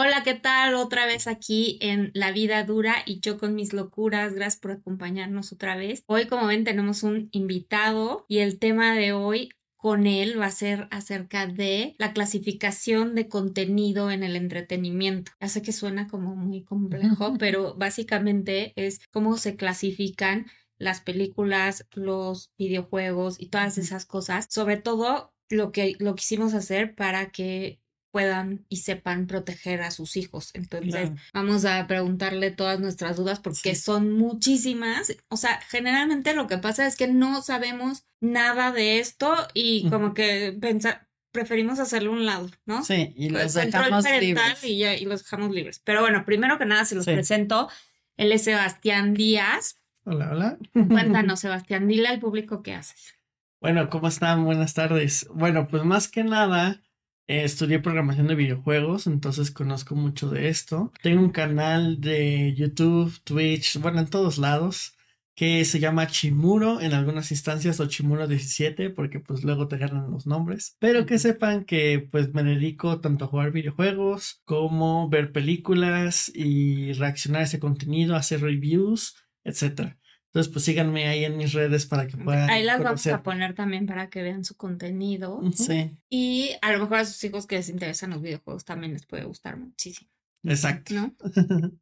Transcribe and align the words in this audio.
Hola, 0.00 0.22
¿qué 0.22 0.34
tal? 0.34 0.76
Otra 0.76 1.06
vez 1.06 1.26
aquí 1.26 1.76
en 1.80 2.12
La 2.14 2.30
Vida 2.30 2.62
Dura 2.62 3.02
y 3.04 3.18
yo 3.18 3.36
con 3.36 3.56
mis 3.56 3.72
locuras. 3.72 4.32
Gracias 4.32 4.60
por 4.60 4.70
acompañarnos 4.70 5.52
otra 5.52 5.74
vez. 5.74 6.04
Hoy, 6.06 6.28
como 6.28 6.46
ven, 6.46 6.62
tenemos 6.62 7.02
un 7.02 7.28
invitado 7.32 8.24
y 8.28 8.38
el 8.38 8.60
tema 8.60 8.94
de 8.94 9.12
hoy 9.12 9.48
con 9.74 10.06
él 10.06 10.40
va 10.40 10.46
a 10.46 10.50
ser 10.52 10.86
acerca 10.92 11.48
de 11.48 11.96
la 11.98 12.12
clasificación 12.12 13.16
de 13.16 13.28
contenido 13.28 14.12
en 14.12 14.22
el 14.22 14.36
entretenimiento. 14.36 15.32
Ya 15.40 15.48
sé 15.48 15.62
que 15.62 15.72
suena 15.72 16.06
como 16.06 16.36
muy 16.36 16.62
complejo, 16.62 17.34
pero 17.40 17.74
básicamente 17.74 18.74
es 18.76 19.00
cómo 19.10 19.36
se 19.36 19.56
clasifican 19.56 20.46
las 20.78 21.00
películas, 21.00 21.88
los 21.92 22.52
videojuegos 22.56 23.34
y 23.40 23.48
todas 23.48 23.78
esas 23.78 24.06
cosas. 24.06 24.46
Sobre 24.48 24.76
todo 24.76 25.34
lo 25.48 25.72
que 25.72 25.96
lo 25.98 26.14
quisimos 26.14 26.54
hacer 26.54 26.94
para 26.94 27.30
que 27.30 27.80
puedan 28.18 28.66
y 28.68 28.78
sepan 28.78 29.28
proteger 29.28 29.80
a 29.80 29.92
sus 29.92 30.16
hijos. 30.16 30.50
Entonces, 30.54 31.12
vamos 31.32 31.64
a 31.64 31.86
preguntarle 31.86 32.50
todas 32.50 32.80
nuestras 32.80 33.16
dudas 33.16 33.38
porque 33.38 33.76
son 33.76 34.12
muchísimas. 34.12 35.16
O 35.28 35.36
sea, 35.36 35.60
generalmente 35.68 36.34
lo 36.34 36.48
que 36.48 36.58
pasa 36.58 36.88
es 36.88 36.96
que 36.96 37.06
no 37.06 37.42
sabemos 37.42 38.06
nada 38.20 38.72
de 38.72 38.98
esto 38.98 39.36
y 39.54 39.88
como 39.88 40.14
que 40.14 40.56
pensar 40.60 41.06
preferimos 41.30 41.78
hacerlo 41.78 42.10
a 42.10 42.14
un 42.14 42.26
lado, 42.26 42.50
¿no? 42.66 42.82
Sí, 42.82 43.12
y 43.16 43.28
los 43.28 43.54
dejamos 43.54 44.04
libres. 44.20 44.64
Y, 44.64 44.82
y 44.82 45.04
los 45.04 45.22
dejamos 45.22 45.52
libres. 45.52 45.80
Pero 45.84 46.00
bueno, 46.00 46.24
primero 46.24 46.58
que 46.58 46.66
nada 46.66 46.84
se 46.84 46.96
los 46.96 47.04
presento. 47.04 47.68
Él 48.16 48.32
es 48.32 48.42
Sebastián 48.42 49.14
Díaz. 49.14 49.80
Hola, 50.02 50.30
hola. 50.32 50.58
Cuéntanos, 50.72 51.38
Sebastián, 51.38 51.86
dile 51.86 52.08
al 52.08 52.18
público 52.18 52.64
qué 52.64 52.74
haces. 52.74 53.14
Bueno, 53.60 53.88
¿cómo 53.90 54.08
están? 54.08 54.44
Buenas 54.44 54.74
tardes. 54.74 55.28
Bueno, 55.32 55.68
pues 55.68 55.84
más 55.84 56.08
que 56.08 56.24
nada, 56.24 56.82
eh, 57.28 57.44
estudié 57.44 57.78
programación 57.78 58.26
de 58.26 58.34
videojuegos, 58.34 59.06
entonces 59.06 59.50
conozco 59.50 59.94
mucho 59.94 60.30
de 60.30 60.48
esto. 60.48 60.92
Tengo 61.02 61.20
un 61.20 61.30
canal 61.30 62.00
de 62.00 62.54
YouTube, 62.54 63.20
Twitch, 63.22 63.78
bueno, 63.78 64.00
en 64.00 64.08
todos 64.08 64.38
lados, 64.38 64.96
que 65.34 65.64
se 65.66 65.78
llama 65.78 66.06
Chimuro 66.06 66.80
en 66.80 66.94
algunas 66.94 67.30
instancias 67.30 67.78
o 67.80 67.86
Chimuro 67.86 68.26
17, 68.26 68.90
porque 68.90 69.20
pues 69.20 69.44
luego 69.44 69.68
te 69.68 69.76
ganan 69.76 70.10
los 70.10 70.26
nombres. 70.26 70.76
Pero 70.78 71.04
que 71.04 71.18
sepan 71.18 71.64
que 71.64 72.08
pues 72.10 72.32
me 72.32 72.42
dedico 72.42 73.00
tanto 73.00 73.26
a 73.26 73.28
jugar 73.28 73.52
videojuegos 73.52 74.40
como 74.46 75.08
ver 75.10 75.30
películas 75.30 76.32
y 76.34 76.94
reaccionar 76.94 77.42
a 77.42 77.44
ese 77.44 77.60
contenido, 77.60 78.16
hacer 78.16 78.40
reviews, 78.40 79.16
etcétera. 79.44 79.97
Entonces, 80.28 80.52
pues 80.52 80.64
síganme 80.66 81.08
ahí 81.08 81.24
en 81.24 81.38
mis 81.38 81.52
redes 81.54 81.86
para 81.86 82.06
que 82.06 82.16
puedan. 82.16 82.50
Ahí 82.50 82.62
las 82.62 82.82
vamos 82.82 83.06
a 83.06 83.22
poner 83.22 83.54
también 83.54 83.86
para 83.86 84.10
que 84.10 84.22
vean 84.22 84.44
su 84.44 84.56
contenido. 84.56 85.40
Sí. 85.54 85.96
Y 86.10 86.50
a 86.60 86.72
lo 86.72 86.80
mejor 86.80 86.98
a 86.98 87.04
sus 87.06 87.22
hijos 87.24 87.46
que 87.46 87.56
les 87.56 87.70
interesan 87.70 88.10
los 88.10 88.20
videojuegos 88.20 88.64
también 88.64 88.92
les 88.92 89.06
puede 89.06 89.24
gustar 89.24 89.56
muchísimo. 89.56 90.10
Exacto. 90.44 90.94
¿No? 90.94 91.14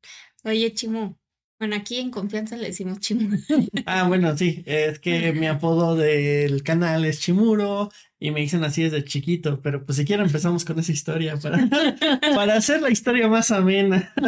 Oye, 0.44 0.72
Chimu, 0.72 1.16
bueno, 1.58 1.76
aquí 1.76 1.98
en 1.98 2.10
confianza 2.10 2.56
le 2.56 2.68
decimos 2.68 3.00
Chimuro. 3.00 3.38
ah, 3.86 4.06
bueno, 4.08 4.36
sí, 4.36 4.62
es 4.66 4.98
que 4.98 5.32
mi 5.32 5.46
apodo 5.46 5.96
del 5.96 6.62
canal 6.62 7.04
es 7.04 7.20
Chimuro 7.20 7.90
y 8.18 8.30
me 8.30 8.40
dicen 8.40 8.64
así 8.64 8.82
desde 8.82 9.04
chiquito, 9.04 9.60
pero 9.62 9.84
pues 9.84 9.96
si 9.96 10.04
quieren 10.04 10.26
empezamos 10.26 10.64
con 10.64 10.78
esa 10.78 10.92
historia 10.92 11.36
para, 11.36 11.68
para 12.34 12.56
hacer 12.56 12.82
la 12.82 12.90
historia 12.90 13.28
más 13.28 13.50
amena. 13.50 14.12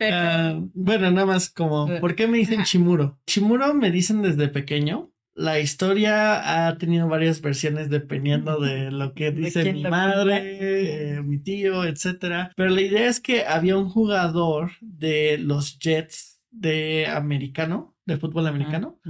Ah, 0.00 0.60
bueno, 0.74 1.10
nada 1.10 1.26
más 1.26 1.48
como, 1.48 1.88
¿por 2.00 2.14
qué 2.14 2.26
me 2.26 2.38
dicen 2.38 2.64
Chimuro? 2.64 3.18
Chimuro 3.26 3.72
me 3.74 3.90
dicen 3.90 4.22
desde 4.22 4.48
pequeño 4.48 5.13
la 5.34 5.58
historia 5.60 6.66
ha 6.66 6.78
tenido 6.78 7.08
varias 7.08 7.40
versiones 7.40 7.90
dependiendo 7.90 8.60
de 8.60 8.90
lo 8.90 9.14
que 9.14 9.30
dice 9.32 9.72
mi 9.72 9.82
madre, 9.82 11.16
eh, 11.16 11.22
mi 11.22 11.38
tío, 11.38 11.84
etcétera. 11.84 12.52
Pero 12.56 12.70
la 12.70 12.80
idea 12.80 13.08
es 13.08 13.20
que 13.20 13.44
había 13.44 13.76
un 13.76 13.88
jugador 13.88 14.70
de 14.80 15.38
los 15.38 15.78
Jets 15.78 16.40
de 16.50 17.06
americano, 17.08 17.96
de 18.06 18.16
fútbol 18.16 18.46
americano, 18.46 19.00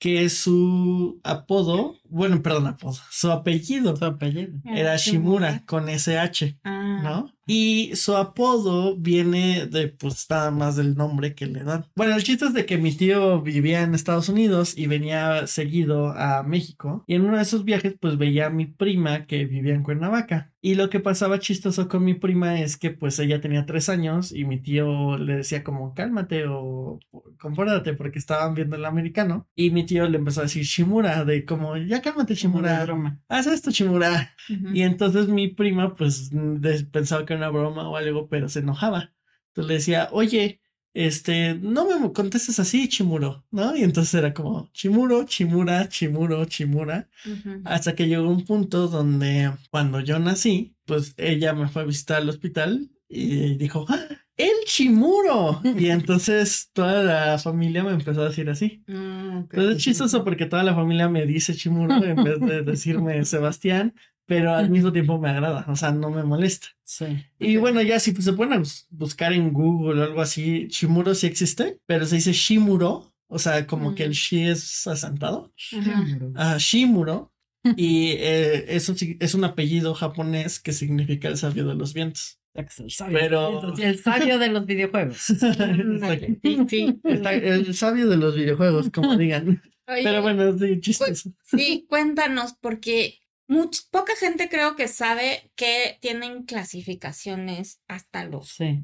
que 0.00 0.28
su 0.30 1.20
apodo, 1.22 1.94
bueno, 2.08 2.42
perdón, 2.42 2.66
apodo, 2.66 2.96
su 3.10 3.30
apellido, 3.30 3.94
su 3.94 4.04
apellido. 4.04 4.54
era 4.64 4.96
Shimura 4.96 5.62
con 5.66 5.88
SH, 5.88 6.58
Ah. 6.64 7.00
¿no? 7.04 7.32
Y 7.48 7.92
su 7.96 8.14
apodo 8.14 8.94
viene 8.96 9.66
de, 9.66 9.88
pues, 9.88 10.26
nada 10.28 10.50
más 10.50 10.76
del 10.76 10.94
nombre 10.96 11.34
que 11.34 11.46
le 11.46 11.64
dan. 11.64 11.86
Bueno, 11.96 12.14
el 12.14 12.22
chiste 12.22 12.44
es 12.44 12.52
de 12.52 12.66
que 12.66 12.76
mi 12.76 12.92
tío 12.94 13.40
vivía 13.40 13.80
en 13.82 13.94
Estados 13.94 14.28
Unidos 14.28 14.76
y 14.76 14.86
venía 14.86 15.46
seguido 15.46 16.08
a 16.08 16.42
México. 16.42 17.04
Y 17.06 17.14
en 17.14 17.22
uno 17.24 17.38
de 17.38 17.42
esos 17.42 17.64
viajes, 17.64 17.96
pues, 17.98 18.18
veía 18.18 18.46
a 18.46 18.50
mi 18.50 18.66
prima 18.66 19.26
que 19.26 19.46
vivía 19.46 19.74
en 19.74 19.82
Cuernavaca. 19.82 20.52
Y 20.60 20.74
lo 20.74 20.90
que 20.90 21.00
pasaba 21.00 21.38
chistoso 21.38 21.88
con 21.88 22.04
mi 22.04 22.14
prima 22.14 22.60
es 22.60 22.76
que, 22.76 22.90
pues, 22.90 23.18
ella 23.18 23.40
tenía 23.40 23.64
tres 23.64 23.88
años 23.88 24.30
y 24.32 24.44
mi 24.44 24.60
tío 24.60 25.16
le 25.16 25.36
decía 25.36 25.64
como, 25.64 25.94
cálmate 25.94 26.44
o 26.48 26.98
compórtate 27.40 27.94
porque 27.94 28.18
estaban 28.18 28.54
viendo 28.54 28.76
el 28.76 28.84
americano. 28.84 29.48
Y 29.54 29.70
mi 29.70 29.86
tío 29.86 30.06
le 30.08 30.18
empezó 30.18 30.40
a 30.40 30.44
decir 30.44 30.64
Shimura, 30.64 31.24
de 31.24 31.44
como, 31.46 31.76
ya 31.78 32.02
cálmate, 32.02 32.34
Shimura. 32.34 32.84
Haz 33.28 33.46
esto, 33.46 33.70
Shimura. 33.70 34.34
Ujú. 34.50 34.74
Y 34.74 34.82
entonces 34.82 35.28
mi 35.28 35.48
prima, 35.48 35.94
pues, 35.94 36.28
de- 36.32 36.84
pensaba 36.84 37.24
que 37.24 37.37
una 37.38 37.48
broma 37.48 37.88
o 37.88 37.96
algo, 37.96 38.28
pero 38.28 38.48
se 38.48 38.60
enojaba. 38.60 39.12
Entonces 39.48 39.68
le 39.68 39.74
decía, 39.74 40.08
oye, 40.12 40.60
este, 40.94 41.54
no 41.54 41.86
me 41.86 42.12
contestes 42.12 42.58
así, 42.58 42.88
Chimuro, 42.88 43.44
¿no? 43.50 43.76
Y 43.76 43.82
entonces 43.82 44.14
era 44.14 44.34
como, 44.34 44.68
Chimuro, 44.72 45.24
Chimura, 45.24 45.88
Chimuro, 45.88 46.44
Chimura. 46.46 47.08
Ujú. 47.24 47.62
Hasta 47.64 47.94
que 47.94 48.08
llegó 48.08 48.28
un 48.28 48.44
punto 48.44 48.88
donde 48.88 49.52
cuando 49.70 50.00
yo 50.00 50.18
nací, 50.18 50.74
pues 50.86 51.14
ella 51.16 51.52
me 51.52 51.68
fue 51.68 51.82
a 51.82 51.84
visitar 51.84 52.18
al 52.18 52.28
hospital 52.28 52.90
y 53.08 53.54
dijo, 53.54 53.86
¡Ah, 53.88 54.06
¡El 54.36 54.64
Chimuro! 54.66 55.60
Y 55.64 55.86
entonces 55.86 56.70
toda 56.72 57.02
la 57.02 57.38
familia 57.38 57.82
me 57.82 57.90
empezó 57.90 58.22
a 58.22 58.28
decir 58.28 58.48
así. 58.48 58.84
Ah, 58.88 59.42
ok. 59.44 59.54
Entonces 59.54 59.76
es 59.76 59.82
chistoso 59.82 60.24
porque 60.24 60.46
toda 60.46 60.62
la 60.62 60.74
familia 60.74 61.08
me 61.08 61.26
dice 61.26 61.54
Chimuro 61.54 62.02
en 62.04 62.22
vez 62.22 62.40
de 62.40 62.62
decirme 62.62 63.24
Sebastián, 63.24 63.94
pero 64.28 64.54
al 64.54 64.68
mismo 64.68 64.92
tiempo 64.92 65.18
me 65.18 65.30
agrada, 65.30 65.64
o 65.68 65.74
sea, 65.74 65.90
no 65.90 66.10
me 66.10 66.22
molesta. 66.22 66.68
Sí. 66.84 67.06
Y 67.38 67.56
bueno, 67.56 67.80
ya 67.82 67.98
si 67.98 68.14
se 68.14 68.32
pueden 68.34 68.58
bus- 68.60 68.86
buscar 68.90 69.32
en 69.32 69.52
Google 69.52 70.00
o 70.00 70.04
algo 70.04 70.20
así, 70.20 70.68
Chimuro 70.68 71.14
sí 71.14 71.26
existe, 71.26 71.78
pero 71.86 72.04
se 72.06 72.16
dice 72.16 72.32
Shimuro, 72.32 73.12
o 73.26 73.38
sea, 73.38 73.66
como 73.66 73.94
que 73.94 74.04
el 74.04 74.12
shi 74.12 74.42
es 74.48 74.86
asentado. 74.86 75.52
Ajá. 75.76 76.04
Ah, 76.36 76.56
Shimuro. 76.58 77.32
Y 77.76 78.12
eh, 78.18 78.66
eso 78.76 78.94
es 79.20 79.34
un 79.34 79.44
apellido 79.44 79.92
japonés 79.94 80.60
que 80.60 80.72
significa 80.72 81.28
el 81.28 81.36
sabio 81.36 81.66
de 81.66 81.74
los 81.74 81.92
vientos. 81.92 82.38
El 82.54 82.90
sabio. 82.90 83.18
Pero- 83.18 83.74
El 83.76 83.98
sabio 83.98 84.38
de 84.38 84.48
los 84.48 84.64
videojuegos. 84.66 85.30
Ándale. 85.42 86.38
Sí, 86.42 86.58
sí. 86.68 87.00
El, 87.04 87.26
el 87.26 87.74
sabio 87.74 88.08
de 88.08 88.16
los 88.16 88.36
videojuegos, 88.36 88.90
como 88.90 89.16
digan. 89.16 89.62
Oye, 89.86 90.02
Pero 90.04 90.22
bueno, 90.22 90.56
sí, 90.58 90.80
chistoso. 90.80 91.30
Sí, 91.42 91.86
cuéntanos, 91.88 92.54
porque 92.60 93.18
much- 93.48 93.88
poca 93.90 94.14
gente 94.16 94.48
creo 94.48 94.76
que 94.76 94.88
sabe 94.88 95.50
que 95.56 95.98
tienen 96.00 96.44
clasificaciones 96.44 97.80
hasta 97.88 98.24
los 98.24 98.48
Sí. 98.50 98.82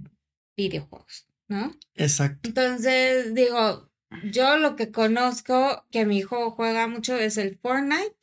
videojuegos, 0.56 1.26
¿no? 1.48 1.72
Exacto. 1.94 2.48
Entonces, 2.48 3.34
digo, 3.34 3.90
yo 4.30 4.56
lo 4.58 4.76
que 4.76 4.90
conozco 4.90 5.84
que 5.90 6.06
mi 6.06 6.18
hijo 6.18 6.50
juega 6.52 6.86
mucho 6.86 7.16
es 7.18 7.36
el 7.36 7.58
Fortnite, 7.58 8.16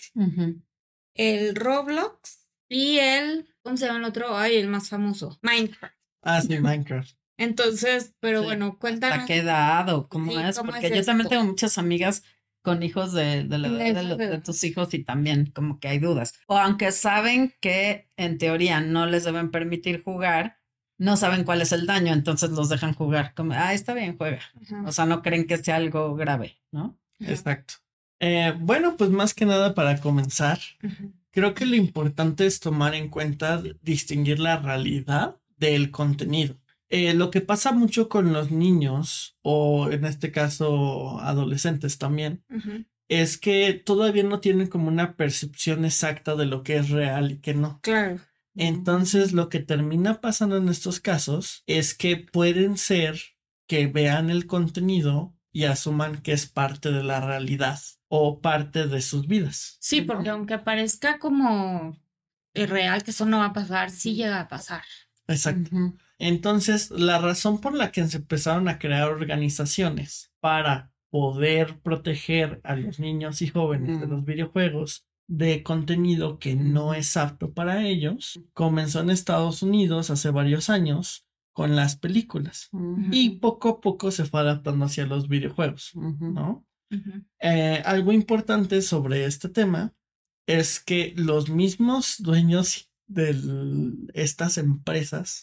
el 1.16 1.56
Roblox 1.56 2.48
y 2.70 3.00
el, 3.00 3.48
¿cómo 3.64 3.78
se 3.78 3.86
llama 3.86 4.00
el 4.00 4.06
otro? 4.06 4.36
Ay, 4.38 4.56
el 4.56 4.68
más 4.68 4.90
famoso, 4.90 5.38
Minecraft. 5.42 5.94
Ah, 6.24 6.42
sí, 6.42 6.60
Minecraft. 6.60 7.16
Entonces, 7.38 8.14
pero 8.20 8.40
Sí. 8.42 8.46
bueno, 8.46 8.78
cuéntanos. 8.80 9.16
¿Hasta 9.20 9.28
qué 9.28 9.38
edad 9.40 9.90
o 9.90 10.08
cómo 10.08 10.32
Sí, 10.32 10.38
es? 10.38 10.58
¿cómo 10.58 10.72
Porque 10.72 10.88
es 10.88 10.96
yo 10.96 11.04
también 11.04 11.28
tengo 11.30 11.44
muchas 11.44 11.78
amigas 11.78 12.24
con 12.62 12.84
hijos 12.84 13.14
de, 13.14 13.44
de, 13.44 13.58
la 13.58 13.88
edad 13.88 14.18
De 14.18 14.40
tus 14.40 14.64
hijos 14.64 14.94
y 14.94 15.04
también 15.04 15.52
como 15.54 15.80
que 15.80 15.88
hay 15.88 16.00
dudas. 16.00 16.34
O 16.48 16.58
aunque 16.58 16.92
saben 16.92 17.54
que 17.60 18.10
en 18.18 18.38
teoría 18.38 18.82
no 18.82 19.06
les 19.06 19.24
deben 19.24 19.52
permitir 19.52 20.04
jugar, 20.04 20.58
no 20.98 21.18
saben 21.18 21.44
cuál 21.44 21.62
es 21.62 21.72
el 21.72 21.88
daño, 21.88 22.14
entonces 22.14 22.52
los 22.52 22.70
dejan 22.70 22.94
jugar. 22.94 23.34
Como, 23.34 23.54
ah, 23.54 23.74
está 23.74 23.94
bien, 23.94 24.18
juega. 24.18 24.40
Ajá, 24.62 24.84
O 24.86 24.92
sea, 24.92 25.06
no 25.06 25.22
creen 25.24 25.48
que 25.48 25.58
sea 25.58 25.78
algo 25.78 26.16
grave, 26.16 26.60
¿no? 26.72 26.98
Exacto. 27.20 27.76
Eh, 28.20 28.54
bueno, 28.60 28.98
pues 28.98 29.10
más 29.10 29.34
que 29.34 29.48
nada 29.48 29.74
para 29.74 30.00
comenzar, 30.00 30.60
ajá. 30.84 31.04
creo 31.32 31.56
que 31.56 31.66
lo 31.66 31.76
importante 31.76 32.46
es 32.46 32.60
tomar 32.60 32.94
en 32.94 33.10
cuenta 33.10 33.64
distinguir 33.82 34.40
la 34.40 34.58
realidad 34.58 35.38
del 35.58 35.90
contenido. 35.90 36.61
Eh, 36.94 37.14
lo 37.14 37.32
que 37.32 37.40
pasa 37.40 37.72
mucho 37.72 38.10
con 38.10 38.34
los 38.34 38.52
niños, 38.52 39.38
o 39.42 39.90
en 39.90 40.04
este 40.04 40.32
caso 40.32 41.22
adolescentes 41.22 41.98
también, 41.98 42.44
es 43.08 43.38
que 43.38 43.74
todavía 43.74 44.24
no 44.24 44.42
tienen 44.42 44.68
como 44.68 44.90
una 44.90 45.16
percepción 45.16 45.86
exacta 45.86 46.36
de 46.36 46.46
lo 46.46 46.64
que 46.64 46.76
es 46.76 46.90
real 46.90 47.32
y 47.32 47.38
que 47.40 47.54
no. 47.54 47.80
Claro. 47.82 48.20
Entonces, 48.56 49.32
lo 49.32 49.48
que 49.48 49.60
termina 49.60 50.20
pasando 50.20 50.58
en 50.58 50.68
estos 50.68 51.00
casos 51.00 51.64
es 51.66 51.94
que 51.94 52.18
pueden 52.18 52.78
ser 52.78 53.22
que 53.68 53.88
vean 53.88 54.30
el 54.30 54.46
contenido 54.46 55.34
y 55.54 55.64
asuman 55.64 56.22
que 56.22 56.34
es 56.34 56.46
parte 56.46 56.92
de 56.92 57.04
la 57.04 57.22
realidad 57.22 57.80
o 58.10 58.42
parte 58.42 58.88
de 58.88 59.02
sus 59.02 59.28
vidas. 59.28 59.78
Sí, 59.80 60.02
porque 60.02 60.30
aunque 60.30 60.58
parezca 60.58 61.20
como 61.20 61.98
irreal 62.54 63.04
que 63.04 63.12
eso 63.12 63.26
no 63.26 63.40
va 63.40 63.46
a 63.46 63.54
pasar, 63.54 63.92
sí 63.92 64.16
llega 64.16 64.42
a 64.42 64.50
pasar. 64.50 64.84
Exacto. 65.28 65.70
Entonces, 66.22 66.92
la 66.92 67.18
razón 67.18 67.60
por 67.60 67.74
la 67.74 67.92
que 67.92 68.06
se 68.08 68.18
empezaron 68.18 68.68
a 68.68 68.78
crear 68.78 69.10
organizaciones 69.10 70.32
para 70.40 70.94
poder 71.10 71.80
proteger 71.80 72.62
a 72.64 72.76
los 72.76 73.00
niños 73.00 73.42
y 73.42 73.48
jóvenes 73.48 74.00
de 74.00 74.06
los 74.06 74.24
videojuegos 74.24 75.08
de 75.28 75.64
contenido 75.64 76.38
que 76.38 76.56
no 76.56 76.94
es 76.94 77.18
apto 77.18 77.54
para 77.54 77.88
ellos, 77.88 78.40
comenzó 78.54 79.00
en 79.02 79.10
Estados 79.10 79.64
Unidos 79.64 80.12
hace 80.12 80.30
varios 80.30 80.70
años 80.70 81.26
con 81.54 81.76
las 81.76 81.98
películas 81.98 82.70
y 83.12 83.40
poco 83.40 83.70
a 83.70 83.82
poco 83.82 84.12
se 84.12 84.26
fue 84.26 84.42
adaptando 84.42 84.86
hacia 84.86 85.08
los 85.08 85.28
videojuegos. 85.28 85.92
¿no? 85.96 86.68
Eh, 87.40 87.82
algo 87.84 88.12
importante 88.12 88.84
sobre 88.84 89.26
este 89.26 89.50
tema 89.50 89.96
es 90.48 90.80
que 90.80 91.14
los 91.18 91.50
mismos 91.50 92.18
dueños 92.20 92.91
de 93.14 93.36
estas 94.14 94.58
empresas 94.58 95.42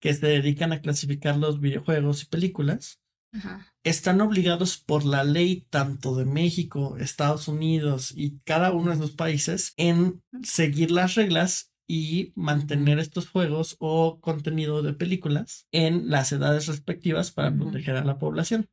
que 0.00 0.14
se 0.14 0.26
dedican 0.26 0.72
a 0.72 0.80
clasificar 0.80 1.36
los 1.36 1.60
videojuegos 1.60 2.22
y 2.22 2.26
películas 2.26 3.00
están 3.82 4.20
obligados 4.20 4.76
por 4.78 5.04
la 5.04 5.24
ley 5.24 5.66
tanto 5.70 6.14
de 6.14 6.24
México, 6.24 6.96
Estados 6.98 7.48
Unidos 7.48 8.12
y 8.14 8.38
cada 8.40 8.72
uno 8.72 8.90
de 8.90 8.98
los 8.98 9.12
países 9.12 9.72
en 9.76 10.22
seguir 10.42 10.90
las 10.90 11.14
reglas 11.14 11.72
y 11.88 12.32
mantener 12.36 12.98
estos 12.98 13.28
juegos 13.28 13.76
o 13.78 14.20
contenido 14.20 14.82
de 14.82 14.92
películas 14.92 15.66
en 15.72 16.10
las 16.10 16.32
edades 16.32 16.66
respectivas 16.66 17.30
para 17.30 17.54
proteger 17.54 17.96
a 17.96 18.04
la 18.04 18.18
población. 18.18 18.68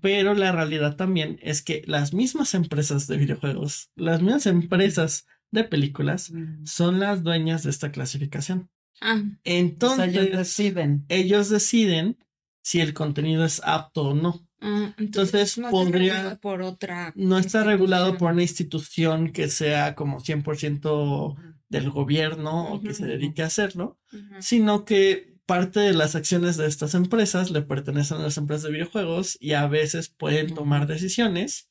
Pero 0.00 0.32
la 0.34 0.50
realidad 0.50 0.96
también 0.96 1.38
es 1.42 1.62
que 1.62 1.82
las 1.86 2.14
mismas 2.14 2.54
empresas 2.54 3.06
de 3.06 3.18
videojuegos, 3.18 3.90
las 3.94 4.22
mismas 4.22 4.46
empresas 4.46 5.26
de 5.52 5.64
películas 5.64 6.32
son 6.64 6.98
las 6.98 7.22
dueñas 7.22 7.62
de 7.62 7.70
esta 7.70 7.92
clasificación. 7.92 8.68
Ah, 9.00 9.14
O 9.16 9.18
sea, 9.20 9.30
Entonces, 9.44 10.08
ellos 10.16 10.36
deciden. 10.36 11.04
ellos 11.08 11.48
deciden 11.48 12.16
si 12.64 12.80
el 12.80 12.94
contenido 12.94 13.44
es 13.44 13.60
apto 13.64 14.02
o 14.08 14.14
no. 14.14 14.46
ah, 14.60 14.94
Entonces, 14.98 15.58
no 15.58 15.66
está 15.68 15.70
podría- 15.70 16.12
regulado 16.14 16.40
por 16.40 16.62
otra. 16.62 17.12
No 17.16 17.38
está 17.38 17.64
regulado 17.64 18.16
por 18.18 18.32
una 18.32 18.42
institución 18.42 19.30
que 19.32 19.48
sea 19.48 19.94
como 19.94 20.20
100% 20.20 21.36
del 21.68 21.90
gobierno 21.90 22.72
o 22.72 22.80
que 22.80 22.94
se 22.94 23.06
dedique 23.06 23.42
a 23.42 23.46
hacerlo, 23.46 23.98
sino 24.40 24.84
que 24.84 25.32
parte 25.46 25.80
de 25.80 25.92
las 25.94 26.14
acciones 26.14 26.56
de 26.56 26.66
estas 26.66 26.94
empresas 26.94 27.50
le 27.50 27.62
pertenecen 27.62 28.18
a 28.18 28.22
las 28.22 28.36
empresas 28.38 28.64
de 28.64 28.72
videojuegos 28.72 29.36
y 29.40 29.52
a 29.54 29.66
veces 29.66 30.08
pueden 30.08 30.54
tomar 30.54 30.86
decisiones 30.86 31.68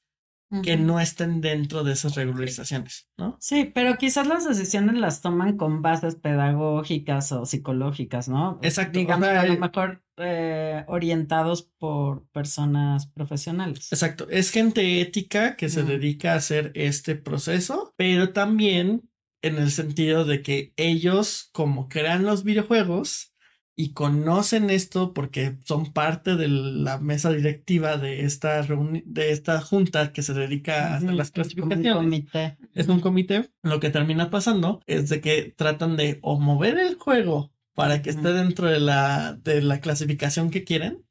que 0.63 0.75
no 0.75 0.99
estén 0.99 1.39
dentro 1.39 1.83
de 1.83 1.93
esas 1.93 2.15
regularizaciones, 2.15 3.09
¿no? 3.17 3.37
Sí, 3.39 3.71
pero 3.73 3.97
quizás 3.97 4.27
las 4.27 4.47
decisiones 4.47 4.97
las 4.97 5.21
toman 5.21 5.55
con 5.55 5.81
bases 5.81 6.15
pedagógicas 6.15 7.31
o 7.31 7.45
psicológicas, 7.45 8.27
¿no? 8.27 8.59
Exacto, 8.61 8.99
o 8.99 9.01
Digamos, 9.01 9.27
sea, 9.27 9.41
a 9.41 9.45
lo 9.45 9.57
mejor 9.57 10.03
eh, 10.17 10.83
orientados 10.87 11.63
por 11.77 12.27
personas 12.31 13.07
profesionales. 13.07 13.91
Exacto, 13.93 14.27
es 14.29 14.51
gente 14.51 14.99
ética 14.99 15.55
que 15.55 15.69
se 15.69 15.83
dedica 15.83 16.33
a 16.33 16.37
hacer 16.37 16.71
este 16.75 17.15
proceso, 17.15 17.93
pero 17.95 18.33
también 18.33 19.09
en 19.41 19.55
el 19.55 19.71
sentido 19.71 20.25
de 20.25 20.41
que 20.41 20.73
ellos, 20.75 21.49
como 21.53 21.87
crean 21.87 22.25
los 22.25 22.43
videojuegos 22.43 23.30
y 23.75 23.93
conocen 23.93 24.69
esto 24.69 25.13
porque 25.13 25.57
son 25.65 25.93
parte 25.93 26.35
de 26.35 26.47
la 26.47 26.99
mesa 26.99 27.31
directiva 27.31 27.97
de 27.97 28.25
esta 28.25 28.61
de 28.63 29.31
esta 29.31 29.61
junta 29.61 30.11
que 30.13 30.21
se 30.21 30.33
dedica 30.33 30.93
a 30.93 30.97
hacer 30.97 31.13
las 31.13 31.31
clasificaciones. 31.31 31.93
comité. 31.95 32.57
Es 32.73 32.87
un 32.87 32.99
comité. 32.99 33.49
Lo 33.63 33.79
que 33.79 33.89
termina 33.89 34.29
pasando 34.29 34.81
es 34.87 35.09
de 35.09 35.21
que 35.21 35.53
tratan 35.55 35.97
de 35.97 36.19
o 36.21 36.39
mover 36.39 36.77
el 36.77 36.95
juego 36.95 37.51
para 37.73 38.01
que 38.01 38.09
esté 38.09 38.33
dentro 38.33 38.67
de 38.67 38.79
la, 38.79 39.33
de 39.33 39.61
la 39.61 39.79
clasificación 39.79 40.49
que 40.49 40.63
quieren 40.63 41.05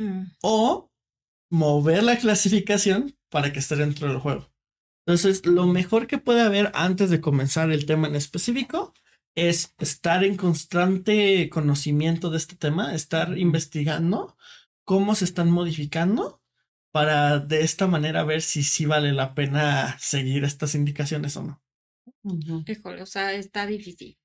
Mm. 0.00 0.32
o 0.42 0.90
mover 1.50 2.02
la 2.02 2.16
clasificación 2.16 3.14
para 3.28 3.52
que 3.52 3.58
esté 3.58 3.76
dentro 3.76 4.08
del 4.08 4.18
juego. 4.18 4.50
Entonces, 5.06 5.44
lo 5.44 5.66
mejor 5.66 6.06
que 6.06 6.16
puede 6.18 6.40
haber 6.40 6.70
antes 6.74 7.10
de 7.10 7.20
comenzar 7.20 7.70
el 7.70 7.84
tema 7.84 8.08
en 8.08 8.16
específico 8.16 8.94
es 9.34 9.74
estar 9.78 10.24
en 10.24 10.36
constante 10.36 11.48
conocimiento 11.48 12.30
de 12.30 12.36
este 12.36 12.56
tema, 12.56 12.94
estar 12.94 13.38
investigando 13.38 14.36
cómo 14.84 15.14
se 15.14 15.24
están 15.24 15.50
modificando 15.50 16.42
para 16.92 17.38
de 17.38 17.62
esta 17.62 17.86
manera 17.86 18.24
ver 18.24 18.42
si 18.42 18.62
sí 18.62 18.86
vale 18.86 19.12
la 19.12 19.34
pena 19.34 19.96
seguir 19.98 20.44
estas 20.44 20.74
indicaciones 20.74 21.36
o 21.36 21.42
no. 21.42 21.62
Híjole, 22.66 23.02
o 23.02 23.06
sea, 23.06 23.32
está 23.32 23.66
difícil. 23.66 24.19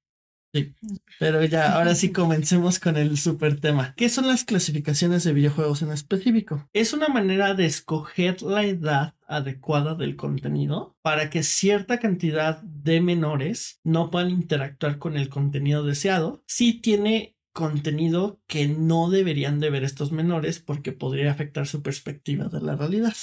Pero 1.19 1.43
ya, 1.43 1.73
ahora 1.73 1.95
sí 1.95 2.11
comencemos 2.11 2.79
con 2.79 2.97
el 2.97 3.17
super 3.17 3.59
tema. 3.59 3.93
¿Qué 3.95 4.09
son 4.09 4.27
las 4.27 4.43
clasificaciones 4.43 5.23
de 5.23 5.33
videojuegos 5.33 5.81
en 5.81 5.91
específico? 5.91 6.69
Es 6.73 6.93
una 6.93 7.07
manera 7.07 7.53
de 7.53 7.65
escoger 7.65 8.41
la 8.41 8.65
edad 8.65 9.15
adecuada 9.27 9.95
del 9.95 10.15
contenido 10.15 10.95
para 11.01 11.29
que 11.29 11.43
cierta 11.43 11.99
cantidad 11.99 12.61
de 12.61 13.01
menores 13.01 13.79
no 13.83 14.11
puedan 14.11 14.29
interactuar 14.29 14.99
con 14.99 15.17
el 15.17 15.29
contenido 15.29 15.83
deseado 15.83 16.43
si 16.45 16.79
tiene 16.79 17.35
contenido 17.53 18.41
que 18.47 18.67
no 18.67 19.09
deberían 19.09 19.59
de 19.59 19.69
ver 19.69 19.83
estos 19.83 20.11
menores 20.11 20.59
porque 20.59 20.91
podría 20.91 21.31
afectar 21.31 21.65
su 21.65 21.81
perspectiva 21.81 22.49
de 22.49 22.61
la 22.61 22.75
realidad. 22.75 23.13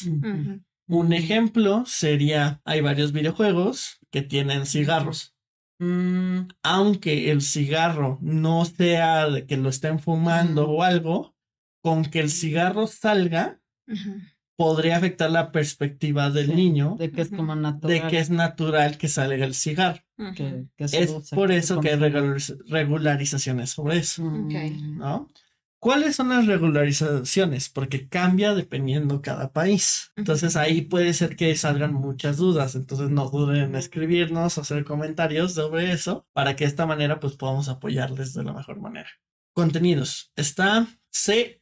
Un 0.89 1.13
ejemplo 1.13 1.85
sería, 1.87 2.61
hay 2.65 2.81
varios 2.81 3.13
videojuegos 3.13 4.01
que 4.11 4.23
tienen 4.23 4.67
cigarros 4.67 5.35
Mm, 5.85 6.49
aunque 6.63 7.33
el 7.33 7.43
cigarro 7.43 8.19
no 8.21 8.65
sea 8.65 9.29
de 9.29 9.47
que 9.47 9.57
lo 9.57 9.69
estén 9.69 9.99
fumando 9.99 10.71
o 10.71 10.83
algo, 10.85 11.35
con 11.83 12.05
que 12.05 12.21
el 12.21 12.31
cigarro 12.31 12.87
salga, 12.87 13.61
podría 14.57 14.97
afectar 14.97 15.29
la 15.31 15.51
perspectiva 15.51 16.31
del 16.31 16.47
sí, 16.47 16.55
niño 16.55 16.95
De 16.99 17.11
que 17.11 17.23
es 17.23 17.31
como 17.31 17.57
de 17.57 17.63
natural. 17.63 18.09
que 18.09 18.19
es 18.21 18.31
natural 18.31 18.97
que 18.97 19.09
salga 19.09 19.45
el 19.45 19.55
cigarro. 19.55 20.03
Que- 20.37 20.67
que 20.77 20.85
Es 20.85 21.11
por 21.31 21.51
eso 21.51 21.81
que 21.81 21.91
hay 21.91 21.97
regularizaciones 22.69 23.71
sobre 23.71 23.97
eso, 23.99 24.25
Ok. 24.25 24.53
Mm, 24.53 24.99
¿no? 24.99 25.29
¿Cuáles 25.83 26.15
son 26.15 26.29
las 26.29 26.47
regularizaciones? 26.47 27.69
Porque 27.69 28.09
cambia 28.09 28.55
dependiendo 28.55 29.21
cada 29.21 29.53
país. 29.53 30.13
Entonces 30.15 30.55
ahí 30.55 30.83
puede 30.83 31.13
ser 31.13 31.35
que 31.35 31.57
salgan 31.57 31.93
muchas 31.93 32.37
dudas. 32.37 32.77
Entonces 32.77 33.11
no 33.11 33.29
duden 33.29 33.57
en 33.57 33.75
escribirnos 33.75 34.59
hacer 34.59 34.85
comentarios 34.85 35.55
sobre 35.55 35.91
eso 35.91 36.25
para 36.33 36.55
que 36.55 36.63
de 36.63 36.71
esta 36.71 36.87
manera 36.87 37.19
pues 37.19 37.35
podamos 37.35 37.69
apoyarles 37.69 38.33
de 38.33 38.45
la 38.45 38.53
mejor 38.53 38.81
manera. 38.81 39.09
Contenidos. 39.55 40.31
Está 40.37 40.87
CE 41.11 41.61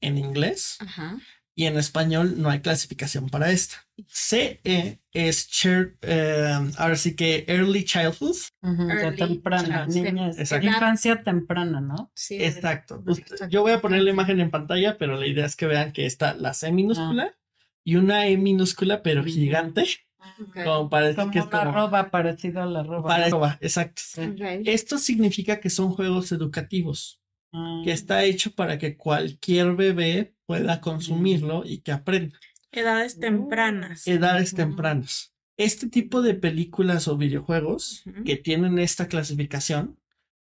en 0.00 0.18
inglés 0.18 0.78
Ajá. 0.80 1.18
Y 1.56 1.66
en 1.66 1.78
español 1.78 2.34
no 2.42 2.50
hay 2.50 2.60
clasificación 2.60 3.28
para 3.28 3.50
esta. 3.50 3.76
CE 4.08 5.00
es 5.12 5.48
chair- 5.50 5.96
eh, 6.02 6.52
ahora 6.78 6.96
sí 6.96 7.14
que 7.14 7.44
Early 7.46 7.84
Childhood. 7.84 8.36
ujú, 8.62 8.86
de 8.86 8.92
Early 9.02 9.16
temprana, 9.16 9.86
childhood. 9.86 10.12
niñez, 10.12 10.38
Exacto. 10.38 10.66
infancia 10.66 11.22
temprana, 11.22 11.80
¿no? 11.80 12.10
Sí. 12.14 12.42
Exacto. 12.42 13.02
Usted- 13.06 13.48
yo 13.48 13.62
voy 13.62 13.72
a 13.72 13.80
poner 13.80 14.02
la 14.02 14.10
imagen 14.10 14.40
en 14.40 14.50
pantalla, 14.50 14.96
pero 14.98 15.16
la 15.16 15.26
idea 15.26 15.46
es 15.46 15.54
que 15.56 15.66
vean 15.66 15.92
que 15.92 16.06
está 16.06 16.34
la 16.34 16.54
C 16.54 16.72
minúscula 16.72 17.34
y 17.84 17.96
una 17.96 18.26
E 18.26 18.36
minúscula, 18.36 19.02
pero 19.02 19.20
Ujú. 19.20 19.30
gigante, 19.30 19.86
Ok. 20.40 20.64
como 20.64 20.88
para 20.90 21.06
decir 21.06 21.20
Como 21.20 21.30
que 21.32 21.38
es 21.38 21.44
una 21.44 21.58
como 21.58 21.70
arroba 21.70 22.10
parecido 22.10 22.62
a 22.62 22.66
la 22.66 22.80
arroba. 22.80 23.06
para 23.08 23.26
arroba, 23.26 23.58
exacto. 23.60 24.02
Ok. 24.18 24.40
Esto 24.64 24.98
significa 24.98 25.60
que 25.60 25.70
son 25.70 25.90
juegos 25.90 26.32
educativos, 26.32 27.20
Ah, 27.20 27.23
que 27.84 27.92
está 27.92 28.24
hecho 28.24 28.54
para 28.54 28.78
que 28.78 28.96
cualquier 28.96 29.74
bebé 29.76 30.34
pueda 30.46 30.80
consumirlo 30.80 31.62
y 31.64 31.78
que 31.78 31.92
aprenda. 31.92 32.38
Edades 32.72 33.18
tempranas. 33.20 34.06
Edades 34.06 34.54
tempranas. 34.54 35.32
Este 35.56 35.88
tipo 35.88 36.20
de 36.22 36.34
películas 36.34 37.06
o 37.06 37.16
videojuegos 37.16 38.02
que 38.24 38.36
tienen 38.36 38.78
esta 38.80 39.06
clasificación 39.06 39.98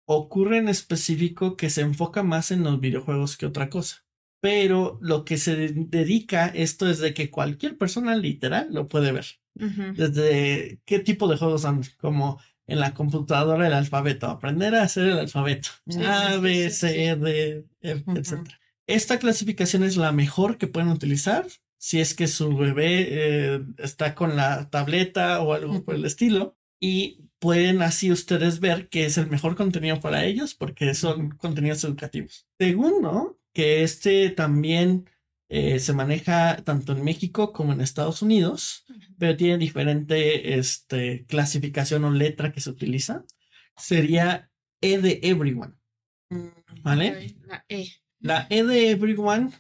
ocurre 0.06 0.58
en 0.58 0.68
específico 0.68 1.56
que 1.56 1.70
se 1.70 1.82
enfoca 1.82 2.22
más 2.22 2.50
en 2.50 2.64
los 2.64 2.80
videojuegos 2.80 3.36
que 3.36 3.46
otra 3.46 3.68
cosa. 3.68 4.04
Pero 4.40 4.98
lo 5.00 5.24
que 5.24 5.36
se 5.36 5.54
de- 5.56 5.72
dedica 5.74 6.46
esto 6.48 6.88
es 6.88 6.98
de 6.98 7.12
que 7.14 7.30
cualquier 7.30 7.76
persona 7.76 8.16
literal 8.16 8.68
lo 8.72 8.88
puede 8.88 9.12
ver. 9.12 9.26
Desde 9.54 10.80
qué 10.84 10.98
tipo 11.00 11.28
de 11.28 11.36
juegos 11.36 11.62
son, 11.62 11.82
como 11.98 12.40
en 12.68 12.78
la 12.78 12.94
computadora 12.94 13.66
el 13.66 13.72
alfabeto, 13.72 14.26
aprender 14.26 14.74
a 14.74 14.82
hacer 14.82 15.08
el 15.08 15.18
alfabeto. 15.18 15.70
Sí, 15.88 16.04
A, 16.04 16.34
sí, 16.34 16.40
B, 16.40 16.70
C. 16.70 17.16
D, 17.16 17.64
F, 17.80 18.04
etc. 18.14 18.48
Esta 18.86 19.18
clasificación 19.18 19.82
es 19.82 19.96
la 19.96 20.12
mejor 20.12 20.58
que 20.58 20.68
pueden 20.68 20.90
utilizar 20.90 21.46
si 21.78 22.00
es 22.00 22.14
que 22.14 22.26
su 22.26 22.56
bebé 22.56 23.06
eh, 23.08 23.64
está 23.78 24.14
con 24.14 24.36
la 24.36 24.68
tableta 24.68 25.40
o 25.40 25.54
algo 25.54 25.82
por 25.84 25.94
el 25.94 26.04
estilo. 26.04 26.56
Y 26.80 27.28
pueden 27.38 27.82
así 27.82 28.12
ustedes 28.12 28.60
ver 28.60 28.88
que 28.88 29.06
es 29.06 29.16
el 29.18 29.28
mejor 29.28 29.56
contenido 29.56 30.00
para 30.00 30.24
ellos 30.24 30.54
porque 30.54 30.94
son 30.94 31.30
contenidos 31.30 31.82
educativos. 31.84 32.46
Segundo, 32.58 33.38
que 33.52 33.82
este 33.82 34.30
también 34.30 35.08
eh, 35.48 35.78
se 35.78 35.92
maneja 35.92 36.62
tanto 36.64 36.92
en 36.92 37.02
México 37.02 37.52
como 37.52 37.72
en 37.72 37.80
Estados 37.80 38.22
Unidos, 38.22 38.84
pero 39.18 39.36
tiene 39.36 39.58
diferente 39.58 40.58
este, 40.58 41.24
clasificación 41.26 42.04
o 42.04 42.10
letra 42.10 42.52
que 42.52 42.60
se 42.60 42.70
utiliza. 42.70 43.24
Sería 43.76 44.50
E 44.80 44.98
de 44.98 45.20
Everyone. 45.22 45.74
¿Vale? 46.82 47.36
La 47.46 47.64
E. 47.68 47.88
La 48.20 48.46
E 48.50 48.62
de 48.64 48.90
Everyone 48.90 49.50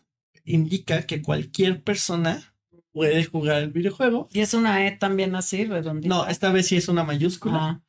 indica 0.44 1.02
que 1.02 1.22
cualquier 1.22 1.82
persona 1.82 2.54
puede 2.92 3.24
jugar 3.24 3.62
el 3.62 3.70
videojuego. 3.70 4.28
Y 4.32 4.40
es 4.40 4.54
una 4.54 4.86
E 4.86 4.92
también 4.92 5.34
así, 5.34 5.64
redondita. 5.64 6.14
No, 6.14 6.26
esta 6.26 6.50
vez 6.52 6.66
sí 6.66 6.76
es 6.76 6.88
una 6.88 7.04
mayúscula. 7.04 7.82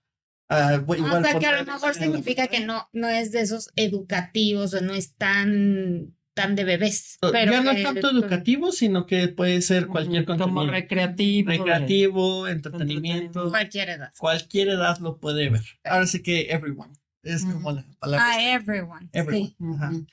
Bu- 0.49 0.99
O 1.03 1.23
sea, 1.23 1.37
que 1.39 1.45
a 1.45 1.61
lo 1.61 1.71
mejor 1.71 1.93
significa 1.93 2.47
que 2.47 2.59
no, 2.65 2.89
no 2.91 3.07
es 3.07 3.31
de 3.31 3.41
esos 3.41 3.69
educativos 3.75 4.73
o 4.73 4.81
no 4.81 4.93
es 4.93 5.15
tan, 5.15 6.15
tan 6.39 6.55
de 6.55 6.63
bebés. 6.63 7.17
Pero 7.21 7.51
ya 7.51 7.61
no 7.61 7.71
es 7.71 7.83
tanto 7.83 8.09
educativo, 8.09 8.71
sino 8.71 9.05
que 9.05 9.27
puede 9.27 9.61
ser 9.61 9.87
cualquier 9.87 10.25
como 10.25 10.39
contenido. 10.45 10.71
recreativo. 10.71 11.49
recreativo, 11.49 12.47
entretenimiento, 12.47 13.49
Cualquier 13.49 13.89
edad. 13.89 14.13
cualquier 14.17 14.69
edad 14.69 14.97
lo 14.99 15.17
puede 15.17 15.49
ver. 15.49 15.63
Ahora 15.83 16.05
sí 16.07 16.21
que 16.21 16.47
everyone 16.51 16.93
es 17.23 17.43
como 17.43 17.71
la 17.71 17.83
palabra. 17.99 18.25
Ah, 18.29 18.41
everyone. 18.53 19.09
everyone. 19.13 19.47
Sí. 19.49 19.55
Ajá. 19.75 19.89
Ujú. 19.91 20.05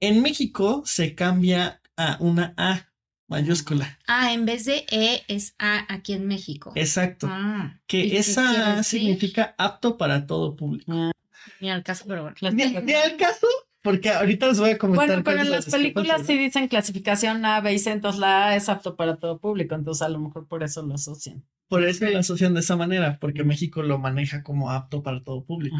En 0.00 0.22
México 0.22 0.82
se 0.84 1.14
cambia 1.14 1.80
a 1.96 2.16
una 2.20 2.54
A 2.56 2.88
mayúscula. 3.28 3.98
Ah, 4.06 4.32
en 4.32 4.46
vez 4.46 4.64
de 4.64 4.84
E 4.90 5.22
es 5.28 5.54
A 5.58 5.92
aquí 5.92 6.12
en 6.14 6.26
México. 6.26 6.72
Exacto. 6.74 7.28
Ah, 7.30 7.74
¿y 7.76 7.86
que 7.86 8.18
esa 8.18 8.78
A 8.78 8.82
significa 8.82 9.54
apto 9.58 9.96
para 9.96 10.26
todo 10.26 10.56
público. 10.56 10.92
Ni 11.60 11.70
al 11.70 11.82
caso, 11.82 12.04
pero 12.08 12.22
bueno. 12.22 12.36
Ni 12.40 12.92
al 12.94 13.16
caso, 13.16 13.46
porque 13.82 14.10
ahorita 14.10 14.46
les 14.48 14.58
voy 14.60 14.70
a 14.70 14.78
comentar. 14.78 15.06
Bueno, 15.08 15.22
pero 15.24 15.40
en 15.40 15.50
las 15.50 15.66
películas 15.66 16.22
sí 16.26 16.36
dicen 16.36 16.68
clasificación 16.68 17.44
A, 17.44 17.60
B 17.60 17.74
y 17.74 17.78
C, 17.78 17.90
entonces 17.92 18.20
la 18.20 18.48
A 18.48 18.56
es 18.56 18.68
apto 18.68 18.96
para 18.96 19.16
todo 19.16 19.38
público, 19.38 19.74
entonces 19.74 20.02
a 20.02 20.08
lo 20.08 20.18
mejor 20.18 20.46
por 20.46 20.62
eso 20.62 20.82
lo 20.82 20.94
asocian. 20.94 21.44
Por 21.68 21.84
eso 21.84 22.06
lo 22.06 22.18
asocian 22.18 22.54
de 22.54 22.60
esa 22.60 22.76
manera, 22.76 23.18
porque 23.20 23.44
México 23.44 23.82
lo 23.82 23.98
maneja 23.98 24.42
como 24.42 24.70
apto 24.70 25.02
para 25.02 25.22
todo 25.22 25.44
público. 25.44 25.76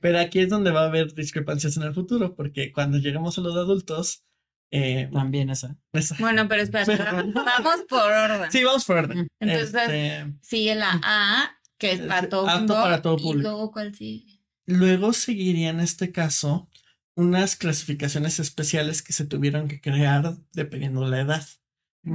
Pero 0.00 0.20
aquí 0.20 0.38
es 0.38 0.48
donde 0.48 0.70
va 0.70 0.82
a 0.82 0.86
haber 0.86 1.12
discrepancias 1.12 1.76
en 1.76 1.82
el 1.82 1.92
futuro, 1.92 2.36
porque 2.36 2.70
cuando 2.72 2.98
lleguemos 2.98 3.36
a 3.36 3.40
los 3.40 3.56
adultos, 3.56 4.22
eh, 4.70 5.08
También 5.12 5.50
esa. 5.50 5.76
esa- 5.92 6.16
Bueno, 6.20 6.48
pero 6.48 6.62
espera, 6.62 7.10
vamos 7.34 7.82
por 7.88 8.00
orden. 8.12 8.50
Sí, 8.50 8.62
vamos 8.64 8.84
por 8.84 8.96
orden. 8.98 9.28
Entonces, 9.40 9.74
Este, 9.74 10.32
sigue 10.40 10.74
la 10.76 11.00
A, 11.04 11.50
que 11.78 11.92
es 11.92 12.00
para 12.00 12.28
todo 12.28 12.46
apto 12.48 12.58
mundo, 12.60 12.74
para 12.74 13.02
todo 13.02 13.16
Y 13.18 13.22
público. 13.22 13.42
luego, 13.50 13.70
¿cuál 13.72 13.94
sigue? 13.94 14.40
luego 14.66 15.12
seguiría 15.12 15.68
en 15.70 15.80
este 15.80 16.10
caso 16.10 16.70
unas 17.16 17.56
clasificaciones 17.56 18.40
especiales 18.40 19.02
que 19.02 19.12
se 19.12 19.26
tuvieron 19.26 19.68
que 19.68 19.80
crear 19.80 20.36
dependiendo 20.52 21.02
de 21.02 21.10
la 21.10 21.20
edad, 21.20 21.46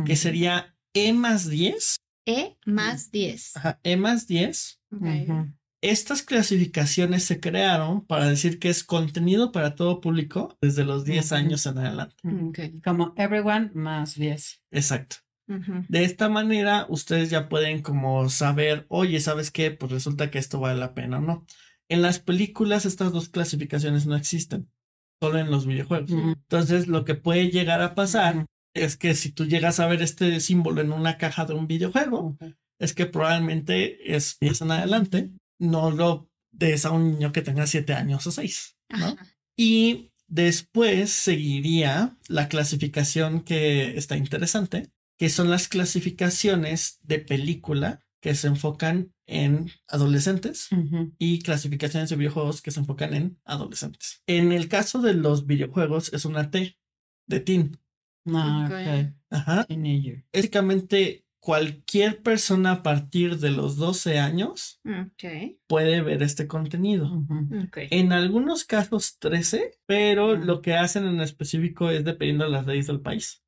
que 0.05 0.15
sería 0.15 0.75
E 0.93 1.13
más 1.13 1.47
10. 1.49 1.95
E 2.25 2.57
más 2.65 3.11
10. 3.11 3.55
Ajá, 3.57 3.79
E 3.83 3.95
más 3.97 4.27
10. 4.27 4.81
Ok. 4.91 5.01
Ujú. 5.01 5.53
Estas 5.81 6.23
clasificaciones 6.23 7.23
se 7.23 7.39
crearon 7.39 8.05
para 8.05 8.27
decir 8.27 8.59
que 8.59 8.67
es 8.69 8.83
contenido 8.83 9.53
para 9.53 9.75
todo 9.75 10.01
público 10.01 10.57
desde 10.61 10.83
los 10.83 11.05
10 11.05 11.27
Ujú. 11.27 11.35
años 11.35 11.65
en 11.65 11.77
adelante. 11.77 12.15
Como 12.83 13.13
everyone 13.15 13.71
más 13.73 14.15
10. 14.15 14.61
Exacto. 14.71 15.17
De 15.87 16.03
esta 16.03 16.29
manera, 16.29 16.85
ustedes 16.89 17.31
ya 17.31 17.49
pueden 17.49 17.81
como 17.81 18.29
saber, 18.29 18.85
oye, 18.87 19.19
¿sabes 19.19 19.49
qué? 19.49 19.71
Pues 19.71 19.91
resulta 19.91 20.29
que 20.29 20.37
esto 20.37 20.59
vale 20.59 20.77
la 20.79 20.93
pena 20.93 21.17
o 21.17 21.21
no. 21.21 21.45
En 21.87 22.03
las 22.03 22.19
películas 22.19 22.85
estas 22.85 23.11
dos 23.11 23.29
clasificaciones 23.29 24.05
no 24.05 24.15
existen, 24.15 24.69
solo 25.21 25.39
en 25.39 25.51
los 25.51 25.65
videojuegos. 25.65 26.11
Entonces, 26.11 26.87
lo 26.87 27.05
que 27.05 27.15
puede 27.15 27.49
llegar 27.49 27.81
a 27.81 27.95
pasar 27.95 28.45
es 28.73 28.97
que 28.97 29.15
si 29.15 29.31
tú 29.31 29.45
llegas 29.45 29.79
a 29.79 29.87
ver 29.87 30.01
este 30.01 30.39
símbolo 30.39 30.81
en 30.81 30.91
una 30.91 31.17
caja 31.17 31.45
de 31.45 31.53
un 31.53 31.67
videojuego, 31.67 32.37
es 32.79 32.93
que 32.93 33.05
probablemente 33.05 34.15
es 34.15 34.37
10 34.39 34.61
en 34.61 34.71
adelante, 34.71 35.31
no 35.59 35.91
lo 35.91 36.29
des 36.51 36.85
a 36.85 36.91
un 36.91 37.11
niño 37.11 37.31
que 37.31 37.41
tenga 37.41 37.67
7 37.67 37.93
años 37.93 38.25
o 38.27 38.31
6, 38.31 38.77
¿no? 38.97 39.05
Ajá. 39.05 39.27
Y 39.57 40.11
después 40.27 41.11
seguiría 41.11 42.17
la 42.27 42.47
clasificación 42.47 43.41
que 43.41 43.97
está 43.97 44.15
interesante, 44.15 44.89
que 45.17 45.29
son 45.29 45.49
las 45.49 45.67
clasificaciones 45.67 46.99
de 47.03 47.19
película 47.19 47.99
que 48.21 48.35
se 48.35 48.47
enfocan 48.47 49.13
en 49.25 49.69
adolescentes 49.87 50.69
y 51.17 51.39
clasificaciones 51.39 52.09
de 52.09 52.15
videojuegos 52.15 52.61
que 52.61 52.71
se 52.71 52.79
enfocan 52.79 53.13
en 53.13 53.39
adolescentes. 53.45 54.23
En 54.27 54.51
el 54.51 54.67
caso 54.67 55.01
de 55.01 55.13
los 55.13 55.45
videojuegos 55.45 56.11
es 56.13 56.25
una 56.25 56.49
T 56.51 56.77
de 57.27 57.39
teen. 57.39 57.79
Ah. 58.27 59.11
Ajá. 59.29 59.65
Teenager. 59.65 60.25
Básicamente 60.33 61.25
cualquier 61.39 62.21
persona 62.21 62.71
a 62.73 62.83
partir 62.83 63.37
de 63.37 63.51
los 63.51 63.77
12 63.77 64.19
años 64.19 64.81
puede 65.67 66.01
ver 66.01 66.21
este 66.21 66.47
contenido. 66.47 67.25
En 67.91 68.11
algunos 68.11 68.65
casos 68.65 69.17
13, 69.19 69.79
pero 69.85 70.35
lo 70.35 70.61
que 70.61 70.75
hacen 70.75 71.05
en 71.05 71.21
específico 71.21 71.89
es 71.89 72.03
dependiendo 72.03 72.45
de 72.45 72.51
las 72.51 72.65
leyes 72.65 72.87
del 72.87 73.01
país. 73.01 73.43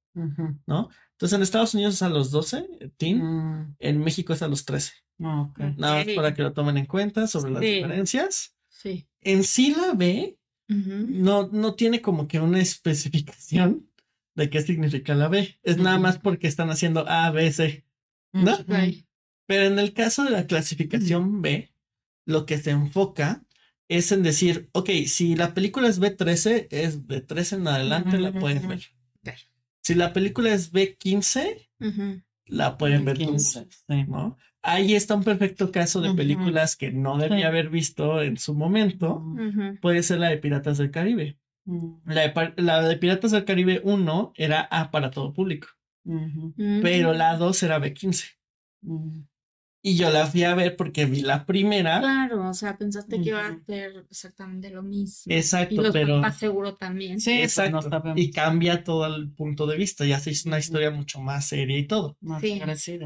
¿no? 0.68 0.90
Entonces 1.22 1.36
en 1.38 1.44
Estados 1.44 1.76
Unidos 1.76 1.94
es 1.94 2.02
a 2.02 2.10
los 2.10 2.32
12, 2.32 2.66
eh, 2.80 2.90
teen, 2.98 3.20
Mm, 3.24 3.76
en 3.78 4.00
México 4.00 4.34
es 4.34 4.42
a 4.42 4.48
los 4.48 4.66
13. 4.66 4.92
ok. 5.20 5.60
Nada 5.78 5.98
más 6.04 6.08
para 6.16 6.34
que 6.34 6.42
lo 6.42 6.52
tomen 6.52 6.78
en 6.80 6.88
cuenta 6.88 7.28
sobre 7.28 7.52
las 7.52 7.62
Sí. 7.62 7.68
diferencias. 7.76 8.56
Sí. 8.70 9.08
En 9.22 9.44
sí 9.44 9.76
la 9.76 9.94
B 9.94 10.40
no, 10.68 11.48
no 11.50 11.76
tiene 11.76 12.02
como 12.02 12.28
que 12.28 12.40
una 12.40 12.60
especificación 12.60 13.88
de 14.34 14.50
qué 14.50 14.62
significa 14.64 15.14
la 15.14 15.28
B. 15.28 15.60
Es 15.62 15.78
nada 15.78 16.00
más 16.00 16.18
porque 16.18 16.48
están 16.48 16.72
haciendo 16.72 17.08
A, 17.08 17.30
B, 17.30 17.52
C. 17.52 17.86
¿no? 18.34 18.58
Pero 19.46 19.64
en 19.66 19.78
el 19.78 19.94
caso 19.94 20.24
de 20.24 20.32
la 20.32 20.48
clasificación 20.48 21.44
B, 21.44 21.72
lo 22.26 22.48
que 22.48 22.58
se 22.58 22.72
enfoca 22.72 23.46
es 23.90 24.12
en 24.12 24.24
decir, 24.24 24.70
ok, 24.72 24.90
si 25.06 25.36
la 25.36 25.54
película 25.54 25.88
es 25.88 26.00
B13, 26.00 26.68
es 26.72 27.06
de 27.08 27.22
13 27.22 27.58
en 27.58 27.68
adelante, 27.68 28.18
la 28.18 28.32
pueden 28.32 28.60
Ujú. 28.60 28.70
ver. 28.70 28.82
Si 29.84 29.96
la 29.96 30.14
película 30.14 30.54
es 30.54 30.72
B15, 30.72 31.70
Ujú. 31.80 32.22
la 32.46 32.78
pueden 32.78 33.06
ver 33.06 33.18
15, 33.18 33.62
todos, 33.62 33.84
sí. 33.88 34.04
¿no? 34.08 34.38
Ahí 34.64 34.94
está 34.94 35.16
un 35.16 35.24
perfecto 35.24 35.72
caso 35.72 36.02
de 36.02 36.10
Ujú. 36.10 36.18
películas 36.18 36.76
que 36.76 36.92
no 36.92 37.18
debía 37.18 37.38
Sí. 37.40 37.44
haber 37.46 37.70
visto 37.70 38.22
en 38.22 38.38
su 38.38 38.54
momento. 38.54 39.16
Ujú. 39.16 39.80
Puede 39.82 40.04
ser 40.04 40.20
la 40.20 40.30
de 40.30 40.38
Piratas 40.38 40.78
del 40.78 40.92
Caribe. 40.92 41.40
Mm, 41.66 41.94
La 42.06 42.22
de, 42.28 42.54
la 42.58 42.82
de 42.82 42.98
Piratas 42.98 43.32
del 43.32 43.46
Caribe 43.46 43.82
1 43.84 44.34
era 44.36 44.62
A 44.62 44.92
para 44.92 45.10
todo 45.12 45.34
público, 45.34 45.68
pero 46.82 47.14
la 47.14 47.38
2 47.38 47.62
era 47.64 47.80
B15. 47.80 48.26
Y 49.84 49.96
yo 49.96 50.12
la 50.12 50.28
fui 50.28 50.44
a 50.44 50.54
ver 50.54 50.76
porque 50.76 51.06
vi 51.06 51.22
la 51.22 51.46
primera. 51.46 52.00
Claro, 52.00 52.50
o 52.50 52.54
sea, 52.54 52.78
pensaste 52.78 53.20
que 53.22 53.30
iba 53.30 53.48
a 53.48 53.58
ser 53.66 54.06
exactamente 54.12 54.70
lo 54.70 54.84
mismo. 54.84 55.34
Exacto, 55.34 55.74
y 55.74 55.78
los 55.78 55.92
pero... 55.92 56.18
papás 56.22 56.38
seguro 56.38 56.76
también. 56.76 57.20
Sí, 57.20 57.32
pues 57.40 57.58
Exacto. 57.58 57.90
no 58.04 58.14
y 58.16 58.30
cambia 58.32 58.84
todo 58.84 59.08
el 59.08 59.32
punto 59.32 59.66
de 59.66 59.78
vista. 59.78 60.06
Ya 60.06 60.20
se 60.20 60.32
hizo 60.32 60.50
una 60.50 60.60
historia 60.60 60.92
mucho 60.92 61.20
más 61.20 61.48
seria 61.48 61.78
y 61.78 61.88
todo. 61.88 62.18
Más 62.22 62.42
Sí. 62.42 62.62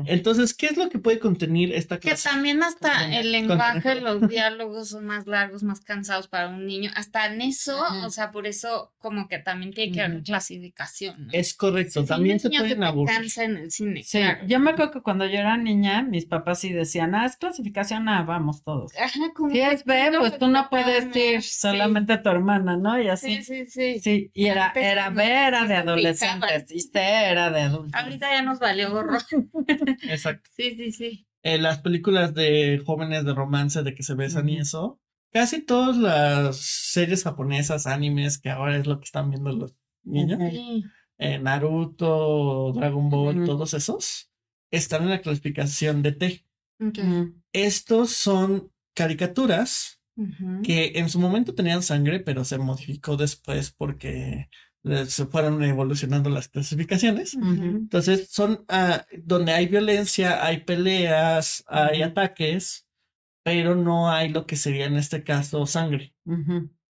Entonces, 0.05 0.53
¿qué 0.53 0.65
es 0.67 0.77
lo 0.77 0.89
que 0.89 0.99
puede 0.99 1.19
contener 1.19 1.71
esta 1.71 1.97
Que 1.99 2.09
clase? 2.09 2.29
también 2.29 2.61
hasta 2.63 3.17
el 3.19 3.31
lenguaje, 3.31 4.01
los 4.01 4.27
diálogos 4.29 4.89
son 4.89 5.05
más 5.05 5.27
largos, 5.27 5.63
más 5.63 5.79
cansados 5.81 6.27
para 6.27 6.49
un 6.49 6.65
niño. 6.65 6.91
Hasta 6.95 7.25
en 7.33 7.41
eso, 7.41 7.81
Ajá. 7.83 8.05
o 8.05 8.09
sea, 8.09 8.31
por 8.31 8.47
eso 8.47 8.93
como 8.97 9.27
que 9.27 9.39
también 9.39 9.71
tiene 9.73 9.93
que 9.93 10.01
haber 10.01 10.23
clasificación. 10.23 11.27
¿no? 11.27 11.31
Es 11.31 11.53
correcto, 11.53 12.01
Sí, 12.01 12.07
también 12.07 12.39
se 12.39 12.49
pueden 12.49 12.83
aburrir. 12.83 13.15
cansa 13.15 13.43
en 13.43 13.57
el 13.57 13.71
cine. 13.71 14.03
Sí, 14.03 14.17
claro. 14.19 14.45
yo 14.47 14.59
me 14.59 14.71
acuerdo 14.71 14.91
que 14.91 15.01
cuando 15.01 15.25
yo 15.25 15.37
era 15.39 15.57
niña, 15.57 16.01
mis 16.03 16.25
papás 16.25 16.64
sí 16.67 16.73
decían, 16.73 17.15
ah, 17.15 17.25
es 17.25 17.37
clasificación 17.37 18.07
A, 18.09 18.23
vamos 18.23 18.63
todos. 18.63 18.91
Ajá, 18.97 19.19
como 19.35 19.49
Si 19.49 19.59
es 19.59 19.83
B, 19.85 20.11
no, 20.11 20.19
pues 20.19 20.37
tú 20.37 20.47
no 20.47 20.67
puedes 20.69 21.15
ir 21.15 21.41
solamente 21.41 22.17
tu 22.17 22.29
hermana, 22.29 22.77
¿no? 22.77 23.01
Y 23.01 23.07
así. 23.09 23.43
Sí, 23.43 23.43
sí, 23.43 23.65
sí. 23.67 23.99
Sí, 23.99 24.31
y 24.33 24.45
era, 24.47 24.71
era 24.75 25.09
B, 25.09 25.23
era 25.23 25.65
de 25.65 25.75
adolescentes, 25.75 26.71
y 26.71 26.79
C 26.79 26.99
era 26.99 27.49
de 27.51 27.61
adultos. 27.61 28.01
Ahorita 28.01 28.29
ya 28.31 28.41
nos 28.41 28.59
valió 28.59 28.91
gorro. 28.91 29.17
Exacto. 30.09 30.49
Sí, 30.55 30.75
sí, 30.75 30.91
sí. 30.91 31.27
Eh, 31.43 31.57
las 31.59 31.79
películas 31.79 32.33
de 32.33 32.81
jóvenes 32.85 33.23
de 33.25 33.33
romance 33.33 33.83
de 33.83 33.93
que 33.93 34.03
se 34.03 34.15
besan 34.15 34.49
y 34.49 34.57
eso. 34.57 34.99
Casi 35.31 35.61
todas 35.63 35.97
las 35.97 36.57
series 36.57 37.23
japonesas, 37.23 37.87
animes, 37.87 38.39
que 38.39 38.49
ahora 38.49 38.77
es 38.77 38.87
lo 38.87 38.99
que 38.99 39.05
están 39.05 39.29
viendo 39.29 39.51
los 39.51 39.75
niños. 40.03 40.39
Sí. 40.51 40.83
eh, 41.17 41.39
Naruto, 41.39 42.71
Dragon 42.73 43.09
Ball, 43.09 43.45
todos 43.45 43.73
esos. 43.73 44.31
están 44.71 45.03
en 45.03 45.09
la 45.09 45.21
clasificación 45.21 46.01
de 46.01 46.11
T. 46.13 46.45
Mm, 46.79 47.41
Estos 47.53 48.11
son 48.11 48.71
caricaturas 48.93 50.01
que 50.63 50.93
en 50.95 51.09
su 51.09 51.19
momento 51.19 51.53
tenían 51.53 51.83
sangre, 51.83 52.21
pero 52.21 52.45
se 52.45 52.57
modificó 52.57 53.17
después 53.17 53.71
porque 53.71 54.49
eh, 54.85 55.05
se 55.07 55.25
fueron 55.25 55.61
evolucionando 55.63 56.29
las 56.29 56.47
clasificaciones. 56.47 57.33
Entonces 57.33 58.29
son 58.29 58.63
ah, 58.69 59.05
donde 59.23 59.51
hay 59.51 59.67
violencia, 59.67 60.45
hay 60.45 60.61
peleas, 60.61 61.63
hay 61.67 62.01
ataques, 62.01 62.87
pero 63.43 63.75
no 63.75 64.09
hay 64.09 64.29
lo 64.29 64.45
que 64.45 64.55
sería 64.55 64.85
en 64.85 64.95
este 64.95 65.23
caso 65.23 65.65
sangre. 65.65 66.13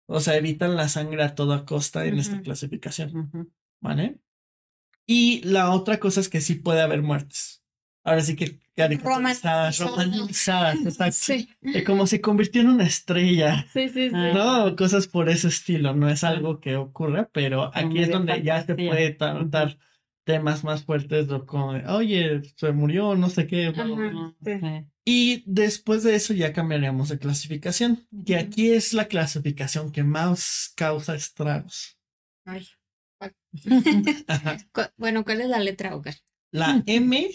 O 0.08 0.20
sea, 0.20 0.36
evitan 0.38 0.76
la 0.76 0.88
sangre 0.88 1.24
a 1.24 1.34
toda 1.34 1.66
costa 1.66 2.06
en 2.06 2.20
esta 2.20 2.42
clasificación. 2.42 3.16
¿vale? 3.82 4.20
Y 5.08 5.42
la 5.44 5.72
otra 5.72 6.00
cosa 6.00 6.20
es 6.20 6.30
que 6.30 6.42
sí 6.42 6.56
puede 6.56 6.82
haber 6.82 7.02
muertes. 7.02 7.64
Ahora 8.06 8.22
sí 8.22 8.36
que 8.36 8.60
caricaturizadas, 8.76 9.80
Romantizadas. 9.80 9.80
romanizadas, 9.80 10.76
exacto. 10.86 11.18
Sí. 11.20 11.50
Eh, 11.64 11.84
Como 11.84 12.06
si 12.08 12.20
convirtió 12.20 12.62
en 12.62 12.70
una 12.70 12.86
estrella. 12.86 13.66
Sí, 13.74 13.90
sí, 13.90 14.10
sí. 14.10 14.16
No, 14.16 14.76
cosas 14.76 15.08
por 15.08 15.28
ese 15.28 15.48
estilo, 15.48 15.94
no 15.96 16.08
es 16.08 16.24
algo 16.24 16.60
que 16.60 16.76
ocurra, 16.76 17.30
pero 17.34 17.72
aquí 17.76 18.00
es 18.00 18.12
donde 18.12 18.42
ya 18.44 18.64
se 18.64 18.76
puede 18.76 19.10
tratar 19.12 19.78
temas 20.24 20.64
más 20.64 20.84
fuertes, 20.86 21.28
como 21.48 21.70
oye, 21.94 22.42
se 22.56 22.72
murió, 22.72 23.16
no 23.16 23.30
sé 23.30 23.48
qué. 23.48 23.70
bla, 23.72 23.84
bla, 23.86 23.96
bla". 23.96 24.10
Ajá. 24.12 24.36
Sí. 24.44 24.52
Sí. 24.62 24.86
Y 25.08 25.44
después 25.46 26.02
de 26.04 26.16
eso 26.16 26.34
ya 26.34 26.52
cambiaríamos 26.54 27.10
de 27.10 27.20
clasificación. 27.20 28.08
Y 28.12 28.34
Ujú. 28.34 28.42
aquí 28.44 28.72
es 28.72 28.94
la 28.94 29.06
clasificación 29.06 29.92
que 29.92 30.04
más 30.04 30.74
causa 30.76 31.16
estragos. 31.16 31.98
Ay. 32.46 32.68
Bueno, 34.98 35.24
¿cuál 35.24 35.42
es 35.42 35.48
la 35.50 35.60
letra 35.60 35.96
OK? 35.96 36.08
La 36.52 36.84
M 36.86 37.30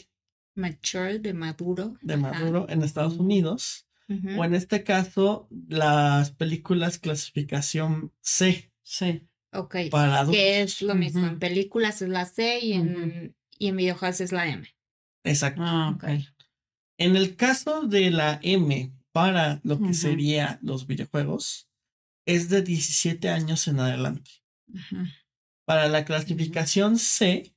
Mature 0.60 1.18
de 1.18 1.34
maduro. 1.34 1.96
de 2.02 2.16
Maduro 2.16 2.66
en 2.68 2.82
Estados 2.82 3.14
Ujú. 3.14 3.24
Unidos, 3.24 3.86
o 4.08 4.44
en 4.44 4.54
este 4.54 4.82
caso, 4.84 5.48
las 5.68 6.32
películas 6.32 6.98
clasificación 6.98 8.12
C 8.20 8.72
Sí. 8.82 9.26
Ok. 9.52 9.76
para. 9.90 10.26
Que 10.30 10.62
es 10.62 10.82
lo 10.82 10.94
mismo. 10.94 11.26
En 11.26 11.38
películas 11.38 12.02
es 12.02 12.08
la 12.08 12.24
C 12.24 12.58
y 12.60 12.72
en, 12.74 13.36
y 13.58 13.68
en 13.68 13.76
videojuegos 13.76 14.20
es 14.20 14.32
la 14.32 14.48
M. 14.48 14.66
Exacto. 15.24 15.62
Ah, 15.64 15.92
ok. 15.94 16.04
En 16.98 17.16
el 17.16 17.36
caso 17.36 17.82
de 17.86 18.10
la 18.10 18.38
M 18.42 18.92
para 19.12 19.60
lo 19.64 19.80
que 19.80 19.94
sería 19.94 20.58
los 20.62 20.86
videojuegos, 20.86 21.68
es 22.26 22.48
de 22.48 22.62
17 22.62 23.28
años 23.28 23.66
en 23.68 23.80
adelante. 23.80 24.30
Para 25.66 25.88
la 25.88 26.04
clasificación 26.04 26.98
C, 26.98 27.54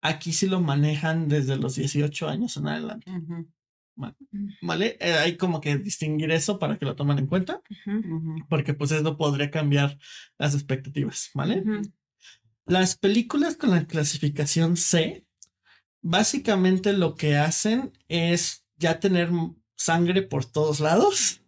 aquí 0.00 0.32
sí 0.32 0.46
lo 0.46 0.60
manejan 0.60 1.28
desde 1.28 1.56
los 1.56 1.76
18 1.76 2.28
años 2.28 2.56
en 2.56 2.68
adelante, 2.68 3.10
Ujú, 3.10 3.48
¿vale? 4.62 4.96
Eh, 5.00 5.14
hay 5.14 5.36
como 5.36 5.60
que 5.60 5.78
distinguir 5.78 6.30
eso 6.30 6.58
para 6.58 6.78
que 6.78 6.84
lo 6.84 6.96
tomen 6.96 7.18
en 7.18 7.26
cuenta, 7.26 7.62
porque 8.48 8.74
pues 8.74 8.92
eso 8.92 9.16
podría 9.16 9.50
cambiar 9.50 9.98
las 10.38 10.54
expectativas, 10.54 11.30
¿vale? 11.34 11.62
Las 12.66 12.96
películas 12.96 13.56
con 13.56 13.70
la 13.70 13.86
clasificación 13.86 14.76
C, 14.76 15.24
básicamente 16.02 16.92
lo 16.92 17.14
que 17.14 17.36
hacen 17.36 17.92
es 18.08 18.64
ya 18.76 19.00
tener 19.00 19.30
sangre 19.76 20.22
por 20.22 20.44
todos 20.44 20.80
lados. 20.80 21.42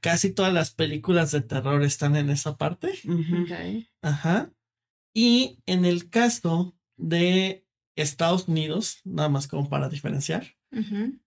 Casi 0.00 0.32
todas 0.32 0.52
las 0.52 0.74
películas 0.74 1.30
de 1.30 1.40
terror 1.40 1.82
están 1.84 2.16
en 2.16 2.30
esa 2.30 2.56
parte. 2.56 2.98
ujú. 3.04 3.42
Ok. 3.42 3.86
Ajá. 4.02 4.50
Y 5.14 5.60
en 5.66 5.84
el 5.84 6.10
caso 6.10 6.74
de 6.96 7.66
Estados 7.96 8.48
Unidos, 8.48 9.00
nada 9.04 9.28
más 9.28 9.46
como 9.46 9.68
para 9.68 9.88
diferenciar, 9.88 10.46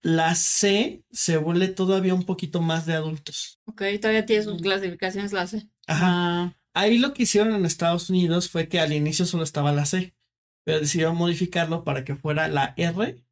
la 0.02 0.36
C 0.36 1.06
se 1.12 1.38
vuelve 1.38 1.70
todavía 1.70 2.14
un 2.14 2.26
poquito 2.26 2.62
más 2.62 2.86
de 2.86 2.94
adultos. 2.94 3.62
Ok, 3.66 3.82
todavía 4.02 4.26
tiene 4.26 4.44
sus 4.44 4.62
clasificaciones 4.62 5.32
la 5.32 5.48
C. 5.48 5.68
Ajá. 5.88 6.08
Ah, 6.10 6.54
Ahí 6.74 7.00
lo 7.00 7.14
que 7.14 7.24
hicieron 7.24 7.56
en 7.56 7.66
Estados 7.66 8.10
Unidos 8.10 8.50
fue 8.50 8.68
que 8.68 8.80
al 8.80 8.94
inicio 8.94 9.26
solo 9.26 9.44
estaba 9.44 9.72
la 9.72 9.86
C, 9.86 10.16
pero 10.64 10.80
decidieron 10.80 11.16
modificarlo 11.16 11.84
para 11.84 12.04
que 12.04 12.16
fuera 12.16 12.48
la 12.50 12.74
R, 12.78 13.24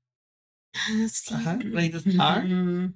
Ah, 0.73 1.07
sí. 1.09 1.33
ajá, 1.33 1.59
rated 1.61 2.01
R, 2.07 2.93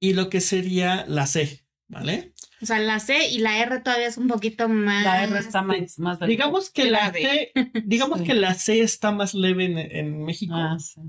y 0.00 0.12
lo 0.14 0.28
que 0.28 0.40
sería 0.40 1.04
la 1.06 1.26
C, 1.26 1.61
¿vale? 1.92 2.32
O 2.60 2.66
sea, 2.66 2.78
la 2.78 2.98
C 3.00 3.28
y 3.28 3.38
la 3.38 3.58
R 3.60 3.80
todavía 3.80 4.06
es 4.08 4.16
un 4.18 4.26
poquito 4.28 4.68
más. 4.68 5.04
La 5.04 5.24
R 5.24 5.38
está 5.38 5.62
más, 5.62 5.98
más 5.98 6.18
delgada. 6.18 6.26
Digamos 6.28 6.70
que 6.70 6.90
la. 6.90 7.12
C, 7.12 7.52
digamos 7.84 8.20
Sí. 8.20 8.24
que 8.24 8.34
la 8.34 8.54
C 8.54 8.80
está 8.80 9.12
más 9.12 9.34
leve 9.34 9.66
en, 9.66 9.78
en 9.78 10.24
México 10.24 10.54
Ah, 10.56 10.78
sí. 10.78 11.00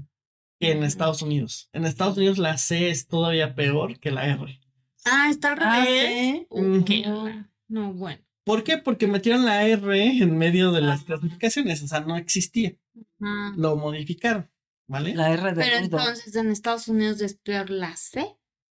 que 0.59 0.71
en 0.71 0.83
Estados 0.83 1.21
Unidos. 1.21 1.69
En 1.73 1.85
Estados 1.85 2.17
Unidos 2.17 2.37
la 2.37 2.57
C 2.57 2.89
es 2.89 3.07
todavía 3.07 3.55
peor 3.55 3.99
que 3.99 4.11
la 4.11 4.27
R. 4.27 4.59
Ah, 5.05 5.27
está 5.29 5.53
al 5.53 5.59
Ah, 5.61 5.83
revés. 5.85 6.33
sí. 6.39 6.47
Ujú. 6.49 7.29
No, 7.67 7.93
bueno. 7.93 8.21
¿Por 8.45 8.63
qué? 8.63 8.77
Porque 8.77 9.07
metieron 9.07 9.45
la 9.45 9.65
R 9.67 10.17
en 10.21 10.37
medio 10.37 10.71
de 10.73 10.81
las 10.81 11.03
clasificaciones, 11.03 11.81
o 11.81 11.87
sea, 11.87 12.01
no 12.01 12.17
existía. 12.17 12.73
Ah. 13.21 13.53
Lo 13.55 13.77
modificaron, 13.77 14.49
¿vale? 14.87 15.15
La 15.15 15.31
R 15.31 15.53
de 15.53 15.63
Pero 15.63 15.77
entonces 15.77 16.35
en 16.35 16.49
Estados 16.51 16.87
Unidos 16.89 17.21
es 17.21 17.35
peor 17.35 17.69
la 17.69 17.95
C 17.95 18.25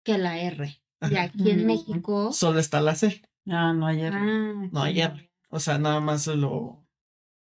que 0.03 0.19
la 0.19 0.39
R. 0.41 0.83
Y 1.09 1.17
aquí 1.17 1.51
en. 1.51 1.67
México. 1.67 2.33
Solo 2.33 2.59
está 2.61 2.81
la 2.81 2.95
C, 2.95 3.23
Ah, 3.47 3.73
no 3.73 3.87
hay 3.87 4.01
R. 4.03 4.17
Ah, 4.17 4.69
no 4.71 4.83
hay 4.83 5.01
R. 5.01 5.31
O 5.49 5.59
sea, 5.61 5.79
nada 5.79 6.01
más 6.01 6.27
lo, 6.27 6.87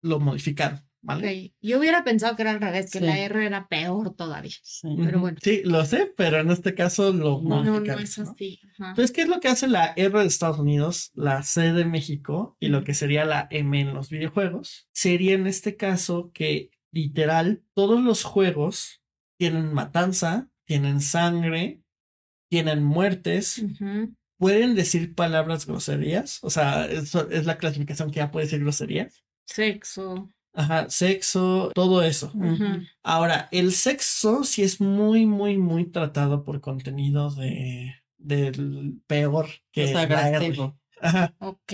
lo 0.01 0.21
modificaron, 0.21 0.81
¿vale? 1.03 1.55
Yo 1.61 1.79
hubiera 1.79 2.05
pensado 2.05 2.37
que 2.37 2.43
era 2.43 2.53
al 2.53 2.61
revés, 2.61 2.91
que 2.91 3.01
Sí. 3.01 3.05
la 3.05 3.19
R 3.19 3.45
era 3.45 3.67
peor 3.69 4.15
todavía. 4.15 4.53
Sí. 4.63 4.89
pero 4.97 5.21
bueno. 5.21 5.39
Sí, 5.43 5.63
lo 5.65 5.85
sé, 5.85 6.13
pero 6.17 6.39
en 6.39 6.51
este 6.51 6.75
caso 6.75 7.13
lo 7.13 7.41
No, 7.43 7.63
No, 7.65 7.81
no 7.81 7.99
es 7.99 8.19
así. 8.19 8.61
Entonces, 8.79 9.11
¿qué 9.13 9.23
es 9.23 9.29
lo 9.29 9.41
que 9.41 9.49
hace 9.49 9.67
la 9.67 9.93
R 9.97 10.19
de 10.21 10.27
Estados 10.27 10.59
Unidos, 10.61 11.11
la 11.15 11.43
C 11.43 11.73
de 11.73 11.85
México 11.85 12.57
y 12.61 12.69
lo 12.69 12.85
que 12.85 12.95
sería 12.95 13.25
la 13.25 13.49
M 13.51 13.79
en 13.81 13.93
los 13.93 14.09
videojuegos? 14.09 14.89
Sería 14.93 15.35
en 15.35 15.47
este 15.47 15.77
caso 15.77 16.31
que 16.33 16.71
literal 16.93 17.65
todos 17.75 18.03
los 18.03 18.25
juegos 18.25 19.03
tienen 19.37 19.75
matanza, 19.75 20.49
tienen 20.65 21.01
sangre, 21.03 21.83
tienen 22.49 22.83
muertes, 22.83 23.63
pueden 24.39 24.75
decir 24.75 25.15
palabras 25.15 25.67
groserías, 25.67 26.39
o 26.43 26.51
sea, 26.51 26.87
eso 26.87 27.29
es 27.31 27.47
la 27.47 27.59
clasificación 27.59 28.11
que 28.11 28.19
ya 28.19 28.31
puede 28.31 28.47
decir 28.47 28.61
groserías. 28.61 29.23
Sexo. 29.45 30.31
Ajá, 30.55 30.91
sexo, 30.91 31.71
todo 31.75 32.03
eso. 32.03 32.33
Ahora, 33.03 33.49
el 33.53 33.73
sexo 33.73 34.45
sí 34.45 34.63
es 34.63 34.81
muy, 34.81 35.27
muy, 35.27 35.59
muy 35.59 35.85
tratado 35.85 36.45
por 36.45 36.61
contenido 36.61 37.31
de 37.31 37.95
del 38.19 39.01
peor 39.07 39.47
que 39.73 39.85
O 39.85 39.89
sea, 39.89 40.03
agresivo. 40.03 40.79
Ajá. 41.01 41.35
Ok. 41.39 41.73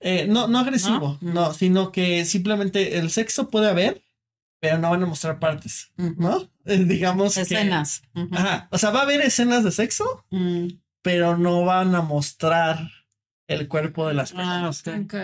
Eh, 0.00 0.26
no, 0.28 0.48
no 0.48 0.58
agresivo, 0.58 1.18
¿No? 1.20 1.32
¿No? 1.32 1.54
sino 1.54 1.92
que 1.92 2.24
simplemente 2.24 2.98
el 2.98 3.10
sexo 3.10 3.48
puede 3.48 3.68
haber, 3.68 4.02
pero 4.64 4.78
no 4.78 4.88
van 4.90 5.02
a 5.02 5.06
mostrar 5.06 5.38
partes. 5.38 5.92
¿no? 5.98 6.48
Eh, 6.64 6.78
digamos 6.84 7.34
que- 7.34 7.42
Escenas. 7.42 8.00
Ajá. 8.32 8.66
O 8.70 8.78
sea, 8.78 8.88
va 8.90 9.00
a 9.00 9.02
haber 9.02 9.20
escenas 9.20 9.62
de 9.62 9.70
sexo, 9.70 10.24
Mm. 10.30 10.68
pero 11.02 11.36
no 11.36 11.66
van 11.66 11.94
a 11.94 12.00
mostrar 12.00 12.78
el 13.46 13.68
cuerpo 13.68 14.08
de 14.08 14.14
las 14.14 14.32
Ah, 14.32 14.36
personas. 14.72 14.80
ok. 14.80 15.04
Ok. 15.04 15.14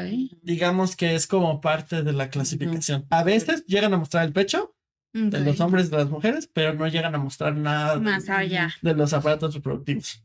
Digamos 0.43 0.95
que 0.95 1.15
es 1.15 1.27
como 1.27 1.63
parte 1.63 2.03
de 2.03 2.13
la 2.13 2.29
clasificación. 2.29 3.07
A 3.09 3.23
veces 3.25 3.65
llegan 3.67 3.95
a 3.95 3.97
mostrar 3.97 4.27
el 4.27 4.35
pecho 4.35 4.75
de 5.15 5.41
los 5.41 5.59
hombres 5.61 5.87
y 5.87 5.91
de 5.91 5.97
las 5.97 6.11
mujeres, 6.11 6.51
pero 6.53 6.75
no 6.75 6.87
llegan 6.87 7.15
a 7.15 7.19
mostrar 7.19 7.57
nada 7.57 7.99
Más 7.99 8.29
allá. 8.29 8.75
de 8.83 8.95
los 8.95 9.15
aparatos 9.15 9.55
reproductivos. 9.55 10.23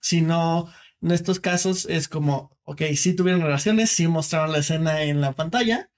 Sino, 0.00 0.70
en 1.02 1.10
estos 1.10 1.40
casos 1.40 1.86
es 1.90 2.06
como, 2.08 2.56
ok, 2.62 2.82
sí 2.94 3.14
tuvieron 3.14 3.42
relaciones, 3.42 3.90
sí 3.90 4.06
mostraron 4.06 4.52
la 4.52 4.58
escena 4.58 5.02
en 5.02 5.20
la 5.20 5.32
pantalla, 5.32 5.90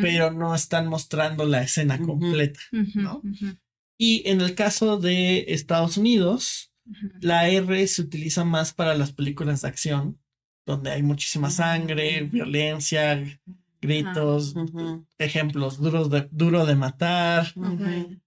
Pero 0.00 0.30
no 0.30 0.54
están 0.54 0.86
mostrando 0.88 1.44
la 1.44 1.62
escena 1.62 1.98
completa. 2.00 2.60
¿no? 2.94 3.22
Y 3.98 4.22
en 4.28 4.40
el 4.40 4.54
caso 4.54 4.98
de 4.98 5.46
Estados 5.48 5.96
Unidos, 5.96 6.72
la 7.20 7.48
R 7.48 7.86
se 7.88 8.02
utiliza 8.02 8.44
más 8.44 8.72
para 8.72 8.94
las 8.94 9.12
películas 9.12 9.62
de 9.62 9.68
acción, 9.68 10.20
donde 10.66 10.90
hay 10.90 11.02
muchísima 11.02 11.50
sangre, 11.50 12.22
violencia, 12.30 13.24
gritos, 13.80 14.54
ejemplos 15.18 15.78
duros 15.80 16.10
de, 16.10 16.28
duro 16.30 16.66
de 16.66 16.76
matar, 16.76 17.52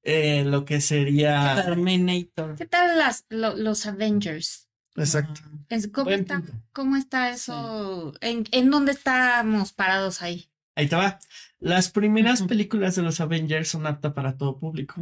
eh, 0.04 0.44
lo 0.46 0.66
que 0.66 0.82
sería... 0.82 1.64
Terminator. 1.66 2.56
¿Qué 2.56 2.66
tal 2.66 2.98
las, 2.98 3.26
lo- 3.30 3.56
los 3.56 3.86
Avengers? 3.86 4.68
Exacto. 4.96 5.42
Es- 5.70 5.88
¿Cómo, 5.88 6.06
Buen 6.06 6.22
está, 6.22 6.40
punto. 6.40 6.54
¿Cómo 6.74 6.96
está 6.98 7.30
eso? 7.32 8.14
¿En, 8.22 8.46
¿En 8.52 8.70
dónde 8.72 8.92
estamos 8.92 9.72
parados 9.74 10.22
ahí? 10.22 10.50
Ahí 10.80 10.88
te 10.88 10.96
va. 10.96 11.20
Las 11.60 11.90
primeras 11.92 12.42
películas 12.44 12.96
de 12.96 13.02
los 13.02 13.20
Avengers 13.20 13.68
son 13.68 13.86
aptas 13.86 14.14
para 14.14 14.38
todo 14.38 14.58
público. 14.58 14.96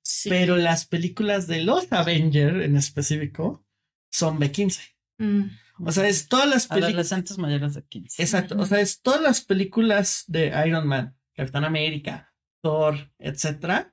Sí. 0.00 0.30
pero 0.30 0.56
las 0.56 0.86
películas 0.86 1.46
de 1.46 1.62
los 1.62 1.92
Avengers 1.92 2.64
en 2.64 2.76
específico 2.78 3.62
son 4.10 4.40
B15. 4.40 4.80
Mm, 5.18 5.42
O 5.80 5.92
sea, 5.92 6.08
es 6.08 6.28
todas 6.28 6.48
las 6.48 6.66
películas... 6.66 6.92
Adolescentes 6.94 7.36
mayores 7.36 7.74
de 7.74 7.84
15. 7.84 8.22
Exacto, 8.22 8.56
o 8.58 8.64
sea, 8.64 8.80
es 8.80 9.02
todas 9.02 9.20
las 9.20 9.42
películas 9.42 10.24
de 10.28 10.50
Iron 10.66 10.86
Man, 10.86 11.14
Capitán 11.34 11.64
América, 11.64 12.32
Thor, 12.62 13.12
etcétera, 13.18 13.92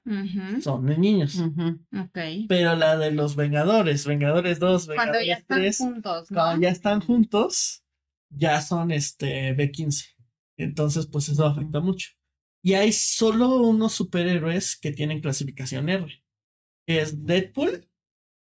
son 0.64 0.86
de 0.86 0.98
niños. 0.98 1.36
Ujú. 1.36 1.82
Ok. 2.00 2.18
Pero 2.48 2.78
la 2.78 2.98
de 2.98 3.12
los 3.12 3.36
Vengadores, 3.36 4.06
Vengadores 4.06 4.60
2, 4.60 4.86
Cuando 4.86 5.20
Vengadores 5.20 5.28
ya 5.28 5.34
están 5.34 5.58
3, 5.60 5.78
juntos, 5.78 6.32
¿no? 6.32 6.36
cuando 6.36 6.62
ya 6.62 6.70
están 6.70 7.02
juntos, 7.02 7.84
ya 8.30 8.62
son 8.62 8.92
este 8.92 9.54
B15. 9.58 10.15
Entonces, 10.58 11.08
pues 11.08 11.30
eso 11.30 11.46
afecta 11.46 11.80
mucho. 11.80 12.10
Y 12.64 12.74
hay 12.74 12.92
solo 12.94 13.58
unos 13.58 13.94
superhéroes 13.94 14.76
que 14.78 14.92
tienen 14.92 15.22
clasificación 15.22 15.90
R. 15.90 16.24
Que 16.88 17.02
es 17.02 17.26
Deadpool, 17.26 17.88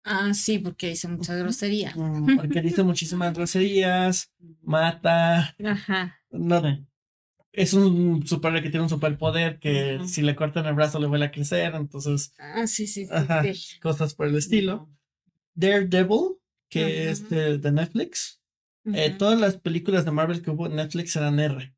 Ah, 0.06 0.34
sí, 0.34 0.58
porque 0.58 0.88
dice 0.88 1.08
mucha 1.08 1.34
grosería. 1.34 1.94
Mm. 1.96 2.36
porque 2.36 2.60
dice 2.60 2.82
muchísimas 2.82 3.32
groserías, 3.32 4.30
mata, 4.60 5.56
Ajá. 5.64 6.20
no, 6.30 6.86
es 7.52 7.72
un 7.72 8.26
superhéroe 8.26 8.62
que 8.62 8.68
tiene 8.68 8.82
un 8.82 8.90
superpoder 8.90 9.58
que 9.58 10.00
si 10.06 10.20
le 10.20 10.36
cortan 10.36 10.66
el 10.66 10.74
brazo 10.74 10.98
le 11.00 11.06
vuelve 11.06 11.24
a 11.26 11.30
crecer, 11.30 11.74
entonces 11.74 12.34
Ah, 12.38 12.66
sí, 12.66 12.86
sí, 12.86 13.06
sí. 13.06 13.12
Ajá. 13.14 13.42
sí. 13.54 13.80
cosas 13.80 14.14
por 14.14 14.26
el 14.26 14.36
estilo. 14.36 14.90
Daredevil, 15.54 16.36
que 16.68 17.08
es 17.10 17.28
de, 17.30 17.56
de 17.58 17.72
Netflix. 17.72 18.42
Eh, 18.92 19.14
todas 19.16 19.40
las 19.40 19.56
películas 19.56 20.04
de 20.04 20.10
Marvel 20.10 20.42
que 20.42 20.50
hubo 20.50 20.66
en 20.66 20.76
Netflix 20.76 21.16
eran 21.16 21.40
R. 21.40 21.74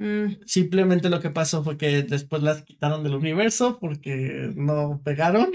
Mm, 0.00 0.36
Simplemente 0.46 1.10
lo 1.10 1.20
que 1.20 1.28
pasó 1.30 1.62
fue 1.62 1.76
que 1.76 2.02
después 2.02 2.42
las 2.42 2.62
quitaron 2.62 3.04
del 3.04 3.14
universo 3.14 3.78
porque 3.78 4.50
no 4.56 5.00
pegaron. 5.04 5.52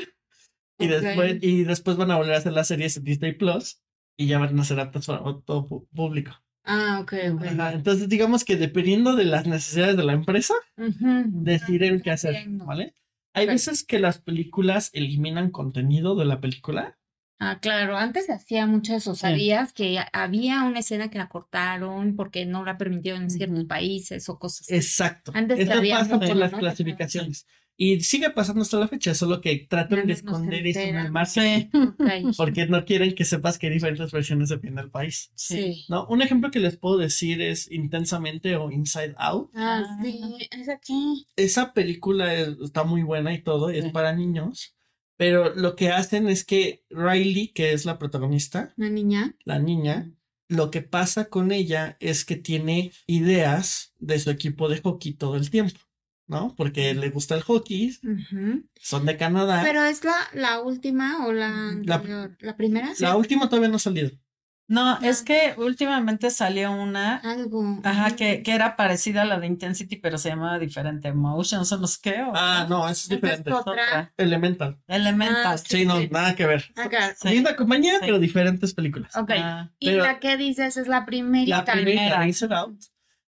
Y, 0.77 0.87
después, 0.87 1.37
y 1.41 1.63
después 1.63 1.97
van 1.97 2.11
a 2.11 2.17
volver 2.17 2.35
a 2.35 2.37
hacer 2.37 2.53
las 2.53 2.67
series 2.67 2.95
en 2.97 3.05
Disney 3.05 3.33
Plus 3.33 3.81
y 4.17 4.27
ya 4.27 4.39
van 4.39 4.59
a 4.59 4.63
ser 4.63 4.79
aptas 4.79 5.07
para 5.07 5.19
todo 5.45 5.67
público. 5.93 6.31
Ah, 6.63 6.99
ok, 7.01 7.13
ok. 7.33 7.43
Ajá, 7.45 7.73
Entonces, 7.73 8.09
digamos 8.09 8.43
que 8.43 8.55
dependiendo 8.55 9.15
de 9.15 9.25
las 9.25 9.47
necesidades 9.47 9.97
de 9.97 10.03
la 10.03 10.13
empresa, 10.13 10.53
Ujú. 10.77 11.23
deciden 11.43 12.01
qué 12.01 12.11
hacer. 12.11 12.35
¿vale? 12.49 12.93
Hay 13.33 13.47
veces 13.47 13.83
que 13.83 13.99
las 13.99 14.19
películas 14.21 14.89
eliminan 14.93 15.49
contenido 15.51 16.15
de 16.15 16.25
la 16.25 16.39
película. 16.39 16.97
Ah, 17.39 17.59
claro, 17.61 17.97
antes 17.97 18.27
se 18.27 18.33
hacía 18.33 18.65
mucho 18.65 18.95
eso, 18.95 19.13
Sí. 19.13 19.21
sabías 19.21 19.73
que 19.73 19.99
había 20.13 20.63
una 20.63 20.79
escena 20.79 21.09
que 21.09 21.17
la 21.17 21.27
cortaron 21.27 22.15
porque 22.15 22.45
no 22.45 22.63
la 22.63 22.77
permitieron 22.77 23.23
en 23.23 23.29
ciertos 23.29 23.65
países 23.65 24.29
o 24.29 24.39
cosas 24.39 24.61
así. 24.61 24.75
Exacto. 24.75 25.31
Antes 25.35 25.69
había 25.69 25.99
pasa 25.99 26.19
por 26.19 26.35
las 26.35 26.51
¿no? 26.53 26.59
clasificaciones. 26.59 27.45
Y 27.77 27.99
sigue 27.99 28.29
pasando 28.29 28.61
hasta 28.61 28.79
la 28.79 28.87
fecha, 28.87 29.13
solo 29.13 29.41
que 29.41 29.67
tratan 29.69 30.07
de 30.07 30.13
esconder 30.13 30.65
eso 30.65 30.79
en 30.79 30.95
el 30.95 31.11
marketing 31.11 31.69
Sí. 31.69 31.69
Ok. 32.29 32.35
porque 32.37 32.67
no 32.67 32.85
quieren 32.85 33.13
que 33.13 33.25
sepas 33.25 33.57
que 33.59 33.67
hay 33.67 33.73
diferentes 33.73 34.13
versiones 34.13 34.47
dependiendo 34.47 34.81
del 34.83 34.91
país. 34.91 35.29
Sí. 35.35 35.83
¿no? 35.89 36.07
Un 36.07 36.21
ejemplo 36.21 36.51
que 36.51 36.59
les 36.59 36.77
puedo 36.77 36.97
decir 36.97 37.41
es 37.41 37.69
Intensamente 37.69 38.55
o 38.55 38.71
Inside 38.71 39.15
Out. 39.17 39.49
Ah, 39.55 39.83
sí, 40.01 40.21
es 40.51 40.69
aquí. 40.69 41.27
Esa 41.35 41.73
película 41.73 42.33
es- 42.33 42.55
está 42.63 42.85
muy 42.85 43.03
buena 43.03 43.33
y 43.33 43.41
todo, 43.43 43.69
es 43.69 43.83
Sí. 43.83 43.89
para 43.91 44.13
niños, 44.13 44.74
pero 45.17 45.53
lo 45.55 45.75
que 45.75 45.89
hacen 45.89 46.27
es 46.27 46.43
que 46.45 46.83
Riley, 46.89 47.49
que 47.49 47.73
es 47.73 47.85
la 47.85 47.97
protagonista, 47.97 48.73
Una 48.77 48.89
niña. 48.89 49.35
la 49.45 49.59
niña, 49.59 50.11
lo 50.47 50.69
que 50.71 50.81
pasa 50.81 51.29
con 51.29 51.51
ella 51.51 51.97
es 51.99 52.25
que 52.25 52.35
tiene 52.35 52.91
ideas 53.07 53.93
de 53.99 54.19
su 54.19 54.29
equipo 54.29 54.69
de 54.69 54.81
hockey 54.81 55.13
todo 55.13 55.35
el 55.37 55.49
tiempo, 55.49 55.79
¿no? 56.27 56.53
Porque 56.55 56.93
le 56.93 57.09
gusta 57.09 57.35
el 57.35 57.41
hockey, 57.41 57.97
son 58.79 59.05
de 59.05 59.17
Canadá. 59.17 59.61
Pero 59.63 59.83
es 59.83 60.03
la, 60.03 60.15
la 60.33 60.61
última 60.61 61.25
o 61.25 61.31
la 61.33 61.49
La- 61.83 61.95
anterior? 61.95 62.37
¿La, 62.41 62.55
primera? 62.57 62.93
la 62.99 63.15
última 63.15 63.49
todavía 63.49 63.69
no 63.69 63.77
ha 63.77 63.79
salido. 63.79 64.11
No, 64.67 64.97
es 65.01 65.21
que 65.21 65.53
últimamente 65.57 66.31
salió 66.31 66.71
una, 66.71 67.17
Algo. 67.17 67.79
ajá, 67.83 68.15
que, 68.15 68.41
que 68.41 68.51
era 68.53 68.75
parecida 68.75 69.21
a 69.21 69.25
la 69.25 69.39
de 69.39 69.45
Intensity, 69.45 69.97
pero 69.97 70.17
se 70.17 70.29
llamaba 70.29 70.57
diferente, 70.57 71.09
Emotions 71.09 71.71
o 71.71 71.77
no 71.77 71.85
sé 71.85 71.99
qué. 72.01 72.23
o- 72.23 72.31
Ah, 72.35 72.65
no, 72.67 72.83
eso 72.89 72.91
es 72.91 72.97
Esa 73.05 73.13
es 73.13 73.21
diferente. 73.21 73.53
otra. 73.53 74.13
Elemental. 74.17 74.79
Elemental. 74.87 75.43
Ah, 75.45 75.57
Sí, 75.59 75.85
no, 75.85 75.99
nada 76.09 76.35
que 76.35 76.47
ver. 76.47 76.65
Ah, 76.75 76.89
claro. 76.89 77.13
Sí. 77.19 77.27
Misma 77.29 77.55
compañía, 77.55 77.93
Sí. 77.93 77.99
pero 78.01 78.17
diferentes 78.17 78.73
películas. 78.73 79.15
Ok. 79.15 79.31
Ah, 79.37 79.69
y 79.77 79.91
la 79.91 80.19
que 80.19 80.35
dices 80.35 80.77
es 80.77 80.87
la 80.87 81.05
primerita. 81.05 81.57
La 81.57 81.65
primera, 81.73 82.27
Inside 82.27 82.55
Out. 82.55 82.79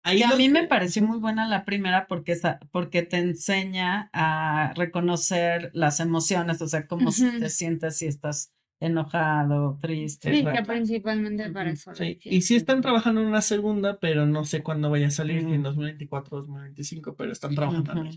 Ahí 0.04 0.20
que 0.20 0.24
a 0.24 0.36
mí 0.38 0.48
me 0.48 0.62
que- 0.62 0.68
pareció 0.68 1.04
muy 1.04 1.18
buena 1.20 1.46
la 1.46 1.66
primera 1.66 2.08
porque, 2.08 2.32
esa- 2.32 2.60
porque 2.72 3.02
te 3.02 3.18
enseña 3.18 4.10
a 4.14 4.72
reconocer 4.78 5.72
las 5.74 6.00
emociones, 6.00 6.62
o 6.62 6.68
sea, 6.70 6.88
cómo 6.88 7.12
te 7.12 7.50
sientes 7.50 7.98
si 7.98 8.06
estás 8.08 8.54
enojado, 8.80 9.78
triste. 9.82 10.34
Sí, 10.34 10.46
que 10.46 10.64
principalmente 10.64 11.50
para 11.50 11.72
eso. 11.72 11.94
Sí, 11.96 12.20
y 12.24 12.42
sí 12.42 12.56
están 12.56 12.82
trabajando 12.82 13.22
en 13.22 13.28
una 13.28 13.42
segunda, 13.42 14.00
pero 14.00 14.26
no 14.26 14.46
sé 14.46 14.62
cuándo 14.64 14.90
vaya 14.90 15.08
a 15.08 15.12
salir, 15.12 15.40
en 15.40 15.48
Ujú. 15.48 15.64
2024 15.64 16.38
o 16.38 16.42
2025, 16.42 17.16
pero 17.16 17.32
están 17.32 17.56
trabajando. 17.56 18.10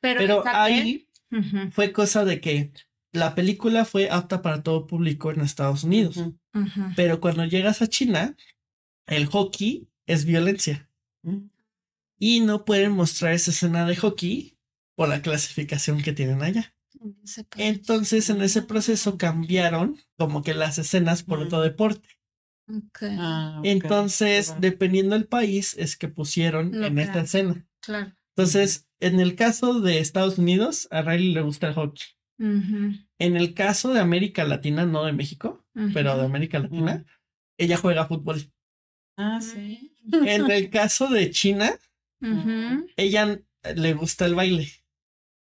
Pero, 0.00 0.44
ahí 0.46 1.08
fue 1.72 1.92
cosa 1.92 2.24
de 2.24 2.40
que 2.40 2.72
la 3.12 3.34
película 3.34 3.84
fue 3.84 4.10
apta 4.10 4.42
para 4.42 4.62
todo 4.62 4.86
público 4.86 5.30
en 5.30 5.40
Estados 5.40 5.84
Unidos, 5.84 6.22
pero 6.94 7.20
cuando 7.20 7.44
llegas 7.44 7.82
a 7.82 7.86
China, 7.88 8.36
el 9.06 9.26
hockey 9.26 9.88
es 10.06 10.24
violencia 10.24 10.88
Ujú. 11.22 11.50
y 12.18 12.40
no 12.40 12.64
pueden 12.64 12.92
mostrar 12.92 13.32
esa 13.32 13.50
escena 13.50 13.86
de 13.86 13.96
hockey 13.96 14.58
por 14.94 15.08
la 15.08 15.22
clasificación 15.22 16.02
que 16.02 16.12
tienen 16.12 16.42
allá. 16.42 16.75
Entonces, 17.56 18.30
en 18.30 18.42
ese 18.42 18.62
proceso 18.62 19.16
cambiaron 19.18 19.96
como 20.18 20.42
que 20.42 20.54
las 20.54 20.78
escenas 20.78 21.22
por 21.22 21.40
otro 21.40 21.58
Mm. 21.58 21.62
deporte. 21.62 22.08
Ok, 22.68 22.98
Ah. 23.18 23.60
Entonces, 23.64 24.54
dependiendo 24.60 25.14
del 25.14 25.26
país, 25.26 25.74
es 25.78 25.96
que 25.96 26.08
pusieron 26.08 26.72
Lo 26.80 26.86
en 26.86 26.98
esta 26.98 27.20
escena. 27.20 27.66
claro. 27.80 28.12
Entonces, 28.36 28.86
en 29.00 29.20
el 29.20 29.34
caso 29.34 29.80
de 29.80 29.98
Estados 30.00 30.36
Unidos, 30.38 30.88
a 30.90 31.00
Riley 31.02 31.32
le 31.32 31.40
gusta 31.42 31.68
el 31.68 31.74
hockey. 31.74 32.04
En 32.38 33.36
el 33.36 33.54
caso 33.54 33.94
de 33.94 34.00
América 34.00 34.44
Latina, 34.44 34.84
no 34.84 35.04
de 35.04 35.12
México, 35.14 35.64
pero 35.94 36.16
de 36.18 36.24
América 36.24 36.58
Latina, 36.58 37.04
ella 37.58 37.78
juega 37.78 38.06
fútbol. 38.06 38.52
Ah, 39.16 39.40
sí. 39.40 39.96
En 40.12 40.50
el 40.50 40.68
caso 40.68 41.08
de 41.08 41.30
China, 41.30 41.72
ella 42.96 43.40
le 43.74 43.94
gusta 43.94 44.26
el 44.26 44.34
baile. 44.34 44.68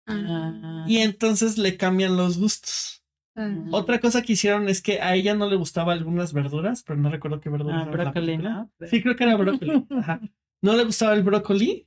Ah, 0.08 0.84
Y 0.88 0.98
entonces 0.98 1.58
le 1.58 1.76
cambian 1.76 2.16
los 2.16 2.38
gustos. 2.38 3.02
ah. 3.36 3.48
Otra 3.72 3.98
cosa 4.00 4.22
que 4.22 4.32
hicieron 4.34 4.68
es 4.68 4.80
que 4.82 5.00
a 5.00 5.14
ella 5.14 5.34
no 5.34 5.48
le 5.48 5.56
gustaban 5.56 5.98
algunas 5.98 6.32
verduras, 6.32 6.82
pero 6.82 6.98
no 6.98 7.10
recuerdo 7.10 7.40
qué 7.40 7.50
verduras. 7.50 7.86
ah, 7.86 7.90
brócoli. 7.90 8.38
¿no? 8.38 8.70
Sí, 8.90 9.02
creo 9.02 9.16
que 9.16 9.24
era 9.24 9.36
brócoli. 9.36 9.84
Ajá. 9.90 10.20
No 10.62 10.76
le 10.76 10.84
gustaba 10.84 11.14
el 11.14 11.22
brócoli. 11.22 11.86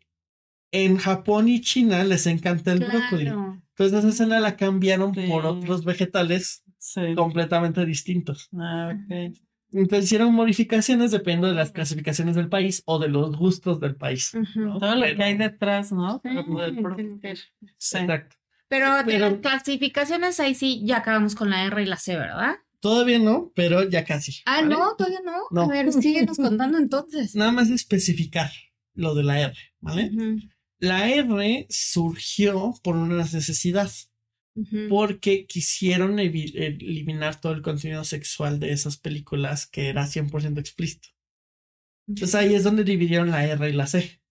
En 0.74 0.96
Japón 0.98 1.50
y 1.50 1.60
China 1.60 2.04
les 2.06 2.26
encanta 2.28 2.72
el 2.72 2.80
brócoli. 2.80 3.28
Entonces 3.28 4.00
esa 4.00 4.08
escena 4.08 4.40
la 4.40 4.56
cambiaron 4.56 5.14
Sí. 5.14 5.28
por 5.28 5.46
otros 5.46 5.84
vegetales 5.84 6.64
Sí. 6.78 7.14
completamente 7.16 7.86
distintos. 7.86 8.48
Ah, 8.58 8.94
ok. 8.96 9.34
Entonces 9.74 10.06
hicieron 10.06 10.34
modificaciones 10.34 11.12
dependiendo 11.12 11.48
de 11.48 11.54
las 11.54 11.72
clasificaciones 11.72 12.36
del 12.36 12.50
país 12.50 12.84
o 12.86 13.00
de 13.00 13.08
los 13.08 13.36
gustos 13.38 13.80
del 13.80 13.96
país. 13.96 14.32
Todo 14.54 14.96
lo 14.96 15.02
Pero- 15.02 15.16
que 15.18 15.24
hay 15.24 15.38
detrás, 15.38 15.92
¿no? 15.92 16.16
Sí, 16.24 16.30
Para 16.30 16.46
poder 16.46 16.76
pro- 16.82 16.92
entender. 17.00 17.38
Sí. 17.78 17.98
Exacto. 17.98 18.36
Pero 18.68 18.96
de 18.98 19.04
Pero- 19.06 19.30
las 19.30 19.40
clasificaciones 19.40 20.40
ahí 20.40 20.56
sí 20.56 20.82
ya 20.86 20.98
acabamos 20.98 21.36
con 21.36 21.50
la 21.50 21.64
R 21.66 21.82
y 21.82 21.86
la 21.86 21.98
C, 21.98 22.16
¿verdad? 22.16 22.56
Todavía 22.80 23.20
no, 23.20 23.52
pero 23.56 23.88
ya 23.88 24.04
casi. 24.04 24.42
Ah, 24.46 24.58
¿vale? 24.62 24.70
no, 24.70 24.96
todavía 24.98 25.20
no. 25.24 25.38
No. 25.52 25.62
A 25.64 25.68
ver, 25.68 25.92
síguenos 25.94 26.38
contando 26.38 26.78
entonces. 26.78 27.36
Nada 27.36 27.52
más 27.52 27.70
especificar 27.70 28.50
lo 28.94 29.14
de 29.16 29.24
la 29.24 29.40
R, 29.40 29.54
¿vale? 29.80 30.12
La 30.80 31.10
R 31.10 31.68
surgió 31.70 32.74
por 32.84 32.96
una 32.96 33.18
necesidad, 33.24 33.90
porque 34.90 35.46
quisieron 35.48 36.18
evi- 36.18 36.52
eliminar 36.56 37.40
todo 37.40 37.54
el 37.54 37.62
contenido 37.62 38.04
sexual 38.04 38.60
de 38.60 38.72
esas 38.74 38.98
películas 38.98 39.66
que 39.68 39.90
era 39.90 40.06
100% 40.08 40.60
explícito. 40.60 41.10
Entonces 42.08 42.36
ahí 42.36 42.56
es 42.56 42.64
donde 42.64 42.84
dividieron 42.84 43.32
la 43.32 43.46
R 43.46 43.70
y 43.70 43.74
la 43.74 43.88
C. 43.88 44.22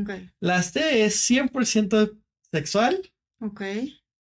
Ok, 0.00 0.10
La 0.40 0.62
C 0.62 1.04
es 1.04 1.16
100% 1.28 2.16
sexual 2.52 3.12
ok. 3.40 3.62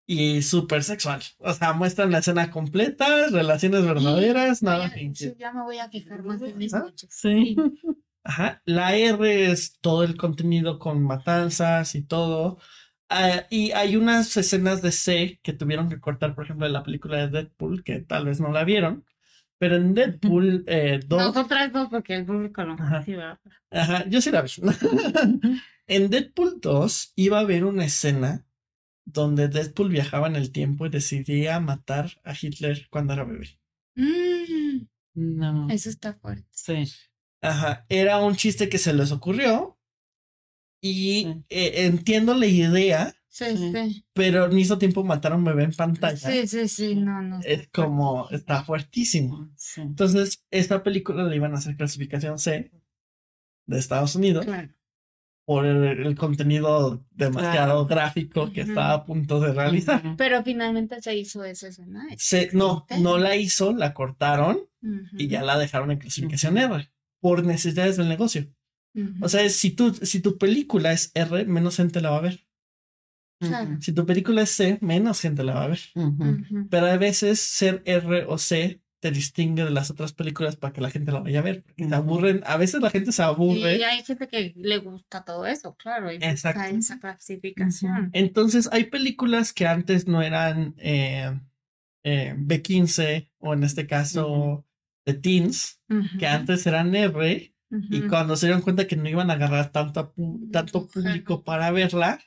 y 0.07 0.43
súper 0.43 0.83
sexual. 0.83 1.23
O 1.39 1.53
sea, 1.53 1.73
muestran 1.75 2.11
la 2.11 2.19
escena 2.19 2.51
completa, 2.51 3.29
relaciones 3.29 3.85
verdaderas, 3.85 4.63
nada 4.63 4.89
Ya, 4.89 4.95
fingido. 4.95 5.33
sí, 5.33 5.39
ya 5.39 5.53
me 5.53 5.63
voy 5.63 5.79
a 5.79 5.89
fijar 5.89 6.23
más 6.23 6.41
en 6.43 6.61
eso. 6.63 6.77
Ajá. 6.79 6.93
Sí. 7.11 7.57
Ajá. 8.25 8.61
La 8.65 8.97
R 8.97 9.51
es 9.53 9.79
todo 9.81 10.03
el 10.03 10.17
contenido 10.17 10.79
con 10.81 11.03
matanzas 11.05 11.95
y 11.95 12.03
todo. 12.03 12.59
Ah, 13.09 13.47
y 13.51 13.71
hay 13.73 13.97
unas 13.97 14.37
escenas 14.37 14.83
de 14.83 14.91
C 14.93 15.39
que 15.43 15.53
tuvieron 15.53 15.89
que 15.89 16.01
cortar, 16.01 16.35
por 16.35 16.45
ejemplo, 16.45 16.67
en 16.67 16.73
la 16.73 16.83
película 16.83 17.19
de 17.19 17.29
Deadpool, 17.29 17.85
que 17.85 18.01
tal 18.01 18.25
vez 18.27 18.41
no 18.41 18.51
la 18.53 18.65
vieron. 18.65 19.05
Pero 19.59 19.77
en 19.77 19.95
Deadpool 19.95 20.65
eh, 20.67 21.01
2, 21.07 21.19
Nosotras 21.19 21.73
dos, 21.73 21.89
porque 21.89 22.15
el 22.17 22.27
público 22.27 22.63
no. 22.65 22.75
Ajá. 22.75 23.03
Sí, 23.05 23.15
¿verdad? 23.15 23.39
ajá, 23.71 24.05
yo 24.09 24.21
sí 24.21 24.31
la 24.31 24.43
vi. 24.43 24.51
en 25.87 26.11
Deadpool 26.11 26.61
2 26.61 27.13
iba 27.17 27.39
a 27.39 27.41
haber 27.41 27.65
una 27.65 27.85
escena 27.85 28.45
donde 29.05 29.49
Deadpool 29.49 29.89
viajaba 29.89 30.27
en 30.27 30.37
el 30.37 30.51
tiempo 30.53 30.85
y 30.85 30.91
decidía 30.91 31.59
matar 31.61 32.11
a 32.25 32.35
Hitler 32.39 32.89
cuando 32.91 33.13
era 33.15 33.25
bebé. 33.25 33.59
Mm, 33.95 34.87
No. 35.15 35.69
eso 35.71 35.89
está 35.89 36.15
fuerte. 36.15 36.47
Sí. 36.51 36.85
Ajá, 37.41 37.87
era 37.89 38.19
un 38.19 38.35
chiste 38.35 38.69
que 38.69 38.79
se 38.79 38.93
les 38.93 39.13
ocurrió 39.13 39.76
Y 40.89 41.23
Sí. 41.25 41.45
eh, 41.49 41.73
entiendo 41.87 42.35
la 42.35 42.47
idea, 42.47 43.15
Sí, 43.29 43.45
Sí. 43.57 44.05
pero 44.15 44.45
al 44.45 44.53
mismo 44.53 44.79
tiempo 44.79 45.05
matar 45.05 45.33
a 45.33 45.37
un 45.37 45.45
bebé 45.45 45.65
en 45.65 45.73
pantalla 45.73 46.17
Sí, 46.17 46.47
sí, 46.47 46.69
sí, 46.69 46.95
no, 46.95 47.21
no. 47.21 47.41
es 47.45 47.69
como, 47.69 48.29
está 48.31 48.65
fuertísimo. 48.65 49.51
Sí. 49.57 49.83
Entonces, 49.83 50.43
esta 50.51 50.83
película 50.83 51.25
le 51.25 51.37
iban 51.37 51.53
a 51.55 51.59
hacer 51.59 51.77
clasificación 51.77 52.39
C 52.39 52.73
de 53.67 53.79
Estados 53.79 54.15
Unidos 54.17 54.47
Claro. 54.47 54.73
por 55.45 55.67
el, 55.67 55.85
el 56.07 56.17
contenido 56.17 57.05
demasiado 57.11 57.87
Claro. 57.87 57.87
gráfico 57.87 58.51
que 58.53 58.63
estaba 58.63 58.93
a 58.95 59.05
punto 59.05 59.39
de 59.39 59.53
realizar. 59.53 60.03
Pero 60.17 60.43
finalmente 60.43 61.03
se 61.03 61.15
hizo 61.17 61.45
esa 61.45 61.69
escena. 61.69 62.07
Se, 62.17 62.49
no, 62.55 62.87
no 63.01 63.19
la 63.19 63.37
hizo, 63.37 63.73
la 63.75 63.93
cortaron 63.93 64.61
y 65.19 65.29
ya 65.29 65.43
la 65.43 65.59
dejaron 65.59 65.91
en 65.91 65.99
clasificación 65.99 66.57
R 66.57 66.91
por 67.21 67.45
necesidades 67.45 67.97
del 67.99 68.09
negocio. 68.09 68.47
O 69.21 69.29
sea, 69.29 69.49
si 69.51 69.71
tu, 69.71 69.95
si 69.95 70.21
tu 70.21 70.39
película 70.39 70.93
es 70.93 71.13
R, 71.15 71.45
menos 71.45 71.77
gente 71.77 72.01
la 72.01 72.11
va 72.11 72.19
a 72.19 72.23
ver. 72.23 72.47
Claro. 73.39 73.77
Si 73.81 73.93
tu 73.93 74.07
película 74.07 74.43
es 74.43 74.51
C, 74.51 74.79
menos 74.81 75.21
gente 75.21 75.45
la 75.45 75.55
va 75.55 75.65
a 75.65 75.69
ver. 75.69 75.81
Pero 76.71 76.87
a 76.87 76.97
veces 76.97 77.41
ser 77.41 77.83
R 77.85 78.25
o 78.27 78.39
C 78.39 78.81
te 79.01 79.11
distingue 79.11 79.65
de 79.65 79.71
las 79.71 79.91
otras 79.91 80.13
películas 80.13 80.57
para 80.57 80.73
que 80.73 80.81
la 80.81 80.91
gente 80.91 81.13
la 81.13 81.21
vaya 81.21 81.41
a 81.41 81.43
ver. 81.43 81.63
Porque 81.63 81.95
aburren, 81.95 82.43
a 82.47 82.57
veces 82.57 82.81
la 82.81 82.91
gente 82.91 83.13
se 83.13 83.23
aburre. 83.23 83.77
Y 83.77 83.83
hay 83.83 84.03
gente 84.03 84.27
que 84.27 84.55
le 84.57 84.79
gusta 84.79 85.25
todo 85.25 85.47
eso, 85.47 85.77
claro, 85.77 86.11
y 86.11 86.17
Exacto. 86.17 86.63
esa 86.63 86.99
clasificación. 86.99 88.11
Entonces, 88.15 88.69
hay 88.73 88.85
películas 88.85 89.53
que 89.53 89.67
antes 89.67 90.09
no 90.09 90.23
eran 90.23 90.75
eh, 90.79 91.39
eh, 92.05 92.35
B15 92.39 93.31
o 93.39 93.53
en 93.53 93.65
este 93.65 93.87
caso 93.87 94.67
de 95.05 95.15
teens, 95.15 95.81
que 96.19 96.27
antes 96.27 96.67
eran 96.67 96.95
R 96.95 97.55
y 97.71 98.03
cuando 98.09 98.37
se 98.37 98.47
dieron 98.47 98.63
cuenta 98.63 98.87
que 98.87 98.97
no 98.97 99.09
iban 99.09 99.31
a 99.31 99.35
agarrar 99.35 99.73
tanto, 99.73 100.15
tanto 100.53 100.87
público 100.87 101.43
para 101.43 101.71
verla, 101.71 102.21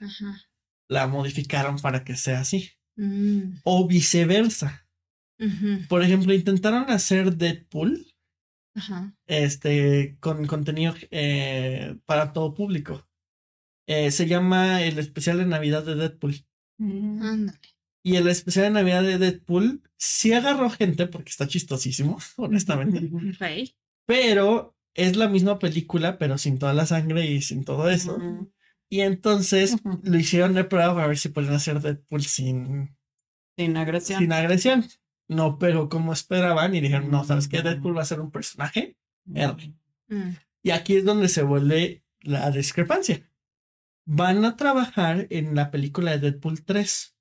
la 0.90 1.08
modificaron 1.08 1.78
para 1.80 2.04
que 2.04 2.16
sea 2.16 2.42
así. 2.42 2.72
Mm, 2.98 3.60
O 3.64 3.88
viceversa. 3.88 4.86
Por 5.88 6.04
ejemplo, 6.04 6.34
intentaron 6.34 6.90
hacer 6.90 7.36
Deadpool 7.38 8.06
Ajá. 8.76 9.16
este, 9.26 10.18
con 10.20 10.46
contenido 10.48 10.94
eh, 11.12 11.96
para 12.06 12.34
todo 12.34 12.54
público. 12.54 13.08
Eh, 13.88 14.12
se 14.12 14.28
llama 14.28 14.84
el 14.84 15.00
especial 15.00 15.38
de 15.38 15.46
Navidad 15.46 15.86
de 15.86 15.96
Deadpool. 15.96 16.36
Y 18.04 18.16
el 18.16 18.28
especial 18.28 18.66
de 18.66 18.72
Navidad 18.72 19.04
de 19.04 19.18
Deadpool 19.18 19.82
sí 19.98 20.34
agarró 20.34 20.70
gente 20.70 21.08
porque 21.08 21.30
está 21.30 21.48
chistosísimo, 21.48 22.18
honestamente. 22.38 23.10
Pero 24.06 24.76
es 25.04 25.16
la 25.16 25.28
misma 25.28 25.60
película, 25.60 26.18
pero 26.18 26.38
sin 26.38 26.58
toda 26.60 26.74
la 26.74 26.86
sangre 26.86 27.26
y 27.26 27.42
sin 27.42 27.64
todo 27.66 27.90
eso. 27.90 28.18
Y 28.90 29.02
entonces 29.02 29.78
lo 30.04 30.18
hicieron 30.18 30.54
de 30.54 30.64
prueba 30.64 30.94
para 30.96 31.08
ver 31.08 31.18
si 31.18 31.30
pueden 31.30 31.54
hacer 31.54 31.80
Deadpool 31.82 32.24
sin, 32.24 32.96
Sin 33.58 33.78
agresión. 33.78 34.20
sin 34.20 34.34
agresión. 34.34 34.86
No 35.28 35.60
pero 35.60 35.90
como 35.90 36.12
esperaban 36.14 36.74
y 36.76 36.82
dijeron, 36.82 37.12
no, 37.12 37.24
¿sabes 37.24 37.48
qué? 37.48 37.62
Deadpool 37.62 37.96
va 37.98 38.02
a 38.02 38.06
ser 38.06 38.20
un 38.20 38.32
personaje. 38.32 38.98
R. 39.34 39.74
Mm, 40.08 40.32
Y 40.64 40.72
aquí 40.72 40.96
es 40.96 41.06
donde 41.06 41.28
se 41.30 41.44
vuelve 41.44 42.04
la 42.22 42.50
discrepancia. 42.52 43.30
Van 44.06 44.44
a 44.44 44.56
trabajar 44.56 45.28
en 45.30 45.54
la 45.56 45.70
película 45.70 46.12
de 46.12 46.32
Deadpool 46.32 46.64
3. 46.66 47.16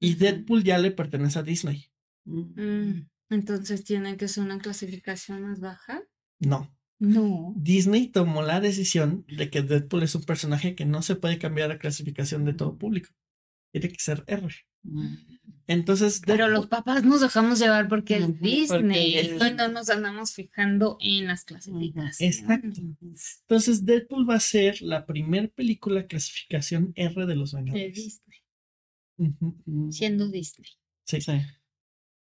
Y 0.00 0.14
Deadpool 0.16 0.64
ya 0.64 0.76
le 0.78 0.90
pertenece 0.90 1.38
a 1.38 1.42
Disney. 1.42 1.86
mm. 2.24 3.06
Entonces 3.30 3.84
tiene 3.84 4.16
que 4.16 4.28
ser 4.28 4.44
una 4.44 4.58
clasificación 4.58 5.42
más 5.42 5.58
baja. 5.60 6.02
No. 6.40 6.75
No. 6.98 7.52
Disney 7.56 8.08
tomó 8.08 8.42
la 8.42 8.60
decisión 8.60 9.24
de 9.28 9.50
que 9.50 9.62
Deadpool 9.62 10.02
es 10.02 10.14
un 10.14 10.24
personaje 10.24 10.74
que 10.74 10.84
no 10.86 11.02
se 11.02 11.14
puede 11.16 11.38
cambiar 11.38 11.68
la 11.68 11.78
clasificación 11.78 12.44
de 12.44 12.54
todo 12.54 12.78
público. 12.78 13.10
Tiene 13.72 13.88
que 13.90 13.98
ser 13.98 14.24
R. 14.26 14.48
Entonces, 15.66 16.22
Pero 16.24 16.46
Deadpool- 16.46 16.50
los 16.52 16.66
papás 16.68 17.02
nos 17.04 17.20
dejamos 17.20 17.58
llevar 17.58 17.88
porque 17.88 18.16
es 18.18 18.40
Disney 18.40 18.68
porque 18.68 19.36
y 19.50 19.54
no 19.56 19.68
nos 19.68 19.90
andamos 19.90 20.32
fijando 20.32 20.96
en 21.00 21.26
las 21.26 21.44
clasificaciones. 21.44 22.20
Exacto. 22.38 22.80
entonces 23.40 23.84
Deadpool 23.84 24.28
va 24.30 24.36
a 24.36 24.40
ser 24.40 24.80
la 24.80 25.04
primer 25.06 25.50
película 25.50 26.06
clasificación 26.06 26.92
R 26.94 27.26
de 27.26 27.34
los 27.36 27.50
De 27.52 27.58
Vengadores. 27.58 27.94
Disney, 27.94 28.38
Ujú. 29.18 29.90
siendo 29.92 30.28
Disney. 30.28 30.68
Sí. 31.04 31.20
Sí. 31.20 31.32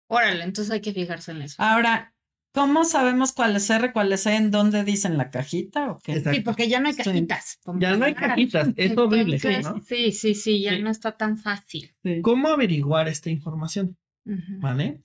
Órale, 0.09 0.43
entonces 0.43 0.73
hay 0.73 0.81
que 0.81 0.93
fijarse 0.93 1.31
en 1.31 1.43
eso. 1.43 1.55
Ahora, 1.63 2.13
¿cómo 2.53 2.85
sabemos 2.85 3.33
cuál 3.33 3.57
es 3.57 3.69
R, 3.71 3.93
cuál 3.93 4.13
es 4.13 4.27
E, 4.27 4.35
en 4.37 4.51
dónde 4.51 4.85
dicen 4.85 5.17
la 5.19 5.31
cajita 5.31 5.91
o 5.93 5.99
qué? 5.99 6.13
Exacto. 6.13 6.37
Sí, 6.37 6.41
porque 6.43 6.69
ya 6.69 6.81
no 6.81 6.89
hay 6.89 6.95
Sí. 6.95 7.03
cajitas. 7.05 7.59
como 7.65 7.81
Ya 7.81 7.97
no 7.97 8.05
hay 8.05 8.15
cajitas, 8.15 8.69
es 8.77 8.97
horrible, 8.97 9.37
Entonces, 9.37 9.65
¿no? 9.65 9.81
Sí, 9.83 10.13
sí, 10.13 10.35
sí, 10.35 10.61
ya 10.63 10.75
Sí. 10.77 10.83
no 10.83 10.91
está 10.91 11.17
tan 11.17 11.39
fácil. 11.39 11.95
Sí. 12.03 12.21
¿Cómo 12.23 12.49
averiguar 12.49 13.09
esta 13.09 13.31
información? 13.31 13.97
Ujú. 14.27 14.61
¿Vale? 14.61 15.01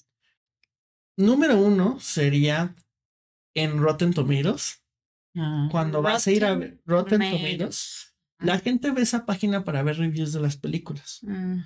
Número 1.18 1.58
uno 1.58 2.00
sería 2.00 2.76
en 3.54 3.78
Rotten 3.78 4.14
Tomatoes. 4.14 4.82
Ah. 5.36 5.68
Cuando 5.72 6.02
vas 6.02 6.28
a 6.28 6.32
ir 6.32 6.44
a 6.46 6.50
Rotten 6.56 6.60
ver 6.60 6.82
Rotten 6.86 7.20
Tomatoes. 7.32 8.16
La 8.40 8.60
gente 8.60 8.92
ve 8.92 9.02
esa 9.02 9.26
página 9.26 9.64
para 9.64 9.82
ver 9.82 9.98
reviews 9.98 10.34
de 10.34 10.42
las 10.42 10.58
películas. 10.58 11.20
Mm, 11.24 11.60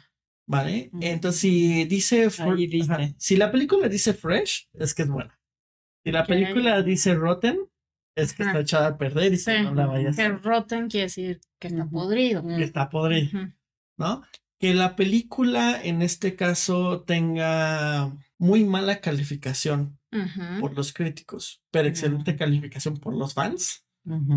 ¿Vale? 0.47 0.89
Ujú. 0.93 0.99
Entonces, 1.03 1.41
si 1.41 1.85
dice, 1.85 2.27
Ahí 2.39 2.67
dice. 2.67 2.91
ajá, 2.93 3.09
si 3.17 3.37
la 3.37 3.51
película 3.51 3.87
dice 3.89 4.13
fresh, 4.13 4.69
es 4.73 4.93
que 4.93 5.01
es 5.01 5.09
buena. 5.09 5.38
Si 6.09 6.13
la 6.13 6.25
película 6.25 6.81
dice 6.81 7.15
rotten, 7.15 7.59
es 8.15 8.33
que 8.33 8.43
Ajá. 8.43 8.51
está 8.51 8.61
echada 8.61 8.87
a 8.87 8.97
perder 8.97 9.33
y 9.33 9.37
Sí. 9.37 9.51
que 9.51 9.61
no 9.61 9.73
la 9.75 9.85
vayas 9.85 10.15
Que 10.15 10.23
a 10.23 10.29
rotten 10.29 10.89
quiere 10.89 11.05
decir 11.05 11.39
que 11.59 11.67
está 11.69 11.85
podrido. 11.89 12.45
que 12.45 12.63
está 12.63 12.89
podrida, 12.89 13.27
Ujú. 13.39 13.51
¿no? 13.97 14.21
Que 14.59 14.73
la 14.73 14.95
película 14.95 15.79
en 15.81 16.01
este 16.01 16.35
caso 16.35 17.01
tenga 17.01 18.11
muy 18.37 18.63
mala 18.65 18.99
calificación 18.99 19.97
por 20.59 20.73
los 20.75 20.91
críticos, 20.91 21.61
pero 21.71 21.87
excelente 21.87 22.35
calificación 22.35 22.97
por 22.97 23.15
los 23.15 23.33
fans. 23.35 23.85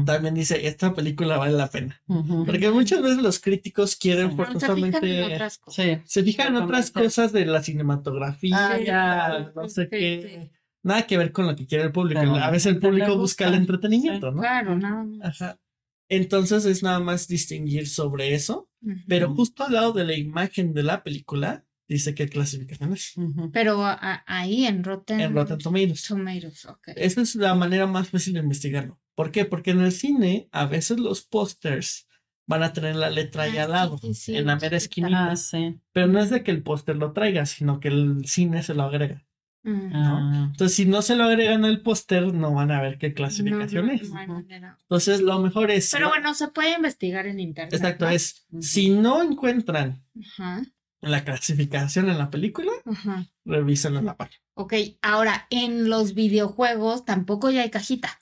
También 0.04 0.34
dice, 0.34 0.66
esta 0.66 0.92
película 0.94 1.38
vale 1.38 1.54
la 1.54 1.68
pena. 1.70 2.02
Porque 2.46 2.70
muchas 2.70 3.00
veces 3.00 3.18
los 3.22 3.40
críticos 3.40 3.96
quieren 3.96 4.30
Sí. 4.30 4.36
Pero 4.36 4.52
se 4.52 4.58
fijan 4.60 4.70
en 4.84 4.92
forzosamente... 4.92 5.34
otras 5.34 5.58
cosas. 5.58 5.84
Sí. 5.86 5.98
Se 6.04 6.22
fijan 6.22 6.48
en 6.56 6.62
otras 6.62 6.90
cosas 6.90 7.32
de 7.32 7.46
la 7.46 7.62
cinematografía, 7.62 8.56
Ah, 8.72 8.78
ya. 8.80 9.52
no 9.56 9.68
sé 9.68 9.84
Sí, 9.84 9.88
qué. 9.90 10.50
Nada 10.82 11.06
que 11.06 11.16
ver 11.18 11.32
con 11.32 11.46
lo 11.46 11.54
que 11.56 11.66
quiere 11.66 11.84
el 11.84 11.92
público. 11.92 12.20
Pero 12.20 12.34
a 12.36 12.50
veces 12.50 12.72
el 12.72 12.78
público 12.80 13.16
busca 13.16 13.46
el 13.48 13.54
entretenimiento, 13.54 14.30
¿no? 14.32 14.40
Claro, 14.40 14.76
nada 14.76 15.04
más. 15.04 15.40
Ajá. 15.40 15.60
Entonces 16.08 16.64
es 16.64 16.82
nada 16.82 17.00
más 17.00 17.28
distinguir 17.28 17.88
sobre 17.88 18.34
eso. 18.34 18.68
Pero 19.06 19.32
justo 19.34 19.64
al 19.64 19.72
lado 19.74 19.92
de 19.92 20.04
la 20.04 20.14
imagen 20.16 20.74
de 20.74 20.82
la 20.82 21.02
película 21.04 21.64
dice 21.88 22.14
qué 22.14 22.28
clasificación 22.28 22.92
es. 22.92 23.16
Ujú. 23.16 23.50
Pero 23.52 23.84
a- 23.84 24.24
ahí 24.26 24.66
en 24.66 24.82
Rotten, 24.82 25.20
En 25.20 25.34
Rotten 25.34 25.58
Tomatoes. 25.58 26.02
Tomatoes, 26.06 26.64
ok. 26.66 26.88
Esa 26.96 27.20
es 27.22 27.34
la 27.36 27.54
manera 27.54 27.86
más 27.86 28.08
fácil 28.08 28.34
de 28.34 28.40
investigarlo. 28.40 28.98
¿Por 29.14 29.30
qué? 29.30 29.44
Porque 29.44 29.70
en 29.70 29.80
el 29.82 29.92
cine 29.92 30.48
a 30.52 30.66
veces 30.66 30.98
los 30.98 31.22
pósters 31.22 32.08
van 32.48 32.62
a 32.62 32.72
tener 32.72 32.96
la 32.96 33.08
letra 33.10 33.44
ahí 33.44 33.56
Ah, 33.58 33.64
al 33.64 33.70
lado, 33.70 33.98
sí, 33.98 34.08
sí, 34.08 34.14
sí, 34.14 34.36
en 34.36 34.46
la 34.46 34.56
mera 34.56 34.76
esquinita. 34.76 35.30
Ah, 35.30 35.36
sí. 35.36 35.78
Pero 35.92 36.08
no 36.08 36.18
es 36.18 36.30
de 36.30 36.42
que 36.42 36.50
el 36.50 36.62
póster 36.62 36.96
lo 36.96 37.12
traiga, 37.12 37.46
sino 37.46 37.78
que 37.78 37.88
el 37.88 38.22
cine 38.26 38.62
se 38.62 38.74
lo 38.74 38.82
agrega. 38.82 39.24
Ah. 39.64 40.48
Entonces, 40.50 40.76
si 40.76 40.86
no 40.86 41.02
se 41.02 41.14
lo 41.16 41.24
agregan 41.24 41.64
al 41.64 41.80
póster, 41.82 42.32
no 42.34 42.52
van 42.52 42.70
a 42.72 42.82
ver 42.82 42.98
qué 42.98 43.14
clasificación 43.14 43.86
No, 43.86 43.92
no, 44.26 44.40
es. 44.40 44.52
Entonces, 44.82 45.20
lo 45.20 45.38
mejor 45.38 45.70
es. 45.70 45.90
Pero 45.92 46.08
bueno, 46.08 46.34
se 46.34 46.48
puede 46.48 46.74
investigar 46.74 47.26
en 47.26 47.38
internet. 47.40 47.72
Exacto, 47.74 48.06
¿no? 48.06 48.10
es. 48.10 48.46
Si 48.60 48.90
no 48.90 49.22
encuentran 49.22 50.02
Ajá, 50.20 50.62
la 51.00 51.24
clasificación 51.24 52.08
en 52.10 52.18
la 52.18 52.30
película, 52.30 52.72
ajá. 52.84 53.26
revisan 53.44 53.96
en 53.96 54.06
la 54.06 54.16
página. 54.16 54.42
Ok, 54.54 54.74
ahora 55.00 55.46
en 55.50 55.88
los 55.88 56.14
videojuegos 56.14 57.04
tampoco 57.04 57.50
ya 57.50 57.62
hay 57.62 57.70
cajita. 57.70 58.20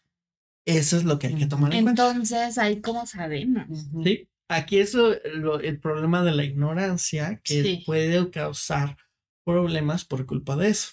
Eso 0.67 0.97
es 0.99 1.05
lo 1.05 1.19
que 1.19 1.29
hay 1.29 1.35
que 1.37 1.47
tomar 1.47 1.75
en 1.75 1.85
cuenta. 1.85 2.11
Entonces, 2.11 2.59
ahí 2.59 2.81
cómo 2.81 3.07
sabemos. 3.07 3.67
Sí. 4.05 4.29
Aquí 4.49 4.79
es 4.79 4.95
lo- 4.95 5.15
lo- 5.35 5.61
el 5.61 5.79
problema 5.79 6.23
de 6.23 6.33
la 6.33 6.45
ignorancia 6.45 7.41
que 7.43 7.63
Sí. 7.63 7.83
puede 7.87 8.31
causar 8.31 8.97
problemas 9.45 10.05
por 10.05 10.27
culpa 10.27 10.57
de 10.57 10.69
eso. 10.69 10.91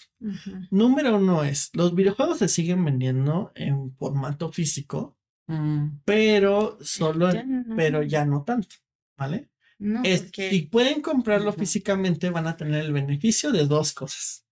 Número 0.70 1.16
uno 1.16 1.44
es, 1.44 1.70
los 1.74 1.94
videojuegos 1.94 2.38
se 2.38 2.48
siguen 2.48 2.84
vendiendo 2.84 3.52
en 3.54 3.94
formato 3.96 4.50
físico, 4.52 5.16
Mm. 5.46 6.00
pero 6.04 6.78
solo, 6.82 7.32
Ya 7.32 7.42
no- 7.44 7.76
pero 7.76 8.02
ya 8.02 8.24
no 8.26 8.44
tanto, 8.44 8.76
¿vale? 9.16 9.48
No, 9.78 10.02
Es- 10.04 10.22
porque- 10.22 10.50
si 10.50 10.62
pueden 10.62 11.00
comprarlo 11.00 11.52
físicamente, 11.52 12.30
van 12.30 12.46
a 12.46 12.56
tener 12.56 12.84
el 12.84 12.92
beneficio 12.92 13.52
de 13.52 13.66
dos 13.66 13.92
cosas. 13.92 14.44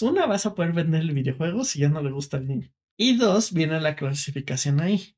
Una, 0.00 0.26
vas 0.26 0.46
a 0.46 0.54
poder 0.54 0.72
vender 0.72 1.02
el 1.02 1.12
videojuego 1.12 1.64
si 1.64 1.80
ya 1.80 1.88
no 1.88 2.02
le 2.02 2.10
gusta 2.10 2.36
al 2.38 2.46
niño. 2.48 2.72
Y 2.96 3.16
dos, 3.16 3.52
viene 3.52 3.80
la 3.80 3.94
clasificación 3.96 4.80
ahí. 4.80 5.14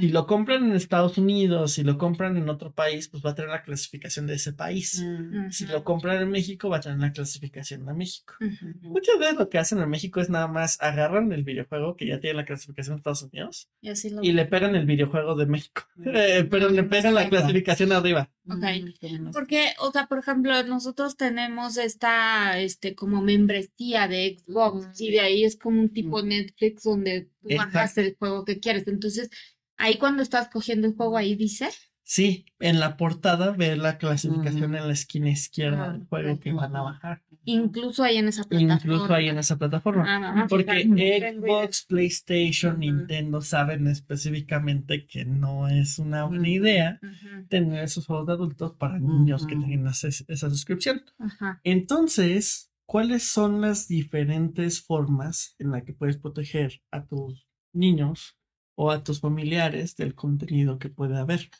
Si 0.00 0.08
lo 0.08 0.26
compran 0.26 0.64
en 0.64 0.72
Estados 0.72 1.18
Unidos, 1.18 1.72
si 1.72 1.82
lo 1.82 1.98
compran 1.98 2.36
en 2.36 2.48
otro 2.48 2.72
país, 2.72 3.08
pues 3.08 3.24
va 3.24 3.30
a 3.30 3.34
tener 3.34 3.50
la 3.50 3.62
clasificación 3.62 4.26
de 4.26 4.34
ese 4.34 4.52
país. 4.52 5.02
Mm. 5.04 5.50
Si 5.50 5.66
lo 5.66 5.84
compran 5.84 6.22
en 6.22 6.30
México, 6.30 6.68
va 6.68 6.78
a 6.78 6.80
tener 6.80 6.98
la 6.98 7.12
clasificación 7.12 7.86
de 7.86 7.94
México. 7.94 8.34
Muchas 8.82 9.18
veces 9.18 9.36
lo 9.36 9.48
que 9.48 9.58
hacen 9.58 9.80
en 9.80 9.88
México 9.88 10.20
es 10.20 10.30
nada 10.30 10.48
más 10.48 10.80
agarran 10.80 11.32
el 11.32 11.44
videojuego 11.44 11.96
que 11.96 12.06
ya 12.06 12.20
tiene 12.20 12.38
la 12.38 12.44
clasificación 12.44 12.96
de 12.96 12.98
Estados 13.00 13.22
Unidos 13.22 13.68
Y 13.80 13.88
así 13.88 14.10
lo 14.10 14.22
y 14.22 14.32
le 14.32 14.44
pegan 14.46 14.74
el 14.74 14.86
videojuego 14.86 15.34
de 15.34 15.46
México. 15.46 15.82
Eh, 16.16 16.46
pero 16.48 16.68
le 16.68 16.84
pegan 16.84 17.14
la 17.14 17.28
clasificación 17.28 17.90
arriba. 17.92 18.30
Ok. 18.48 18.64
Mm. 19.00 19.30
Porque, 19.32 19.72
o 19.80 19.90
sea, 19.90 20.06
por 20.06 20.18
ejemplo, 20.18 20.62
nosotros 20.64 21.16
tenemos 21.16 21.76
esta, 21.76 22.58
este, 22.60 22.94
como 22.94 23.20
membresía 23.20 24.06
de 24.06 24.38
Xbox 24.38 25.00
y 25.00 25.10
de 25.10 25.20
ahí 25.20 25.44
es 25.44 25.56
como 25.56 25.80
un 25.80 25.88
tipo 25.88 26.22
Netflix 26.22 26.84
donde 26.84 27.30
tú 27.44 27.50
Exacto. 27.50 27.74
bajas 27.74 27.98
el 27.98 28.16
juego 28.18 28.44
que 28.44 28.58
quieres. 28.58 28.88
Entonces, 28.88 29.30
ahí 29.76 29.98
cuando 29.98 30.22
estás 30.22 30.48
cogiendo 30.48 30.86
el 30.88 30.94
juego, 30.94 31.16
ahí 31.16 31.36
dice. 31.36 31.68
Sí, 32.06 32.44
en 32.58 32.80
la 32.80 32.98
portada 32.98 33.52
ve 33.52 33.76
la 33.76 33.96
clasificación 33.96 34.74
en 34.74 34.86
la 34.86 34.92
esquina 34.92 35.30
izquierda 35.30 35.86
Ah, 35.86 35.92
del 35.92 36.04
juego 36.04 36.38
que 36.38 36.52
van 36.52 36.76
a 36.76 36.82
bajar. 36.82 37.22
Incluso 37.46 38.04
ahí 38.04 38.18
en 38.18 38.28
esa 38.28 38.44
plataforma. 38.44 38.74
Incluso 38.74 39.14
ahí 39.14 39.28
en 39.30 39.38
esa 39.38 39.56
plataforma. 39.56 40.04
Ah, 40.06 40.42
a 40.42 40.46
Porque. 40.46 40.82
Xbox, 40.82 41.86
PlayStation. 41.86 42.78
Nintendo 42.78 43.40
saben 43.40 43.86
específicamente 43.86 45.06
que 45.06 45.24
no 45.24 45.66
es 45.68 45.98
una 45.98 46.24
buena 46.24 46.48
idea 46.48 47.00
tener 47.48 47.84
esos 47.84 48.04
juegos 48.06 48.26
de 48.26 48.32
adultos 48.34 48.74
para 48.74 48.98
niños 48.98 49.46
que 49.46 49.56
tengan 49.56 49.86
esa, 49.88 50.08
esa 50.08 50.50
suscripción. 50.50 51.02
Ajá. 51.18 51.60
Entonces, 51.64 52.70
¿cuáles 52.86 53.24
son 53.24 53.60
las 53.60 53.88
diferentes 53.88 54.82
formas 54.82 55.54
en 55.58 55.70
las 55.70 55.84
que 55.84 55.92
puedes 55.92 56.16
proteger 56.18 56.82
a 56.90 57.06
tus 57.06 57.46
niños 57.72 58.38
o 58.76 58.90
a 58.90 59.02
tus 59.04 59.20
familiares 59.20 59.96
del 59.96 60.14
contenido 60.14 60.78
que 60.78 60.90
puede 60.90 61.18
haber? 61.18 61.50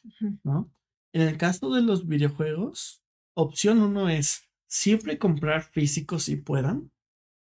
¿No? 0.42 0.72
En 1.12 1.22
el 1.22 1.37
caso 1.37 1.72
de 1.72 1.82
los 1.82 2.06
videojuegos, 2.06 3.02
opción 3.34 3.80
uno 3.80 4.08
es 4.08 4.48
siempre 4.68 5.18
comprar 5.18 5.62
físico 5.62 6.18
si 6.18 6.37
puedan, 6.37 6.90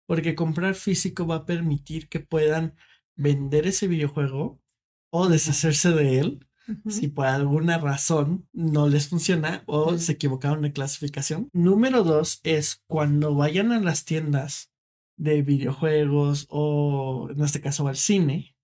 porque 0.06 0.34
comprar 0.34 0.74
físico 0.74 1.26
va 1.26 1.36
a 1.36 1.46
permitir 1.46 2.08
que 2.08 2.20
puedan 2.20 2.76
vender 3.16 3.66
ese 3.66 3.88
videojuego 3.88 4.62
o 5.10 5.28
deshacerse 5.28 5.90
de 5.90 6.20
él 6.20 6.47
Si 6.88 7.08
por 7.08 7.26
alguna 7.26 7.78
razón 7.78 8.46
no 8.52 8.88
les 8.88 9.08
funciona 9.08 9.62
o 9.66 9.96
se 9.96 10.12
equivocaron 10.12 10.62
de 10.62 10.72
clasificación. 10.72 11.48
Número 11.52 12.04
dos 12.04 12.40
es 12.42 12.82
cuando 12.86 13.34
vayan 13.34 13.72
a 13.72 13.80
las 13.80 14.04
tiendas 14.04 14.70
de 15.16 15.42
videojuegos 15.42 16.46
o 16.48 17.28
en 17.30 17.42
este 17.42 17.60
caso 17.60 17.88
al 17.88 17.96
cine, 17.96 18.54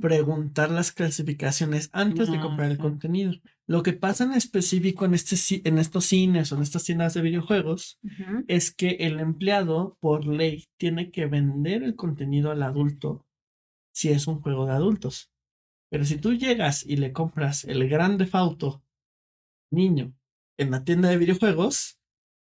preguntar 0.00 0.70
las 0.70 0.92
clasificaciones 0.92 1.90
antes 1.92 2.30
de 2.30 2.36
Ah, 2.36 2.40
comprar 2.40 2.70
el 2.70 2.78
contenido. 2.78 3.32
Lo 3.66 3.82
que 3.82 3.92
pasa 3.92 4.24
en 4.24 4.32
específico 4.32 5.04
en, 5.04 5.14
este, 5.14 5.36
en 5.68 5.78
estos 5.78 6.06
cines 6.06 6.52
o 6.52 6.56
en 6.56 6.62
estas 6.62 6.84
tiendas 6.84 7.14
de 7.14 7.22
videojuegos 7.22 7.98
es 8.46 8.72
que 8.72 8.90
el 9.00 9.20
empleado, 9.20 9.96
por 10.00 10.26
ley, 10.26 10.64
tiene 10.78 11.10
que 11.10 11.26
vender 11.26 11.82
el 11.82 11.96
contenido 11.96 12.50
al 12.50 12.62
adulto 12.62 13.26
si 13.92 14.10
es 14.10 14.28
un 14.28 14.40
juego 14.40 14.66
de 14.66 14.72
adultos. 14.72 15.30
Pero 15.90 16.04
si 16.04 16.18
tú 16.18 16.34
llegas 16.34 16.84
y 16.86 16.96
le 16.96 17.12
compras 17.12 17.64
el 17.64 17.88
Grand 17.88 18.18
Theft 18.18 18.34
Auto 18.34 18.82
niño 19.72 20.14
en 20.58 20.70
la 20.70 20.84
tienda 20.84 21.08
de 21.08 21.18
videojuegos, 21.18 21.98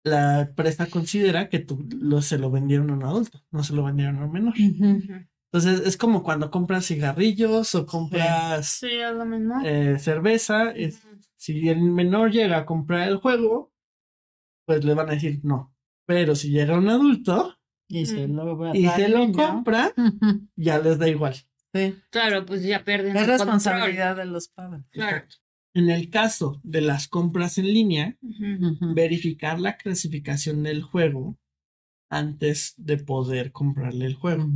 la 0.04 0.40
empresa 0.42 0.86
considera 0.86 1.48
que 1.48 1.60
tú 1.60 1.86
lo, 2.00 2.20
se 2.22 2.38
lo 2.38 2.50
vendieron 2.50 2.90
a 2.90 2.94
un 2.94 3.04
adulto, 3.04 3.40
no 3.50 3.62
se 3.62 3.74
lo 3.74 3.84
vendieron 3.84 4.18
a 4.18 4.24
un 4.26 4.32
menor. 4.32 4.54
Entonces 4.58 5.86
es 5.86 5.96
como 5.96 6.22
cuando 6.22 6.50
compras 6.50 6.86
cigarrillos 6.86 7.74
o 7.74 7.86
compras 7.86 8.66
Sí, 8.80 8.88
lo 9.14 9.24
mismo. 9.26 9.60
eh, 9.64 9.98
cerveza. 9.98 10.70
es- 10.72 11.06
si 11.36 11.68
el 11.68 11.80
menor 11.82 12.30
llega 12.32 12.58
a 12.58 12.66
comprar 12.66 13.08
el 13.08 13.16
juego, 13.16 13.72
pues 14.66 14.84
le 14.84 14.94
van 14.94 15.08
a 15.10 15.12
decir 15.14 15.40
no. 15.42 15.74
Pero 16.06 16.34
si 16.34 16.50
llega 16.50 16.76
un 16.78 16.88
adulto 16.88 17.56
Y 17.88 18.06
se 18.06 18.26
lo, 18.28 18.74
y 18.74 18.86
se 18.88 19.08
lo 19.08 19.30
compra, 19.32 19.92
ya 20.56 20.78
les 20.78 20.98
da 20.98 21.08
igual. 21.08 21.34
Sí. 21.74 21.94
Claro, 22.10 22.44
pues 22.44 22.62
ya 22.62 22.84
pierden 22.84 23.16
Es 23.16 23.22
control. 23.26 23.38
responsabilidad 23.38 24.16
de 24.16 24.24
los 24.26 24.48
padres. 24.48 24.82
Claro. 24.92 25.24
En 25.74 25.88
el 25.88 26.10
caso 26.10 26.60
de 26.62 26.82
las 26.82 27.08
compras 27.08 27.56
en 27.56 27.66
línea, 27.72 28.16
verificar 28.94 29.58
la 29.58 29.76
clasificación 29.76 30.62
del 30.62 30.82
juego 30.82 31.38
antes 32.10 32.74
de 32.76 32.98
poder 32.98 33.52
comprarle 33.52 34.04
el 34.06 34.14
juego. 34.14 34.46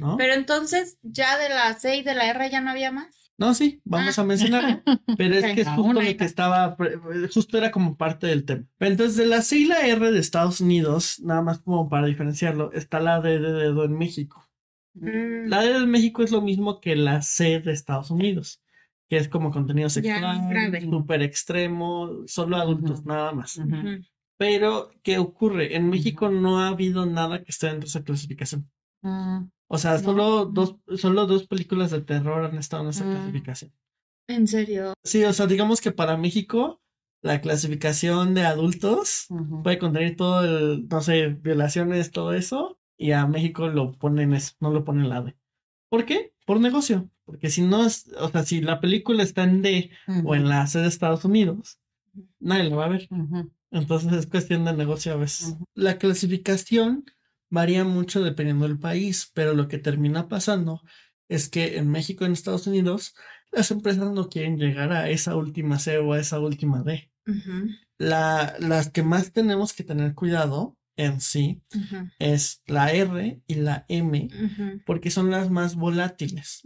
¿no? 0.00 0.16
Pero 0.16 0.34
entonces, 0.34 0.98
ya 1.02 1.38
de 1.38 1.48
la 1.50 1.72
C 1.74 1.98
y 1.98 2.02
de 2.02 2.14
la 2.14 2.28
R 2.30 2.50
ya 2.50 2.60
no 2.60 2.70
había 2.70 2.90
más. 2.90 3.14
No, 3.38 3.54
sí, 3.54 3.80
vamos 3.84 4.18
Ah. 4.18 4.22
a 4.22 4.24
mencionar, 4.24 4.82
pero 5.16 5.34
es 5.34 5.54
que 5.54 5.62
es 5.62 5.68
justo 5.68 5.92
lo 5.94 6.00
que 6.00 6.24
estaba, 6.24 6.76
pre- 6.76 6.98
justo 7.32 7.56
era 7.56 7.70
como 7.70 7.96
parte 7.96 8.26
del 8.26 8.44
tema. 8.44 8.66
Pero 8.76 8.90
entonces 8.90 9.16
de 9.16 9.26
la 9.26 9.40
C 9.42 9.56
y 9.58 9.64
la 9.66 9.86
R 9.86 10.10
de 10.10 10.18
Estados 10.18 10.60
Unidos, 10.60 11.20
nada 11.24 11.40
más 11.40 11.60
como 11.60 11.88
para 11.88 12.06
diferenciarlo, 12.06 12.70
está 12.72 13.00
la 13.00 13.20
D 13.20 13.38
de 13.38 13.52
dedo 13.52 13.84
en 13.84 13.92
México. 13.96 14.46
Mm. 14.94 15.48
La 15.48 15.62
D 15.62 15.78
de 15.80 15.86
México 15.86 16.22
es 16.22 16.30
lo 16.32 16.40
mismo 16.40 16.80
que 16.80 16.96
la 16.96 17.22
C 17.22 17.60
de 17.60 17.72
Estados 17.72 18.10
Unidos, 18.10 18.62
que 19.08 19.16
es 19.16 19.28
como 19.28 19.50
contenido 19.50 19.88
sexual, 19.88 20.80
súper 20.80 21.22
extremo, 21.22 22.22
solo 22.26 22.56
adultos, 22.56 23.04
nada 23.04 23.32
más. 23.32 23.60
Pero, 24.36 24.90
¿qué 25.02 25.18
ocurre? 25.18 25.76
En 25.76 25.90
México 25.90 26.30
no 26.30 26.60
ha 26.60 26.68
habido 26.68 27.04
nada 27.06 27.42
que 27.44 27.50
esté 27.50 27.66
dentro 27.66 27.82
de 27.82 27.88
esa 27.88 28.02
clasificación. 28.02 28.70
Mm. 29.02 29.44
O 29.68 29.78
sea, 29.78 29.98
solo 29.98 30.46
dos, 30.46 30.76
solo 30.96 31.26
dos 31.26 31.46
películas 31.46 31.90
de 31.90 32.00
terror 32.00 32.44
han 32.44 32.56
estado 32.56 32.84
en 32.84 32.88
esa 32.90 33.04
Mm. 33.04 33.10
clasificación. 33.12 33.72
En 34.28 34.46
serio. 34.48 34.94
Sí, 35.04 35.22
o 35.24 35.32
sea, 35.32 35.46
digamos 35.46 35.80
que 35.80 35.92
para 35.92 36.16
México, 36.16 36.80
la 37.22 37.40
clasificación 37.40 38.34
de 38.34 38.44
adultos 38.44 39.26
puede 39.62 39.78
contener 39.78 40.16
todo 40.16 40.42
el, 40.44 40.88
no 40.88 41.00
sé, 41.02 41.28
violaciones, 41.28 42.10
todo 42.10 42.32
eso, 42.32 42.79
y 43.00 43.12
a 43.12 43.26
México 43.26 43.66
lo 43.68 43.92
ponen 43.92 44.34
eso, 44.34 44.52
no 44.60 44.70
lo 44.70 44.84
ponen 44.84 45.08
la 45.08 45.22
D. 45.22 45.34
¿Por 45.88 46.04
qué? 46.04 46.34
Por 46.44 46.60
negocio. 46.60 47.08
Porque 47.24 47.48
si 47.48 47.62
no 47.62 47.86
es, 47.86 48.12
o 48.18 48.28
sea, 48.28 48.42
si 48.44 48.60
la 48.60 48.78
película 48.78 49.22
está 49.22 49.44
en 49.44 49.62
D 49.62 49.90
o 50.24 50.34
en 50.34 50.50
la 50.50 50.66
C 50.66 50.80
de 50.80 50.88
Estados 50.88 51.24
Unidos, 51.24 51.80
nadie 52.38 52.64
la 52.68 52.76
va 52.76 52.84
a 52.84 52.88
ver. 52.90 53.08
Entonces 53.70 54.12
es 54.12 54.26
cuestión 54.26 54.66
de 54.66 54.74
negocio 54.74 55.14
a 55.14 55.16
veces. 55.16 55.56
La 55.74 55.96
clasificación 55.96 57.06
varía 57.48 57.84
mucho 57.84 58.22
dependiendo 58.22 58.68
del 58.68 58.78
país, 58.78 59.30
pero 59.32 59.54
lo 59.54 59.66
que 59.66 59.78
termina 59.78 60.28
pasando 60.28 60.82
es 61.30 61.48
que 61.48 61.78
en 61.78 61.88
México 61.88 62.24
y 62.24 62.26
en 62.26 62.32
Estados 62.34 62.66
Unidos 62.66 63.14
las 63.50 63.70
empresas 63.70 64.12
no 64.12 64.28
quieren 64.28 64.58
llegar 64.58 64.92
a 64.92 65.08
esa 65.08 65.36
última 65.36 65.78
C 65.78 65.96
o 65.96 66.12
a 66.12 66.20
esa 66.20 66.38
última 66.38 66.82
D. 66.82 67.10
La, 67.96 68.56
las 68.58 68.90
que 68.90 69.02
más 69.02 69.32
tenemos 69.32 69.72
que 69.72 69.84
tener 69.84 70.14
cuidado 70.14 70.76
en 70.96 71.20
sí 71.20 71.62
es 72.18 72.62
la 72.66 72.92
R 72.92 73.40
y 73.46 73.54
la 73.54 73.84
M, 73.88 74.28
porque 74.84 75.10
son 75.10 75.30
las 75.30 75.50
más 75.50 75.76
volátiles. 75.76 76.62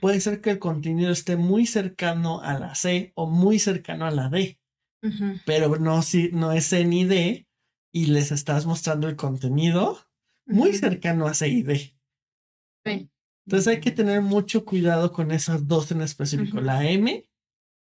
Puede 0.00 0.20
ser 0.20 0.40
que 0.40 0.50
el 0.50 0.58
contenido 0.58 1.10
esté 1.10 1.36
muy 1.36 1.66
cercano 1.66 2.40
a 2.40 2.58
la 2.58 2.74
C 2.74 3.12
o 3.14 3.26
muy 3.28 3.58
cercano 3.58 4.04
a 4.06 4.10
la 4.10 4.28
D 4.28 4.58
pero 5.46 5.76
no, 5.76 6.02
si, 6.02 6.30
no 6.32 6.52
es 6.52 6.66
C 6.66 6.84
ni 6.84 7.04
D 7.04 7.46
y 7.92 8.06
les 8.06 8.32
estás 8.32 8.66
mostrando 8.66 9.08
el 9.08 9.16
contenido 9.16 9.98
muy 10.46 10.72
cercano 10.74 11.26
a 11.26 11.34
C 11.34 11.48
y 11.48 11.62
D. 11.62 11.76
Sí. 12.84 13.10
Entonces 13.46 13.68
hay 13.68 13.80
que 13.80 13.90
tener 13.90 14.20
mucho 14.20 14.64
cuidado 14.64 15.12
con 15.12 15.30
esas 15.30 15.66
dos 15.66 15.90
en 15.90 16.02
específico, 16.02 16.60
la 16.60 16.88
M 16.88 17.28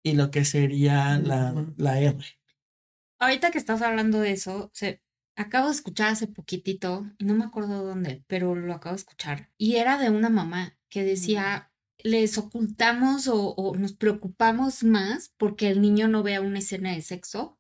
y 0.04 0.13
lo 0.13 0.30
que 0.30 0.46
sería 0.46 1.18
la, 1.20 1.74
la 1.78 2.00
R. 2.00 2.24
Ahorita 3.20 3.52
que 3.52 3.58
estás 3.58 3.82
hablando 3.82 4.20
de 4.20 4.32
eso, 4.32 4.70
se, 4.74 5.02
acabo 5.39 5.67
de 5.67 5.73
escuchar 5.73 6.10
hace 6.12 6.28
poquitito, 6.28 7.06
y 7.17 7.25
no 7.25 7.36
me 7.36 7.45
acuerdo 7.45 7.84
dónde, 7.84 8.23
pero 8.28 8.56
lo 8.56 8.73
acabo 8.73 8.95
de 8.95 8.99
escuchar. 8.99 9.49
Y 9.58 9.75
era 9.78 9.97
de 9.97 10.10
una 10.10 10.30
mamá 10.30 10.78
que 10.89 11.04
decía, 11.04 11.71
les 11.97 12.38
ocultamos 12.38 13.28
o, 13.28 13.54
o 13.56 13.75
nos 13.75 13.93
preocupamos 13.93 14.84
más 14.84 15.34
porque 15.38 15.69
el 15.69 15.82
niño 15.82 16.08
no 16.08 16.23
vea 16.23 16.41
una 16.41 16.60
escena 16.60 16.91
de 16.93 17.02
sexo, 17.02 17.60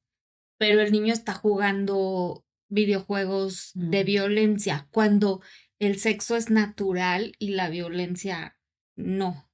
pero 0.57 0.81
el 0.81 0.91
niño 0.91 1.13
está 1.13 1.33
jugando 1.33 2.45
videojuegos 2.69 3.71
de 3.73 4.03
Mm. 4.03 4.05
violencia, 4.05 4.87
cuando 4.91 5.41
el 5.79 5.97
sexo 5.99 6.35
es 6.35 6.49
natural 6.49 7.33
y 7.39 7.49
la 7.51 7.69
violencia 7.69 8.57
no. 8.95 9.48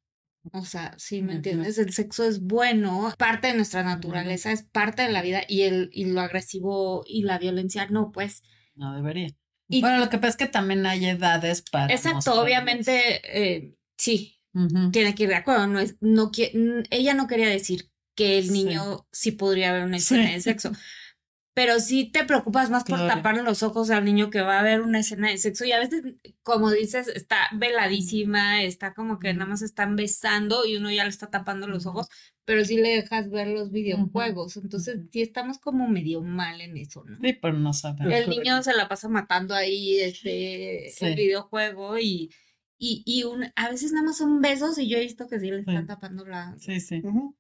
O 0.54 0.64
sea, 0.66 0.94
si 0.98 1.22
me 1.22 1.34
entiendes, 1.34 1.78
el 1.78 1.92
sexo 1.94 2.24
es 2.24 2.42
bueno, 2.42 3.14
parte 3.18 3.48
de 3.48 3.56
nuestra 3.56 3.84
naturaleza, 3.84 4.52
es 4.52 4.64
parte 4.64 5.02
de 5.04 5.10
la 5.12 5.22
vida 5.22 5.44
y 5.48 5.62
el 5.64 5.90
y 5.92 6.06
lo 6.06 6.22
agresivo 6.22 7.04
y 7.08 7.24
la 7.24 7.38
violencia 7.40 7.88
no, 7.88 8.12
pues. 8.12 8.44
No 8.76 8.94
debería. 8.96 9.30
Y- 9.70 9.82
bueno, 9.82 9.98
lo 10.00 10.10
que 10.10 10.18
pasa 10.18 10.30
es 10.30 10.38
que 10.38 10.46
también 10.48 10.86
hay 10.86 11.06
edades 11.06 11.62
para. 11.64 11.92
Exacto, 11.94 12.16
mostrarles. 12.18 12.44
obviamente 12.44 13.22
eh, 13.56 13.76
sí, 13.98 14.38
tiene 14.92 15.16
que 15.16 15.24
ir 15.24 15.30
de 15.30 15.36
acuerdo, 15.36 15.68
no 15.68 15.80
es 15.80 15.96
no 16.00 16.32
ella 16.92 17.14
no 17.14 17.28
quería 17.28 17.50
decir 17.50 17.90
que 18.16 18.38
el 18.38 18.46
Sí. 18.46 18.52
niño 18.52 19.06
sí, 19.12 19.32
podría 19.32 19.72
haber 19.72 19.84
una 19.84 19.98
escena 19.98 20.28
Sí. 20.28 20.34
de 20.34 20.42
sexo, 20.42 20.72
pero 21.56 21.80
sí 21.80 22.06
te 22.12 22.26
preocupas 22.26 22.70
más 22.70 22.84
por 22.84 23.00
Claro. 23.00 23.16
taparle 23.16 23.42
los 23.42 23.64
ojos 23.64 23.90
al 23.90 24.04
niño 24.06 24.30
que 24.30 24.42
va 24.42 24.60
a 24.60 24.64
ver 24.64 24.82
una 24.82 25.00
escena 25.00 25.30
de 25.30 25.38
sexo 25.40 25.66
y 25.66 25.72
a 25.72 25.80
veces, 25.80 26.04
como 26.44 26.70
dices, 26.70 27.08
está 27.08 27.38
veladísima, 27.54 28.62
está 28.62 28.94
como 28.94 29.18
que 29.20 29.34
nada 29.34 29.46
más 29.50 29.62
están 29.62 29.96
besando 29.96 30.66
y 30.66 30.76
uno 30.76 30.92
ya 30.92 31.04
le 31.06 31.10
está 31.10 31.32
tapando 31.32 31.68
los 31.68 31.86
ojos, 31.86 32.08
pero 32.44 32.64
sí 32.66 32.76
le 32.76 32.90
dejas 32.90 33.30
ver 33.30 33.48
los 33.48 33.72
videojuegos, 33.72 34.58
entonces 34.58 35.00
sí 35.12 35.22
estamos 35.22 35.58
como 35.58 35.88
medio 35.88 36.22
mal 36.22 36.60
en 36.62 36.78
eso, 36.78 37.04
¿no? 37.06 37.18
Sí, 37.22 37.34
pero 37.42 37.58
no 37.58 37.74
saben. 37.74 38.12
Es 38.12 38.26
El 38.28 38.30
niño 38.32 38.62
se 38.62 38.74
la 38.76 38.88
pasa 38.90 39.08
matando 39.10 39.56
ahí 39.56 39.98
este 40.00 40.92
Sí. 40.94 41.06
el 41.06 41.16
videojuego 41.16 41.98
y 41.98 42.30
y, 42.78 43.04
y 43.06 43.24
un, 43.24 43.46
a 43.56 43.70
veces 43.70 43.94
nada 43.94 44.08
más 44.08 44.18
son 44.18 44.42
besos 44.42 44.78
y 44.78 44.90
yo 44.90 44.98
he 44.98 45.02
visto 45.02 45.30
que 45.30 45.40
sí 45.40 45.50
le 45.50 45.60
están 45.62 45.84
Sí. 45.84 45.88
tapando 45.88 46.26
la 46.26 46.54
Sí, 46.60 46.82
sí. 46.82 47.00
Ujú. 47.06 47.34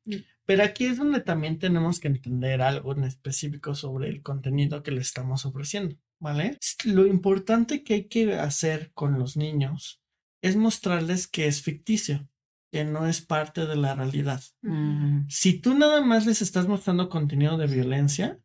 Pero 0.45 0.63
aquí 0.63 0.85
es 0.85 0.97
donde 0.97 1.21
también 1.21 1.57
tenemos 1.59 1.99
que 1.99 2.07
entender 2.07 2.61
algo 2.61 2.93
en 2.93 3.03
específico 3.03 3.73
sobre 3.75 4.09
el 4.09 4.21
contenido 4.21 4.83
que 4.83 4.91
le 4.91 5.01
estamos 5.01 5.45
ofreciendo, 5.45 5.95
¿vale? 6.19 6.57
Lo 6.85 7.07
importante 7.07 7.83
que 7.83 7.95
hay 7.95 8.03
que 8.07 8.35
hacer 8.35 8.91
con 8.93 9.17
los 9.17 9.37
niños 9.37 10.01
es 10.43 10.55
mostrarles 10.55 11.27
que 11.27 11.47
es 11.47 11.63
ficticio, 11.63 12.29
que 12.71 12.83
no 12.85 13.07
es 13.07 13.21
parte 13.21 13.65
de 13.65 13.75
la 13.75 13.95
realidad. 13.95 14.43
Mm, 14.61 15.25
Si 15.29 15.59
tú 15.59 15.73
nada 15.73 16.01
más 16.01 16.25
les 16.27 16.41
estás 16.43 16.67
mostrando 16.67 17.09
contenido 17.09 17.57
de 17.57 17.65
violencia, 17.67 18.39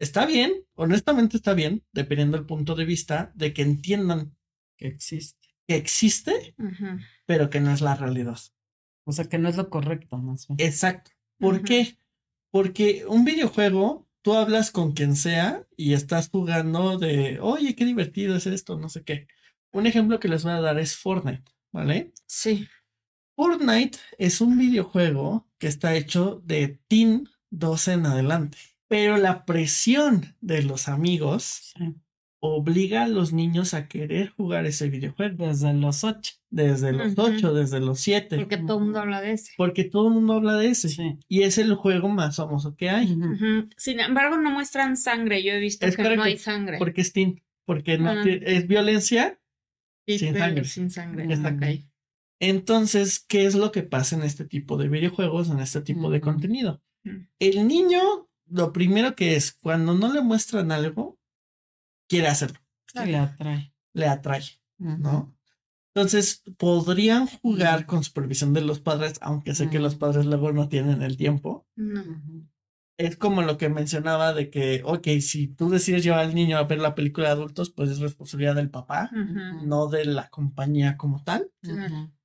está 0.00 0.24
bien, 0.24 0.52
honestamente 0.74 1.36
está 1.36 1.52
bien, 1.54 1.84
dependiendo 1.92 2.36
del 2.38 2.46
punto 2.46 2.74
de 2.74 2.84
vista, 2.86 3.32
de 3.34 3.52
que 3.52 3.62
entiendan 3.62 4.34
que 4.78 4.86
existe. 4.88 5.36
que 5.66 5.76
existe, 5.76 6.54
pero 7.26 7.50
que 7.50 7.60
no 7.60 7.70
es 7.70 7.82
la 7.82 7.94
realidad. 7.94 8.38
O 9.04 9.12
sea, 9.12 9.26
que 9.26 9.38
no 9.38 9.50
es 9.50 9.56
lo 9.56 9.68
correcto, 9.68 10.16
más 10.16 10.46
bien. 10.48 10.66
Exacto. 10.66 11.10
¿Por 11.38 11.62
qué? 11.62 11.96
Porque 12.50 13.04
un 13.06 13.24
videojuego, 13.24 14.08
tú 14.22 14.34
hablas 14.34 14.70
con 14.70 14.92
quien 14.92 15.16
sea 15.16 15.66
y 15.76 15.92
estás 15.92 16.30
jugando 16.30 16.98
de, 16.98 17.38
oye, 17.40 17.74
qué 17.74 17.84
divertido 17.84 18.36
es 18.36 18.46
esto, 18.46 18.78
no 18.78 18.88
sé 18.88 19.04
qué. 19.04 19.26
Un 19.72 19.86
ejemplo 19.86 20.18
que 20.18 20.28
les 20.28 20.44
voy 20.44 20.52
a 20.52 20.60
dar 20.60 20.78
es 20.78 20.96
Fortnite, 20.96 21.44
¿vale? 21.72 22.12
Sí. 22.26 22.68
Fortnite 23.36 23.98
es 24.18 24.40
un 24.40 24.58
videojuego 24.58 25.46
que 25.58 25.68
está 25.68 25.94
hecho 25.94 26.42
de 26.44 26.80
Teen 26.88 27.28
12 27.50 27.92
en 27.92 28.06
adelante, 28.06 28.58
pero 28.88 29.16
la 29.16 29.44
presión 29.44 30.36
de 30.40 30.62
los 30.62 30.88
amigos 30.88 31.72
Sí. 31.76 31.94
Obliga 32.40 33.02
a 33.02 33.08
los 33.08 33.32
niños 33.32 33.74
a 33.74 33.88
querer 33.88 34.30
jugar 34.30 34.64
ese 34.66 34.88
videojuego 34.88 35.46
Desde 35.48 35.72
los 35.74 36.04
ocho. 36.04 36.34
desde 36.50 36.92
los 36.92 37.12
Ujú. 37.12 37.22
8, 37.22 37.52
desde 37.54 37.80
los 37.80 38.00
7, 38.00 38.36
Porque 38.36 38.56
todo 38.58 38.78
el 38.78 38.84
mundo 38.84 39.00
habla 39.00 39.20
de 39.20 39.32
ese. 39.32 39.52
porque 39.56 39.84
todo 39.84 40.08
el 40.08 40.14
mundo 40.14 40.34
habla 40.34 40.56
de 40.56 40.68
ese 40.68 40.88
Sí. 40.88 41.18
y 41.28 41.42
es 41.42 41.58
el 41.58 41.74
juego 41.74 42.08
más 42.08 42.36
famoso 42.36 42.76
que 42.76 42.90
hay. 42.90 43.16
Sin 43.76 44.00
embargo, 44.00 44.36
no 44.38 44.50
muestran 44.50 44.96
sangre. 44.96 45.42
Yo 45.42 45.52
he 45.52 45.58
visto 45.60 45.84
Es 45.86 45.96
que 45.96 46.16
no 46.16 46.22
hay 46.22 46.38
sangre. 46.38 46.78
Porque 46.78 47.00
es 47.00 47.12
teen, 47.12 47.42
porque 47.66 47.98
no 47.98 48.10
Ah. 48.10 48.24
es 48.24 48.66
violencia. 48.68 49.40
Sin 50.06 50.34
sangre. 50.36 50.64
Sin. 50.64 50.88
Entonces, 52.40 53.18
¿qué 53.18 53.46
es 53.46 53.54
lo 53.54 53.72
que 53.72 53.82
pasa 53.82 54.16
en 54.16 54.22
este 54.22 54.44
tipo 54.44 54.76
de 54.76 54.88
videojuegos, 54.88 55.50
en 55.50 55.58
este 55.60 55.80
tipo 55.80 56.10
de 56.10 56.20
contenido? 56.20 56.80
Mm. 57.04 57.16
El 57.40 57.66
niño, 57.68 58.00
lo 58.48 58.72
primero 58.72 59.16
que 59.16 59.34
es, 59.34 59.52
cuando 59.52 59.94
no 59.94 60.12
le 60.12 60.22
muestran 60.22 60.70
algo, 60.72 61.17
quiere 62.08 62.28
hacerlo, 62.28 62.58
le 62.94 63.16
atrae. 63.16 63.74
le 63.92 64.06
atrae. 64.06 64.42
¿no? 64.78 65.34
Entonces, 65.94 66.44
podrían 66.58 67.26
jugar 67.26 67.86
con 67.86 68.04
supervisión 68.04 68.52
de 68.54 68.60
los 68.60 68.78
padres, 68.80 69.18
aunque 69.20 69.54
sé 69.54 69.68
que 69.68 69.80
los 69.80 69.96
padres 69.96 70.26
luego 70.26 70.52
no 70.52 70.68
tienen 70.68 71.02
el 71.02 71.16
tiempo. 71.16 71.66
Es 72.96 73.16
como 73.16 73.42
lo 73.42 73.58
que 73.58 73.68
mencionaba 73.68 74.32
de 74.32 74.50
que, 74.50 74.82
ok, 74.84 75.06
si 75.20 75.48
tú 75.48 75.70
decides 75.70 76.02
llevar 76.04 76.20
al 76.20 76.34
niño 76.34 76.56
a 76.56 76.64
ver 76.64 76.80
la 76.80 76.94
película 76.94 77.26
de 77.28 77.32
adultos, 77.32 77.70
pues 77.70 77.90
es 77.90 77.98
responsabilidad 78.00 78.54
del 78.56 78.70
papá, 78.70 79.10
no 79.64 79.88
de 79.88 80.04
la 80.04 80.28
compañía 80.30 80.96
como 80.96 81.22
tal. 81.24 81.50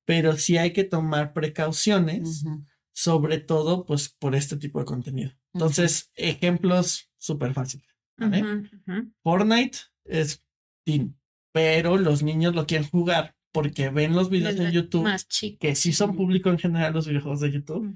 Pero 0.06 0.36
sí 0.38 0.58
hay 0.58 0.72
que 0.74 0.84
tomar 0.84 1.34
precauciones, 1.34 2.44
sobre 2.92 3.40
todo 3.40 3.86
pues 3.86 4.10
por 4.10 4.36
este 4.36 4.58
tipo 4.58 4.80
de 4.80 4.86
contenido. 4.86 5.32
Entonces, 5.54 6.12
ejemplos 6.16 7.12
súper 7.18 7.54
fáciles. 7.54 7.88
Fortnite 9.24 9.78
es 10.06 10.44
teen, 10.86 11.16
pero 11.52 11.98
los 11.98 12.24
niños 12.24 12.56
lo 12.56 12.66
quieren 12.66 12.88
jugar 12.88 13.36
porque 13.52 13.90
ven 13.90 14.16
los 14.16 14.30
videos 14.30 14.56
Desde 14.56 14.68
en 14.68 14.74
YouTube, 14.74 15.04
Más 15.04 15.28
que 15.60 15.76
sí 15.76 15.94
son 15.94 16.16
público 16.16 16.50
en 16.50 16.58
general 16.58 16.94
los 16.94 17.08
videojuegos 17.08 17.40
de 17.40 17.52
YouTube. 17.52 17.96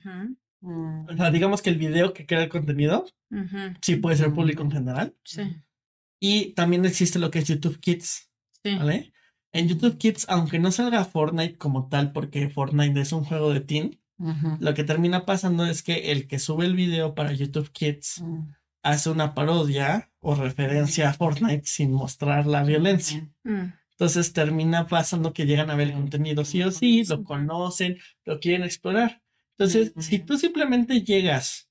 O 0.61 1.15
sea, 1.15 1.31
digamos 1.31 1.61
que 1.61 1.69
el 1.69 1.77
video 1.77 2.13
que 2.13 2.25
crea 2.25 2.43
el 2.43 2.49
contenido 2.49 3.05
sí 3.81 3.95
puede 3.97 4.17
ser 4.17 4.33
público 4.33 4.63
en 4.63 4.71
general. 4.71 5.15
Sí, 5.23 5.41
Y 6.19 6.53
también 6.53 6.85
existe 6.85 7.19
lo 7.19 7.31
que 7.31 7.39
es 7.39 7.47
YouTube 7.47 7.79
Kids, 7.79 8.29
sí. 8.63 8.75
¿vale? 8.75 9.13
En 9.51 9.67
YouTube 9.67 9.97
Kids, 9.97 10.25
aunque 10.29 10.59
no 10.59 10.71
salga 10.71 11.05
Fortnite 11.05 11.57
como 11.57 11.87
tal, 11.87 12.11
porque 12.11 12.49
Fortnite 12.49 12.99
es 12.99 13.11
un 13.11 13.23
juego 13.23 13.53
de 13.53 13.61
teen. 13.61 13.99
Lo 14.59 14.73
que 14.73 14.83
termina 14.83 15.25
pasando 15.25 15.65
es 15.65 15.83
que 15.83 16.11
el 16.11 16.27
que 16.27 16.39
sube 16.39 16.65
el 16.65 16.75
video 16.75 17.13
para 17.13 17.33
YouTube 17.33 17.71
Kids 17.71 18.21
Mm. 18.23 18.51
Hace 18.83 19.09
una 19.09 19.33
parodia 19.33 20.11
o 20.19 20.35
referencia 20.35 21.09
a 21.09 21.13
Fortnite 21.13 21.65
sin 21.65 21.91
mostrar 21.91 22.45
la 22.45 22.63
violencia. 22.63 23.29
Mm, 23.43 23.73
Entonces 23.91 24.33
termina 24.33 24.87
pasando 24.87 25.33
que 25.33 25.45
llegan 25.45 25.69
a 25.69 25.75
ver 25.75 25.87
el 25.87 25.93
contenido 25.93 26.45
sí 26.45 26.61
o 26.63 26.71
sí, 26.71 27.03
lo 27.05 27.23
conocen, 27.23 27.97
lo 28.25 28.39
quieren 28.39 28.63
explorar. 28.63 29.21
Entonces, 29.57 29.91
si 29.99 30.19
tú 30.19 30.37
simplemente 30.37 31.01
llegas 31.01 31.67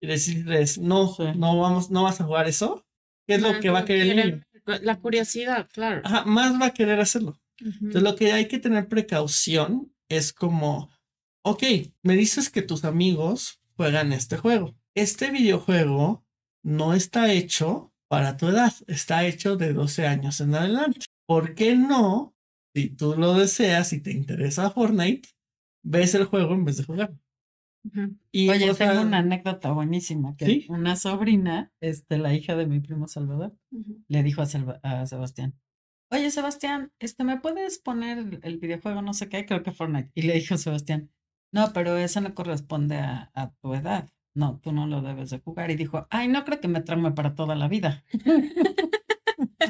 y 0.00 0.06
decirles, 0.06 0.78
no, 0.78 1.14
no 1.34 1.58
vamos, 1.58 1.90
no 1.90 2.04
vas 2.04 2.20
a 2.20 2.24
jugar 2.24 2.46
eso, 2.46 2.86
¿qué 3.26 3.34
es 3.34 3.42
lo 3.42 3.58
que 3.58 3.70
va 3.70 3.80
a 3.80 3.84
querer 3.84 4.06
el 4.06 4.16
niño? 4.16 4.42
La 4.82 5.00
curiosidad, 5.00 5.68
claro. 5.72 6.00
Ajá, 6.04 6.24
más 6.24 6.60
va 6.60 6.66
a 6.66 6.74
querer 6.74 7.00
hacerlo. 7.00 7.40
Entonces, 7.58 8.02
lo 8.02 8.16
que 8.16 8.32
hay 8.32 8.46
que 8.46 8.58
tener 8.58 8.88
precaución 8.88 9.92
es 10.08 10.32
como, 10.32 10.90
ok, 11.42 11.62
me 12.02 12.16
dices 12.16 12.50
que 12.50 12.62
tus 12.62 12.84
amigos 12.84 13.60
juegan 13.76 14.12
este 14.12 14.36
juego. 14.36 14.74
Este 14.94 15.30
videojuego 15.30 16.23
no 16.64 16.94
está 16.94 17.32
hecho 17.32 17.92
para 18.08 18.36
tu 18.36 18.48
edad, 18.48 18.72
está 18.86 19.24
hecho 19.26 19.56
de 19.56 19.72
12 19.72 20.06
años 20.06 20.40
en 20.40 20.54
adelante. 20.54 21.00
¿Por 21.26 21.54
qué 21.54 21.76
no? 21.76 22.34
Si 22.74 22.90
tú 22.90 23.14
lo 23.16 23.34
deseas 23.34 23.92
y 23.92 24.00
te 24.00 24.10
interesa 24.12 24.70
Fortnite, 24.70 25.28
ves 25.84 26.14
el 26.14 26.24
juego 26.24 26.54
en 26.54 26.64
vez 26.64 26.76
de 26.78 26.84
jugar. 26.84 27.14
Y, 28.32 28.48
Oye, 28.48 28.72
tengo 28.74 29.02
una 29.02 29.18
anécdota 29.18 29.70
buenísima 29.72 30.36
que 30.36 30.46
¿Sí? 30.46 30.66
una 30.70 30.96
sobrina, 30.96 31.70
este, 31.80 32.16
la 32.18 32.32
hija 32.34 32.56
de 32.56 32.66
mi 32.66 32.80
primo 32.80 33.08
Salvador, 33.08 33.56
le 34.08 34.22
dijo 34.22 34.40
a, 34.40 34.46
Selva- 34.46 34.80
a 34.82 35.06
Sebastián, 35.06 35.54
oye 36.10 36.30
Sebastián, 36.30 36.92
este, 36.98 37.24
¿me 37.24 37.40
puedes 37.40 37.78
poner 37.78 38.18
el, 38.18 38.40
el 38.42 38.58
videojuego 38.58 39.02
no 39.02 39.12
sé 39.12 39.28
qué? 39.28 39.44
Creo 39.44 39.62
que 39.62 39.72
Fortnite. 39.72 40.10
Y 40.14 40.22
le 40.22 40.32
dijo 40.34 40.56
Sebastián, 40.56 41.10
no, 41.52 41.72
pero 41.74 41.96
eso 41.98 42.20
no 42.22 42.34
corresponde 42.34 42.96
a, 42.96 43.30
a 43.34 43.52
tu 43.60 43.74
edad. 43.74 44.08
No, 44.34 44.60
tú 44.62 44.72
no 44.72 44.86
lo 44.86 45.00
debes 45.00 45.30
de 45.30 45.38
jugar. 45.38 45.70
Y 45.70 45.76
dijo, 45.76 46.06
ay, 46.10 46.28
no 46.28 46.44
creo 46.44 46.60
que 46.60 46.68
me 46.68 46.80
traume 46.80 47.12
para 47.12 47.34
toda 47.34 47.54
la 47.54 47.68
vida. 47.68 48.04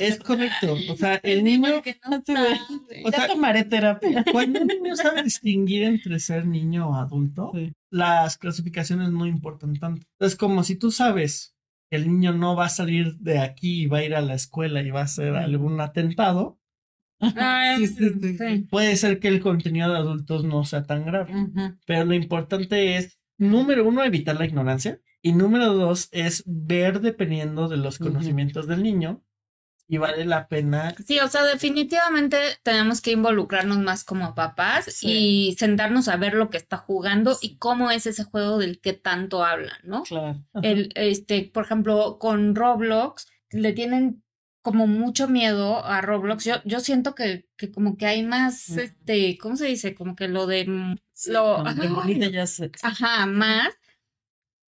es 0.00 0.18
correcto. 0.18 0.76
O 0.90 0.96
sea, 0.96 1.16
el 1.22 1.44
niño, 1.44 1.82
Que 1.82 1.98
no 2.10 2.22
sabe. 2.26 2.58
O 3.04 3.10
ya 3.10 3.18
sea, 3.18 3.26
tomaré 3.28 3.64
terapia. 3.64 4.24
cuando 4.32 4.60
un 4.60 4.66
niño 4.68 4.96
sabe 4.96 5.22
distinguir 5.22 5.84
entre 5.84 6.18
ser 6.18 6.46
niño 6.46 6.88
o 6.90 6.94
adulto, 6.94 7.52
Sí. 7.54 7.72
las 7.90 8.38
clasificaciones 8.38 9.10
no 9.10 9.26
importan 9.26 9.74
tanto. 9.74 10.06
Es 10.18 10.36
como 10.36 10.64
si 10.64 10.76
tú 10.76 10.90
sabes 10.90 11.54
que 11.90 11.96
el 11.98 12.06
niño 12.08 12.32
no 12.32 12.56
va 12.56 12.66
a 12.66 12.70
salir 12.70 13.16
de 13.18 13.38
aquí 13.38 13.82
y 13.82 13.86
va 13.86 13.98
a 13.98 14.04
ir 14.04 14.14
a 14.14 14.20
la 14.22 14.34
escuela 14.34 14.80
y 14.82 14.90
va 14.90 15.00
a 15.00 15.04
hacer 15.04 15.36
algún 15.36 15.80
atentado, 15.80 16.58
Ah, 17.20 17.76
Sí, 17.78 17.86
sí, 17.86 18.66
puede 18.70 18.96
ser 18.96 19.18
que 19.20 19.28
el 19.28 19.40
contenido 19.40 19.90
de 19.90 19.98
adultos 19.98 20.44
no 20.44 20.64
sea 20.64 20.82
tan 20.82 21.04
grave. 21.06 21.32
Pero 21.86 22.04
lo 22.04 22.12
importante 22.14 22.96
es, 22.96 23.18
número 23.38 23.86
uno, 23.86 24.04
evitar 24.04 24.36
la 24.36 24.46
ignorancia. 24.46 25.00
Y 25.22 25.32
número 25.32 25.72
dos, 25.72 26.08
es 26.12 26.42
ver 26.46 27.00
dependiendo 27.00 27.68
de 27.68 27.78
los 27.78 27.98
conocimientos 27.98 28.66
del 28.66 28.82
niño. 28.82 29.22
Y 29.86 29.98
vale 29.98 30.24
la 30.24 30.48
pena. 30.48 30.94
Sí, 31.06 31.18
o 31.20 31.28
sea, 31.28 31.44
definitivamente 31.44 32.38
tenemos 32.62 33.02
que 33.02 33.12
involucrarnos 33.12 33.78
más 33.78 34.02
como 34.02 34.34
papás 34.34 34.86
Sí. 34.86 35.50
y 35.50 35.54
sentarnos 35.56 36.08
a 36.08 36.16
ver 36.16 36.34
lo 36.34 36.48
que 36.48 36.56
está 36.56 36.78
jugando 36.78 37.36
y 37.42 37.58
cómo 37.58 37.90
es 37.90 38.06
ese 38.06 38.24
juego 38.24 38.56
del 38.58 38.80
que 38.80 38.94
tanto 38.94 39.44
hablan, 39.44 39.76
¿no? 39.82 40.04
Claro. 40.04 40.42
El, 40.62 40.90
este, 40.94 41.50
por 41.52 41.64
ejemplo, 41.64 42.18
con 42.18 42.54
Roblox 42.54 43.26
le 43.50 43.72
tienen 43.74 44.23
como 44.64 44.88
mucho 44.88 45.28
miedo 45.28 45.84
a 45.84 46.00
Roblox. 46.00 46.44
Yo, 46.44 46.54
yo 46.64 46.80
siento 46.80 47.14
que, 47.14 47.46
que 47.56 47.70
como 47.70 47.96
que 47.96 48.06
hay 48.06 48.24
más, 48.24 48.70
este, 48.70 49.38
¿cómo 49.38 49.56
se 49.56 49.66
dice? 49.66 49.94
Como 49.94 50.16
que 50.16 50.26
lo 50.28 50.46
de 50.46 50.64
lo, 51.26 51.58
ajá, 51.66 52.08
ya 52.32 52.46
sé. 52.46 52.70
ajá, 52.82 53.26
más 53.26 53.68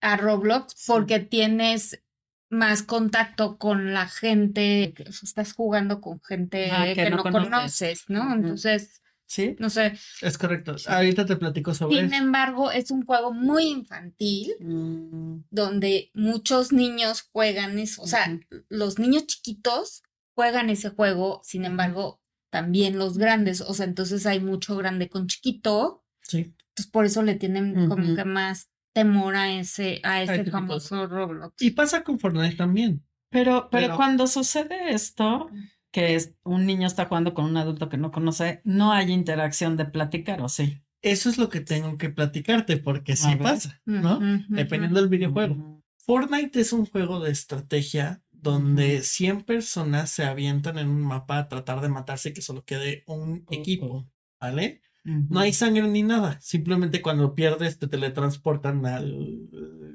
a 0.02 0.18
Roblox 0.18 0.74
Sí. 0.76 0.92
porque 0.92 1.20
tienes 1.20 2.04
más 2.50 2.84
contacto 2.84 3.58
con 3.58 3.94
la 3.94 4.08
gente, 4.08 4.94
estás 5.24 5.54
jugando 5.54 6.02
con 6.02 6.22
gente 6.22 6.72
Ajá, 6.72 6.86
que, 6.86 6.96
que 6.96 7.10
no 7.12 7.18
no 7.18 7.24
conoces. 7.24 7.50
conoces, 7.50 8.10
¿no? 8.10 8.34
Entonces, 8.34 9.03
Sí, 9.26 9.56
No 9.60 9.70
sé. 9.70 9.94
es 10.22 10.38
correcto. 10.38 10.76
Ahorita 10.88 11.26
te 11.26 11.36
platico 11.38 11.74
sobre 11.74 11.96
Sin 11.98 12.06
eso. 12.14 12.16
embargo, 12.24 12.72
es 12.72 12.92
un 12.92 13.04
juego 13.06 13.34
muy 13.34 13.64
infantil 13.66 14.54
Mm, 14.60 15.46
donde 15.50 16.12
muchos 16.14 16.72
niños 16.72 17.22
juegan 17.32 17.80
eso. 17.80 18.02
O 18.04 18.08
sea, 18.08 18.40
los 18.70 19.00
niños 19.00 19.26
chiquitos 19.28 20.04
juegan 20.36 20.70
ese 20.70 20.90
juego, 20.90 21.42
sin 21.44 21.66
embargo, 21.66 22.22
también 22.52 22.98
los 23.00 23.18
grandes. 23.18 23.62
O 23.62 23.74
sea, 23.74 23.86
entonces 23.86 24.26
hay 24.28 24.40
mucho 24.40 24.76
grande 24.78 25.10
con 25.10 25.28
chiquito. 25.28 26.04
Sí. 26.22 26.54
Entonces 26.70 26.92
por 26.92 27.06
eso 27.06 27.24
le 27.24 27.36
tienen 27.36 27.88
como 27.90 28.16
que 28.16 28.26
más 28.26 28.70
temor 28.94 29.36
a 29.36 29.52
ese, 29.54 30.00
a 30.04 30.22
ese 30.22 30.46
famoso 30.46 31.08
Roblox. 31.08 31.60
Y 31.62 31.72
pasa 31.72 32.04
con 32.04 32.20
Fortnite 32.20 32.56
también. 32.56 33.04
Pero, 33.30 33.68
pero, 33.72 33.88
Pero- 33.88 33.96
cuando 33.96 34.28
sucede 34.28 34.94
esto, 34.94 35.50
que 35.94 36.16
es 36.16 36.34
un 36.44 36.66
niño 36.66 36.88
está 36.88 37.06
jugando 37.06 37.36
con 37.36 37.46
un 37.46 37.56
adulto 37.56 37.88
que 37.88 37.98
no 37.98 38.12
conoce, 38.12 38.62
no 38.66 38.92
hay 38.92 39.12
interacción 39.12 39.78
de 39.78 39.86
platicar, 39.86 40.42
¿o 40.42 40.50
sí? 40.50 40.82
Eso 41.04 41.30
es 41.30 41.38
lo 41.38 41.50
que 41.50 41.62
tengo 41.62 41.98
que 41.98 42.10
platicarte 42.10 42.78
porque 42.78 43.16
sí 43.16 43.36
pasa, 43.36 43.80
¿no? 43.86 44.20
Dependiendo 44.50 45.00
del 45.00 45.10
videojuego. 45.10 45.84
Fortnite 45.98 46.60
es 46.60 46.74
un 46.74 46.88
juego 46.88 47.20
de 47.20 47.32
estrategia 47.32 48.24
donde 48.32 49.04
100 49.04 49.44
personas 49.44 50.10
se 50.10 50.24
avientan 50.26 50.80
en 50.80 50.90
un 50.90 51.02
mapa 51.02 51.38
a 51.38 51.48
tratar 51.48 51.80
de 51.80 51.90
matarse 51.90 52.30
y 52.30 52.34
que 52.34 52.42
solo 52.42 52.66
quede 52.66 53.04
un 53.06 53.46
equipo, 53.52 54.10
¿vale? 54.42 54.82
No 55.04 55.42
hay 55.42 55.54
sangre 55.54 55.88
ni 55.88 56.02
nada, 56.02 56.40
simplemente 56.42 57.02
cuando 57.02 57.36
pierdes 57.36 57.78
te 57.78 57.88
teletransportan 57.88 58.84
al 58.88 59.48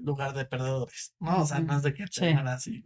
lugar 0.05 0.33
de 0.35 0.45
perdedores, 0.45 1.15
¿no? 1.19 1.43
O 1.43 1.47
sea, 1.47 1.59
no 1.59 1.77
es 1.77 1.83
de 1.83 1.93
que 1.93 2.05
te 2.05 2.13
Sí. 2.13 2.27
así. 2.27 2.85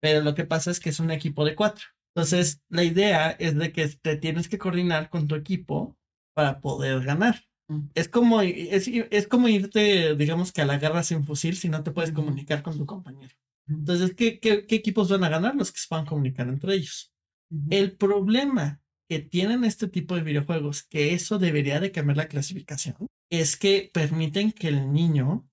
Pero 0.00 0.22
lo 0.22 0.34
que 0.34 0.44
pasa 0.44 0.70
es 0.70 0.80
que 0.80 0.90
es 0.90 1.00
un 1.00 1.10
equipo 1.10 1.44
de 1.44 1.54
cuatro. 1.54 1.84
Entonces, 2.18 2.60
la 2.68 2.82
idea 2.82 3.30
es 3.30 3.56
de 3.56 3.70
que 3.70 3.86
te 3.86 4.16
tienes 4.16 4.48
que 4.48 4.58
coordinar 4.58 5.08
con 5.08 5.28
tu 5.28 5.36
equipo 5.36 5.96
para 6.34 6.60
poder 6.60 7.04
ganar. 7.04 7.44
Mm. 7.68 7.90
Es 7.94 8.08
como, 8.08 8.40
es, 8.40 8.88
es 8.88 9.28
como 9.28 9.46
irte, 9.46 10.16
digamos 10.16 10.50
que 10.50 10.62
a 10.62 10.66
la 10.66 10.78
guerra 10.78 11.04
sin 11.04 11.22
fusil 11.24 11.56
si 11.56 11.68
no 11.68 11.84
te 11.84 11.92
puedes 11.92 12.10
comunicar 12.10 12.64
con 12.64 12.76
tu 12.76 12.86
compañero. 12.86 13.32
Entonces, 13.68 14.16
¿qué, 14.16 14.40
qué, 14.40 14.66
qué 14.66 14.74
equipos 14.74 15.08
van 15.10 15.22
a 15.22 15.28
ganar? 15.28 15.54
Los 15.54 15.70
que 15.70 15.78
se 15.78 15.86
puedan 15.88 16.06
comunicar 16.06 16.48
entre 16.48 16.74
ellos. 16.74 17.14
El 17.70 17.92
problema 17.92 18.82
que 19.08 19.20
tienen 19.20 19.62
este 19.62 19.86
tipo 19.86 20.16
de 20.16 20.22
videojuegos, 20.22 20.82
que 20.82 21.14
eso 21.14 21.38
debería 21.38 21.78
de 21.78 21.92
cambiar 21.92 22.16
la 22.16 22.26
clasificación, 22.26 22.96
es 23.30 23.56
que 23.56 23.92
permiten 23.94 24.50
que 24.50 24.66
el 24.66 24.92
niño 24.92 25.48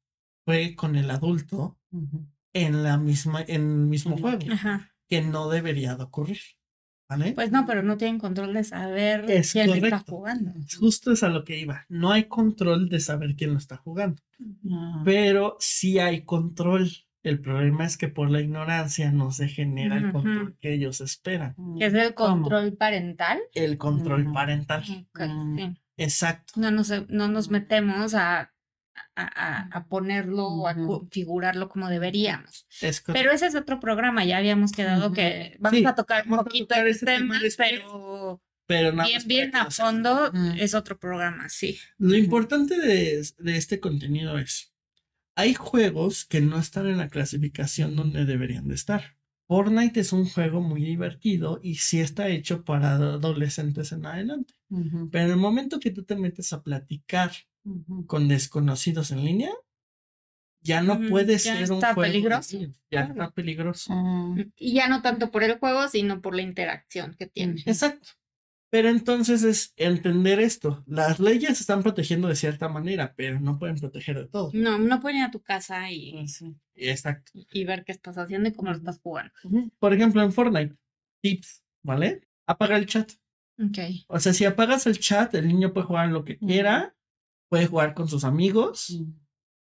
juegue 0.47 0.75
con 0.75 0.95
el 0.95 1.11
adulto 1.11 1.77
en 2.53 2.81
la 2.81 2.97
misma, 2.97 3.41
en 3.41 3.61
el 3.61 3.85
mismo 3.85 4.17
juego, 4.17 4.47
que 5.07 5.21
no 5.21 5.47
debería 5.47 5.95
de 5.95 6.03
ocurrir. 6.03 6.39
¿Vale? 7.07 7.33
Pues 7.33 7.51
no, 7.51 7.65
pero 7.67 7.83
no 7.83 7.97
tienen 7.97 8.17
control 8.19 8.53
de 8.53 8.63
saber 8.63 9.29
Es 9.29 9.51
quién 9.51 9.69
está 9.69 9.79
correcto. 9.89 10.11
jugando. 10.11 10.53
Justo 10.79 11.11
es 11.11 11.21
a 11.21 11.29
lo 11.29 11.43
que 11.43 11.59
iba. 11.59 11.85
No 11.87 12.11
hay 12.11 12.23
control 12.25 12.89
de 12.89 12.99
saber 12.99 13.35
quién 13.35 13.51
lo 13.53 13.59
está 13.59 13.77
jugando, 13.77 14.21
Ah. 14.71 15.01
pero 15.05 15.55
sí 15.59 15.99
hay 15.99 16.21
control. 16.21 16.89
El 17.21 17.39
problema 17.41 17.85
es 17.85 17.97
que 17.97 18.07
por 18.07 18.29
la 18.29 18.39
ignorancia 18.41 19.11
no 19.11 19.31
se 19.31 19.47
genera 19.47 19.97
el 19.97 20.11
control 20.11 20.57
que 20.59 20.73
ellos 20.73 21.01
esperan. 21.01 21.55
Es 21.79 21.93
el 21.93 22.13
¿Cómo? 22.13 22.41
control 22.43 22.73
parental. 22.73 23.39
El 23.53 23.77
control 23.79 24.31
parental. 24.31 24.83
Mm. 25.15 25.73
Exacto. 25.97 26.53
No 26.57 26.69
nos, 26.71 26.91
no 27.09 27.27
nos 27.27 27.49
metemos 27.49 28.13
a, 28.13 28.51
a, 29.15 29.67
a- 29.77 29.85
ponerlo 29.87 30.47
o 30.47 30.67
a 30.67 30.75
configurarlo 30.75 31.69
como 31.69 31.89
deberíamos. 31.89 32.67
Es. 32.81 33.01
Pero 33.01 33.31
ese 33.31 33.47
es 33.47 33.55
otro 33.55 33.79
programa, 33.79 34.25
ya 34.25 34.37
habíamos 34.37 34.71
quedado 34.71 35.11
que 35.11 35.57
vamos 35.59 35.79
Sí, 35.79 35.85
a 35.85 35.95
tocar 35.95 36.23
un 36.25 36.31
vamos 36.31 36.45
a 36.45 36.49
poquito 36.49 36.75
este 36.75 36.89
ese 36.89 37.05
tema, 37.05 37.19
tema 37.35 37.39
después. 37.39 37.71
pero 38.67 38.91
bien, 38.93 39.21
bien 39.25 39.55
a 39.55 39.69
fondo 39.69 40.31
es 40.57 40.73
otro 40.73 40.97
programa, 40.99 41.49
sí. 41.49 41.77
Lo 41.97 42.15
importante 42.15 42.77
de, 42.79 43.25
de 43.37 43.57
este 43.57 43.79
contenido 43.79 44.37
es, 44.39 44.73
hay 45.35 45.53
juegos 45.53 46.25
que 46.25 46.41
no 46.41 46.57
están 46.57 46.87
en 46.87 46.97
la 46.97 47.09
clasificación 47.09 47.95
donde 47.95 48.25
deberían 48.25 48.67
de 48.67 48.75
estar. 48.75 49.15
Fortnite 49.47 49.99
es 49.99 50.11
un 50.11 50.25
juego 50.27 50.59
muy 50.61 50.81
divertido 50.83 51.59
y 51.61 51.75
sí 51.75 51.99
está 51.99 52.29
hecho 52.29 52.63
para 52.63 52.93
adolescentes 52.95 53.91
en 53.91 54.05
adelante. 54.07 54.55
Pero 55.11 55.25
en 55.25 55.31
el 55.31 55.37
momento 55.37 55.79
que 55.79 55.91
tú 55.91 56.03
te 56.03 56.15
metes 56.15 56.51
a 56.53 56.63
platicar 56.63 57.31
Con 58.07 58.27
desconocidos 58.27 59.11
en 59.11 59.25
línea, 59.25 59.51
ya 60.61 60.81
no 60.81 60.99
puede 61.09 61.33
ya 61.37 61.55
ser 61.57 61.71
un 61.71 61.79
juego. 61.79 62.01
peligroso. 62.01 62.57
Ya 62.59 62.67
Claro. 62.89 63.11
está 63.13 63.31
peligroso. 63.31 63.93
Ah. 63.93 64.35
Y 64.57 64.73
ya 64.73 64.87
no 64.87 65.01
tanto 65.01 65.31
por 65.31 65.43
el 65.43 65.57
juego, 65.59 65.87
sino 65.87 66.21
por 66.21 66.35
la 66.35 66.41
interacción 66.41 67.15
que 67.17 67.27
tiene. 67.27 67.61
Exacto. 67.65 68.09
Pero 68.71 68.89
entonces 68.89 69.43
es 69.43 69.73
entender 69.77 70.39
esto. 70.39 70.83
Las 70.87 71.19
leyes 71.19 71.61
están 71.61 71.81
protegiendo 71.83 72.27
de 72.27 72.35
cierta 72.35 72.67
manera, 72.67 73.13
pero 73.15 73.39
no 73.39 73.57
pueden 73.57 73.77
proteger 73.77 74.17
de 74.17 74.27
todo. 74.27 74.49
No, 74.53 74.77
no 74.79 74.99
pueden 74.99 75.19
ir 75.19 75.23
a 75.25 75.31
tu 75.31 75.39
casa 75.41 75.89
y, 75.91 76.11
Pues 76.13 76.33
sí. 76.33 76.55
Exacto. 76.75 77.31
y 77.35 77.63
ver 77.63 77.85
qué 77.85 77.91
estás 77.93 78.17
haciendo 78.17 78.49
y 78.49 78.53
cómo 78.53 78.71
lo 78.71 78.77
estás 78.77 78.99
jugando. 78.99 79.33
Por 79.79 79.93
ejemplo, 79.93 80.21
en 80.23 80.33
Fortnite, 80.33 80.75
tips, 81.21 81.63
¿vale? 81.83 82.21
Apaga 82.47 82.75
el 82.77 82.85
chat. 82.87 83.11
Ok. 83.63 83.77
O 84.07 84.19
sea, 84.19 84.33
si 84.33 84.43
apagas 84.45 84.87
el 84.87 84.99
chat, 84.99 85.33
el 85.35 85.47
niño 85.47 85.71
puede 85.71 85.87
jugar 85.87 86.09
lo 86.09 86.25
que 86.25 86.37
quiera, 86.37 86.95
puede 87.49 87.67
jugar 87.67 87.93
con 87.93 88.07
sus 88.07 88.23
amigos 88.23 88.89
Mm. 88.91 89.11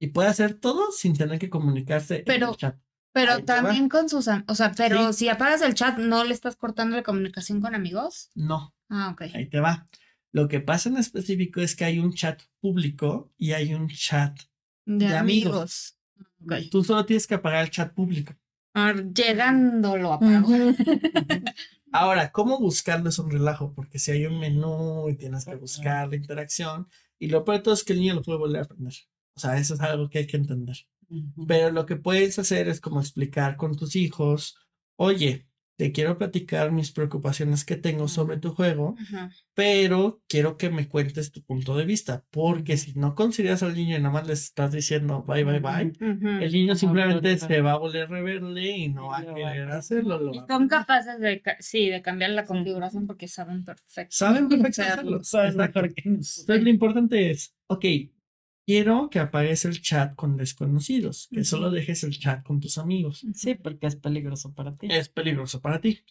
y 0.01 0.07
puede 0.09 0.29
hacer 0.29 0.55
todo 0.55 0.91
sin 0.93 1.17
tener 1.17 1.39
que 1.39 1.51
comunicarse 1.51 2.19
en 2.19 2.25
Pero- 2.25 2.51
el 2.51 2.57
chat. 2.57 2.77
Pero 3.13 3.33
Ahí 3.33 3.43
también 3.45 3.89
con 3.89 4.11
sus... 4.11 4.29
am- 4.29 4.45
O 4.47 4.55
sea, 4.55 4.73
pero 4.77 5.11
Sí. 5.13 5.21
si 5.21 5.29
apagas 5.31 5.63
el 5.63 5.75
chat, 5.75 5.97
¿no 5.99 6.23
le 6.25 6.35
estás 6.35 6.55
cortando 6.57 6.97
la 6.97 7.03
comunicación 7.03 7.63
con 7.63 7.75
amigos? 7.75 8.31
No, 8.35 8.75
Ah, 8.91 9.11
ok. 9.13 9.23
ahí 9.35 9.49
te 9.49 9.59
va. 9.61 9.87
Lo 10.33 10.49
que 10.49 10.61
pasa 10.61 10.91
en 10.91 10.99
específico 10.99 11.61
es 11.63 11.75
que 11.75 11.87
hay 11.87 11.99
un 11.99 12.13
chat 12.13 12.43
público 12.61 13.33
y 13.39 13.53
hay 13.53 13.73
un 13.73 13.89
chat. 13.89 14.39
De, 14.85 15.09
de 15.09 15.17
amigos. 15.17 15.97
amigos. 16.47 16.69
Tú 16.71 16.85
solo 16.85 17.07
tienes 17.07 17.27
que 17.27 17.37
apagar 17.37 17.65
el 17.65 17.71
chat 17.71 17.95
público. 17.95 18.35
Ah, 18.75 18.93
Llegando 18.93 19.97
lo 19.97 20.13
apago. 20.13 20.49
Ahora, 21.93 22.31
¿cómo 22.33 22.59
buscarlo 22.59 23.09
es 23.09 23.19
un 23.19 23.31
relajo? 23.31 23.73
Porque 23.75 23.99
si 23.99 24.11
hay 24.11 24.27
un 24.27 24.39
menú 24.39 25.09
y 25.09 25.17
tienes 25.17 25.47
que 25.47 25.55
buscar 25.55 26.09
la 26.09 26.17
interacción, 26.17 26.87
y 27.19 27.29
lo 27.29 27.45
peor 27.45 27.59
de 27.59 27.63
todo 27.65 27.75
es 27.75 27.85
que 27.85 27.93
el 27.93 28.01
niño 28.01 28.15
lo 28.15 28.23
puede 28.23 28.39
volver 28.39 28.61
a 28.61 28.65
aprender. 28.65 28.95
O 29.35 29.41
sea, 29.41 29.59
eso 29.59 29.75
es 29.75 29.81
algo 29.81 30.09
que 30.09 30.19
hay 30.19 30.27
que 30.27 30.37
entender. 30.37 30.77
Ujú. 31.09 31.47
Pero 31.47 31.71
lo 31.71 31.87
que 31.87 31.97
puedes 31.97 32.39
hacer 32.39 32.69
es 32.69 32.81
como 32.81 33.01
explicar 33.01 33.57
con 33.57 33.77
tus 33.77 33.97
hijos, 33.97 34.57
oye, 34.97 35.47
te 35.77 35.93
quiero 35.93 36.17
platicar 36.19 36.73
mis 36.73 36.91
preocupaciones 36.93 37.65
que 37.65 37.77
tengo 37.77 38.09
sobre 38.09 38.39
tu 38.39 38.53
juego, 38.53 38.95
Ajá. 38.99 39.31
pero 39.55 40.23
quiero 40.29 40.57
que 40.57 40.71
me 40.71 40.89
cuentes 40.89 41.33
tu 41.33 41.43
punto 41.43 41.77
de 41.77 41.85
vista, 41.85 42.25
porque 42.31 42.77
si 42.77 42.95
no 42.95 43.15
consideras 43.15 43.63
al 43.63 43.75
niño 43.75 43.97
y 43.97 44.01
nada 44.01 44.11
más 44.15 44.27
le 44.27 44.33
estás 44.33 44.73
diciendo 44.73 45.25
bye, 45.27 45.45
bye, 45.45 45.61
bye, 45.61 45.93
Ujú. 46.01 46.29
el 46.43 46.53
niño 46.53 46.73
Ajá, 46.73 46.79
simplemente 46.81 47.37
claro. 47.37 47.55
se 47.55 47.61
va 47.61 47.73
a 47.73 47.79
volver 47.79 48.09
rebelde 48.09 48.69
y 48.77 48.89
no 48.89 49.09
va 49.09 49.19
a 49.19 49.25
querer 49.35 49.69
hacer. 49.69 49.99
hacerlo. 49.99 50.19
lo 50.19 50.35
Y 50.35 50.41
son 50.49 50.67
capaces 50.69 51.19
de, 51.21 51.43
sí, 51.61 51.91
de 51.91 52.01
cambiar 52.03 52.31
la 52.31 52.45
configuración 52.45 53.07
porque 53.07 53.29
saben 53.29 53.65
perfecto. 53.65 54.15
Saben 54.17 54.49
perfecto 54.49 54.83
hacerlo. 54.83 55.21
que 55.95 56.09
nosotros. 56.09 56.39
Entonces 56.41 56.65
lo 56.65 56.71
importante 56.71 57.31
es, 57.31 57.55
ok, 57.67 57.85
quiero 58.67 59.09
que 59.11 59.21
apagues 59.21 59.65
el 59.65 59.81
chat 59.81 60.15
con 60.17 60.37
desconocidos, 60.37 61.29
que 61.31 61.45
solo 61.45 61.71
dejes 61.71 62.03
el 62.03 62.19
chat 62.19 62.43
con 62.43 62.61
tus 62.61 62.77
amigos. 62.77 63.25
Sí, 63.33 63.55
porque 63.55 63.87
es 63.87 63.97
peligroso 63.97 64.53
para 64.53 64.77
ti. 64.77 64.89
Es 64.91 65.09
peligroso 65.09 65.61
para 65.61 65.81
ti. 65.81 66.05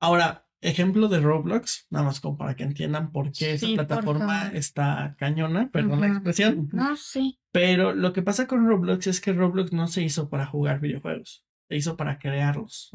Ahora, 0.00 0.48
ejemplo 0.60 1.08
de 1.08 1.20
Roblox, 1.20 1.86
nada 1.90 2.06
más 2.06 2.20
como 2.20 2.38
para 2.38 2.56
que 2.56 2.64
entiendan 2.64 3.12
por 3.12 3.30
qué 3.30 3.52
esa 3.52 3.66
Sí, 3.66 3.74
plataforma 3.74 4.48
está 4.48 5.16
cañona, 5.18 5.70
perdón 5.70 6.00
la 6.00 6.08
expresión. 6.08 6.68
No, 6.72 6.96
sí. 6.96 7.38
Pero 7.52 7.94
lo 7.94 8.12
que 8.12 8.22
pasa 8.22 8.46
con 8.46 8.66
Roblox 8.66 9.06
es 9.06 9.20
que 9.20 9.32
Roblox 9.32 9.72
no 9.72 9.86
se 9.86 10.02
hizo 10.02 10.30
para 10.30 10.46
jugar 10.46 10.80
videojuegos, 10.80 11.44
se 11.68 11.76
hizo 11.76 11.96
para 11.96 12.18
crearlos. 12.18 12.90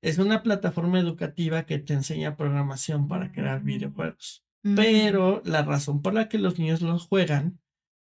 Es 0.00 0.18
una 0.18 0.42
plataforma 0.42 1.00
educativa 1.00 1.64
que 1.64 1.78
te 1.78 1.92
enseña 1.92 2.36
programación 2.36 3.08
para 3.08 3.32
crear 3.32 3.62
videojuegos. 3.62 4.44
Mm. 4.62 4.74
Pero 4.76 5.42
la 5.44 5.62
razón 5.62 6.02
por 6.02 6.14
la 6.14 6.28
que 6.28 6.38
los 6.38 6.58
niños 6.58 6.82
los 6.82 7.06
juegan 7.06 7.58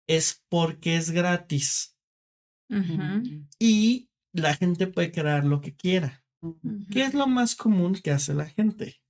es 0.07 0.45
porque 0.49 0.97
es 0.97 1.11
gratis 1.11 1.97
Ujú. 2.71 3.23
y 3.59 4.11
la 4.33 4.55
gente 4.55 4.87
puede 4.87 5.13
crear 5.13 5.45
lo 5.45 5.61
que 5.61 5.75
quiera. 5.75 6.25
¿Qué 6.91 7.05
es 7.05 7.15
lo 7.15 7.27
más 7.27 7.55
común 7.57 7.95
que 7.95 8.11
hace 8.11 8.35
la 8.35 8.47
gente? 8.47 9.01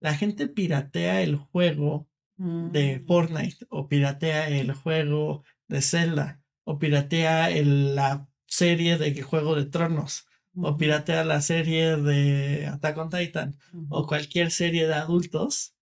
La 0.00 0.14
gente 0.14 0.46
piratea 0.46 1.22
el 1.22 1.36
juego 1.36 2.08
de 2.36 3.02
Fortnite 3.04 3.66
o 3.68 3.88
piratea 3.88 4.48
el 4.48 4.72
juego 4.72 5.42
de 5.66 5.82
Zelda 5.82 6.40
o 6.64 6.78
piratea 6.78 7.50
el- 7.50 7.96
la 7.96 8.28
serie 8.46 8.96
de 8.96 9.20
Juego 9.22 9.56
de 9.56 9.66
Tronos 9.66 10.26
o 10.54 10.76
piratea 10.76 11.24
la 11.24 11.40
serie 11.40 11.96
de 11.96 12.66
Attack 12.66 12.96
on 12.98 13.10
Titan 13.10 13.56
o 13.88 14.06
cualquier 14.06 14.52
serie 14.52 14.86
de 14.86 14.94
adultos 14.94 15.74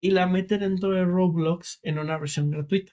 y 0.00 0.12
la 0.12 0.26
mete 0.26 0.56
dentro 0.56 0.90
de 0.92 1.04
Roblox 1.04 1.80
en 1.82 1.98
una 1.98 2.16
versión 2.16 2.50
gratuita. 2.50 2.92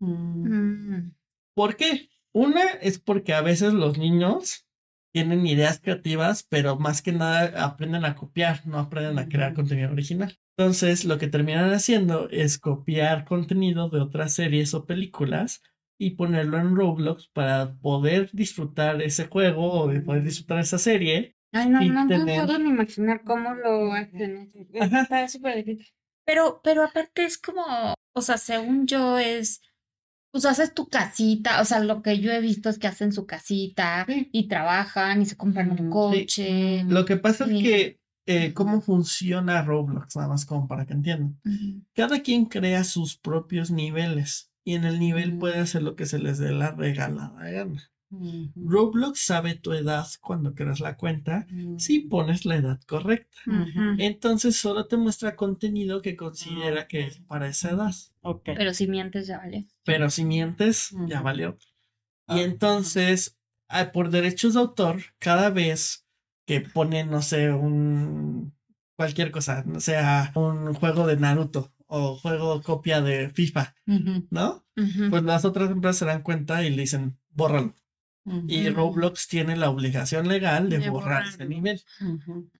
Mm. 0.00 1.10
¿Por 1.54 1.76
qué? 1.76 2.08
Una 2.32 2.62
es 2.82 2.98
porque 2.98 3.32
a 3.34 3.40
veces 3.42 3.72
los 3.72 3.96
niños 3.98 4.66
tienen 5.12 5.46
ideas 5.46 5.80
creativas, 5.80 6.42
pero 6.42 6.76
más 6.76 7.00
que 7.00 7.12
nada 7.12 7.64
aprenden 7.64 8.04
a 8.04 8.16
copiar, 8.16 8.66
no 8.66 8.78
aprenden 8.80 9.18
a 9.20 9.28
crear 9.28 9.52
Ujú. 9.52 9.60
contenido 9.62 9.92
original. 9.92 10.36
Entonces, 10.58 11.04
lo 11.04 11.18
que 11.18 11.28
terminan 11.28 11.72
haciendo 11.72 12.28
es 12.30 12.58
copiar 12.58 13.24
contenido 13.24 13.88
de 13.90 14.00
otras 14.00 14.34
series 14.34 14.74
o 14.74 14.84
películas 14.86 15.62
y 15.98 16.10
ponerlo 16.16 16.58
en 16.58 16.74
Roblox 16.74 17.28
para 17.28 17.74
poder 17.76 18.30
disfrutar 18.32 19.00
ese 19.02 19.26
juego 19.28 19.72
o 19.72 19.88
de 19.88 20.00
poder 20.00 20.24
disfrutar 20.24 20.58
esa 20.58 20.78
serie. 20.78 21.36
Ay, 21.52 21.68
no, 21.68 21.80
no, 21.80 22.02
no 22.02 22.08
tener- 22.08 22.44
puedo 22.44 22.58
ni 22.58 22.70
imaginar 22.70 23.22
cómo 23.22 23.54
lo 23.54 23.92
hacen. 23.92 24.50
Está 24.72 25.28
súper 25.28 25.64
difícil. 25.64 25.94
Pero, 26.26 26.60
pero 26.64 26.82
aparte 26.82 27.24
es 27.24 27.38
como, 27.38 27.94
o 28.12 28.20
sea, 28.22 28.38
según 28.38 28.86
yo 28.88 29.18
es, 29.18 29.60
pues 30.34 30.46
haces 30.46 30.74
tu 30.74 30.88
casita, 30.88 31.60
o 31.60 31.64
sea, 31.64 31.78
lo 31.78 32.02
que 32.02 32.18
yo 32.18 32.32
he 32.32 32.40
visto 32.40 32.68
es 32.68 32.80
que 32.80 32.88
hacen 32.88 33.12
su 33.12 33.24
casita 33.24 34.04
Sí. 34.08 34.30
y 34.32 34.48
trabajan 34.48 35.22
y 35.22 35.26
se 35.26 35.36
compran 35.36 35.70
un 35.70 35.78
sí. 35.78 35.84
coche. 35.90 36.82
Lo 36.88 37.04
que 37.04 37.16
pasa 37.16 37.44
es 37.44 37.50
que 37.50 38.00
eh, 38.26 38.52
cómo 38.52 38.80
funciona 38.80 39.62
Roblox, 39.62 40.16
nada 40.16 40.26
más 40.26 40.44
como 40.44 40.66
para 40.66 40.86
que 40.86 40.94
entiendan. 40.94 41.38
Cada 41.94 42.18
quien 42.20 42.46
crea 42.46 42.82
sus 42.82 43.16
propios 43.16 43.70
niveles 43.70 44.50
y 44.64 44.74
en 44.74 44.82
el 44.82 44.98
nivel 44.98 45.38
puede 45.38 45.60
hacer 45.60 45.82
lo 45.84 45.94
que 45.94 46.04
se 46.04 46.18
les 46.18 46.38
dé 46.38 46.50
la 46.50 46.72
regalada 46.72 47.48
gana. 47.48 47.92
Roblox 48.56 49.20
sabe 49.20 49.54
tu 49.54 49.72
edad 49.72 50.06
cuando 50.20 50.54
creas 50.54 50.80
la 50.80 50.96
cuenta 50.96 51.46
Ujú. 51.52 51.78
si 51.78 52.00
pones 52.00 52.44
la 52.44 52.56
edad 52.56 52.80
correcta. 52.86 53.36
Entonces 53.98 54.56
solo 54.56 54.86
te 54.86 54.96
muestra 54.96 55.36
contenido 55.36 56.02
que 56.02 56.16
considera 56.16 56.82
Ah, 56.82 56.86
que 56.88 57.06
es 57.06 57.18
para 57.20 57.48
esa 57.48 57.70
edad. 57.70 57.94
Ok. 58.22 58.50
Pero 58.56 58.74
si 58.74 58.86
mientes 58.88 59.26
ya 59.26 59.38
vale. 59.38 59.66
Pero 59.84 60.10
si 60.10 60.24
mientes, 60.24 60.90
ya 61.06 61.20
valió. 61.22 61.58
Ah, 62.26 62.38
Y 62.38 62.42
entonces, 62.42 63.36
ah, 63.68 63.92
por 63.92 64.10
derechos 64.10 64.54
de 64.54 64.60
autor, 64.60 65.00
cada 65.18 65.50
vez 65.50 66.06
que 66.46 66.60
ponen, 66.60 67.10
no 67.10 67.22
sé, 67.22 67.52
un 67.52 68.54
cualquier 68.96 69.30
cosa, 69.30 69.64
no 69.66 69.80
sea 69.80 70.30
un 70.34 70.72
juego 70.74 71.06
de 71.06 71.16
Naruto 71.16 71.72
o 71.86 72.16
juego 72.16 72.62
copia 72.62 73.00
de 73.02 73.30
FIFA. 73.30 73.74
¿no? 74.30 74.64
Pues 75.10 75.22
las 75.22 75.44
otras 75.44 75.70
empresas 75.70 75.98
se 75.98 76.04
dan 76.06 76.22
cuenta 76.22 76.64
y 76.64 76.70
le 76.70 76.82
dicen, 76.82 77.18
bórralo. 77.30 77.74
Y. 78.48 78.68
Roblox 78.70 79.28
tiene 79.28 79.56
la 79.56 79.68
obligación 79.70 80.28
legal 80.28 80.70
de, 80.70 80.78
De 80.78 80.90
borrar 80.90 81.26
ese 81.26 81.44
nivel. 81.44 81.82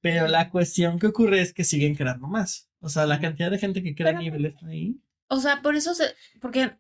Pero 0.01 0.29
la 0.29 0.51
cuestión 0.51 0.99
que 0.99 1.07
ocurre 1.07 1.41
es 1.41 1.53
que 1.55 1.65
siguen 1.65 1.95
creando 1.95 2.27
más. 2.29 2.69
O 2.81 2.89
sea, 2.89 3.07
la 3.07 3.21
cantidad 3.21 3.51
de 3.51 3.59
gente 3.59 3.83
que 3.83 3.95
crea 3.95 4.13
Pero- 4.13 4.21
niveles 4.23 4.55
ahí. 4.63 5.01
O 5.29 5.41
sea, 5.41 5.63
por 5.63 5.75
eso 5.75 5.95
se, 5.95 6.15
porque 6.41 6.73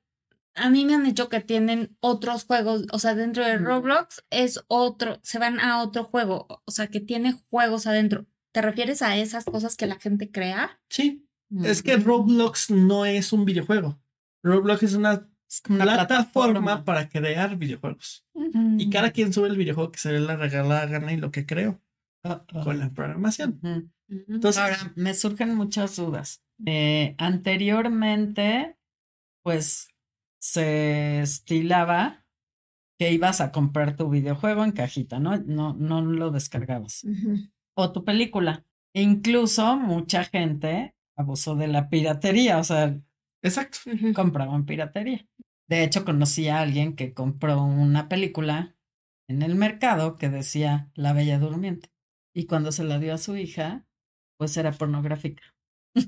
a 0.55 0.69
mí 0.71 0.85
me 0.85 0.95
han 0.95 1.03
dicho 1.05 1.29
que 1.31 1.41
tienen 1.41 1.97
otros 2.01 2.45
juegos, 2.45 2.85
o 2.93 2.99
sea, 2.99 3.15
dentro 3.15 3.43
de. 3.45 3.57
Roblox 3.57 4.23
es 4.31 4.63
otro, 4.69 5.19
se 5.23 5.39
van 5.39 5.61
a 5.61 5.83
otro 5.83 6.05
juego, 6.05 6.47
o 6.65 6.71
sea, 6.71 6.89
que 6.89 7.01
tiene 7.01 7.35
juegos 7.51 7.87
adentro. 7.87 8.27
¿Te 8.53 8.61
refieres 8.63 9.01
a 9.03 9.17
esas 9.17 9.45
cosas 9.47 9.77
que 9.77 9.87
la 9.87 9.99
gente 9.99 10.31
crea? 10.31 10.79
Sí, 10.89 11.27
es 11.65 11.83
que. 11.83 11.97
Roblox 11.97 12.71
no 12.71 13.07
es 13.07 13.33
un 13.33 13.45
videojuego. 13.47 13.99
Roblox 14.43 14.83
es 14.83 14.95
una 14.95 15.27
una 15.69 15.85
plataforma 15.85 16.85
para 16.85 17.09
crear 17.09 17.57
videojuegos. 17.57 18.27
Y 18.79 18.91
cada 18.91 19.11
quien 19.13 19.33
sube 19.33 19.49
el 19.49 19.57
videojuego 19.57 19.93
que 19.93 19.99
se 19.99 20.13
le 20.13 20.21
la 20.21 20.37
regalada 20.37 20.87
gana 20.87 21.13
y 21.13 21.17
lo 21.17 21.31
que 21.31 21.47
creó 21.47 21.81
Ah, 22.25 22.43
ah. 22.55 22.61
con 22.65 22.79
la 22.79 22.91
programación. 22.91 23.61
Ujú. 23.63 23.91
Entonces, 24.29 24.63
Ahora, 24.63 24.93
me 24.97 25.13
surgen 25.15 25.55
muchas 25.55 25.97
dudas. 25.97 26.43
Eh, 26.65 27.15
anteriormente, 27.19 28.77
pues 29.43 29.89
se 30.41 31.21
estilaba 31.21 32.25
que 32.99 33.13
ibas 33.13 33.41
a 33.41 33.51
comprar 33.53 33.97
tu 33.97 34.09
videojuego 34.09 34.65
en 34.65 34.73
cajita, 34.73 35.19
¿no? 35.19 35.37
No, 35.39 35.75
no 35.75 36.01
lo 36.03 36.31
descargabas. 36.31 37.05
O 37.75 37.93
tu 37.93 38.05
película. 38.05 38.65
Incluso 38.95 39.77
mucha 39.77 40.25
gente 40.25 40.95
abusó 41.17 41.57
de 41.57 41.67
la 41.69 41.89
piratería, 41.89 42.59
o 42.59 42.65
sea, 42.65 42.99
exacto. 43.45 43.79
Ujú. 43.87 44.13
compraban 44.15 44.67
piratería. 44.67 45.27
De 45.69 45.83
hecho, 45.85 46.05
conocí 46.05 46.49
a 46.49 46.61
alguien 46.61 46.95
que 46.97 47.15
compró 47.15 47.63
una 47.65 48.09
película 48.09 48.77
en 49.29 49.43
el 49.43 49.55
mercado 49.55 50.17
que 50.17 50.29
decía 50.29 50.91
La 50.95 51.13
Bella 51.13 51.39
Durmiente. 51.39 51.91
Y 52.35 52.47
cuando 52.47 52.73
se 52.73 52.85
la 52.85 52.99
dio 52.99 53.15
a 53.15 53.19
su 53.19 53.37
hija, 53.37 53.87
pues 54.39 54.57
era 54.57 54.73
pornográfica. 54.73 55.43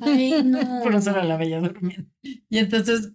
Ay, 0.03 0.43
no. 0.45 0.59
Por 0.83 0.95
eso 0.95 1.11
era 1.11 1.25
La 1.25 1.37
Bella 1.37 1.61
Durmiente. 1.61 2.11
Y 2.23 2.59
entonces 2.59 3.13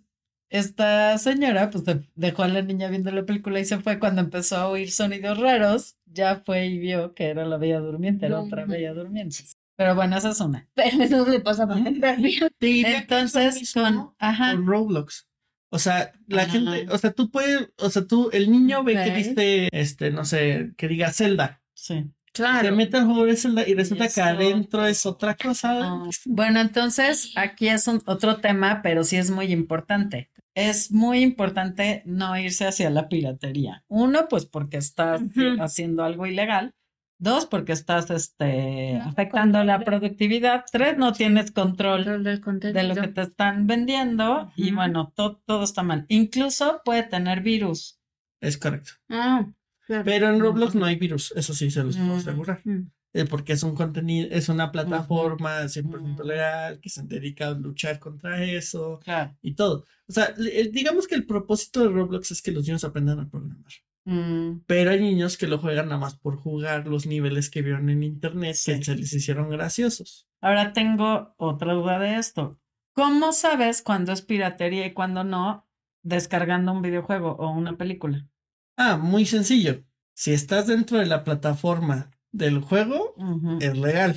esta 0.49 1.17
señora, 1.17 1.69
pues 1.69 1.85
de- 1.85 2.09
dejó 2.15 2.43
a 2.43 2.47
la 2.47 2.61
niña 2.61 2.89
viendo 2.89 3.11
la 3.11 3.25
película 3.25 3.59
y 3.59 3.65
se 3.65 3.79
fue. 3.79 3.99
Cuando 3.99 4.21
empezó 4.21 4.57
a 4.57 4.67
oír 4.69 4.91
sonidos 4.91 5.37
raros, 5.39 5.97
ya 6.05 6.37
fue 6.45 6.67
y 6.67 6.79
vio 6.79 7.13
que 7.13 7.25
era 7.29 7.45
La 7.45 7.57
Bella 7.57 7.79
Durmiente, 7.79 8.25
era 8.25 8.37
No 8.37 8.43
otra. 8.43 8.65
Bella 8.65 8.93
Durmiente. 8.93 9.37
Pero 9.77 9.95
bueno, 9.95 10.17
esa 10.17 10.29
es 10.31 10.39
una. 10.41 10.67
Pero 10.75 11.03
eso 11.03 11.25
le 11.27 11.39
pasa 11.39 11.67
por 11.67 11.83
comprar. 11.83 12.17
Entonces, 12.59 13.73
con, 13.73 14.13
ajá, 14.19 14.53
con 14.53 14.65
Roblox. 14.67 15.27
O 15.73 15.79
sea, 15.79 16.11
la 16.27 16.45
gente, 16.47 16.87
o 16.89 16.97
sea, 16.97 17.11
tú 17.13 17.31
puedes, 17.31 17.69
o 17.77 17.89
sea, 17.89 18.05
tú, 18.05 18.29
el 18.33 18.51
niño 18.51 18.83
ve 18.83 18.93
que 18.95 19.11
dice, 19.15 19.69
este, 19.71 20.11
no 20.11 20.25
sé, 20.25 20.73
que 20.77 20.87
diga 20.87 21.11
Zelda. 21.11 21.61
sí. 21.73 22.05
Se 22.33 22.43
Claro. 22.43 22.73
mete 22.77 22.95
al 22.95 23.07
juego 23.07 23.25
de 23.25 23.35
Zelda 23.35 23.67
y 23.67 23.73
resulta 23.73 24.05
es 24.05 24.15
que 24.15 24.21
adentro 24.21 24.85
es 24.87 25.05
otra 25.05 25.35
cosa. 25.35 25.79
Ah, 25.83 26.09
Bueno, 26.25 26.61
entonces 26.61 27.33
aquí 27.35 27.67
es 27.67 27.87
un- 27.89 28.01
otro 28.05 28.37
tema, 28.37 28.79
pero 28.81 29.03
sí 29.03 29.17
es 29.17 29.29
muy 29.31 29.47
importante. 29.51 30.29
Es 30.55 30.91
muy 30.93 31.19
importante 31.23 32.03
no 32.05 32.37
irse 32.39 32.65
hacia 32.65 32.89
la 32.89 33.09
piratería. 33.09 33.83
Uno, 33.89 34.29
pues 34.29 34.45
porque 34.45 34.77
estás 34.77 35.19
haciendo 35.59 36.05
algo 36.05 36.25
ilegal. 36.25 36.73
Dos, 37.21 37.45
porque 37.45 37.71
estás 37.71 38.09
este, 38.09 38.93
No, 38.97 39.03
afectando 39.09 39.63
la 39.63 39.79
productividad. 39.85 40.65
Tres, 40.71 40.97
no 40.97 41.13
tienes 41.13 41.51
control 41.51 41.97
Control 42.03 42.23
del 42.23 42.41
contenido. 42.41 42.81
de 42.81 42.87
lo 42.87 42.95
que 42.99 43.07
te 43.09 43.21
están 43.21 43.67
vendiendo. 43.67 44.51
Y 44.55 44.71
bueno, 44.71 45.13
to- 45.15 45.39
todo 45.45 45.63
está 45.63 45.83
mal. 45.83 46.05
Incluso 46.07 46.81
puede 46.83 47.03
tener 47.03 47.41
virus. 47.41 47.99
Es 48.41 48.57
correcto. 48.57 48.93
Ah, 49.07 49.45
claro. 49.85 50.03
Pero 50.03 50.29
en 50.29 50.39
Roblox 50.39 50.73
no 50.73 50.85
hay 50.85 50.95
virus, 50.95 51.31
eso 51.35 51.53
sí 51.53 51.69
se 51.69 51.83
los 51.83 51.95
puedo 51.95 52.15
Mm. 52.15 52.17
asegurar. 52.17 52.61
Mm. 52.63 52.89
Eh, 53.13 53.25
porque 53.25 53.53
es 53.53 53.61
un 53.61 53.75
contenido, 53.75 54.27
es 54.31 54.49
una 54.49 54.71
plataforma 54.71 55.67
100% 55.67 56.23
Ujú. 56.23 56.27
legal 56.27 56.79
que 56.79 56.89
se 56.89 57.03
dedica 57.03 57.49
a 57.49 57.51
luchar 57.51 57.99
contra 57.99 58.41
eso 58.43 58.99
Claro. 59.03 59.37
y 59.43 59.53
todo. 59.53 59.85
O 60.07 60.11
sea, 60.13 60.33
el- 60.37 60.71
digamos 60.71 61.07
que 61.07 61.13
el 61.15 61.25
propósito 61.27 61.81
de 61.81 61.89
Roblox 61.89 62.31
es 62.31 62.41
que 62.41 62.51
los 62.51 62.65
niños 62.65 62.83
aprendan 62.83 63.19
a 63.19 63.29
programar. 63.29 63.71
Mm, 64.05 64.61
Pero 64.65 64.91
hay 64.91 64.99
niños 64.99 65.37
que 65.37 65.47
lo 65.47 65.59
juegan 65.59 65.89
nada 65.89 65.99
más 65.99 66.15
por 66.17 66.37
jugar 66.37 66.87
los 66.87 67.05
niveles 67.05 67.49
que 67.49 67.61
vieron 67.61 67.89
en 67.89 68.03
internet 68.03 68.55
Sí. 68.55 68.73
que 68.73 68.83
se 68.83 68.95
les 68.95 69.13
hicieron 69.13 69.49
graciosos. 69.49 70.27
Ahora 70.41 70.73
tengo 70.73 71.33
otra 71.37 71.73
duda 71.73 71.99
de 71.99 72.15
esto. 72.17 72.59
¿Cómo 72.93 73.31
sabes 73.31 73.81
cuándo 73.83 74.11
es 74.11 74.21
piratería 74.21 74.85
y 74.87 74.93
cuándo 74.93 75.23
no 75.23 75.67
descargando 76.03 76.71
un 76.71 76.81
videojuego 76.81 77.33
o 77.35 77.51
una 77.51 77.77
película? 77.77 78.27
Ah, 78.75 78.97
muy 78.97 79.25
sencillo. 79.25 79.83
Si 80.13 80.33
estás 80.33 80.67
dentro 80.67 80.97
de 80.97 81.05
la 81.05 81.23
plataforma 81.23 82.09
del 82.31 82.59
juego, 82.59 83.15
es 83.61 83.77
legal. 83.77 84.15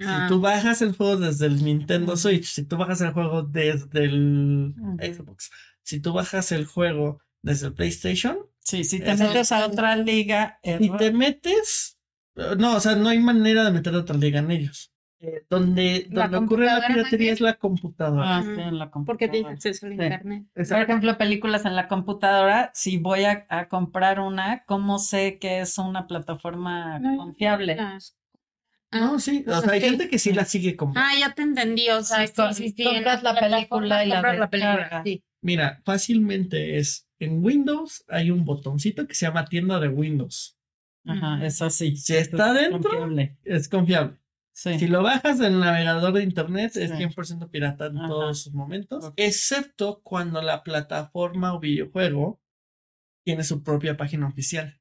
Ah. 0.00 0.26
Si 0.26 0.28
tú 0.34 0.40
bajas 0.40 0.80
el 0.80 0.96
juego 0.96 1.16
desde 1.16 1.46
el 1.46 1.62
Nintendo. 1.64 2.16
Switch, 2.16 2.44
si 2.46 2.64
tú 2.64 2.76
bajas 2.76 3.00
el 3.02 3.12
juego 3.12 3.42
desde 3.42 4.04
el. 4.04 4.74
Xbox, 5.00 5.50
si 5.82 6.00
tú 6.00 6.12
bajas 6.12 6.50
el 6.52 6.64
juego 6.66 7.20
desde 7.42 7.68
el 7.68 7.74
PlayStation, 7.74 8.38
Sí, 8.60 8.84
si 8.84 9.00
te 9.00 9.12
Eso- 9.12 9.24
metes 9.24 9.50
a 9.50 9.64
otra 9.64 9.96
liga, 9.96 10.58
si 10.62 10.90
te 10.98 11.10
metes, 11.10 11.98
eh, 12.36 12.54
no, 12.58 12.76
o 12.76 12.80
sea, 12.80 12.96
no 12.96 13.08
hay 13.08 13.18
manera 13.18 13.64
de 13.64 13.70
meter 13.70 13.94
otra 13.94 14.14
liga 14.14 14.40
en 14.40 14.50
ellos. 14.50 14.92
Eh, 15.20 15.46
donde 15.48 16.06
La 16.10 16.28
donde 16.28 16.36
ocurre 16.46 16.66
la 16.66 16.72
computadora, 16.74 16.94
piratería 16.94 17.32
es 17.32 17.40
la 17.40 17.54
computadora. 17.54 18.36
Ah, 18.36 18.42
sí, 18.42 18.60
en 18.60 18.78
la 18.78 18.90
Porque 18.90 19.26
tiene 19.28 19.48
computadora. 19.48 19.54
acceso 19.54 19.86
al 19.86 19.92
Sí. 19.92 20.02
internet. 20.02 20.44
Por 20.54 20.82
ejemplo, 20.82 21.16
películas 21.18 21.64
en 21.64 21.76
la 21.76 21.88
computadora, 21.88 22.70
si 22.74 22.98
voy 22.98 23.24
a, 23.24 23.46
a 23.48 23.68
comprar 23.68 24.20
una, 24.20 24.64
¿cómo 24.66 24.98
sé 24.98 25.38
que 25.38 25.60
es 25.60 25.78
una 25.78 26.06
plataforma 26.06 26.98
No, 26.98 27.16
confiable? 27.16 27.74
No, 27.76 27.98
Ah, 28.90 29.18
sí, 29.18 29.40
o 29.40 29.44
pues 29.50 29.60
sea, 29.62 29.72
hay 29.72 29.80
gente 29.80 30.08
que 30.10 30.18
sí 30.18 30.32
la 30.34 30.44
sigue 30.44 30.76
comprando. 30.76 31.08
Ah, 31.10 31.18
ya 31.18 31.34
te 31.34 31.40
entendí, 31.42 31.88
o 31.88 32.02
sea, 32.04 32.26
Sí, 32.26 32.72
sí, 32.76 32.84
compras 32.84 33.22
la 33.22 33.34
película 33.34 34.04
y 34.04 34.08
la 34.08 34.16
compras 34.16 34.38
la 34.38 34.50
película, 34.50 34.76
descargas. 34.76 35.02
sí. 35.04 35.24
Mira, 35.40 35.80
fácilmente 35.86 36.76
es 36.78 37.07
en 37.20 37.42
Windows 37.44 38.04
hay 38.08 38.30
un 38.30 38.44
botoncito 38.44 39.06
que 39.06 39.14
se 39.14 39.26
llama 39.26 39.44
tienda 39.46 39.78
de 39.80 39.88
Windows. 39.88 40.56
Ajá, 41.06 41.44
es 41.44 41.60
así. 41.62 41.96
Si 41.96 42.14
está 42.16 42.52
Es 42.54 42.60
dentro, 42.70 42.90
confiable. 42.90 43.38
es 43.44 43.68
confiable. 43.68 44.16
Sí. 44.52 44.76
Si 44.78 44.88
lo 44.88 45.02
bajas 45.04 45.38
del 45.38 45.60
navegador 45.60 46.12
de 46.14 46.24
internet, 46.24 46.76
es 46.76 46.90
Sí. 46.90 46.96
100% 46.96 47.48
pirata 47.50 47.86
en 47.86 47.98
Ajá. 47.98 48.08
todos 48.08 48.42
sus 48.42 48.52
momentos, 48.54 49.12
excepto 49.16 50.00
cuando 50.02 50.42
la 50.42 50.64
plataforma 50.64 51.54
o 51.54 51.60
videojuego 51.60 52.40
tiene 53.24 53.44
su 53.44 53.62
propia 53.62 53.96
página 53.96 54.26
oficial. 54.26 54.80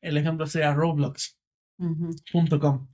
El 0.00 0.16
ejemplo 0.16 0.46
sería 0.46 0.72
Roblox.com. 0.72 2.88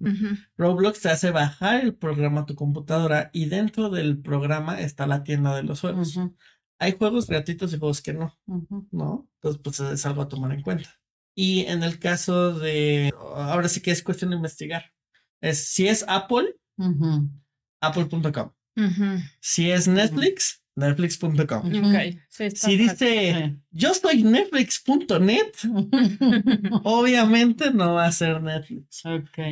Roblox 0.57 1.01
te 1.01 1.09
hace 1.11 1.31
bajar 1.31 1.83
el 1.85 1.95
programa 1.95 2.43
a 2.43 2.47
tu 2.47 2.55
computadora 2.55 3.31
y 3.33 3.47
dentro 3.47 3.91
del 3.91 4.19
programa 4.21 4.81
está 4.81 5.07
la 5.07 5.23
tienda 5.25 5.55
de 5.57 5.63
los 5.63 5.81
juegos. 5.81 6.19
Hay 6.79 6.97
juegos 6.97 7.27
gratuitos 7.27 7.73
y 7.73 7.79
juegos 7.79 8.01
que 8.01 8.13
no. 8.13 8.39
¿no? 8.91 9.29
Entonces, 9.35 9.61
pues 9.63 9.81
es 9.81 10.07
algo 10.07 10.23
a 10.23 10.29
tomar 10.29 10.53
en 10.53 10.63
cuenta. 10.63 10.91
Y 11.35 11.67
en 11.67 11.83
el 11.83 11.99
caso 11.99 12.59
de, 12.59 13.13
ahora 13.17 13.69
sí 13.69 13.81
que 13.81 13.91
es 13.91 14.03
cuestión 14.03 14.31
de 14.31 14.37
investigar. 14.37 14.85
Es, 15.41 15.69
si 15.69 15.87
es 15.87 16.05
Apple, 16.09 16.57
apple.com. 17.81 18.53
Si 19.41 19.71
es 19.71 19.89
Netflix, 19.89 20.63
netflix.com. 20.79 21.71
Sí, 21.73 22.51
Si 22.51 22.51
fácil. 22.51 22.79
dice, 22.79 23.57
yo 23.71 23.93
soy 23.95 24.23
netflix.net, 24.23 25.53
obviamente 26.85 27.73
no 27.73 27.95
va 27.95 28.07
a 28.07 28.13
ser 28.13 28.43
Netflix. 28.43 29.03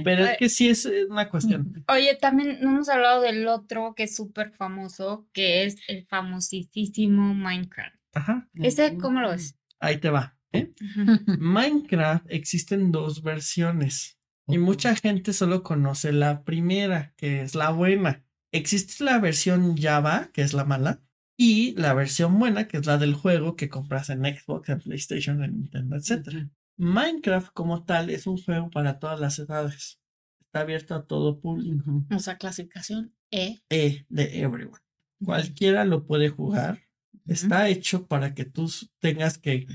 Pero 0.05 0.24
es 0.24 0.39
que 0.39 0.49
sí 0.49 0.68
es 0.68 0.89
una 1.09 1.29
cuestión. 1.29 1.85
Oye, 1.89 2.16
también 2.20 2.59
no 2.61 2.70
hemos 2.70 2.89
hablado 2.89 3.22
del 3.22 3.47
otro 3.49 3.95
que 3.95 4.05
es 4.05 4.16
súper 4.16 4.53
famoso, 4.53 5.27
que 5.33 5.64
es 5.64 5.77
el 5.89 6.07
famosísimo 6.07 7.35
Minecraft. 7.35 7.97
Ajá, 8.14 8.49
¿Ese 8.55 8.97
cómo 8.97 9.20
lo 9.20 9.31
ves? 9.31 9.57
ahí 9.79 9.99
te 9.99 10.09
va. 10.11 10.37
¿eh? 10.53 10.72
Minecraft 11.39 12.24
existen 12.31 12.91
dos 12.93 13.22
versiones 13.22 14.18
y 14.49 14.59
mucha 14.59 14.95
gente 14.95 15.33
solo 15.33 15.62
conoce 15.62 16.12
la 16.12 16.45
primera, 16.45 17.12
que 17.16 17.43
es 17.43 17.55
la 17.55 17.70
buena. 17.70 18.22
Existe 18.53 19.05
la 19.05 19.18
versión 19.18 19.77
Java, 19.77 20.31
que 20.33 20.41
es 20.43 20.55
la 20.55 20.64
mala, 20.64 21.03
y 21.37 21.74
la 21.74 21.95
versión 21.95 22.39
buena, 22.39 22.66
que 22.66 22.78
es 22.78 22.87
la 22.87 22.99
del 22.99 23.14
juego 23.14 23.57
que 23.57 23.68
compras 23.68 24.11
en 24.11 24.24
Xbox, 24.24 24.68
en 24.68 24.80
PlayStation, 24.80 25.43
en 25.45 25.53
Nintendo, 25.53 25.97
etc. 25.97 26.49
Minecraft 26.78 27.53
como 27.53 27.84
tal 27.84 28.11
es 28.11 28.26
un 28.26 28.39
juego 28.39 28.70
para 28.70 28.99
todas 28.99 29.20
las 29.20 29.39
edades. 29.39 30.01
Está 30.41 30.61
abierto 30.61 30.95
a 30.95 31.07
todo 31.07 31.41
público. 31.41 32.05
O 32.11 32.18
sea, 32.18 32.39
clasificación 32.39 33.14
E. 33.30 33.62
E 33.68 34.07
de 34.09 34.41
everyone. 34.41 34.80
Cualquiera 35.22 35.84
lo 35.84 36.07
puede 36.07 36.28
jugar. 36.28 36.82
Está 37.26 37.68
hecho 37.68 38.07
para 38.07 38.34
que 38.34 38.45
tú 38.45 38.70
tengas 39.01 39.39
que 39.39 39.66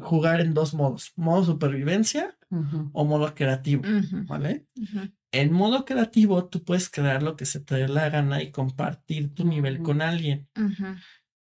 jugar 0.00 0.40
en 0.40 0.54
dos 0.54 0.74
modos, 0.74 1.12
modo 1.16 1.44
supervivencia 1.44 2.36
o 2.92 3.04
modo 3.04 3.34
creativo, 3.34 3.82
¿vale? 4.26 4.66
En 5.32 5.52
modo 5.52 5.84
creativo 5.84 6.46
tú 6.46 6.64
puedes 6.64 6.90
crear 6.90 7.22
lo 7.22 7.36
que 7.36 7.46
se 7.46 7.60
te 7.60 7.76
dé 7.76 7.88
la 7.88 8.08
gana 8.10 8.42
y 8.42 8.50
compartir 8.50 9.34
tu 9.34 9.44
nivel 9.44 9.82
con 9.82 10.02
alguien. 10.02 10.48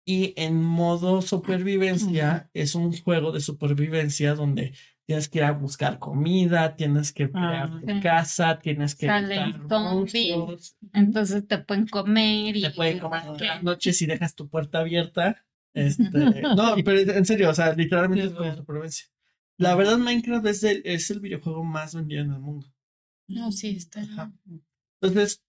Y 0.05 0.35
en 0.37 0.63
modo 0.63 1.21
supervivencia 1.23 2.51
es 2.55 2.75
un 2.75 2.93
juego 2.97 3.33
de 3.33 3.41
supervivencia 3.41 4.35
donde 4.35 4.75
tienes 5.07 5.29
que 5.29 5.39
ir 5.39 5.45
a 5.45 5.53
buscar 5.53 5.99
comida, 5.99 6.77
tienes 6.77 7.13
que 7.15 7.31
crear 7.31 7.71
Ah, 7.73 7.81
tu 7.81 8.01
casa, 8.01 8.59
tienes 8.59 8.95
que 8.95 9.07
Salen 9.07 9.69
zombies. 9.69 10.77
Entonces 10.93 11.47
te 11.47 11.59
pueden 11.59 11.87
comer 11.87 12.57
y 12.57 12.63
te 12.63 12.71
pueden 12.71 12.99
comer 12.99 13.23
¿qué? 13.39 13.47
las 13.47 13.63
noches 13.63 13.97
si 13.97 14.05
dejas 14.07 14.35
tu 14.35 14.49
puerta 14.49 14.81
abierta. 14.81 15.45
Este, 15.75 16.03
no, 16.57 16.75
pero 16.85 16.99
en 16.99 17.25
serio, 17.25 17.51
o 17.51 17.55
sea, 17.55 17.73
literalmente 17.73 18.25
es 18.27 18.35
bueno. 18.35 18.57
supervivencia. 18.57 19.07
La 19.59 19.77
verdad, 19.77 19.99
Minecraft 19.99 20.47
es 20.47 20.65
el, 20.65 20.83
es 20.85 21.11
el 21.11 21.21
videojuego 21.21 21.63
más 21.63 21.95
vendido 21.95 22.23
en 22.23 22.33
el 22.33 22.41
mundo. 22.41 22.67
No, 23.29 23.53
sí, 23.53 23.77
está. 23.77 24.01
Ajá. 24.01 24.33
Entonces, 25.01 25.43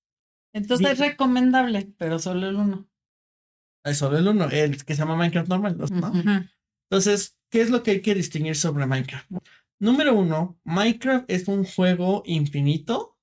Entonces 0.53 0.91
es 0.91 0.99
recomendable, 0.99 1.93
pero 1.97 2.19
solo 2.19 2.49
el 2.49 2.55
uno. 2.55 2.89
es 3.85 3.97
solo 3.97 4.17
el 4.17 4.27
uno, 4.27 4.49
el 4.49 4.83
que 4.83 4.93
se 4.93 4.99
llama 4.99 5.15
Minecraft 5.15 5.49
normal, 5.49 5.77
¿no? 5.77 6.11
Entonces, 6.89 7.37
¿qué 7.49 7.61
es 7.61 7.69
lo 7.69 7.81
que 7.83 7.91
hay 7.91 8.01
que 8.01 8.15
distinguir 8.15 8.55
sobre 8.55 8.85
Minecraft? 8.85 9.31
Número 9.79 10.13
uno, 10.13 10.59
Minecraft 10.65 11.29
es 11.29 11.47
un 11.47 11.63
juego 11.63 12.23
infinito 12.25 13.17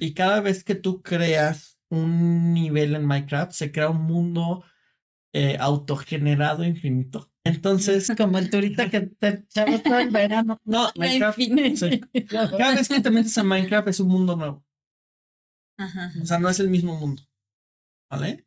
y 0.00 0.14
cada 0.14 0.40
vez 0.40 0.64
que 0.64 0.74
tú 0.74 1.02
creas 1.02 1.78
un 1.90 2.54
nivel 2.54 2.94
en 2.94 3.04
Minecraft, 3.04 3.52
se 3.52 3.70
crea 3.70 3.90
un 3.90 4.02
mundo 4.02 4.64
eh, 5.34 5.56
autogenerado 5.58 6.64
infinito. 6.64 7.31
Entonces, 7.44 8.08
Es 8.08 8.16
como 8.16 8.38
el 8.38 8.50
turista 8.50 8.88
que 8.88 9.00
te 9.00 9.28
echabas 9.28 9.82
todo 9.82 9.98
el 9.98 10.10
verano. 10.10 10.60
no, 10.64 10.90
Minecraft, 10.96 11.38
sí. 11.38 12.00
cada 12.28 12.74
vez 12.74 12.88
que 12.88 13.00
te 13.00 13.10
metes 13.10 13.36
a 13.38 13.44
Minecraft 13.44 13.88
es 13.88 14.00
un 14.00 14.08
mundo 14.08 14.36
nuevo. 14.36 14.64
Ajá. 15.76 16.12
O 16.20 16.26
sea, 16.26 16.38
no 16.38 16.48
es 16.48 16.60
el 16.60 16.68
mismo 16.68 16.96
mundo. 16.96 17.22
¿Vale? 18.10 18.44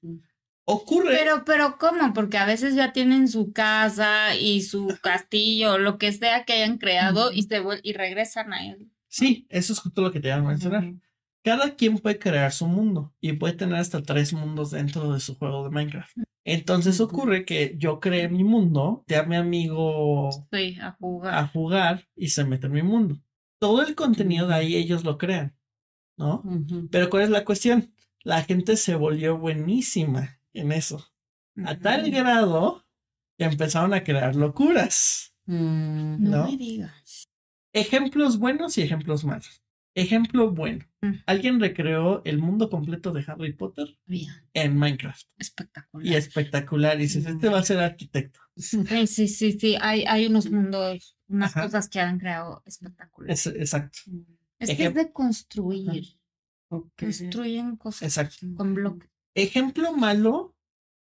Ocurre. 0.66 1.16
Pero, 1.18 1.44
pero, 1.44 1.78
¿cómo? 1.78 2.14
Porque 2.14 2.38
a 2.38 2.46
veces 2.46 2.76
ya 2.76 2.94
tienen 2.94 3.28
su 3.28 3.52
casa 3.52 4.36
y 4.36 4.62
su 4.62 4.98
castillo, 5.02 5.78
lo 5.78 5.98
que 5.98 6.12
sea 6.12 6.46
que 6.46 6.54
hayan 6.54 6.78
creado 6.78 7.32
y 7.32 7.44
se 7.44 7.62
y 7.84 7.94
regresan 7.94 8.54
a 8.54 8.66
él. 8.68 8.92
Sí, 9.08 9.48
eso 9.50 9.74
es 9.74 9.80
justo 9.80 10.02
lo 10.02 10.12
que 10.12 10.20
te 10.20 10.28
iba 10.28 10.38
a 10.38 10.42
mencionar. 10.42 10.94
Cada 11.46 11.76
quien 11.76 12.00
puede 12.00 12.18
crear 12.18 12.52
su 12.52 12.66
mundo 12.66 13.14
y 13.22 13.34
puede 13.34 13.54
tener 13.54 13.76
hasta 13.76 14.02
tres 14.02 14.34
mundos 14.34 14.72
dentro 14.72 15.14
de 15.14 15.20
su 15.20 15.38
juego 15.38 15.64
de 15.64 15.70
Minecraft. 15.70 16.18
Entonces 16.44 17.00
ocurre 17.00 17.46
que 17.46 17.76
yo 17.78 18.00
creé 18.00 18.30
mi 18.30 18.44
mundo, 18.44 19.04
te 19.06 19.16
a 19.16 19.24
mi 19.24 19.36
amigo 19.36 20.32
Sí, 20.52 20.76
a 20.82 20.94
jugar. 20.94 21.36
a 21.36 21.48
jugar 21.48 22.08
y 22.16 22.30
se 22.30 22.46
mete 22.46 22.66
en 22.66 22.74
mi 22.74 22.82
mundo. 22.82 23.22
Todo 23.60 23.84
el 23.84 23.94
contenido 23.94 24.48
de 24.48 24.56
ahí 24.56 24.76
ellos 24.76 25.04
lo 25.04 25.20
crean, 25.20 25.56
¿no? 26.18 26.44
Pero 26.90 27.12
¿cuál 27.12 27.24
es 27.24 27.30
la 27.30 27.46
cuestión? 27.46 27.94
La 28.24 28.44
gente 28.44 28.76
se 28.76 28.96
volvió 28.96 29.38
buenísima 29.38 30.40
en 30.52 30.72
eso. 30.72 31.06
A 31.64 31.78
tal 31.78 32.10
grado 32.10 32.84
que 33.38 33.46
empezaron 33.46 33.94
a 33.94 34.04
crear 34.04 34.36
locuras. 34.36 35.32
Mm. 35.46 36.24
No, 36.24 36.38
¿no? 36.38 36.46
me 36.50 36.58
digas. 36.58 37.28
Ejemplos 37.72 38.40
buenos 38.40 38.80
y 38.80 38.82
ejemplos 38.82 39.24
malos. 39.24 39.62
Ejemplo 39.96 40.52
bueno. 40.52 40.86
Mm. 41.02 41.14
Alguien 41.26 41.60
recreó 41.60 42.22
el 42.26 42.38
mundo 42.38 42.70
completo 42.70 43.12
de 43.14 43.24
Harry 43.28 43.54
Potter 43.54 43.98
Bien, 44.06 44.30
en 44.54 44.78
Minecraft. 44.78 45.26
espectacular. 45.38 46.06
Y 46.06 46.16
espectacular. 46.16 46.98
Y 46.98 47.04
dices, 47.04 47.26
este 47.26 47.50
va 47.50 47.60
a 47.60 47.64
ser 47.64 47.80
arquitecto. 47.80 48.40
Sí, 48.58 48.84
sí, 49.08 49.28
sí, 49.28 49.58
sí. 49.60 49.76
Hay, 49.82 50.04
hay 50.06 50.28
unos 50.28 50.52
mundos, 50.52 51.18
unas 51.28 51.52
Ajá. 51.56 51.64
cosas 51.66 51.88
que 51.90 52.00
han 52.02 52.20
creado 52.20 52.62
espectaculares. 52.66 53.48
Es- 53.48 53.56
exacto. 53.56 54.00
Es 54.60 54.76
que 54.76 54.86
es 54.86 54.94
de 54.94 55.12
construir. 55.12 56.18
Construyen 56.98 57.76
cosas 57.78 58.04
Exacto. 58.18 58.48
con 58.56 58.74
bloques. 58.74 59.10
Ejemplo 59.34 59.94
malo, 59.94 60.56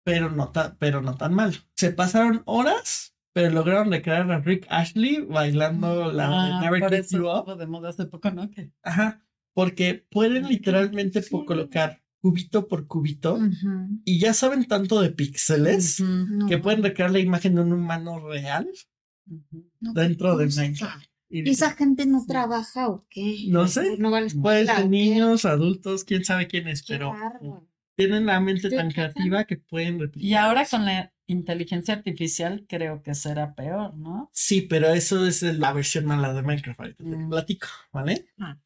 pero 0.03 0.29
no, 0.29 0.51
pero 0.79 1.01
no 1.01 1.15
tan 1.15 1.33
malo. 1.33 1.53
Se 1.75 1.91
pasaron 1.91 2.41
horas, 2.45 3.12
pero 3.33 3.49
lograron 3.49 3.91
recrear 3.91 4.31
a 4.31 4.39
Rick 4.39 4.65
Ashley 4.69 5.21
bailando 5.27 6.11
la 6.11 6.27
de 6.27 6.33
Ah, 6.35 6.59
Never 6.61 6.79
por 6.81 6.93
eso 6.93 7.17
You 7.17 7.27
Up. 7.29 7.57
de 7.57 7.67
moda 7.67 7.89
hace 7.89 8.05
poco, 8.05 8.31
¿no? 8.31 8.49
Ajá. 8.83 9.21
Porque 9.53 10.05
pueden 10.09 10.47
literalmente 10.47 11.21
colocar 11.45 12.01
cubito 12.21 12.67
por 12.67 12.87
cubito 12.87 13.35
Ujú. 13.35 13.99
y 14.05 14.17
ya 14.19 14.33
saben 14.33 14.65
tanto 14.65 15.01
de 15.01 15.09
píxeles 15.11 15.99
Ujú, 15.99 16.09
No, 16.37 16.47
que 16.47 16.57
pueden 16.57 16.81
recrear 16.81 17.11
la 17.11 17.19
imagen 17.19 17.55
de 17.55 17.61
un 17.61 17.73
humano 17.73 18.19
real 18.25 18.67
no, 19.81 19.93
dentro 19.93 20.37
de 20.37 20.45
¿cómo 20.45 20.51
se- 20.51 20.61
Minecraft. 20.61 21.05
Y 21.29 21.49
¿Y 21.49 21.51
esa 21.51 21.71
gente 21.71 22.05
no 22.05 22.23
trabaja 22.27 22.87
o 22.89 23.07
qué? 23.09 23.45
No 23.49 23.67
sé. 23.67 23.97
No 23.97 24.11
vale 24.11 24.29
Puede 24.39 24.67
ser 24.67 24.87
niños, 24.87 25.45
adultos, 25.45 26.03
quién 26.03 26.23
sabe 26.23 26.47
quién 26.47 26.67
es, 26.67 26.83
Qué 26.83 26.93
pero 26.93 27.13
tienen 27.95 28.27
la 28.27 28.39
mente 28.39 28.69
tan 28.69 28.91
creativa 28.91 29.43
que 29.45 29.57
pueden 29.57 29.99
replicar. 29.99 30.23
Y 30.29 30.33
ahora 30.35 30.65
con 30.69 30.85
la 30.85 31.11
inteligencia 31.27 31.93
artificial 31.95 32.65
creo 32.67 33.01
que 33.03 33.15
será 33.15 33.55
peor, 33.55 33.95
¿no? 33.95 34.29
Sí, 34.33 34.61
pero 34.61 34.89
eso 34.93 35.25
es 35.25 35.41
la 35.43 35.73
versión 35.73 36.05
mala 36.05 36.33
de 36.33 36.41
Minecraft. 36.43 36.79
Ahorita 36.79 37.03
te 37.03 37.09
Mm. 37.15 37.29
platico, 37.29 37.67
¿vale? 37.91 38.27
Ah. 38.39 38.57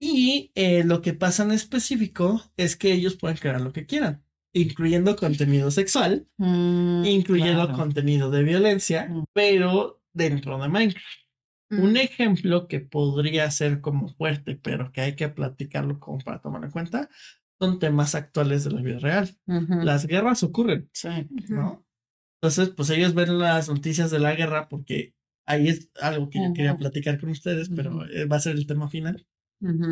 Y 0.00 0.50
eh, 0.54 0.84
lo 0.84 1.00
que 1.02 1.14
pasa 1.14 1.44
en 1.44 1.52
específico 1.52 2.42
es 2.56 2.76
que 2.76 2.92
ellos 2.92 3.16
pueden 3.16 3.38
crear 3.38 3.60
lo 3.60 3.72
que 3.72 3.86
quieran, 3.86 4.22
incluyendo 4.52 5.16
contenido 5.16 5.70
sexual, 5.70 6.26
Mm, 6.36 7.04
incluyendo 7.06 7.62
claro. 7.66 7.78
contenido 7.78 8.30
de 8.30 8.42
violencia, 8.42 9.06
Mm. 9.08 9.24
pero 9.32 10.02
dentro 10.12 10.58
de 10.60 10.68
Minecraft. 10.68 11.06
Mm. 11.70 11.80
Un 11.82 11.96
ejemplo 11.96 12.68
que 12.68 12.80
podría 12.80 13.50
ser 13.50 13.80
como 13.80 14.08
fuerte, 14.08 14.56
pero 14.56 14.92
que 14.92 15.00
hay 15.00 15.16
que 15.16 15.28
platicarlo 15.28 15.98
como 16.00 16.18
para 16.18 16.40
tomar 16.40 16.64
en 16.64 16.70
cuenta, 16.70 17.08
son 17.60 17.78
temas 17.78 18.14
actuales 18.14 18.64
de 18.64 18.70
la 18.72 18.82
vida 18.82 18.98
real. 18.98 19.30
Las 19.46 20.06
guerras 20.06 20.42
ocurren, 20.42 20.88
Sí. 20.92 21.08
¿no? 21.48 21.86
Entonces, 22.42 22.70
pues 22.76 22.90
ellos 22.90 23.14
ven 23.14 23.38
las 23.38 23.68
noticias 23.68 24.10
de 24.10 24.18
la 24.18 24.34
guerra 24.34 24.68
porque 24.68 25.14
ahí 25.46 25.68
es 25.68 25.90
algo 26.00 26.28
que 26.28 26.40
yo 26.42 26.52
quería 26.52 26.76
platicar 26.76 27.18
con 27.18 27.30
ustedes, 27.30 27.70
pero 27.74 28.04
eh, 28.10 28.26
va 28.26 28.36
a 28.36 28.40
ser 28.40 28.56
el 28.56 28.66
tema 28.66 28.88
final. 28.88 29.26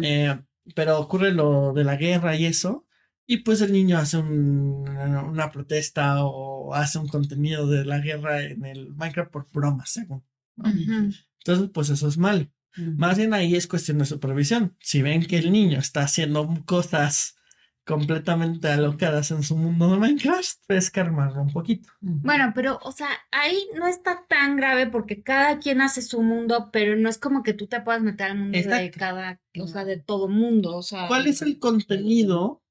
Eh, 0.02 0.38
pero 0.74 0.98
ocurre 1.00 1.32
lo 1.32 1.72
de 1.72 1.84
la 1.84 1.96
guerra 1.96 2.36
y 2.36 2.44
eso, 2.44 2.86
y 3.26 3.38
pues 3.38 3.60
el 3.62 3.72
niño 3.72 3.96
hace 3.96 4.18
un- 4.18 4.86
una 4.88 5.50
protesta 5.50 6.24
o 6.24 6.74
hace 6.74 6.98
un 6.98 7.08
contenido 7.08 7.66
de 7.66 7.84
la 7.86 8.00
guerra 8.00 8.42
en 8.42 8.64
el 8.66 8.90
Minecraft 8.94 9.30
por 9.30 9.48
bromas, 9.50 9.90
según. 9.90 10.22
Entonces, 10.64 11.70
pues 11.72 11.88
eso 11.88 12.06
es 12.08 12.18
malo. 12.18 12.48
Ujú. 12.76 12.92
Más 12.96 13.16
bien 13.18 13.32
ahí 13.34 13.54
es 13.54 13.66
cuestión 13.66 13.98
de 13.98 14.04
supervisión. 14.06 14.76
Si 14.80 15.02
ven 15.02 15.24
que 15.26 15.38
el 15.38 15.52
niño 15.52 15.78
está 15.78 16.02
haciendo 16.02 16.48
cosas 16.66 17.36
completamente 17.84 18.68
alocadas 18.68 19.30
en 19.32 19.42
su 19.42 19.56
mundo 19.56 19.90
de 19.90 19.98
Minecraft, 19.98 20.58
pues 20.68 20.90
calmarlo 20.90 21.42
un 21.42 21.52
poquito. 21.52 21.90
Bueno, 22.00 22.52
pero, 22.54 22.78
o 22.82 22.92
sea, 22.92 23.08
ahí 23.30 23.66
no 23.74 23.86
está 23.86 24.24
tan 24.28 24.56
grave 24.56 24.86
porque 24.86 25.22
cada 25.22 25.58
quien 25.58 25.80
hace 25.80 26.00
su 26.02 26.22
mundo, 26.22 26.70
pero 26.72 26.96
no 26.96 27.08
es 27.08 27.18
como 27.18 27.42
que 27.42 27.54
tú 27.54 27.66
te 27.66 27.80
puedas 27.80 28.02
meter 28.02 28.30
al 28.30 28.38
mundo 28.38 28.58
de 28.58 28.90
cada, 28.90 29.40
o 29.58 29.66
sea, 29.66 29.84
de 29.84 29.96
todo 29.96 30.28
mundo, 30.28 30.76
o 30.76 30.82
sea. 30.82 31.08
¿Cuál 31.08 31.26
es 31.26 31.42
el 31.42 31.58
contenido 31.58 32.62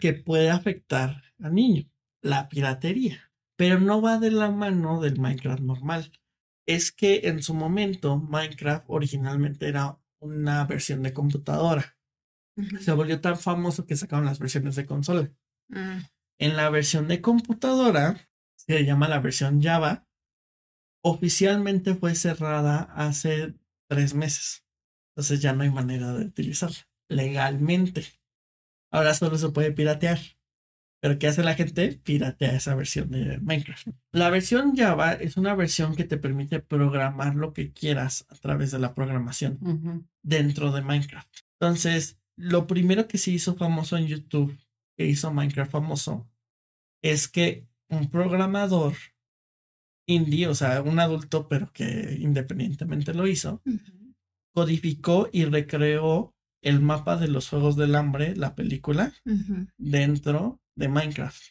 que 0.00 0.14
puede 0.14 0.50
afectar 0.50 1.22
al 1.42 1.54
niño? 1.54 1.84
La 2.22 2.48
piratería. 2.48 3.30
Pero 3.56 3.78
no 3.78 4.00
va 4.00 4.18
de 4.18 4.30
la 4.30 4.50
mano 4.50 5.00
del 5.00 5.20
Minecraft 5.20 5.60
normal. 5.62 6.10
es 6.66 6.92
que 6.92 7.22
en 7.24 7.42
su 7.42 7.52
momento 7.52 8.16
Minecraft 8.16 8.84
originalmente 8.88 9.68
era 9.68 9.98
una 10.20 10.64
versión 10.64 11.02
de 11.02 11.12
computadora. 11.12 11.96
Se 12.80 12.92
volvió 12.92 13.20
tan 13.20 13.38
famoso 13.38 13.86
que 13.86 13.96
sacaron 13.96 14.26
las 14.26 14.38
versiones 14.38 14.76
de 14.76 14.86
consola. 14.86 15.30
Mm. 15.68 15.98
En 16.38 16.56
la 16.56 16.68
versión 16.70 17.08
de 17.08 17.20
computadora, 17.20 18.28
se 18.56 18.84
llama 18.84 19.08
la 19.08 19.20
versión 19.20 19.62
Java, 19.62 20.06
oficialmente 21.02 21.94
fue 21.94 22.14
cerrada 22.14 22.92
hace 22.94 23.54
tres 23.88 24.14
meses. 24.14 24.64
Entonces 25.10 25.40
ya 25.40 25.52
no 25.52 25.62
hay 25.62 25.70
manera 25.70 26.12
de 26.12 26.26
utilizarla 26.26 26.78
legalmente. 27.08 28.04
Ahora 28.92 29.14
solo 29.14 29.36
se 29.38 29.50
puede 29.50 29.72
piratear. 29.72 30.18
Pero 31.02 31.18
¿qué 31.18 31.28
hace 31.28 31.42
la 31.42 31.54
gente? 31.54 31.98
Piratea 32.04 32.56
esa 32.56 32.74
versión 32.74 33.10
de 33.10 33.38
Minecraft. 33.38 33.88
La 34.12 34.28
versión 34.28 34.76
Java 34.76 35.14
es 35.14 35.38
una 35.38 35.54
versión 35.54 35.96
que 35.96 36.04
te 36.04 36.18
permite 36.18 36.60
programar 36.60 37.34
lo 37.34 37.54
que 37.54 37.72
quieras 37.72 38.26
a 38.28 38.34
través 38.34 38.70
de 38.70 38.80
la 38.80 38.94
programación 38.94 40.06
dentro 40.22 40.72
de 40.72 40.82
Minecraft. 40.82 41.38
Entonces, 41.58 42.19
lo 42.40 42.66
primero 42.66 43.06
que 43.06 43.18
se 43.18 43.30
hizo 43.30 43.54
famoso 43.54 43.96
en 43.96 44.06
YouTube, 44.06 44.58
que 44.96 45.06
hizo 45.06 45.32
Minecraft 45.32 45.70
famoso, 45.70 46.28
es 47.02 47.28
que 47.28 47.66
un 47.88 48.10
programador 48.10 48.94
indie, 50.06 50.48
o 50.48 50.54
sea, 50.54 50.82
un 50.82 50.98
adulto, 50.98 51.48
pero 51.48 51.72
que 51.72 52.16
independientemente 52.18 53.14
lo 53.14 53.26
hizo, 53.26 53.62
codificó 54.54 55.28
y 55.32 55.44
recreó 55.44 56.34
el 56.62 56.80
mapa 56.80 57.16
de 57.16 57.28
los 57.28 57.48
Juegos 57.48 57.76
del 57.76 57.94
Hambre, 57.94 58.36
la 58.36 58.54
película, 58.54 59.12
dentro 59.78 60.60
de 60.76 60.88
Minecraft. 60.88 61.42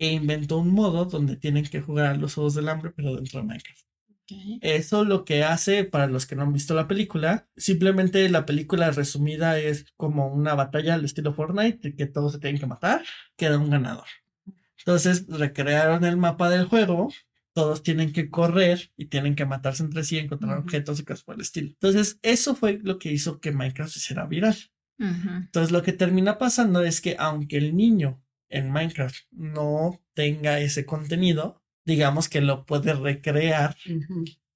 E 0.00 0.12
inventó 0.12 0.58
un 0.58 0.72
modo 0.72 1.04
donde 1.06 1.36
tienen 1.36 1.64
que 1.64 1.80
jugar 1.80 2.06
a 2.06 2.16
los 2.16 2.34
Juegos 2.34 2.54
del 2.54 2.68
Hambre, 2.68 2.92
pero 2.94 3.16
dentro 3.16 3.40
de 3.40 3.46
Minecraft. 3.46 3.87
Eso 4.60 5.04
lo 5.04 5.24
que 5.24 5.44
hace, 5.44 5.84
para 5.84 6.06
los 6.06 6.26
que 6.26 6.36
no 6.36 6.42
han 6.42 6.52
visto 6.52 6.74
la 6.74 6.88
película, 6.88 7.48
simplemente 7.56 8.28
la 8.28 8.44
película 8.46 8.90
resumida 8.90 9.58
es 9.58 9.86
como 9.96 10.32
una 10.32 10.54
batalla 10.54 10.94
al 10.94 11.04
estilo 11.04 11.32
Fortnite, 11.32 11.94
que 11.94 12.06
todos 12.06 12.32
se 12.32 12.38
tienen 12.38 12.60
que 12.60 12.66
matar, 12.66 13.02
queda 13.36 13.58
un 13.58 13.70
ganador. 13.70 14.06
Entonces 14.78 15.26
recrearon 15.28 16.04
el 16.04 16.16
mapa 16.16 16.50
del 16.50 16.66
juego, 16.66 17.12
todos 17.52 17.82
tienen 17.82 18.12
que 18.12 18.30
correr 18.30 18.92
y 18.96 19.06
tienen 19.06 19.34
que 19.34 19.46
matarse 19.46 19.82
entre 19.82 20.04
sí, 20.04 20.18
encontrar 20.18 20.58
objetos 20.58 21.00
y 21.00 21.04
cosas 21.04 21.24
por 21.24 21.34
el 21.34 21.40
estilo. 21.40 21.68
Entonces 21.68 22.18
eso 22.22 22.54
fue 22.54 22.78
lo 22.82 22.98
que 22.98 23.12
hizo 23.12 23.40
que 23.40 23.52
Minecraft 23.52 23.90
se 23.90 23.98
hiciera 23.98 24.26
viral. 24.26 24.56
Entonces 24.98 25.70
lo 25.70 25.82
que 25.82 25.92
termina 25.92 26.38
pasando 26.38 26.82
es 26.82 27.00
que 27.00 27.16
aunque 27.18 27.56
el 27.56 27.76
niño 27.76 28.22
en 28.48 28.70
Minecraft 28.72 29.16
no 29.30 30.00
tenga 30.14 30.60
ese 30.60 30.84
contenido, 30.86 31.62
digamos 31.88 32.28
que 32.28 32.40
lo 32.40 32.64
puede 32.66 32.92
recrear 32.94 33.76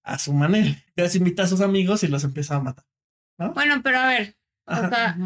a 0.05 0.19
su 0.19 0.33
manera. 0.35 0.77
Entonces 0.89 1.17
invita 1.17 1.43
a 1.45 1.47
sus 1.49 1.61
amigos 1.63 2.03
y 2.05 2.09
los 2.09 2.23
empieza 2.25 2.57
a 2.57 2.61
matar. 2.61 2.85
Bueno, 3.55 3.81
pero 3.83 3.99
a 3.99 4.09
ver, 4.09 4.37
o 4.67 4.75
sea, 4.89 5.17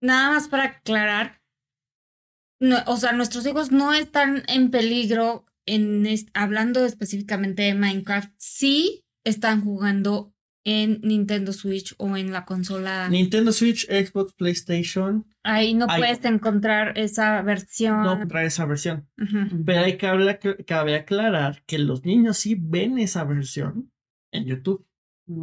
nada 0.00 0.30
más 0.32 0.48
para 0.48 0.64
aclarar, 0.64 1.42
no, 2.60 2.78
o 2.86 2.96
sea, 2.96 3.12
nuestros 3.12 3.46
hijos 3.46 3.72
no 3.72 3.92
están 3.92 4.42
en 4.48 4.70
peligro 4.70 5.44
en 5.66 6.06
est- 6.06 6.28
hablando 6.34 6.84
específicamente 6.86 7.62
de 7.62 7.74
Minecraft, 7.74 8.32
sí 8.38 9.04
están 9.24 9.62
jugando 9.64 10.32
en 10.64 11.00
Nintendo 11.02 11.52
Switch 11.52 11.94
o 11.98 12.16
en 12.16 12.32
la 12.32 12.44
consola. 12.46 13.08
Nintendo 13.10 13.52
Switch, 13.52 13.86
Xbox, 13.86 14.32
PlayStation, 14.34 15.26
Ahí 15.46 15.74
no 15.74 15.86
puedes 15.86 16.24
encontrar 16.24 16.98
esa 16.98 17.42
versión. 17.42 18.02
no 18.02 18.26
trae 18.26 18.46
esa 18.46 18.64
versión. 18.64 19.08
Pero 19.66 19.80
hay 19.82 19.96
que 19.98 20.06
hablar, 20.06 20.40
cabe 20.66 20.94
aclarar 20.96 21.62
que 21.66 21.78
los 21.78 22.04
niños 22.04 22.38
sí 22.38 22.56
ven 22.58 22.98
esa 22.98 23.24
versión 23.24 23.92
en 24.32 24.46
YouTube. 24.46 24.86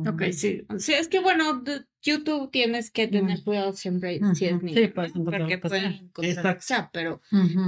Ok, 0.08 0.24
sí. 0.32 0.64
Sí, 0.78 0.94
es 0.94 1.08
que 1.08 1.20
bueno, 1.20 1.64
YouTube 2.04 2.52
tienes 2.52 2.92
que 2.92 3.08
tener 3.08 3.38
Ujú. 3.38 3.46
cuidado 3.46 3.74
siempre 3.74 4.20
Ujú. 4.22 4.36
si 4.36 4.46
es 4.46 4.60
Sí, 4.60 4.66
niño, 4.66 4.92
pues, 4.94 5.16
¿no? 5.16 5.24
porque 5.24 5.38
a 5.56 5.60
pueden 5.62 5.62
pasar. 5.62 5.86
encontrar 5.86 6.26
Exacto. 6.32 6.60
o 6.60 6.62
sea, 6.68 6.90
pero 6.94 7.22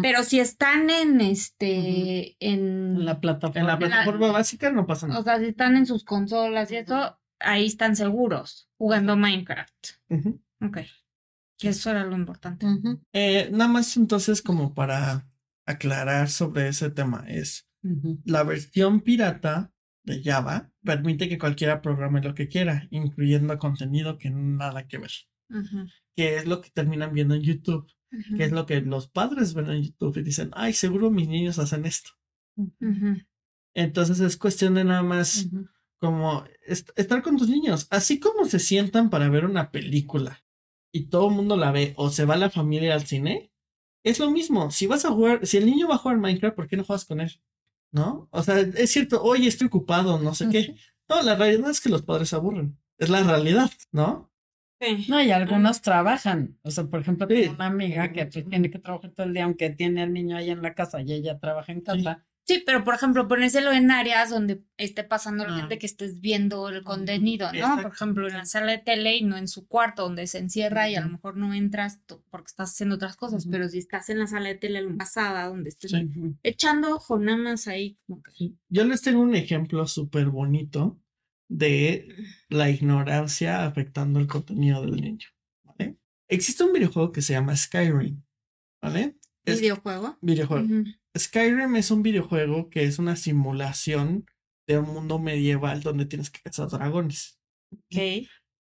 pero 0.03 0.23
si 0.23 0.39
están 0.39 0.89
en 0.91 1.21
este 1.21 2.35
en 2.39 2.97
En 2.97 3.05
la 3.05 3.19
plataforma. 3.19 3.61
En 3.61 3.67
la 3.67 3.77
plataforma 3.79 4.31
básica 4.31 4.71
no 4.71 4.85
pasa 4.85 5.05
o 5.05 5.09
nada. 5.09 5.23
sea, 5.23 5.39
si 5.39 5.45
están 5.45 5.75
en 5.75 5.85
sus 5.87 6.03
consolas 6.03 6.71
y 6.71 6.75
eso, 6.77 7.19
ahí 7.39 7.65
están 7.65 7.95
seguros 7.95 8.69
jugando 8.77 9.15
Minecraft. 9.17 9.87
Ujú. 10.09 10.39
Eso 11.69 11.89
era 11.91 12.05
lo 12.05 12.15
importante. 12.15 12.65
Eh, 13.13 13.49
nada 13.51 13.67
más 13.69 13.95
entonces 13.97 14.41
como 14.41 14.73
para 14.73 15.27
aclarar 15.65 16.29
sobre 16.29 16.67
ese 16.67 16.89
tema 16.91 17.25
es 17.27 17.67
la 18.25 18.43
versión 18.43 19.01
pirata 19.01 19.71
de 20.05 20.21
Java 20.23 20.71
permite 20.83 21.27
que 21.29 21.37
cualquiera 21.37 21.81
programe 21.81 22.21
lo 22.21 22.33
que 22.33 22.47
quiera, 22.47 22.87
incluyendo 22.91 23.57
contenido 23.57 24.17
que 24.17 24.29
nada 24.29 24.87
que 24.87 24.97
ver, 24.97 25.11
que 26.15 26.35
es 26.37 26.45
lo 26.45 26.61
que 26.61 26.69
terminan 26.71 27.13
viendo 27.13 27.35
en 27.35 27.41
YouTube, 27.41 27.87
que 28.37 28.43
es 28.43 28.51
lo 28.51 28.65
que 28.65 28.81
los 28.81 29.07
padres 29.09 29.53
ven 29.53 29.69
en 29.69 29.83
YouTube 29.83 30.17
y 30.17 30.23
dicen, 30.23 30.49
ay, 30.53 30.73
seguro 30.73 31.09
mis 31.11 31.27
niños 31.27 31.59
hacen 31.59 31.85
esto. 31.85 32.11
Entonces 33.73 34.19
es 34.19 34.37
cuestión 34.37 34.75
de 34.75 34.83
nada 34.83 35.03
más 35.03 35.47
como 35.99 36.43
est- 36.67 36.91
estar 36.97 37.23
con 37.23 37.37
tus 37.37 37.49
niños, 37.49 37.87
así 37.89 38.19
como 38.19 38.45
se 38.45 38.59
sientan 38.59 39.09
para 39.09 39.29
ver 39.29 39.45
una 39.45 39.71
película 39.71 40.42
y 40.93 41.07
todo 41.07 41.29
el 41.29 41.35
mundo 41.35 41.57
la 41.57 41.71
ve 41.71 41.93
o 41.97 42.09
se 42.09 42.25
va 42.25 42.37
la 42.37 42.49
familia 42.49 42.93
al 42.93 43.05
cine, 43.05 43.51
es 44.05 44.19
lo 44.19 44.29
mismo. 44.31 44.71
Si 44.71 44.87
vas 44.87 45.05
a 45.05 45.09
jugar, 45.11 45.45
si 45.45 45.57
el 45.57 45.65
niño 45.65 45.87
va 45.89 45.95
a 45.95 45.97
jugar 45.97 46.17
Minecraft, 46.19 46.55
¿por 46.55 46.67
qué 46.67 46.77
no 46.77 46.83
juegas 46.83 47.05
con 47.05 47.19
él? 47.21 47.41
¿No? 47.91 48.27
O 48.31 48.43
sea, 48.43 48.59
es 48.59 48.91
cierto, 48.91 49.21
oye, 49.23 49.47
estoy 49.47 49.67
ocupado, 49.67 50.19
no 50.19 50.33
sé 50.35 50.49
qué. 50.49 50.75
No, 51.09 51.21
la 51.21 51.35
realidad 51.35 51.69
es 51.69 51.81
que 51.81 51.89
los 51.89 52.01
padres 52.03 52.29
se 52.29 52.35
aburren. 52.35 52.77
Es 52.97 53.09
la 53.09 53.23
realidad, 53.23 53.71
¿no? 53.91 54.31
Sí. 54.81 55.05
No, 55.09 55.21
y 55.21 55.31
algunos 55.31 55.81
trabajan. 55.81 56.59
O 56.63 56.71
sea, 56.71 56.85
por 56.85 56.99
ejemplo, 57.01 57.27
Sí. 57.27 57.35
tengo 57.35 57.53
una 57.55 57.67
amiga 57.67 58.11
que 58.11 58.25
pues, 58.25 58.47
tiene 58.49 58.69
que 58.69 58.79
trabajar 58.79 59.11
todo 59.11 59.25
el 59.25 59.33
día, 59.33 59.45
aunque 59.45 59.69
tiene 59.69 60.03
al 60.03 60.11
niño 60.13 60.35
ahí 60.37 60.49
en 60.49 60.61
la 60.61 60.73
casa 60.73 61.01
y 61.01 61.13
ella 61.13 61.39
trabaja 61.39 61.71
en 61.71 61.81
casa. 61.81 62.25
Sí, 62.25 62.32
pero 62.65 62.83
por 62.83 62.93
ejemplo, 62.95 63.27
ponérselo 63.27 63.71
en 63.71 63.89
áreas 63.89 64.29
donde 64.29 64.63
esté 64.77 65.03
pasando 65.03 65.45
la 65.45 65.55
Ah. 65.55 65.59
gente 65.59 65.79
que 65.79 65.85
estés 65.85 66.19
viendo 66.19 66.67
el 66.69 66.83
contenido, 66.83 67.47
¿no? 67.51 67.57
Exacto. 67.57 67.83
Por 67.83 67.93
ejemplo, 67.93 68.27
en 68.27 68.33
la 68.33 68.45
sala 68.45 68.71
de 68.73 68.77
tele 68.79 69.15
y 69.17 69.23
no 69.23 69.37
en 69.37 69.47
su 69.47 69.67
cuarto, 69.67 70.03
donde 70.03 70.27
se 70.27 70.39
encierra 70.39 70.89
y 70.89 70.95
a 70.95 71.01
lo 71.01 71.09
mejor 71.09 71.37
no 71.37 71.53
entras 71.53 72.01
porque 72.29 72.47
estás 72.47 72.71
haciendo 72.71 72.95
otras 72.95 73.15
cosas, 73.15 73.47
pero 73.49 73.69
si 73.69 73.77
estás 73.77 74.09
en 74.09 74.19
la 74.19 74.27
sala 74.27 74.49
de 74.49 74.55
tele 74.55 74.83
pasada, 74.97 75.47
donde 75.47 75.69
estés 75.69 75.91
Sí. 75.91 76.09
Echando 76.43 76.95
ojo 76.95 77.17
nada 77.17 77.37
más 77.37 77.67
ahí, 77.67 77.97
como 78.07 78.21
que 78.21 78.51
Yo 78.69 78.83
les 78.83 79.01
tengo 79.01 79.21
un 79.21 79.35
ejemplo 79.35 79.87
súper 79.87 80.25
bonito 80.27 80.99
de 81.49 82.07
la 82.49 82.69
ignorancia 82.69 83.65
afectando 83.65 84.19
el 84.19 84.27
contenido 84.27 84.81
del 84.81 84.95
niño. 84.99 85.27
¿vale? 85.63 85.97
Existe 86.27 86.63
un 86.63 86.73
videojuego 86.73 87.11
que 87.11 87.21
se 87.21 87.33
llama 87.33 87.55
Skyrim, 87.55 88.21
¿vale? 88.81 89.17
Es 89.45 89.59
videojuego. 89.61 90.17
videojuego. 90.21 90.67
Skyrim 91.17 91.75
es 91.75 91.91
un 91.91 92.03
videojuego 92.03 92.69
que 92.69 92.83
es 92.83 92.99
una 92.99 93.15
simulación 93.15 94.25
de 94.67 94.79
un 94.79 94.93
mundo 94.93 95.19
medieval 95.19 95.81
donde 95.81 96.05
tienes 96.05 96.29
que 96.29 96.41
cazar 96.41 96.69
dragones. 96.69 97.39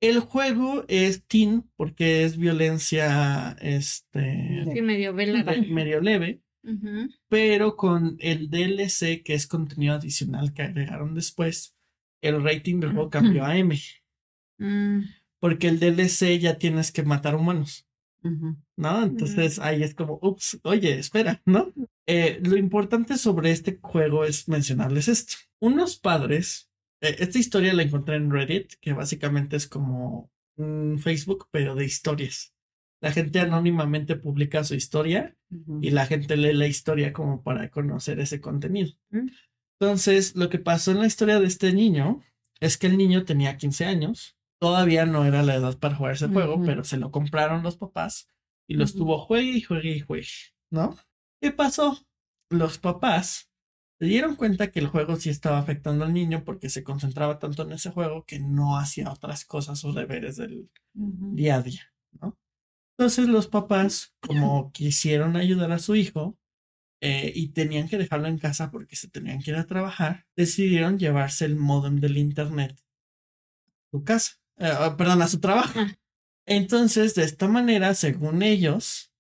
El 0.02 0.20
juego 0.20 0.84
es 0.88 1.26
teen 1.26 1.70
porque 1.78 2.24
es 2.24 2.38
violencia 2.38 3.56
este 3.62 4.64
Sí, 4.72 4.82
medio 4.82 5.14
medio 5.14 6.02
leve, 6.02 6.41
pero 7.30 7.76
con 7.76 8.18
el 8.20 8.50
DLC 8.50 9.24
que 9.24 9.34
es 9.34 9.48
contenido 9.48 9.96
adicional 9.96 10.54
que 10.54 10.64
agregaron 10.64 11.16
después, 11.16 11.76
el 12.22 12.43
rating 12.43 12.80
del 12.80 12.91
juego 12.91 13.10
cambió 13.10 13.46
a 13.46 13.58
M, 13.58 13.76
Mm, 14.58 15.02
porque 15.39 15.68
el 15.68 15.80
DLC 15.80 16.39
ya 16.39 16.58
tienes 16.58 16.91
que 16.91 17.04
matar 17.04 17.36
humanos. 17.36 17.88
¿no? 18.78 19.04
Entonces 19.04 19.60
ahí 19.60 19.84
es 19.84 19.93
como, 19.93 20.18
ups, 20.22 20.60
oye, 20.64 20.98
espera, 20.98 21.41
¿no? 21.46 21.72
Eh, 22.08 22.39
lo 22.43 22.58
importante 22.58 23.18
sobre 23.18 23.51
este 23.51 23.80
juego 23.82 24.26
es 24.26 24.47
mencionarles 24.47 25.08
esto. 25.08 25.36
Unos 25.60 25.97
padres, 25.97 26.70
eh, 27.01 27.16
esta 27.20 27.39
historia 27.39 27.74
la 27.74 27.84
encontré 27.84 28.16
en 28.16 28.32
Reddit, 28.32 28.74
que 28.80 28.93
básicamente 28.93 29.56
es 29.56 29.68
como 29.68 30.32
un 30.58 30.99
Facebook, 30.99 31.47
pero 31.51 31.76
de 31.76 31.86
historias. 31.86 32.53
La 33.01 33.12
gente 33.12 33.39
anónimamente 33.39 34.16
publica 34.16 34.64
su 34.64 34.74
historia 34.74 35.36
y 35.82 35.91
la 35.91 36.06
gente 36.06 36.38
lee 36.38 36.53
la 36.53 36.68
historia 36.68 37.14
como 37.14 37.43
para 37.43 37.70
conocer 37.70 38.20
ese 38.20 38.41
contenido. 38.41 38.93
Mm. 39.10 39.28
Entonces, 39.80 40.36
lo 40.36 40.49
que 40.49 40.60
pasó 40.60 40.91
en 40.91 40.99
la 40.99 41.06
historia 41.06 41.39
de 41.39 41.45
este 41.45 41.74
niño 41.74 42.22
es 42.62 42.78
que 42.78 42.88
el 42.88 42.97
niño 42.97 43.26
tenía 43.26 43.58
15 43.58 43.86
años, 43.86 44.38
todavía 44.60 45.06
no 45.06 45.26
era 45.26 45.43
la 45.43 45.56
edad 45.56 45.78
para 45.78 45.95
jugar 45.95 46.14
ese 46.14 46.30
juego, 46.30 46.62
pero 46.66 46.84
se 46.84 46.97
lo 46.97 47.12
compraron 47.12 47.64
los 47.64 47.78
papás 47.78 48.30
y 48.68 48.76
lo 48.76 48.84
Ujú. 48.84 48.91
estuvo 48.91 49.20
juegue 49.20 49.51
y 49.51 49.62
juegue 49.62 49.95
y 49.95 49.99
juegue, 49.99 50.28
¿no? 50.72 50.95
¿Qué 51.42 51.52
pasó? 51.52 52.06
Los 52.50 52.78
papás 52.78 53.50
se 54.00 54.06
dieron 54.06 54.36
cuenta 54.36 54.72
que 54.72 54.80
el 54.80 54.88
juego 54.88 55.16
sí 55.16 55.30
estaba 55.30 55.58
afectando 55.58 56.06
al 56.06 56.14
niño 56.14 56.44
porque 56.44 56.70
se 56.70 56.84
concentraba 56.84 57.40
tanto 57.40 57.64
en 57.64 57.72
ese 57.72 57.92
juego 57.92 58.26
que 58.26 58.40
no 58.40 58.78
hacía 58.78 59.12
otras 59.12 59.46
cosas 59.46 59.84
o 59.86 59.94
deberes 59.94 60.38
del, 60.38 60.70
día 60.94 61.56
a 61.56 61.62
día, 61.62 61.94
¿no? 62.20 62.38
Entonces 62.98 63.28
los 63.28 63.48
papás, 63.48 64.14
como 64.22 64.72
quisieron 64.72 65.36
ayudar 65.36 65.72
a 65.72 65.80
su 65.80 65.96
hijo, 65.96 66.38
eh, 67.02 67.32
y 67.36 67.50
tenían 67.50 67.88
que 67.88 67.98
dejarlo 67.98 68.28
en 68.28 68.40
casa 68.40 68.72
porque 68.72 68.96
se 68.96 69.10
tenían 69.10 69.42
que 69.42 69.52
ir 69.52 69.58
a 69.58 69.68
trabajar, 69.68 70.26
decidieron 70.36 70.98
llevarse 70.98 71.46
el 71.46 71.56
modem 71.56 72.00
del 72.00 72.18
internet 72.18 72.82
a 73.68 73.92
su 73.92 74.04
casa, 74.04 74.34
eh, 74.58 74.72
perdón, 74.98 75.22
a 75.22 75.28
su 75.28 75.40
trabajo. 75.40 75.80
Ah. 75.80 75.94
Entonces, 76.48 77.16
de 77.16 77.24
esta 77.24 77.48
manera, 77.48 77.94
según 77.96 78.44
ellos, 78.44 79.12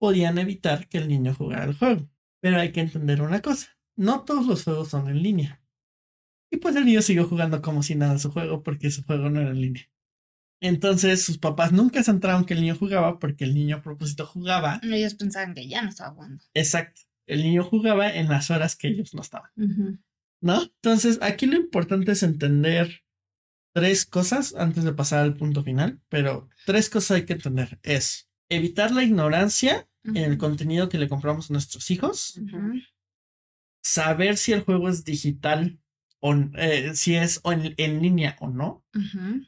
podían 0.00 0.38
evitar 0.38 0.88
que 0.88 0.98
el 0.98 1.06
niño 1.06 1.34
jugara 1.34 1.64
el 1.64 1.74
juego. 1.74 2.08
Pero 2.40 2.58
hay 2.58 2.72
que 2.72 2.80
entender 2.80 3.22
una 3.22 3.40
cosa, 3.40 3.78
no 3.96 4.24
todos 4.24 4.46
los 4.46 4.64
juegos 4.64 4.88
son 4.88 5.08
en 5.08 5.22
línea. 5.22 5.62
Y 6.50 6.56
pues 6.56 6.74
el 6.74 6.86
niño 6.86 7.02
siguió 7.02 7.28
jugando 7.28 7.62
como 7.62 7.82
si 7.82 7.94
nada 7.94 8.18
su 8.18 8.32
juego 8.32 8.62
porque 8.62 8.90
su 8.90 9.04
juego 9.04 9.30
no 9.30 9.40
era 9.40 9.50
en 9.50 9.60
línea. 9.60 9.88
Entonces 10.62 11.22
sus 11.22 11.38
papás 11.38 11.72
nunca 11.72 12.02
se 12.02 12.10
enteraron 12.10 12.44
que 12.44 12.54
el 12.54 12.62
niño 12.62 12.76
jugaba 12.76 13.18
porque 13.18 13.44
el 13.44 13.54
niño 13.54 13.76
a 13.76 13.82
propósito 13.82 14.26
jugaba. 14.26 14.80
Ellos 14.82 15.14
pensaban 15.14 15.54
que 15.54 15.68
ya 15.68 15.82
no 15.82 15.90
estaba 15.90 16.14
jugando. 16.14 16.42
Exacto. 16.54 17.02
El 17.26 17.42
niño 17.42 17.62
jugaba 17.62 18.12
en 18.12 18.28
las 18.28 18.50
horas 18.50 18.74
que 18.76 18.88
ellos 18.88 19.14
no 19.14 19.20
estaban. 19.20 19.50
¿No? 20.42 20.62
Entonces 20.62 21.18
aquí 21.22 21.46
lo 21.46 21.56
importante 21.56 22.12
es 22.12 22.22
entender 22.22 23.04
tres 23.74 24.06
cosas 24.06 24.54
antes 24.54 24.84
de 24.84 24.92
pasar 24.92 25.20
al 25.20 25.34
punto 25.34 25.62
final, 25.62 26.00
pero 26.08 26.48
tres 26.64 26.88
cosas 26.90 27.18
hay 27.18 27.26
que 27.26 27.34
entender. 27.34 27.78
Es 27.82 28.30
evitar 28.48 28.90
la 28.90 29.04
ignorancia 29.04 29.89
en 30.04 30.16
el 30.16 30.38
contenido 30.38 30.88
que 30.88 30.98
le 30.98 31.08
compramos 31.08 31.50
a 31.50 31.52
nuestros 31.52 31.90
hijos, 31.90 32.40
saber 33.82 34.36
si 34.36 34.52
el 34.52 34.62
juego 34.62 34.88
es 34.88 35.04
digital 35.04 35.78
o 36.20 36.34
eh, 36.54 36.92
si 36.94 37.16
es 37.16 37.40
en, 37.44 37.74
en 37.78 38.02
línea 38.02 38.36
o 38.40 38.48
no, 38.48 38.84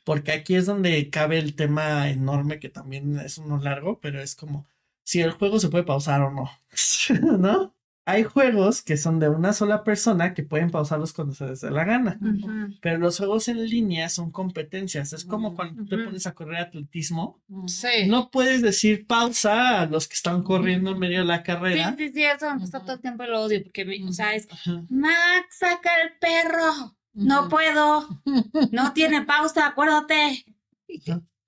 porque 0.04 0.32
aquí 0.32 0.54
es 0.54 0.66
donde 0.66 1.10
cabe 1.10 1.38
el 1.38 1.54
tema 1.54 2.08
enorme 2.10 2.58
que 2.58 2.68
también 2.68 3.18
es 3.18 3.38
uno 3.38 3.58
largo, 3.58 4.00
pero 4.00 4.20
es 4.20 4.34
como 4.34 4.66
si 5.04 5.20
el 5.20 5.32
juego 5.32 5.58
se 5.58 5.68
puede 5.68 5.84
pausar 5.84 6.22
o 6.22 6.30
no, 6.30 6.50
¿no? 7.38 7.74
Hay 8.04 8.24
juegos 8.24 8.82
que 8.82 8.96
son 8.96 9.20
de 9.20 9.28
una 9.28 9.52
sola 9.52 9.84
persona 9.84 10.34
que 10.34 10.42
pueden 10.42 10.70
pausarlos 10.70 11.12
cuando 11.12 11.34
se 11.34 11.46
les 11.46 11.60
dé 11.60 11.70
la 11.70 11.84
gana. 11.84 12.18
Pero 12.80 12.98
los 12.98 13.16
juegos 13.18 13.46
en 13.46 13.64
línea 13.64 14.08
son 14.08 14.32
competencias. 14.32 15.12
Es 15.12 15.24
como 15.24 15.54
cuando 15.54 15.84
tú 15.84 15.96
te 15.96 16.04
pones 16.04 16.26
a 16.26 16.34
correr 16.34 16.62
atletismo. 16.62 17.40
Sí. 17.66 18.06
No 18.08 18.30
puedes 18.30 18.60
decir 18.60 19.06
pausa 19.06 19.82
a 19.82 19.86
los 19.86 20.08
que 20.08 20.14
están 20.14 20.42
corriendo 20.42 20.90
en 20.90 20.98
medio 20.98 21.20
de 21.20 21.26
la 21.26 21.44
carrera. 21.44 21.94
sí, 21.96 22.10
sí, 22.10 22.24
eso 22.24 22.52
me 22.52 22.58
gusta 22.60 22.80
todo 22.80 22.94
el 22.94 23.00
tiempo 23.00 23.22
lo 23.24 23.42
odio 23.42 23.62
porque, 23.62 23.86
o 24.04 24.12
sea, 24.12 24.34
es. 24.34 24.48
Max, 24.88 25.58
saca 25.58 25.90
el 26.02 26.18
perro. 26.18 26.96
No 27.14 27.48
puedo. 27.48 28.08
No 28.72 28.92
tiene 28.94 29.22
pausa, 29.22 29.66
acuérdate. 29.68 30.44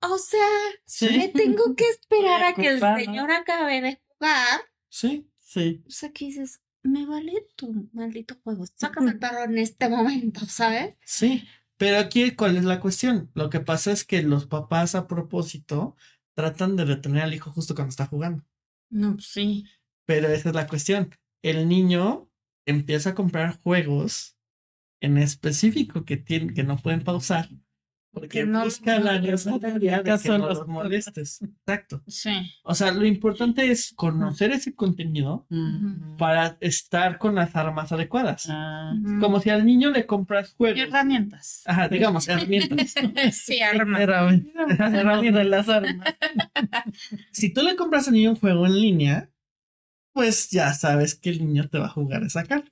O 0.01 0.17
sea, 0.17 0.39
Sí, 0.85 1.09
me 1.17 1.27
tengo 1.29 1.75
que 1.75 1.89
esperar 1.89 2.43
a 2.43 2.53
que 2.53 2.67
el 2.69 2.79
señor 2.79 3.31
acabe 3.31 3.81
de 3.81 4.01
jugar. 4.07 4.61
sí. 4.89 5.27
Sí. 5.55 5.81
O 5.87 5.89
sea, 5.89 6.11
que 6.11 6.25
dices, 6.25 6.61
me 6.83 7.05
vale 7.05 7.47
tu 7.55 7.89
maldito 7.93 8.35
juego. 8.43 8.65
Sácame 8.75 9.11
el 9.11 9.19
perro 9.19 9.45
en 9.45 9.57
este 9.57 9.87
momento, 9.87 10.41
¿sabes? 10.47 10.95
Sí, 11.05 11.47
pero 11.77 11.97
aquí, 11.97 12.31
¿cuál 12.31 12.57
es 12.57 12.65
la 12.65 12.81
cuestión? 12.81 13.31
Lo 13.35 13.49
que 13.49 13.61
pasa 13.61 13.93
es 13.93 14.03
que 14.03 14.21
los 14.21 14.47
papás 14.47 14.95
a 14.95 15.07
propósito 15.07 15.95
tratan 16.33 16.75
de 16.75 16.83
retener 16.83 17.23
al 17.23 17.33
hijo 17.33 17.53
justo 17.53 17.73
cuando 17.73 17.91
está 17.91 18.05
jugando. 18.05 18.43
No, 18.89 19.13
pues 19.13 19.27
sí. 19.27 19.63
Pero 20.05 20.27
esa 20.27 20.49
es 20.49 20.55
la 20.55 20.67
cuestión. 20.67 21.15
El 21.41 21.69
niño 21.69 22.29
empieza 22.65 23.11
a 23.11 23.15
comprar 23.15 23.57
juegos 23.61 24.37
en 24.99 25.17
específico 25.17 26.03
que, 26.03 26.17
tienen, 26.17 26.53
que 26.53 26.63
no 26.63 26.75
pueden 26.75 27.01
pausar 27.01 27.47
porque 28.15 28.39
Que 28.39 28.45
no- 28.47 28.63
busca 28.63 28.97
la 28.97 29.19
no- 29.19 29.27
responsabilidad 29.27 30.03
de 30.03 30.17
que 30.17 30.29
no 30.29 30.47
los- 30.47 30.67
molestes. 30.67 31.41
Exacto. 31.43 32.01
Sí. 32.07 32.31
O 32.63 32.73
sea, 32.73 32.91
lo 32.91 33.05
importante 33.05 33.69
es 33.69 33.93
conocer 33.95 34.51
ese 34.51 34.73
contenido 34.73 35.45
para 36.17 36.57
estar 36.61 37.19
con 37.19 37.35
las 37.35 37.55
armas 37.55 37.91
adecuadas. 37.91 38.47
Ah. 38.49 38.95
Como 39.19 39.39
si 39.39 39.51
al 39.51 39.65
niño 39.65 39.91
le 39.91 40.07
compras 40.07 40.51
Y 40.53 40.55
juegos. 40.57 40.79
herramientas. 40.79 41.61
Ajá, 41.65 41.87
digamos, 41.89 42.27
herramientas. 42.27 42.95
Sí, 43.33 43.61
armas. 43.61 44.01
Herramientas. 44.01 44.79
Herramientas 44.93 45.43
de 45.43 45.49
las 45.49 45.69
armas. 45.69 46.07
Si 47.31 47.53
tú 47.53 47.61
le 47.61 47.75
compras 47.75 48.07
al 48.07 48.13
niño 48.15 48.31
un 48.31 48.35
juego 48.37 48.65
en 48.65 48.79
línea, 48.81 49.29
pues 50.13 50.49
ya 50.49 50.73
sabes 50.73 51.13
que 51.15 51.29
el 51.29 51.45
niño 51.45 51.67
te 51.69 51.77
va 51.77 51.87
a 51.87 51.89
jugar 51.89 52.23
esa 52.23 52.43
carta. 52.45 52.71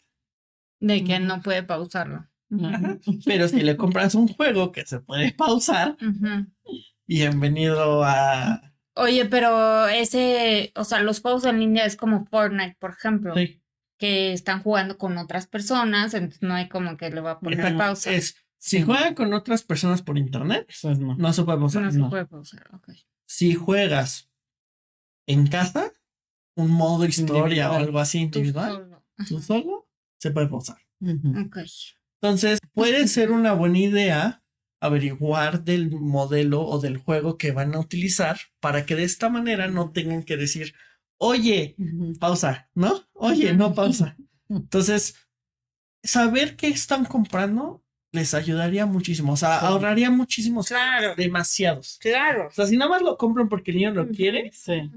De 0.80 1.04
que 1.04 1.20
no 1.20 1.42
puede 1.42 1.64
pausarlo. 1.64 2.26
Pero 3.26 3.48
si 3.48 3.62
le 3.62 3.78
compras 3.78 4.16
un 4.16 4.28
juego 4.28 4.72
que 4.72 4.86
se 4.86 5.00
puede 5.00 5.32
pausar, 5.34 5.98
bienvenido 7.08 8.04
a. 8.04 8.62
Oye, 8.96 9.26
pero 9.26 9.88
ese, 9.88 10.72
o 10.76 10.84
sea, 10.84 11.02
los 11.02 11.20
juegos 11.22 11.46
en 11.46 11.60
línea 11.60 11.84
es 11.86 11.96
como 11.96 12.26
Fortnite, 12.28 12.78
por 12.80 12.92
ejemplo, 12.92 13.34
Sí, 13.34 13.60
que 13.98 14.34
están 14.34 14.62
jugando 14.62 15.00
con 15.00 15.18
otras 15.18 15.48
personas, 15.48 16.14
entonces 16.14 16.44
no 16.44 16.54
hay 16.54 16.70
como 16.70 16.96
que 16.96 17.10
le 17.10 17.20
va 17.22 17.32
a 17.32 17.40
poner 17.40 17.76
pausa. 17.76 18.12
Es, 18.12 18.36
si 18.60 18.84
juegan 18.84 19.16
con 19.16 19.34
otras 19.34 19.64
personas 19.64 20.04
por 20.04 20.20
internet, 20.20 20.72
Pues 20.84 21.00
no. 21.00 21.16
no 21.16 21.34
se 21.34 21.44
puede 21.44 21.58
pausar. 21.58 21.82
no 21.82 21.92
se 21.92 22.00
puede 22.04 22.26
pausar, 22.28 22.70
ok. 22.76 22.90
Si 23.26 23.56
juegas 23.56 24.30
en 25.28 25.48
casa, 25.48 25.92
un 26.56 26.70
modo 26.70 27.06
historia 27.06 27.42
o 27.42 27.46
Individual. 27.74 27.82
algo 27.84 28.00
así 28.00 28.20
Tú 28.30 28.40
individual, 28.40 28.72
solo. 28.74 29.04
tú 29.28 29.40
solo, 29.42 29.88
se 30.20 30.30
puede 30.30 30.48
pausar. 30.50 30.78
Ujú. 31.00 31.30
Ok. 31.48 31.58
Entonces, 32.24 32.60
puede 32.74 33.06
ser 33.10 33.32
una 33.32 33.52
buena 33.52 33.80
idea 33.80 34.44
averiguar 34.80 35.66
del 35.66 35.92
modelo 35.92 36.62
o 36.62 36.80
del 36.80 36.96
juego 36.98 37.38
que 37.38 37.52
van 37.52 37.76
a 37.76 37.80
utilizar 37.80 38.38
para 38.62 38.86
que 38.86 38.96
de 38.96 39.04
esta 39.04 39.28
manera 39.28 39.68
no 39.68 39.92
tengan 39.92 40.24
que 40.24 40.38
decir, 40.38 40.74
oye, 41.18 41.76
pausa, 42.22 42.70
¿no? 42.76 43.02
Oye, 43.12 43.54
no 43.54 43.74
pausa. 43.74 44.16
Entonces, 44.48 45.16
saber 46.02 46.56
qué 46.56 46.68
están 46.70 47.04
comprando 47.04 47.84
les 48.14 48.34
ayudaría 48.34 48.86
muchísimo, 48.86 49.34
o 49.34 49.38
sea, 49.38 49.60
Sí. 49.60 49.66
ahorraría 49.66 50.10
muchísimos, 50.10 50.68
Claro. 50.70 51.16
demasiados. 51.18 51.98
Claro. 52.00 52.48
O 52.48 52.52
sea, 52.52 52.68
si 52.68 52.78
nada 52.78 52.90
más 52.92 53.02
lo 53.02 53.18
compran 53.18 53.50
porque 53.50 53.72
el 53.72 53.78
niño 53.78 53.92
lo 53.92 54.08
quiere, 54.08 54.50
Sí. 54.54 54.90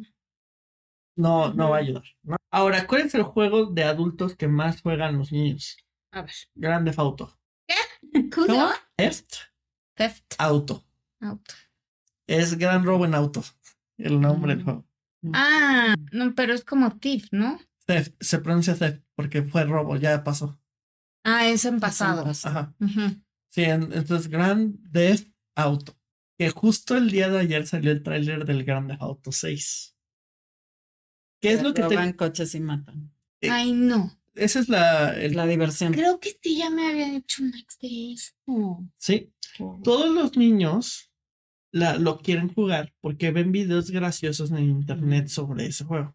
no, 1.16 1.52
no 1.54 1.70
va 1.70 1.78
a 1.78 1.80
ayudar. 1.80 2.04
¿no? 2.22 2.36
Ahora, 2.52 2.86
¿cuál 2.86 3.02
es 3.02 3.14
el 3.16 3.24
juego 3.24 3.66
de 3.66 3.82
adultos 3.82 4.36
que 4.36 4.46
más 4.46 4.80
juegan 4.82 5.18
los 5.18 5.32
niños? 5.32 5.76
A 6.16 6.22
ver. 6.22 6.32
Grande 6.54 6.94
Auto. 6.96 7.38
¿Cómo 8.32 8.46
se 8.46 8.52
llama? 8.52 8.74
Theft 8.96 9.34
Theft 9.94 10.34
Auto. 10.38 10.84
Auto. 11.20 11.54
Es 12.26 12.56
Gran 12.56 12.84
Robo 12.84 13.04
en 13.04 13.14
Auto. 13.14 13.42
El 13.98 14.20
nombre 14.20 14.54
del 14.54 14.62
Mm. 14.62 14.64
juego. 14.64 14.88
Ah, 15.34 15.94
no, 16.12 16.34
pero 16.34 16.54
es 16.54 16.64
como 16.64 16.96
Thief, 16.98 17.28
¿no? 17.32 17.60
Theft. 17.86 18.14
Se 18.20 18.38
pronuncia 18.38 18.74
theft 18.76 19.02
porque 19.14 19.42
fue 19.42 19.64
robo, 19.64 19.96
ya 19.96 20.22
pasó. 20.24 20.58
Ah, 21.24 21.46
es 21.48 21.64
en 21.64 21.80
pasado. 21.80 22.24
Ajá. 22.44 22.74
Sí, 23.50 23.64
en- 23.64 23.92
entonces 23.92 24.28
Grand 24.28 24.90
Theft 24.92 25.28
Auto. 25.54 25.98
Que 26.38 26.50
justo 26.50 26.96
el 26.96 27.10
día 27.10 27.28
de 27.28 27.40
ayer 27.40 27.66
salió 27.66 27.90
el 27.92 28.02
tráiler 28.02 28.44
del 28.44 28.64
Grand 28.64 28.88
Theft 28.88 29.02
Auto 29.02 29.32
6. 29.32 29.96
¿Qué 31.42 31.52
es 31.52 31.62
lo 31.62 31.74
que 31.74 31.82
Roban 31.82 32.12
te... 32.12 32.16
coches 32.16 32.54
y 32.54 32.60
matan. 32.60 33.12
Eh, 33.42 33.50
Ay, 33.50 33.72
no. 33.72 34.10
Esa 34.36 34.60
es 34.60 34.68
la... 34.68 35.12
el- 35.20 35.34
La 35.36 35.46
diversión. 35.46 35.92
Creo 35.92 36.20
que 36.20 36.30
sí 36.42 36.58
ya 36.58 36.70
me 36.70 36.86
había 36.86 37.10
dicho 37.10 37.42
Max 37.42 37.78
de 37.80 38.12
esto. 38.12 38.84
Sí. 38.96 39.32
Todos 39.82 40.14
los 40.14 40.36
niños 40.36 41.10
la, 41.72 41.96
lo 41.96 42.18
quieren 42.18 42.52
jugar 42.52 42.94
porque 43.00 43.30
ven 43.30 43.50
videos 43.52 43.90
graciosos 43.90 44.50
en 44.50 44.58
internet 44.70 45.28
sobre 45.28 45.66
ese 45.66 45.84
juego. 45.84 46.14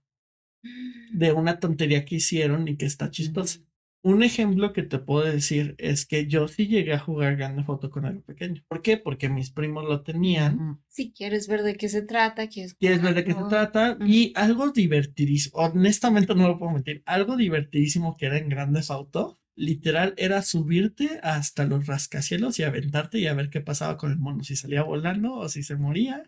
De 1.11 1.31
una 1.33 1.59
tontería 1.59 2.05
que 2.05 2.15
hicieron 2.15 2.67
y 2.67 2.77
que 2.77 2.85
está 2.85 3.09
chistosa. 3.09 3.59
Un 4.03 4.23
ejemplo 4.23 4.73
que 4.73 4.81
te 4.81 4.97
puedo 4.97 5.25
decir 5.25 5.75
es 5.77 6.07
que 6.07 6.25
yo 6.25 6.47
sí 6.47 6.67
llegué 6.67 6.93
a 6.93 6.99
jugar 6.99 7.35
Grand 7.35 7.63
Foto 7.65 7.91
con 7.91 8.05
algo 8.05 8.21
pequeño. 8.23 8.63
¿Por 8.67 8.81
qué? 8.81 8.97
Porque 8.97 9.29
mis 9.29 9.51
primos 9.51 9.83
lo 9.83 10.01
tenían. 10.01 10.81
Si 10.87 11.11
quieres 11.11 11.47
ver 11.47 11.61
de 11.61 11.75
qué 11.75 11.87
se 11.87 12.01
trata, 12.01 12.47
quieres 12.47 12.73
Quieres 12.73 13.01
ver 13.01 13.13
de 13.13 13.23
qué 13.23 13.33
se 13.33 13.43
trata. 13.47 13.97
Y 14.05 14.33
algo 14.35 14.71
divertidísimo. 14.71 15.57
Honestamente 15.57 16.33
no 16.33 16.47
lo 16.47 16.57
puedo 16.57 16.71
mentir. 16.71 17.03
Algo 17.05 17.37
divertidísimo 17.37 18.17
que 18.17 18.25
era 18.25 18.37
en 18.37 18.49
Grandes 18.49 18.89
Auto. 18.89 19.37
Literal 19.55 20.15
era 20.17 20.41
subirte 20.41 21.19
hasta 21.21 21.65
los 21.65 21.85
rascacielos 21.85 22.57
y 22.57 22.63
aventarte 22.63 23.19
y 23.19 23.27
a 23.27 23.33
ver 23.35 23.49
qué 23.51 23.61
pasaba 23.61 23.97
con 23.97 24.11
el 24.11 24.17
mono. 24.17 24.43
Si 24.43 24.55
salía 24.55 24.81
volando 24.81 25.35
o 25.35 25.49
si 25.49 25.61
se 25.61 25.75
moría 25.75 26.23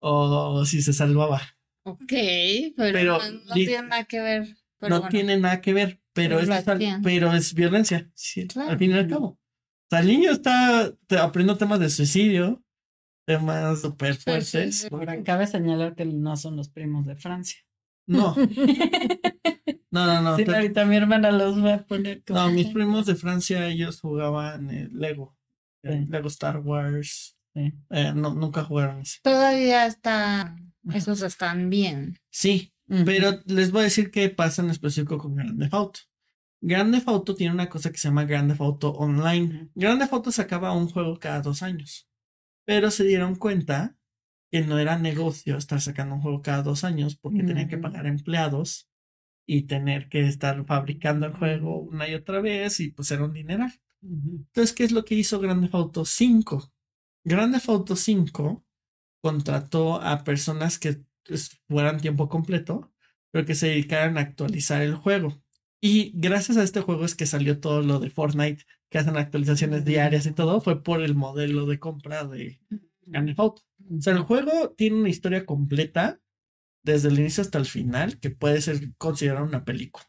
o 0.00 0.64
si 0.64 0.82
se 0.82 0.92
salvaba. 0.92 1.40
Ok, 1.84 2.12
pero, 2.76 2.92
Pero 2.92 3.18
no, 3.46 3.54
tiene 3.54 3.82
nada 3.88 4.04
que 4.04 4.20
ver. 4.20 4.56
Pero 4.78 4.94
no 4.96 5.00
bueno. 5.00 5.10
tiene 5.10 5.36
nada 5.38 5.60
que 5.60 5.72
ver, 5.72 6.00
pero, 6.12 6.38
es, 6.40 6.48
pero 7.02 7.32
es 7.32 7.54
violencia. 7.54 8.10
Sí, 8.14 8.46
Claro. 8.46 8.70
al 8.70 8.78
fin 8.78 8.90
y 8.90 8.94
al 8.94 9.08
cabo. 9.08 9.26
O 9.28 9.38
sea, 9.90 10.00
el 10.00 10.06
niño 10.08 10.30
está 10.30 10.92
te- 11.06 11.18
aprendiendo 11.18 11.58
temas 11.58 11.80
de 11.80 11.90
suicidio, 11.90 12.62
temas 13.26 13.80
súper 13.82 14.14
fuertes. 14.16 14.80
sí. 14.80 14.88
Ahora, 14.90 15.22
cabe 15.22 15.46
señalar 15.46 15.94
que 15.94 16.04
no 16.04 16.36
son 16.36 16.56
los 16.56 16.68
primos 16.68 17.06
de 17.06 17.16
Francia. 17.16 17.58
No, 18.06 18.34
no, 19.90 20.06
no, 20.06 20.22
no. 20.22 20.36
Sí, 20.36 20.44
te- 20.44 20.54
ahorita 20.54 20.84
mi 20.84 20.96
hermana 20.96 21.30
los 21.30 21.62
va 21.64 21.74
a 21.74 21.84
poner 21.84 22.22
como... 22.24 22.40
no, 22.40 22.50
mis 22.50 22.68
primos 22.68 23.06
de 23.06 23.14
Francia, 23.14 23.66
ellos 23.68 24.00
jugaban 24.00 24.70
eh, 24.70 24.88
Lego. 24.92 25.36
eh. 25.82 26.06
Lego 26.08 26.28
Star 26.28 26.58
Wars. 26.58 27.36
Sí. 27.54 27.72
Eh, 27.90 28.12
no, 28.14 28.34
nunca 28.34 28.64
jugaron 28.64 29.00
ese. 29.02 29.18
Todavía 29.22 29.86
está. 29.86 30.56
Esos 30.92 31.22
están 31.22 31.68
bien. 31.70 32.18
Sí, 32.30 32.72
Pero 33.06 33.40
les 33.46 33.72
voy 33.72 33.80
a 33.80 33.84
decir 33.84 34.10
qué 34.10 34.28
pasa 34.28 34.62
en 34.62 34.68
específico 34.68 35.16
con 35.16 35.34
Grand 35.34 35.58
Theft 35.58 35.74
Auto. 35.74 36.00
Grand 36.60 36.92
Theft 36.92 37.08
Auto 37.08 37.34
tiene 37.34 37.54
una 37.54 37.68
cosa 37.70 37.90
que 37.90 37.96
se 37.96 38.08
llama 38.08 38.24
Grand 38.24 38.50
Theft 38.50 38.60
Auto 38.60 38.90
Online. 38.92 39.70
Grand 39.74 39.98
Theft 39.98 40.12
Auto 40.12 40.30
sacaba 40.30 40.72
un 40.72 40.88
juego 40.90 41.18
cada 41.18 41.40
dos 41.40 41.62
años. 41.62 42.08
Pero 42.66 42.90
se 42.90 43.04
dieron 43.04 43.36
cuenta 43.36 43.96
que 44.50 44.60
no 44.60 44.78
era 44.78 44.98
negocio 44.98 45.56
estar 45.56 45.80
sacando 45.80 46.16
un 46.16 46.20
juego 46.20 46.42
cada 46.42 46.62
dos 46.62 46.84
años 46.84 47.16
porque 47.16 47.42
tenían 47.42 47.68
que 47.68 47.78
pagar 47.78 48.06
empleados 48.06 48.90
y 49.46 49.62
tener 49.62 50.10
que 50.10 50.26
estar 50.28 50.64
fabricando 50.66 51.26
el 51.26 51.32
juego 51.32 51.80
una 51.80 52.08
y 52.08 52.14
otra 52.14 52.40
vez 52.40 52.78
y 52.80 52.90
pues 52.90 53.10
era 53.10 53.24
un 53.24 53.32
dineral. 53.32 53.72
Entonces, 54.02 54.74
¿qué 54.74 54.84
es 54.84 54.92
lo 54.92 55.04
que 55.04 55.14
hizo 55.14 55.40
Grand 55.40 55.62
Theft 55.62 55.74
Auto 55.74 56.04
5? 56.04 56.72
Grand 57.24 57.54
Theft 57.54 57.68
Auto 57.70 57.96
5 57.96 58.64
contrató 59.22 60.00
a 60.00 60.22
personas 60.24 60.78
que 60.78 61.02
fueran 61.68 62.00
tiempo 62.00 62.28
completo, 62.28 62.92
pero 63.30 63.46
que 63.46 63.54
se 63.54 63.68
dedicaran 63.68 64.18
a 64.18 64.22
actualizar 64.22 64.82
el 64.82 64.94
juego. 64.94 65.42
Y 65.80 66.12
gracias 66.14 66.56
a 66.56 66.62
este 66.62 66.80
juego 66.80 67.04
es 67.04 67.14
que 67.14 67.26
salió 67.26 67.58
todo 67.58 67.82
lo 67.82 67.98
de 67.98 68.10
Fortnite, 68.10 68.64
que 68.88 68.98
hacen 68.98 69.16
actualizaciones 69.16 69.84
diarias 69.84 70.26
y 70.26 70.32
todo, 70.32 70.60
fue 70.60 70.82
por 70.82 71.02
el 71.02 71.14
modelo 71.14 71.66
de 71.66 71.78
compra 71.80 72.24
de 72.24 72.60
Grand. 73.06 73.34
O 73.38 73.56
sea, 74.00 74.12
el 74.12 74.20
juego 74.20 74.74
tiene 74.76 74.96
una 74.96 75.08
historia 75.08 75.44
completa 75.44 76.20
desde 76.84 77.08
el 77.08 77.18
inicio 77.18 77.42
hasta 77.42 77.58
el 77.58 77.66
final, 77.66 78.18
que 78.20 78.30
puede 78.30 78.60
ser 78.60 78.94
considerada 78.96 79.44
una 79.44 79.64
película. 79.64 80.04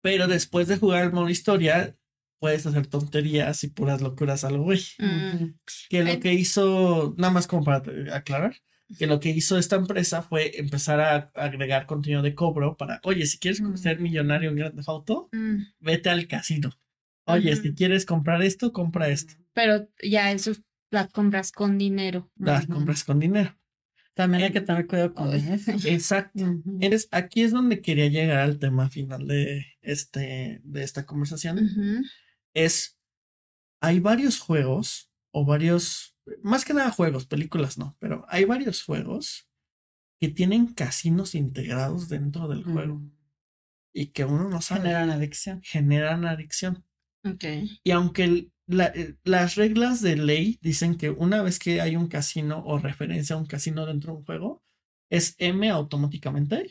Pero 0.00 0.26
después 0.26 0.66
de 0.68 0.78
jugar 0.78 1.04
el 1.04 1.12
modo 1.12 1.28
historia, 1.28 1.96
puedes 2.40 2.66
hacer 2.66 2.88
tonterías 2.88 3.62
y 3.62 3.68
puras 3.68 4.00
locuras 4.00 4.42
a 4.42 4.50
lo 4.50 4.62
güey. 4.62 4.80
Mm. 4.98 5.54
Que 5.88 6.02
lo 6.02 6.18
que 6.18 6.34
hizo, 6.34 7.14
nada 7.16 7.32
más 7.32 7.46
como 7.46 7.62
para 7.62 7.84
aclarar, 8.16 8.56
que 8.98 9.06
lo 9.06 9.20
que 9.20 9.30
hizo 9.30 9.58
esta 9.58 9.76
empresa 9.76 10.22
fue 10.22 10.58
empezar 10.58 11.00
a 11.00 11.30
agregar 11.34 11.86
contenido 11.86 12.22
de 12.22 12.34
cobro 12.34 12.76
para, 12.76 13.00
oye, 13.04 13.26
si 13.26 13.38
quieres 13.38 13.60
Mm. 13.60 13.76
ser 13.76 14.00
millonario 14.00 14.50
en 14.50 14.56
Grand 14.56 14.74
Theft 14.76 14.88
Auto, 14.88 15.28
Mm. 15.32 15.62
vete 15.80 16.10
al 16.10 16.26
casino. 16.26 16.70
Oye, 17.24 17.54
si 17.56 17.72
quieres 17.74 18.04
comprar 18.04 18.42
esto, 18.42 18.72
compra 18.72 19.08
esto. 19.08 19.34
Pero 19.54 19.88
ya 20.02 20.32
eso 20.32 20.52
las 20.90 21.08
compras 21.10 21.52
con 21.52 21.78
dinero. 21.78 22.30
Las 22.36 22.66
compras 22.66 23.04
con 23.04 23.18
dinero. 23.20 23.56
También 24.14 24.42
hay 24.44 24.52
que 24.52 24.60
tener 24.60 24.86
cuidado 24.86 25.14
con 25.14 25.32
eso. 25.32 25.70
Exacto. 25.88 26.44
Aquí 27.12 27.42
es 27.42 27.52
donde 27.52 27.80
quería 27.80 28.08
llegar 28.08 28.38
al 28.40 28.58
tema 28.58 28.90
final 28.90 29.26
de, 29.26 29.64
este, 29.80 30.60
de 30.64 30.82
esta 30.82 31.06
conversación. 31.06 31.70
Es, 32.52 32.98
hay 33.80 34.00
varios 34.00 34.38
juegos 34.38 35.10
o 35.30 35.46
varios, 35.46 36.11
más 36.42 36.64
que 36.64 36.74
nada 36.74 36.90
juegos, 36.90 37.26
películas 37.26 37.78
no, 37.78 37.96
pero 37.98 38.24
hay 38.28 38.44
varios 38.44 38.82
juegos 38.82 39.48
que 40.20 40.28
tienen 40.28 40.66
casinos 40.74 41.34
integrados 41.34 42.08
dentro 42.08 42.46
del 42.48 42.62
juego 42.64 43.02
y 43.94 44.06
que 44.08 44.24
uno 44.24 44.48
no 44.48 44.60
sabe, 44.60 44.82
Generan 44.82 45.10
adicción. 45.10 45.60
generan 45.62 46.24
adicción. 46.24 46.84
Ok. 47.24 47.44
Y 47.84 47.90
aunque 47.90 48.24
el- 48.24 48.52
la- 48.68 48.86
eh, 48.94 49.16
las 49.24 49.56
reglas 49.56 50.00
de 50.00 50.16
ley 50.16 50.58
dicen 50.62 50.96
que 50.96 51.10
una 51.10 51.42
vez 51.42 51.58
que 51.58 51.80
hay 51.80 51.96
un 51.96 52.06
casino 52.08 52.62
o 52.64 52.78
referencia 52.78 53.34
a 53.34 53.38
un 53.38 53.46
casino 53.46 53.84
dentro 53.84 54.12
de 54.12 54.18
un 54.20 54.24
juego, 54.24 54.62
es 55.10 55.34
M 55.38 55.68
automáticamente. 55.68 56.70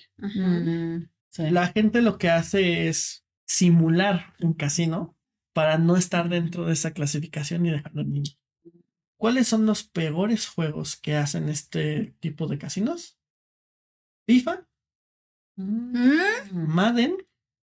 Sí. 1.29 1.43
La 1.51 1.67
gente 1.67 2.01
lo 2.01 2.17
que 2.17 2.29
hace 2.29 2.87
es 2.87 3.23
simular 3.45 4.33
un 4.41 4.53
casino 4.53 5.15
para 5.53 5.77
no 5.77 5.95
estar 5.97 6.27
dentro 6.29 6.65
de 6.65 6.73
esa 6.73 6.91
clasificación 6.91 7.65
y 7.65 7.71
dejarlo 7.71 8.01
en 8.01 8.13
niño. 8.13 8.31
¿Cuáles 9.21 9.47
son 9.47 9.67
los 9.67 9.83
peores 9.83 10.47
juegos 10.47 10.95
que 10.95 11.15
hacen 11.15 11.47
este 11.47 12.15
tipo 12.19 12.47
de 12.47 12.57
casinos? 12.57 13.19
FIFA, 14.27 14.67
Mm. 15.57 16.53
Madden, 16.53 17.17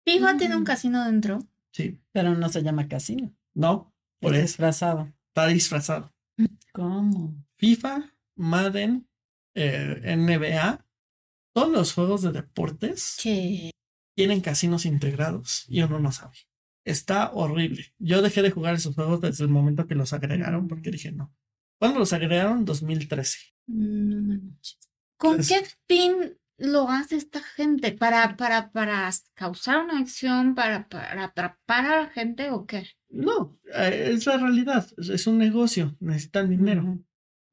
FIFA 0.06 0.36
tiene 0.36 0.54
un 0.54 0.62
Mm. 0.62 0.66
casino 0.66 1.04
dentro. 1.04 1.40
sí, 1.72 1.98
Pero 2.12 2.34
no 2.36 2.48
se 2.48 2.62
llama 2.62 2.86
casino. 2.86 3.34
no, 3.54 3.92
por 4.20 4.34
es 4.34 4.38
eso 4.38 4.46
disfrazado. 4.52 5.12
está 5.28 5.46
disfrazado. 5.48 6.14
¿Cómo? 6.72 7.34
FIFA, 7.54 8.14
Madden, 8.36 9.08
eh, 9.56 10.00
NBA, 10.04 10.86
todos 11.54 11.72
los 11.72 11.92
juegos 11.94 12.22
de 12.22 12.30
deportes 12.32 13.16
Que. 13.20 13.70
tienen 14.16 14.40
casinos 14.42 14.84
integrados 14.86 15.64
y 15.68 15.82
uno 15.82 15.98
no 15.98 16.12
sabe. 16.12 16.36
Está 16.84 17.30
horrible. 17.32 17.94
Yo 17.98 18.22
dejé 18.22 18.42
de 18.42 18.50
jugar 18.50 18.74
esos 18.74 18.94
juegos 18.94 19.20
desde 19.20 19.44
el 19.44 19.50
momento 19.50 19.86
que 19.86 19.94
los 19.94 20.12
agregaron 20.12 20.68
porque 20.68 20.90
dije 20.90 21.12
no. 21.12 21.34
¿Cuándo 21.78 21.98
los 21.98 22.12
agregaron? 22.12 22.64
2013. 22.64 23.38
No 23.66 24.22
manches. 24.22 24.78
¿Con 25.16 25.38
qué 25.38 25.64
fin 25.88 26.36
lo 26.58 26.88
hace 26.88 27.16
esta 27.16 27.40
gente? 27.40 27.92
¿Para, 27.92 28.36
para, 28.36 28.70
para 28.72 29.10
causar 29.34 29.84
una 29.84 29.98
acción? 29.98 30.54
¿Para, 30.54 30.88
para 30.88 31.24
atrapar 31.24 31.86
a 31.86 32.02
la 32.02 32.08
gente 32.08 32.50
o 32.50 32.66
qué? 32.66 32.88
No, 33.08 33.58
eh, 33.74 34.10
es 34.12 34.26
la 34.26 34.38
realidad. 34.38 34.86
Es, 34.96 35.26
un 35.26 35.38
negocio. 35.38 35.96
Necesitan 36.00 36.50
dinero. 36.50 36.98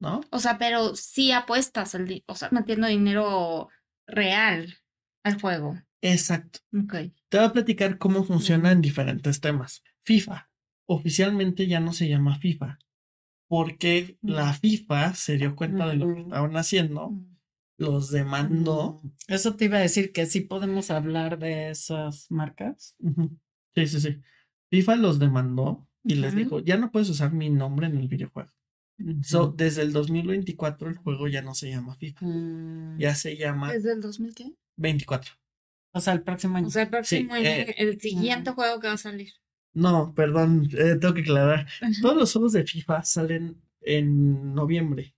¿no? 0.00 0.22
O 0.30 0.38
sea, 0.38 0.58
pero 0.58 0.96
sí 0.96 1.30
apuestas, 1.30 1.94
el 1.94 2.24
o 2.26 2.34
sea, 2.34 2.48
metiendo 2.50 2.88
dinero 2.88 3.68
real 4.06 4.78
al 5.22 5.40
juego. 5.40 5.78
Exacto. 6.00 6.60
Ok. 6.72 6.94
Te 7.30 7.38
voy 7.38 7.46
a 7.46 7.52
platicar 7.52 7.96
cómo 7.98 8.24
funciona 8.24 8.72
en 8.72 8.80
diferentes 8.82 9.40
temas. 9.40 9.82
FIFA. 10.02 10.50
Oficialmente 10.86 11.66
ya 11.66 11.80
no 11.80 11.92
se 11.92 12.08
llama 12.08 12.38
FIFA. 12.38 12.78
Porque 13.48 14.18
la 14.22 14.52
FIFA 14.52 15.14
se 15.14 15.36
dio 15.36 15.56
cuenta 15.56 15.88
de 15.88 15.96
lo 15.96 16.14
que 16.14 16.20
estaban 16.22 16.56
haciendo, 16.56 17.12
los 17.78 18.10
demandó. 18.10 19.00
Mm. 19.02 19.10
Eso 19.28 19.56
te 19.56 19.64
iba 19.66 19.78
a 19.78 19.80
decir 19.80 20.12
que 20.12 20.26
sí 20.26 20.40
podemos 20.42 20.90
hablar 20.90 21.38
de 21.38 21.70
esas 21.70 22.30
marcas. 22.30 22.96
Sí, 23.74 23.86
sí, 23.86 24.00
sí. 24.00 24.16
FIFA 24.70 24.96
los 24.96 25.18
demandó 25.18 25.88
y 26.04 26.14
les 26.16 26.34
dijo, 26.34 26.60
ya 26.60 26.76
no 26.76 26.90
puedes 26.92 27.08
usar 27.10 27.32
mi 27.32 27.50
nombre 27.50 27.86
en 27.86 27.96
el 27.96 28.08
videojuego. 28.08 28.50
So, 29.22 29.48
desde 29.56 29.82
el 29.82 29.92
2024 29.92 30.88
el 30.90 30.96
juego 30.98 31.26
ya 31.26 31.40
no 31.42 31.54
se 31.54 31.70
llama 31.70 31.94
FIFA, 31.96 32.26
Mm. 32.26 32.98
ya 32.98 33.14
se 33.14 33.36
llama 33.36 33.72
¿Desde 33.72 33.92
el 33.94 34.00
2000 34.00 34.34
qué? 34.34 34.52
24. 34.76 35.32
O 35.92 36.00
sea, 36.00 36.12
el 36.12 36.22
próximo 36.22 36.56
año. 36.56 36.66
O 36.68 36.70
sea, 36.70 36.82
el 36.84 36.88
próximo 36.88 37.34
año, 37.34 37.44
eh, 37.46 37.74
el 37.78 38.00
siguiente 38.00 38.50
juego 38.52 38.80
que 38.80 38.86
va 38.88 38.92
a 38.94 38.98
salir. 38.98 39.32
No, 39.72 40.12
perdón, 40.14 40.68
eh, 40.76 40.96
tengo 41.00 41.14
que 41.14 41.20
aclarar. 41.22 41.66
Todos 42.02 42.16
los 42.16 42.32
juegos 42.32 42.52
de 42.52 42.64
FIFA 42.64 43.02
salen 43.02 43.60
en 43.82 44.54
noviembre. 44.54 45.14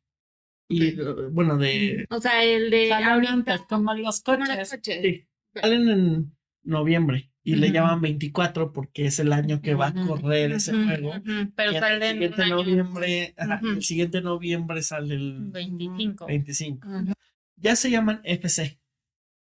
Y 0.69 0.89
eh, 0.89 0.97
bueno, 1.31 1.57
de... 1.59 2.07
O 2.11 2.21
sea, 2.21 2.43
el 2.45 2.71
de 2.71 2.89
Salen 2.89 3.09
ahorita. 3.09 3.67
como 3.69 3.93
los 3.95 4.21
como 4.23 4.45
los 4.45 4.71
coches. 4.71 5.03
sí, 5.03 5.27
salen 5.55 5.89
en 5.89 6.37
noviembre 6.63 7.31
y 7.45 7.57
le 7.57 7.73
llaman 7.73 8.01
24 8.01 8.73
porque 8.73 9.07
es 9.07 9.19
el 9.19 9.33
año 9.33 9.61
que 9.61 9.75
va 9.75 9.89
a 9.89 9.95
correr 10.07 10.53
ese 10.53 10.73
juego. 10.73 11.13
Pero 11.57 11.71
el 11.73 11.81
sale 11.81 12.11
en 12.11 12.17
un 12.17 12.23
siguiente 12.37 12.47
noviembre, 12.47 13.35
el 13.75 13.83
siguiente 13.83 14.21
noviembre 14.23 14.83
sale 14.83 15.15
el 15.17 15.39
25. 15.51 16.27
25. 16.27 16.89
Ujú. 16.89 17.13
Ya 17.57 17.75
se 17.77 17.91
llaman 17.91 18.21
FC, 18.25 18.79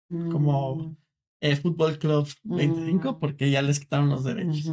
Como- 0.08 0.76
Mm. 0.76 0.96
Eh, 1.42 1.56
Fútbol 1.56 1.98
Club 1.98 2.28
25, 2.44 3.12
Mm. 3.14 3.18
porque 3.20 3.50
ya 3.50 3.60
les 3.62 3.80
quitaron 3.80 4.08
los 4.08 4.22
derechos. 4.24 4.72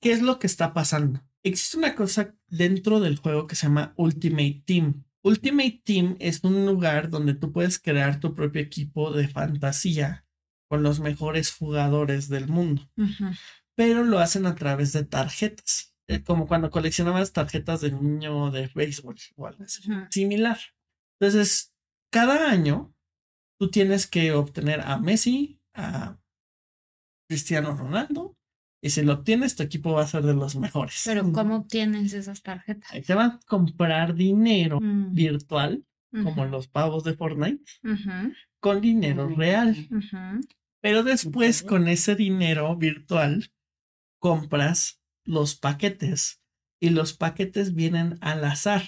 ¿Qué 0.00 0.12
es 0.12 0.20
lo 0.22 0.38
que 0.38 0.46
está 0.46 0.72
pasando? 0.74 1.20
Existe 1.42 1.78
una 1.78 1.94
cosa 1.94 2.34
dentro 2.46 3.00
del 3.00 3.16
juego 3.16 3.46
que 3.46 3.56
se 3.56 3.66
llama 3.66 3.94
Ultimate 3.96 4.62
Team. 4.66 5.04
Ultimate 5.22 5.80
Team 5.84 6.16
es 6.18 6.44
un 6.44 6.66
lugar 6.66 7.08
donde 7.10 7.34
tú 7.34 7.52
puedes 7.52 7.78
crear 7.78 8.20
tu 8.20 8.34
propio 8.34 8.60
equipo 8.60 9.10
de 9.12 9.28
fantasía 9.28 10.26
con 10.68 10.82
los 10.82 11.00
mejores 11.00 11.50
jugadores 11.52 12.28
del 12.28 12.46
mundo, 12.48 12.88
pero 13.74 14.04
lo 14.04 14.18
hacen 14.18 14.46
a 14.46 14.54
través 14.54 14.92
de 14.92 15.04
tarjetas, 15.04 15.94
eh, 16.06 16.22
como 16.22 16.46
cuando 16.46 16.70
coleccionabas 16.70 17.32
tarjetas 17.32 17.80
de 17.80 17.92
niño 17.92 18.50
de 18.50 18.70
béisbol 18.74 19.16
o 19.36 19.46
algo 19.46 19.64
así. 19.64 19.90
Ujú. 19.90 20.00
Similar. 20.10 20.58
Entonces, 21.18 21.72
cada 22.12 22.50
año 22.50 22.94
tú 23.58 23.70
tienes 23.70 24.06
que 24.06 24.32
obtener 24.32 24.80
a 24.80 24.98
Messi, 24.98 25.59
a 25.80 26.20
Cristiano 27.28 27.74
Ronaldo, 27.76 28.36
y 28.82 28.90
si 28.90 29.02
lo 29.02 29.12
obtienes, 29.14 29.56
tu 29.56 29.62
equipo 29.62 29.92
va 29.92 30.02
a 30.02 30.06
ser 30.06 30.22
de 30.22 30.34
los 30.34 30.56
mejores. 30.56 31.02
Pero 31.04 31.30
¿cómo 31.32 31.56
obtienes 31.56 32.12
esas 32.12 32.42
tarjetas? 32.42 32.90
Ahí 32.92 33.02
te 33.02 33.14
van 33.14 33.32
a 33.32 33.40
comprar 33.46 34.14
dinero 34.14 34.80
Mm. 34.80 35.12
virtual, 35.14 35.84
como 36.24 36.44
los 36.46 36.66
pavos 36.66 37.04
de 37.04 37.14
Fortnite, 37.14 37.62
con 38.58 38.80
dinero 38.80 39.28
real. 39.28 39.88
Pero 40.80 41.02
después, 41.04 41.62
con 41.62 41.88
ese 41.88 42.16
dinero 42.16 42.74
virtual, 42.76 43.52
compras 44.18 45.00
los 45.24 45.54
paquetes. 45.56 46.40
Y 46.80 46.90
los 46.90 47.12
paquetes 47.12 47.74
vienen 47.74 48.16
al 48.22 48.42
azar. 48.44 48.82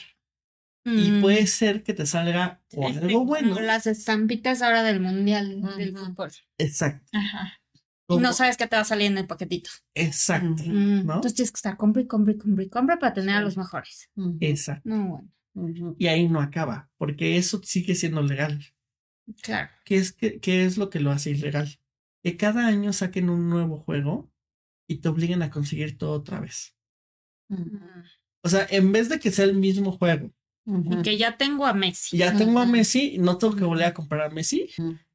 Y 0.84 1.10
Mm. 1.12 1.20
puede 1.20 1.46
ser 1.46 1.82
que 1.84 1.94
te 1.94 2.06
salga 2.06 2.60
o 2.74 2.86
algo 2.88 3.24
bueno. 3.24 3.50
Como 3.54 3.60
las 3.60 3.86
estampitas 3.86 4.62
ahora 4.62 4.82
del 4.82 5.00
mundial 5.00 5.62
del 5.76 5.96
fútbol. 5.96 6.30
Exacto. 6.59 7.09
Ajá. 7.12 7.52
Y 8.09 8.16
no 8.18 8.32
sabes 8.32 8.56
qué 8.56 8.66
te 8.66 8.76
va 8.76 8.82
a 8.82 8.84
salir 8.84 9.06
en 9.06 9.16
el 9.18 9.26
paquetito. 9.26 9.70
Exacto. 9.94 10.62
Mm. 10.66 11.06
¿No? 11.06 11.14
Entonces 11.14 11.34
tienes 11.34 11.52
que 11.52 11.56
estar 11.59 11.76
compra 11.76 12.02
y 12.02 12.06
compra 12.06 12.34
y 12.34 12.38
compra 12.38 12.64
y 12.64 12.68
compra 12.68 12.98
para 12.98 13.14
tener 13.14 13.36
a 13.36 13.40
los 13.40 13.56
mejores. 13.56 14.10
Exacto. 14.40 14.82
No, 14.88 15.28
bueno. 15.54 15.94
Y 15.98 16.09
ahí 16.09 16.28
no 16.28 16.40
acaba, 16.40 16.90
porque 16.98 17.36
eso 17.36 17.60
sigue 17.62 17.94
siendo 17.94 18.22
legal. 18.22 18.62
Claro. 19.42 19.70
¿Qué 19.84 19.96
es, 19.96 20.12
qué, 20.12 20.40
qué 20.40 20.64
es 20.64 20.76
lo 20.78 20.90
que 20.90 20.98
lo 21.00 21.10
hace 21.12 21.30
ilegal? 21.30 21.78
Que 22.24 22.36
cada 22.36 22.66
año 22.66 22.92
saquen 22.92 23.30
un 23.30 23.48
nuevo 23.48 23.78
juego 23.78 24.30
y 24.88 24.96
te 24.96 25.09
obliguen 25.09 25.42
a 25.42 25.50
conseguir 25.50 25.96
todo 25.96 26.12
otra 26.12 26.40
vez. 26.40 26.74
O 28.44 28.48
sea, 28.48 28.66
en 28.70 28.92
vez 28.92 29.09
de 29.09 29.18
que 29.20 29.30
sea 29.30 29.44
el 29.44 29.54
mismo 29.54 29.92
juego, 29.92 30.32
Y 30.64 31.02
que 31.02 31.16
ya 31.18 31.36
tengo 31.36 31.66
a 31.66 31.72
Messi. 31.74 32.16
ya 32.16 32.36
tengo 32.36 32.60
a. 32.60 32.66
Messi, 32.66 33.18
no 33.18 33.36
tengo 33.39 33.56
que 33.56 33.64
volver 33.64 33.86
a 33.86 33.94
comprar 33.94 34.30
a 34.30 34.34
Messi, 34.34 34.68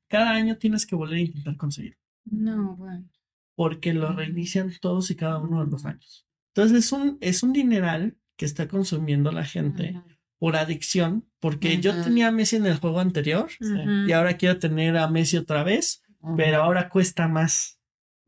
cada 0.07 0.31
año 0.31 0.57
tienes 0.57 0.85
que 0.85 0.95
volver 0.95 1.17
a 1.17 1.21
intentar 1.21 1.55
conseguir. 1.57 1.97
No, 2.25 2.75
bueno. 2.75 3.07
porque 3.55 3.93
lo 3.93 4.11
reinician 4.11 4.71
todos 4.81 5.09
y 5.09 5.15
cada 5.15 5.37
uno 5.39 5.63
de 5.65 5.71
los 5.71 5.85
años. 5.85 6.27
Entonces 6.53 6.85
es 6.85 6.91
un, 6.91 7.17
es 7.21 7.41
un 7.43 7.53
dineral 7.53 8.17
que 8.35 8.45
está 8.45 8.67
consumiendo 8.67 9.31
la 9.31 9.45
gente 9.45 9.99
por 10.37 10.55
adicción, 10.55 11.25
porque 11.39 11.79
yo 11.79 11.99
tenía 12.03 12.27
a 12.27 12.31
Messi 12.31 12.57
en 12.57 12.65
el 12.67 12.77
juego 12.77 12.99
anterior 12.99 13.49
Ujú. 13.61 14.07
y 14.07 14.11
ahora 14.11 14.37
quiero 14.37 14.59
tener 14.59 14.95
a 14.97 15.07
Messi 15.07 15.37
otra 15.37 15.63
vez, 15.63 16.03
pero 16.35 16.61
ahora 16.61 16.89
cuesta 16.89 17.27
más. 17.27 17.79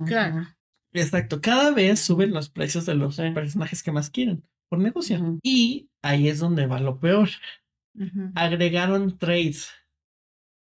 Claro. 0.06 0.48
Exacto, 0.94 1.42
cada 1.42 1.72
vez 1.72 2.00
suben 2.00 2.32
los 2.32 2.50
precios 2.50 2.86
de 2.88 2.96
los 2.96 3.18
Sí. 3.18 3.30
personajes 3.36 3.84
que 3.84 3.92
más 3.92 4.10
quieren 4.10 4.44
por 4.70 4.80
negocio. 4.80 5.40
Y 5.44 5.90
ahí 6.02 6.28
es 6.28 6.40
donde 6.40 6.68
va 6.68 6.80
lo 6.80 7.00
peor. 7.00 7.30
Agregaron 8.36 9.18
trades 9.18 9.70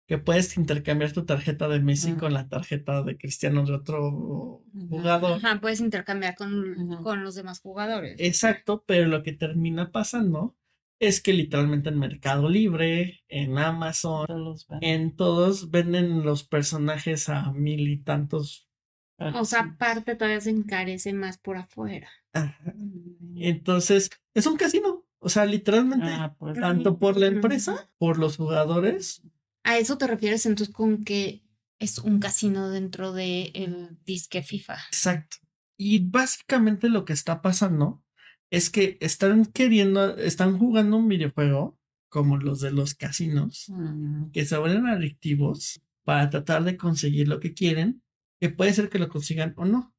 que 0.07 0.17
puedes 0.17 0.57
intercambiar 0.57 1.13
tu 1.13 1.25
tarjeta 1.25 1.69
de 1.69 1.79
Messi 1.79 2.13
con 2.13 2.33
la 2.33 2.49
tarjeta 2.49 3.03
de 3.03 3.17
Cristiano 3.17 3.65
de 3.65 3.73
otro 3.73 4.61
jugador. 4.89 5.37
Ajá, 5.43 5.59
puedes 5.61 5.79
intercambiar 5.79 6.35
con, 6.35 7.01
con 7.03 7.23
los 7.23 7.35
demás 7.35 7.61
jugadores. 7.61 8.15
Exacto, 8.19 8.83
pero 8.85 9.07
lo 9.07 9.23
que 9.23 9.31
termina 9.31 9.91
pasando 9.91 10.57
es 10.99 11.21
que 11.21 11.33
literalmente 11.33 11.89
en 11.89 11.99
Mercado 11.99 12.49
Libre, 12.49 13.23
en 13.27 13.57
Amazon, 13.57 14.25
Todos 14.27 14.67
en 14.81 15.15
todos 15.15 15.71
venden 15.71 16.23
los 16.23 16.43
personajes 16.43 17.29
a 17.29 17.51
mil 17.51 17.87
y 17.87 17.97
tantos. 17.97 18.67
O 19.35 19.45
sea, 19.45 19.61
aparte 19.61 20.15
todavía 20.15 20.41
se 20.41 20.49
encarece 20.49 21.13
más 21.13 21.37
por 21.37 21.57
afuera. 21.57 22.09
Ajá. 22.33 22.73
Entonces, 23.35 24.09
es 24.33 24.45
un 24.47 24.57
casino. 24.57 25.05
O 25.19 25.29
sea, 25.29 25.45
literalmente, 25.45 26.05
Ah, 26.09 26.35
pues. 26.37 26.59
tanto 26.59 26.99
por 26.99 27.17
la 27.17 27.27
empresa, 27.27 27.89
por 27.97 28.17
los 28.19 28.37
jugadores. 28.37 29.21
¿A 29.63 29.77
eso 29.77 29.97
te 29.97 30.07
refieres 30.07 30.45
entonces 30.45 30.73
con 30.73 31.03
que 31.05 31.43
es 31.79 31.97
un 31.99 32.19
casino 32.19 32.69
dentro 32.69 33.13
del 33.13 33.51
el 33.53 33.97
disque 34.05 34.43
FIFA? 34.43 34.75
Exacto. 34.89 35.37
Y 35.77 35.99
básicamente 35.99 36.89
lo 36.89 37.05
que 37.05 37.13
está 37.13 37.41
pasando 37.41 38.03
es 38.51 38.69
que 38.69 38.97
están 38.99 39.45
queriendo, 39.45 40.17
están 40.17 40.57
jugando 40.59 40.97
un 40.97 41.07
videojuego 41.07 41.79
como 42.09 42.37
los 42.37 42.59
de 42.59 42.71
los 42.71 42.93
casinos. 42.93 43.65
Mm. 43.69 44.31
que 44.31 44.45
se 44.45 44.57
vuelven 44.57 44.85
adictivos 44.87 45.81
para 46.03 46.29
tratar 46.29 46.63
de 46.65 46.75
conseguir 46.77 47.27
lo 47.29 47.39
que 47.39 47.53
quieren, 47.53 48.02
que 48.43 48.49
puede 48.49 48.73
ser 48.73 48.89
que 48.89 48.99
lo 48.99 49.07
consigan 49.07 49.53
o 49.55 49.63
no. 49.63 49.95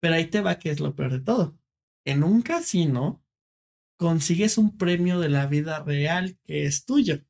Pero 0.00 0.14
ahí 0.14 0.24
te 0.24 0.40
va 0.40 0.58
que 0.58 0.70
es 0.70 0.80
lo 0.80 0.96
peor 0.96 1.12
de 1.12 1.20
todo. 1.20 1.58
En 2.06 2.24
un 2.24 2.40
casino 2.40 3.22
consigues 3.98 4.56
un 4.56 4.78
premio 4.78 5.20
de 5.20 5.28
la 5.28 5.46
vida 5.46 5.84
real 5.84 6.38
que 6.42 6.64
es 6.64 6.86
tuyo, 6.86 7.22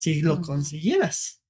si 0.00 0.20
lo 0.20 0.40
consiguieras. 0.40 1.44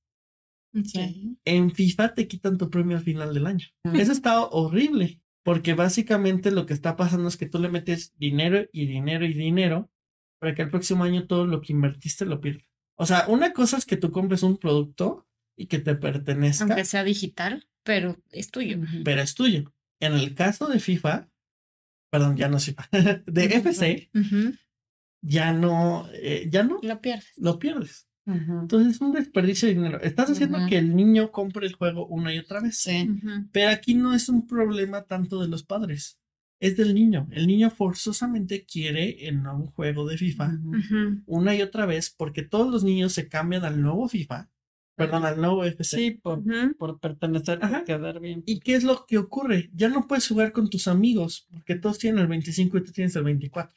Sí. 0.85 1.39
En 1.47 1.71
FIFA 1.71 2.13
te 2.13 2.29
quitan 2.29 2.59
tu 2.59 2.69
premio 2.69 2.99
al 2.99 3.03
final 3.03 3.33
del 3.33 3.47
año. 3.47 3.67
Eso 3.95 4.13
está 4.13 4.43
horrible, 4.45 5.23
porque 5.43 5.73
básicamente 5.73 6.51
lo 6.51 6.67
que 6.67 6.75
está 6.75 6.95
pasando 6.95 7.29
es 7.29 7.39
que 7.39 7.49
tú 7.49 7.59
le 7.59 7.71
metes 7.71 8.15
dinero 8.19 8.69
y 8.71 8.85
dinero 8.85 9.25
y 9.25 9.33
dinero 9.33 9.91
para 10.39 10.55
que 10.55 10.61
el 10.61 10.71
próximo 10.71 11.05
año 11.05 11.27
todo 11.27 11.47
lo 11.47 11.63
que 11.63 11.73
invertiste 11.73 12.27
lo 12.27 12.43
pierdas. 12.43 12.67
O 12.99 13.07
sea, 13.07 13.25
una 13.29 13.55
cosa 13.55 13.79
es 13.79 13.87
que 13.87 13.97
tú 13.97 14.11
compres 14.11 14.43
un 14.43 14.59
producto 14.59 15.27
y 15.57 15.69
que 15.69 15.79
te 15.79 15.95
pertenezca, 15.95 16.65
Aunque 16.65 16.85
sea 16.85 17.03
digital, 17.03 17.67
pero 17.83 18.17
es 18.31 18.51
tuyo. 18.51 18.79
Pero 19.05 19.21
es 19.23 19.35
tuyo. 19.35 19.73
En 20.01 20.15
el 20.15 20.35
caso 20.35 20.69
de 20.69 20.81
FIFA, 20.81 21.29
perdón, 22.11 22.37
ya 22.37 22.49
no 22.49 22.57
es 22.57 22.65
FIFA, 22.67 22.89
de. 23.27 23.45
FC, 23.45 24.11
ya 25.23 25.53
no, 25.53 26.09
eh, 26.15 26.49
ya 26.51 26.65
no, 26.65 26.81
Lo 26.83 27.01
pierdes. 27.01 27.33
lo 27.37 27.59
pierdes. 27.59 28.09
Entonces 28.25 28.95
es 28.95 29.01
un 29.01 29.13
desperdicio 29.13 29.67
de 29.67 29.75
dinero. 29.75 30.01
Estás 30.01 30.31
haciendo 30.31 30.59
que 30.69 30.79
el 30.79 30.95
niño 30.95 31.33
compre 31.33 31.67
el 31.67 31.75
juego 31.75 32.07
una 32.07 32.33
y 32.33 32.39
otra 32.39 32.61
vez. 32.61 32.79
Sí. 32.79 33.09
Pero 33.51 33.71
aquí 33.71 33.95
no 33.95 34.15
es 34.15 34.29
un 34.29 34.47
problema 34.47 35.03
tanto 35.03 35.41
de 35.43 35.49
los 35.49 35.65
padres, 35.65 36.21
es 36.61 36.77
del 36.77 36.95
niño. 36.95 37.27
El 37.33 37.49
niño 37.49 37.69
forzosamente 37.71 38.65
quiere 38.65 39.27
el 39.27 39.43
nuevo 39.43 39.67
juego 39.75 40.07
de 40.07 40.19
FIFA 40.19 40.53
una 41.27 41.57
y 41.57 41.63
otra 41.63 41.85
vez 41.85 42.15
porque 42.17 42.43
todos 42.43 42.71
los 42.71 42.85
niños 42.85 43.13
se 43.13 43.29
cambian 43.29 43.65
al 43.65 43.83
nuevo 43.83 44.09
FIFA, 44.09 44.51
perdón, 45.07 45.25
al 45.27 45.41
nuevo 45.41 45.65
FC. 45.65 45.97
Sí, 45.97 46.11
por, 46.13 46.43
por 46.79 46.99
pertenecer, 47.01 47.59
Ajá. 47.63 47.79
por 47.79 47.85
quedar 47.85 48.21
bien. 48.21 48.43
¿Y 48.47 48.61
qué 48.61 48.75
es 48.75 48.85
lo 48.85 49.05
que 49.07 49.19
ocurre? 49.19 49.71
Ya 49.75 49.89
no 49.89 50.07
puedes 50.07 50.27
jugar 50.29 50.53
con 50.53 50.69
tus 50.71 50.89
amigos 50.89 51.47
porque 51.51 51.75
todos 51.77 51.99
tienen 51.99 52.21
el 52.21 52.27
25 52.29 52.79
y 52.79 52.85
tú 52.85 52.93
tienes 52.93 53.15
el 53.17 53.25
24. 53.25 53.77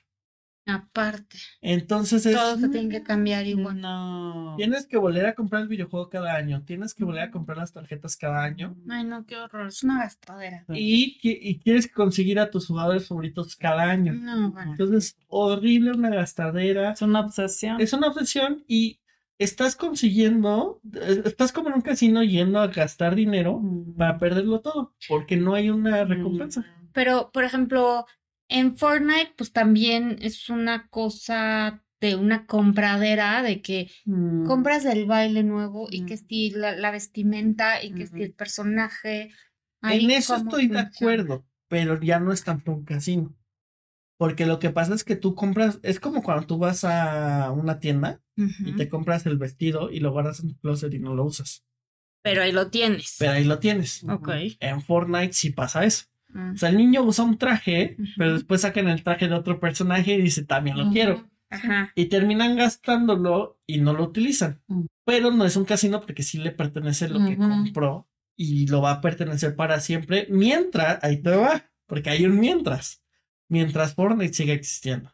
Aparte, 0.67 1.37
Entonces 1.61 2.25
es, 2.25 2.35
todo 2.35 2.57
se 2.57 2.69
tiene 2.69 2.89
que 2.89 3.03
cambiar 3.03 3.45
igual. 3.45 3.79
No. 3.79 4.55
tienes 4.57 4.87
que 4.87 4.97
volver 4.97 5.27
a 5.27 5.35
comprar 5.35 5.61
el 5.61 5.67
videojuego 5.67 6.09
cada 6.09 6.33
año, 6.35 6.63
tienes 6.65 6.95
que 6.95 7.03
volver 7.03 7.21
a 7.21 7.29
comprar 7.29 7.59
las 7.59 7.71
tarjetas 7.71 8.17
cada 8.17 8.43
año 8.43 8.75
Ay, 8.89 9.03
no, 9.03 9.27
qué 9.27 9.35
horror. 9.37 9.67
Es 9.67 9.83
una 9.83 9.99
gastadera. 9.99 10.65
y, 10.73 11.19
y 11.21 11.59
quieres 11.59 11.87
conseguir 11.87 12.39
a 12.39 12.49
tus 12.49 12.65
jugadores 12.65 13.07
favoritos 13.07 13.55
cada 13.55 13.83
año. 13.83 14.13
No, 14.13 14.51
bueno. 14.53 14.71
Entonces, 14.71 15.15
horrible, 15.27 15.91
una 15.91 16.09
gastadera. 16.09 16.93
Es 16.93 17.01
una 17.03 17.19
obsesión. 17.19 17.79
Es 17.79 17.93
una 17.93 18.07
obsesión 18.07 18.63
y 18.67 18.99
estás 19.37 19.75
consiguiendo, 19.75 20.79
eh, 20.93 21.21
estás 21.25 21.51
como 21.51 21.69
en 21.69 21.75
un 21.75 21.81
casino 21.81 22.23
yendo 22.23 22.59
a 22.59 22.67
gastar 22.67 23.15
dinero 23.15 23.59
Mm. 23.59 23.95
para 23.97 24.17
perderlo 24.17 24.61
todo, 24.61 24.93
porque 25.07 25.37
no 25.37 25.53
hay 25.55 25.69
una 25.69 26.03
recompensa. 26.05 26.65
Pero, 26.93 27.31
por 27.33 27.43
ejemplo, 27.43 28.05
en 28.47 28.77
Fortnite, 28.77 29.33
pues 29.37 29.51
también 29.51 30.17
es 30.21 30.49
una 30.49 30.87
cosa 30.89 31.83
de 32.01 32.15
una 32.15 32.45
compradera 32.45 33.41
de 33.41 33.61
que 33.61 33.89
Mm. 34.05 34.45
compras 34.45 34.85
el 34.85 35.05
baile 35.05 35.43
nuevo 35.43 35.87
y 35.89 36.05
que 36.05 36.15
Mm. 36.15 36.27
si 36.29 36.49
la, 36.51 36.75
la 36.75 36.91
vestimenta 36.91 37.83
y 37.83 37.91
que 37.93 38.03
Ujú. 38.03 38.17
el 38.17 38.33
personaje. 38.33 39.31
En 39.81 40.09
eso 40.11 40.35
estoy 40.35 40.67
de 40.67 40.79
acuerdo, 40.79 41.45
pero 41.67 41.99
ya 42.01 42.19
no 42.19 42.31
es 42.31 42.43
tanto 42.43 42.71
un 42.71 42.85
casino. 42.85 43.35
Porque 44.17 44.45
lo 44.45 44.59
que 44.59 44.69
pasa 44.69 44.93
es 44.93 45.03
que 45.03 45.15
tú 45.15 45.35
compras, 45.35 45.79
es 45.83 45.99
como 45.99 46.23
cuando 46.23 46.47
tú 46.47 46.57
vas 46.57 46.83
a 46.83 47.51
una 47.51 47.79
tienda 47.79 48.21
y 48.37 48.73
te 48.73 48.87
compras 48.87 49.25
el 49.25 49.37
vestido 49.37 49.91
y 49.91 49.99
lo 49.99 50.11
guardas 50.11 50.39
en 50.39 50.49
tu 50.49 50.57
closet 50.59 50.93
y 50.93 50.99
no 50.99 51.15
lo 51.15 51.25
usas. 51.25 51.65
Pero 52.21 52.41
ahí 52.41 52.51
lo 52.51 52.69
tienes. 52.69 53.17
Pero 53.19 53.33
ahí 53.33 53.43
lo 53.43 53.59
tienes. 53.59 54.03
Ok. 54.05 54.29
En 54.59 54.81
Fortnite 54.81 55.33
sí 55.33 55.51
pasa 55.51 55.83
eso. 55.83 56.05
Mm. 56.29 56.53
O 56.53 56.57
sea, 56.57 56.69
el 56.69 56.77
niño 56.77 57.03
usa 57.03 57.23
un 57.23 57.37
traje, 57.37 57.97
pero 58.17 58.33
después 58.33 58.61
sacan 58.61 58.87
el 58.87 59.03
traje 59.03 59.27
de 59.27 59.35
otro 59.35 59.59
personaje 59.59 60.13
y 60.13 60.21
dice, 60.21 60.43
también 60.43 60.77
lo 60.77 60.91
quiero. 60.91 61.29
Ajá. 61.47 61.93
y 61.95 62.05
terminan 62.05 62.57
gastándolo 62.57 63.59
y 63.67 63.77
no 63.77 63.93
lo 63.93 64.03
utilizan. 64.03 64.61
Pero 65.05 65.31
no 65.31 65.45
es 65.45 65.55
un 65.55 65.65
casino 65.65 66.01
porque 66.01 66.23
sí 66.23 66.39
le 66.39 66.51
pertenece 66.51 67.07
lo 67.07 67.23
que 67.23 67.37
compró 67.37 68.09
y 68.35 68.67
lo 68.67 68.81
va 68.81 68.91
a 68.91 69.01
pertenecer 69.01 69.55
para 69.55 69.79
siempre 69.79 70.27
mientras, 70.29 71.01
ahí 71.03 71.21
te 71.21 71.29
va, 71.29 71.69
porque 71.85 72.09
hay 72.09 72.25
un 72.25 72.39
mientras, 72.39 73.03
mientras 73.49 73.93
Fortnite 73.95 74.33
siga 74.33 74.53
existiendo. 74.53 75.11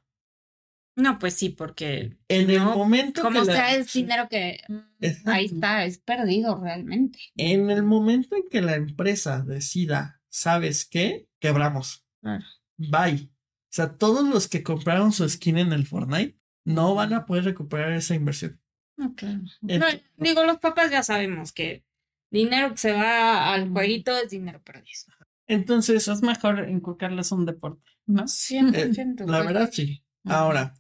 No, 0.98 1.18
pues 1.20 1.36
sí, 1.36 1.50
porque 1.50 2.18
En 2.28 2.50
el 2.50 2.60
no, 2.60 2.76
momento 2.78 3.22
como 3.22 3.42
que 3.42 3.46
la- 3.48 3.54
sea, 3.54 3.76
es 3.76 3.94
dinero 3.94 4.28
que 4.30 4.60
Exacto. 5.00 5.32
ahí 5.32 5.46
está, 5.46 5.86
es 5.86 6.00
perdido 6.00 6.60
realmente. 6.62 7.18
en 7.38 7.70
el 7.72 7.84
momento 7.84 8.36
en 8.36 8.44
que 8.50 8.62
la 8.62 8.76
empresa 8.76 9.42
decida, 9.42 10.22
¿sabes 10.30 10.86
qué? 10.86 11.28
Quebramos. 11.40 12.06
Claro. 12.22 12.44
Bye. 12.78 13.30
O 13.32 13.74
sea, 13.74 13.96
todos 13.98 14.28
los 14.28 14.50
que 14.50 14.64
compraron 14.64 15.14
su 15.14 15.28
skin 15.30 15.58
en 15.60 15.72
el 15.72 15.88
Fortnite 15.88 16.38
no 16.66 16.94
van 16.94 17.14
a 17.14 17.26
poder 17.26 17.46
recuperar 17.46 17.94
esa 17.94 18.14
inversión. 18.16 18.60
Ok. 19.00 19.24
No, 19.62 19.70
Ent- 19.88 20.04
digo, 20.18 20.44
los 20.44 20.58
papás 20.60 20.92
ya 20.92 21.04
sabemos 21.04 21.54
que 21.54 21.86
dinero 22.30 22.72
que 22.72 22.78
se 22.78 22.92
va 22.92 23.54
al 23.54 23.70
jueguito 23.70 24.16
es 24.18 24.30
dinero 24.30 24.62
perdido. 24.62 25.14
Entonces, 25.48 26.08
Es 26.08 26.22
mejor 26.22 26.70
inculcarles 26.70 27.32
un 27.32 27.46
deporte, 27.46 27.90
¿no? 28.12 28.24
100%. 28.24 29.26
La 29.26 29.42
verdad, 29.42 29.70
sí. 29.72 30.04
Ahora, 30.26 30.74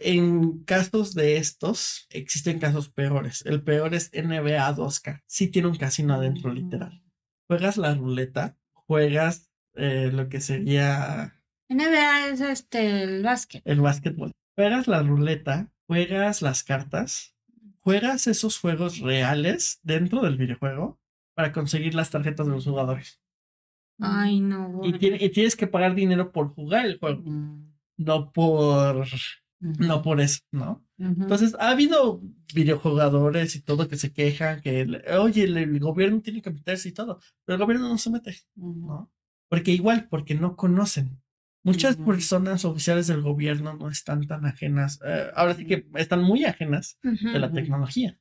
en 0.00 0.64
casos 0.64 1.14
de 1.14 1.36
estos, 1.36 2.06
existen 2.10 2.58
casos 2.58 2.88
peores. 2.88 3.44
El 3.46 3.62
peor 3.62 3.94
es 3.94 4.10
NBA 4.12 4.74
2K. 4.76 5.22
Sí 5.26 5.48
tiene 5.48 5.68
un 5.68 5.76
casino 5.76 6.14
adentro, 6.14 6.52
literal. 6.52 7.02
Juegas 7.48 7.76
la 7.76 7.94
ruleta, 7.94 8.56
juegas 8.72 9.50
eh, 9.74 10.10
lo 10.12 10.28
que 10.28 10.40
sería 10.40 11.34
NBA 11.72 12.28
es 12.28 12.40
este, 12.40 13.02
el 13.02 13.22
básquet. 13.22 13.62
el 13.64 13.80
básquetbol. 13.80 14.32
Juegas 14.54 14.86
la 14.88 15.02
ruleta, 15.02 15.72
juegas 15.86 16.42
las 16.42 16.62
cartas, 16.62 17.34
juegas 17.80 18.26
esos 18.26 18.58
juegos 18.58 18.98
reales 18.98 19.80
dentro 19.82 20.20
del 20.20 20.36
videojuego 20.36 21.00
para 21.34 21.52
conseguir 21.52 21.94
las 21.94 22.10
tarjetas 22.10 22.46
de 22.46 22.52
los 22.52 22.64
jugadores. 22.64 23.21
Ay, 24.02 24.40
no. 24.40 24.80
Y, 24.82 24.92
tiene- 24.98 25.18
y 25.20 25.30
tienes 25.30 25.56
que 25.56 25.66
pagar 25.66 25.94
dinero 25.94 26.32
por 26.32 26.48
jugar 26.54 26.86
el 26.86 26.98
juego, 26.98 27.22
Mm. 27.24 27.72
no 27.98 28.32
por 28.32 29.06
no 29.78 30.02
por 30.02 30.20
eso, 30.20 30.40
¿no? 30.50 30.84
Ujú. 30.98 31.22
Entonces, 31.22 31.54
ha 31.60 31.70
habido 31.70 32.20
videojugadores 32.52 33.54
y 33.54 33.62
todo 33.62 33.86
que 33.86 33.96
se 33.96 34.12
quejan 34.12 34.60
que, 34.60 35.02
oye, 35.18 35.44
el, 35.44 35.56
el 35.56 35.78
gobierno 35.78 36.20
tiene 36.20 36.42
que 36.42 36.50
meterse 36.50 36.88
y 36.88 36.92
todo, 36.92 37.20
pero 37.44 37.56
el 37.56 37.62
gobierno 37.62 37.88
no 37.88 37.96
se 37.98 38.10
mete, 38.10 38.36
Ujú. 38.56 38.86
¿no? 38.88 39.12
Porque 39.48 39.70
igual, 39.72 40.08
porque 40.08 40.34
no 40.34 40.56
conocen. 40.56 41.20
Muchas 41.64 41.96
personas 41.96 42.64
oficiales 42.64 43.06
del 43.06 43.22
gobierno 43.22 43.74
no 43.74 43.88
están 43.88 44.26
tan 44.26 44.46
ajenas, 44.46 44.98
eh, 45.06 45.30
ahora 45.36 45.54
sí 45.54 45.64
que 45.64 45.86
están 45.94 46.20
muy 46.24 46.44
ajenas 46.44 46.98
de 47.02 47.38
la 47.38 47.52
tecnología. 47.52 48.18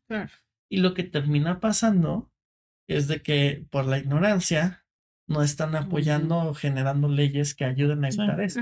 Y 0.70 0.78
lo 0.78 0.94
que 0.94 1.04
termina 1.04 1.60
pasando 1.60 2.32
es 2.88 3.08
de 3.08 3.24
que 3.24 3.66
por 3.72 3.86
la 3.86 3.98
ignorancia 3.98 4.81
no 5.32 5.42
están 5.44 5.76
apoyando 5.76 6.38
o 6.38 6.54
generando 6.54 7.08
leyes 7.08 7.56
que 7.56 7.66
ayuden 7.66 8.04
a 8.06 8.12
Sí. 8.12 8.20
evitar 8.20 8.42
eso. 8.42 8.60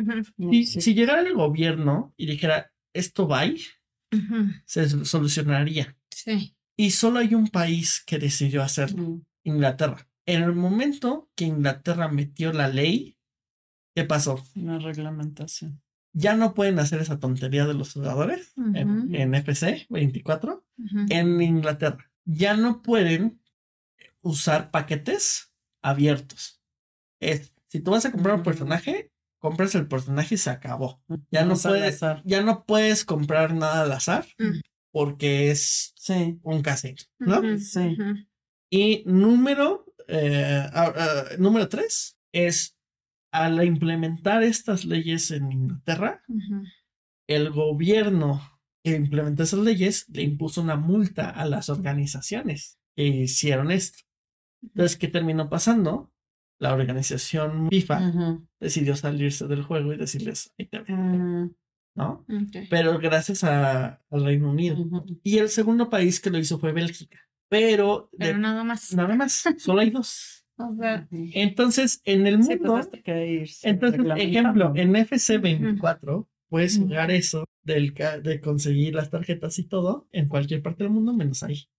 Si, 0.51 0.65
Sí. 0.65 0.81
si 0.81 0.93
llegara 0.93 1.21
el 1.21 1.33
gobierno 1.33 2.13
y 2.17 2.25
dijera 2.27 2.71
esto 2.93 3.27
va, 3.27 3.43
ujú. 3.45 4.51
se 4.65 4.89
solucionaría. 5.05 5.95
Sí. 6.11 6.55
Y 6.77 6.91
solo 6.91 7.19
hay 7.19 7.35
un 7.35 7.47
país 7.47 8.01
que 8.05 8.19
decidió 8.19 8.63
hacerlo. 8.63 9.21
Inglaterra. 9.43 10.07
En 10.25 10.43
el 10.43 10.53
momento 10.53 11.29
que 11.35 11.45
Inglaterra 11.45 12.07
metió 12.07 12.53
la 12.53 12.67
ley, 12.67 13.17
¿qué 13.95 14.03
pasó? 14.05 14.43
Una 14.55 14.79
reglamentación. 14.79 15.81
Ya 16.13 16.35
no 16.35 16.53
pueden 16.53 16.79
hacer 16.79 17.01
esa 17.01 17.19
tontería 17.19 17.65
de 17.67 17.73
los 17.73 17.93
jugadores 17.93 18.53
en, 18.75 19.13
en 19.13 19.35
FC 19.35 19.85
24 19.89 20.65
Ujú. 20.77 21.05
en 21.09 21.41
Inglaterra. 21.41 22.09
Ya 22.25 22.55
no 22.55 22.81
pueden 22.81 23.39
usar 24.21 24.71
paquetes 24.71 25.53
abiertos. 25.81 26.58
Es, 27.19 27.53
si 27.67 27.79
tú 27.81 27.91
vas 27.91 28.05
a 28.05 28.11
comprar 28.11 28.35
un 28.35 28.43
personaje, 28.43 29.11
compras 29.39 29.75
el 29.75 29.87
personaje 29.87 30.35
y 30.35 30.37
se 30.37 30.49
acabó. 30.49 31.01
Ya 31.31 31.45
no 31.45 31.55
puedes, 31.55 32.01
ya 32.25 32.41
no 32.41 32.65
puedes 32.65 33.05
comprar 33.05 33.53
nada 33.53 33.83
al 33.83 33.91
azar 33.91 34.25
Mm. 34.37 34.59
porque 34.91 35.51
es 35.51 35.93
Sí, 35.95 36.39
un 36.43 36.61
casino, 36.63 36.97
¿no? 37.19 37.41
Sí. 37.59 37.95
Y 38.71 39.03
número, 39.05 39.85
eh, 40.07 40.65
número 41.37 41.69
tres 41.69 42.17
es 42.33 42.75
al 43.31 43.63
implementar 43.63 44.41
estas 44.43 44.85
leyes 44.85 45.29
en 45.29 45.51
Inglaterra, 45.51 46.23
el 47.27 47.51
gobierno 47.51 48.41
que 48.83 48.95
implementó 48.95 49.43
esas 49.43 49.59
leyes 49.59 50.07
le 50.09 50.23
impuso 50.23 50.61
una 50.61 50.77
multa 50.77 51.29
a 51.29 51.45
las 51.45 51.69
organizaciones 51.69 52.79
que 52.95 53.05
hicieron 53.05 53.69
esto. 53.71 53.99
Entonces, 54.63 54.97
¿qué 54.97 55.07
terminó 55.09 55.47
pasando? 55.49 56.11
La 56.59 56.73
organización 56.73 57.69
FIFA 57.69 58.39
decidió 58.59 58.95
salirse 58.95 59.47
del 59.47 59.63
juego 59.63 59.93
y 59.93 59.97
decirles, 59.97 60.51
ahí 60.59 60.65
te 60.67 60.79
ven", 60.79 61.21
Ujú. 61.21 61.55
¿no? 61.95 62.25
Pero 62.69 62.99
gracias 62.99 63.43
a- 63.43 64.01
al 64.09 64.23
Reino 64.25 64.51
Unido. 64.51 64.77
Y 65.23 65.37
el 65.37 65.49
segundo 65.49 65.89
país 65.89 66.19
que 66.19 66.29
lo 66.29 66.37
hizo 66.37 66.59
fue 66.59 66.71
Bélgica. 66.73 67.17
Pero, 67.49 68.09
de- 68.11 68.27
Pero 68.27 68.37
nada 68.37 68.63
más. 68.63 68.93
nada 68.93 69.15
más, 69.15 69.43
solo 69.57 69.81
hay 69.81 69.89
dos. 69.89 70.35
O 70.61 70.75
sea, 70.77 71.07
Ujú. 71.09 71.29
Entonces, 71.35 72.01
en 72.03 72.27
el 72.27 72.43
Sí, 72.43 72.49
mundo, 72.57 72.73
pues 72.73 72.89
irse 73.31 73.69
entonces, 73.69 74.01
ejemplo, 74.17 74.73
en 74.75 74.91
FC24 74.93 76.27
puedes 76.49 76.77
jugar 76.77 77.11
eso 77.11 77.45
del, 77.63 77.93
ca- 77.93 78.19
de 78.19 78.41
conseguir 78.41 78.93
las 78.93 79.09
tarjetas 79.09 79.57
y 79.59 79.63
todo 79.69 80.09
en 80.11 80.27
cualquier 80.27 80.61
parte 80.61 80.83
del 80.83 80.91
mundo 80.91 81.13
menos 81.13 81.43
ahí. 81.43 81.69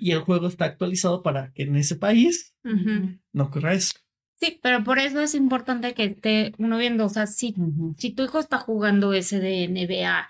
Y 0.00 0.10
el 0.10 0.20
juego 0.20 0.48
está 0.48 0.66
actualizado 0.66 1.22
para 1.22 1.52
que 1.52 1.62
en 1.62 1.76
ese 1.76 1.96
país 1.96 2.54
no 3.32 3.44
ocurra 3.44 3.72
eso. 3.72 3.94
Sí, 4.42 4.58
pero 4.60 4.82
por 4.82 4.98
eso 4.98 5.20
es 5.20 5.36
importante 5.36 5.94
que 5.94 6.02
esté 6.02 6.52
uno 6.58 6.76
viendo, 6.76 7.04
o 7.06 7.08
sea, 7.08 7.28
si, 7.28 7.54
si 7.96 8.10
tu 8.10 8.24
hijo 8.24 8.40
está 8.40 8.58
jugando 8.58 9.12
ese 9.12 9.38
de 9.38 9.68
NBA, 9.68 10.28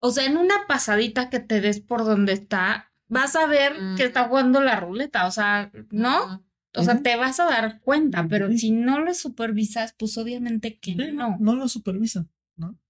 o 0.00 0.10
sea, 0.10 0.26
en 0.26 0.36
una 0.36 0.66
pasadita 0.68 1.30
que 1.30 1.40
te 1.40 1.62
des 1.62 1.80
por 1.80 2.04
donde 2.04 2.34
está, 2.34 2.92
vas 3.08 3.34
a 3.34 3.46
ver 3.46 3.72
que 3.96 4.04
está 4.04 4.28
jugando 4.28 4.60
la 4.60 4.78
ruleta, 4.78 5.26
o 5.26 5.30
sea, 5.30 5.72
¿no? 5.90 6.44
O 6.74 6.82
sea, 6.82 7.00
te 7.00 7.16
vas 7.16 7.40
a 7.40 7.46
dar 7.46 7.80
cuenta, 7.80 8.28
pero 8.28 8.52
si 8.52 8.72
no 8.72 9.00
lo 9.00 9.14
supervisas, 9.14 9.94
pues 9.98 10.18
obviamente 10.18 10.78
que 10.78 10.92
Sí, 10.92 11.12
no. 11.14 11.38
no 11.40 11.54
lo 11.54 11.66
supervisan. 11.66 12.28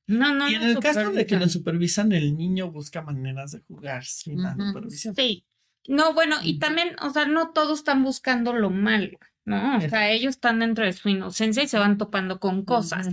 No, 0.08 0.34
no 0.34 0.48
y 0.48 0.54
en 0.54 0.62
lo 0.62 0.66
el 0.70 0.78
caso 0.80 1.12
de 1.12 1.26
que 1.26 1.36
lo 1.36 1.48
supervisan. 1.48 2.10
el 2.10 2.36
niño 2.36 2.72
busca 2.72 3.02
maneras 3.02 3.52
de 3.52 3.60
jugar 3.60 4.04
sin 4.04 4.42
la 4.42 4.56
supervisión. 4.56 5.14
Sí. 5.14 5.46
No, 5.86 6.12
bueno, 6.12 6.36
y 6.42 6.58
también, 6.58 6.96
o 7.00 7.10
sea, 7.10 7.26
no 7.26 7.50
todos 7.50 7.78
están 7.78 8.02
buscando 8.02 8.52
lo 8.52 8.70
malo, 8.70 9.16
¿no? 9.46 9.78
O 9.78 9.80
sea, 9.80 10.10
ellos 10.10 10.30
están 10.34 10.58
dentro 10.58 10.84
de 10.84 10.92
su 10.92 11.08
inocencia 11.08 11.62
y 11.62 11.68
se 11.68 11.78
van 11.78 11.96
topando 11.96 12.38
con 12.40 12.64
cosas. 12.64 13.08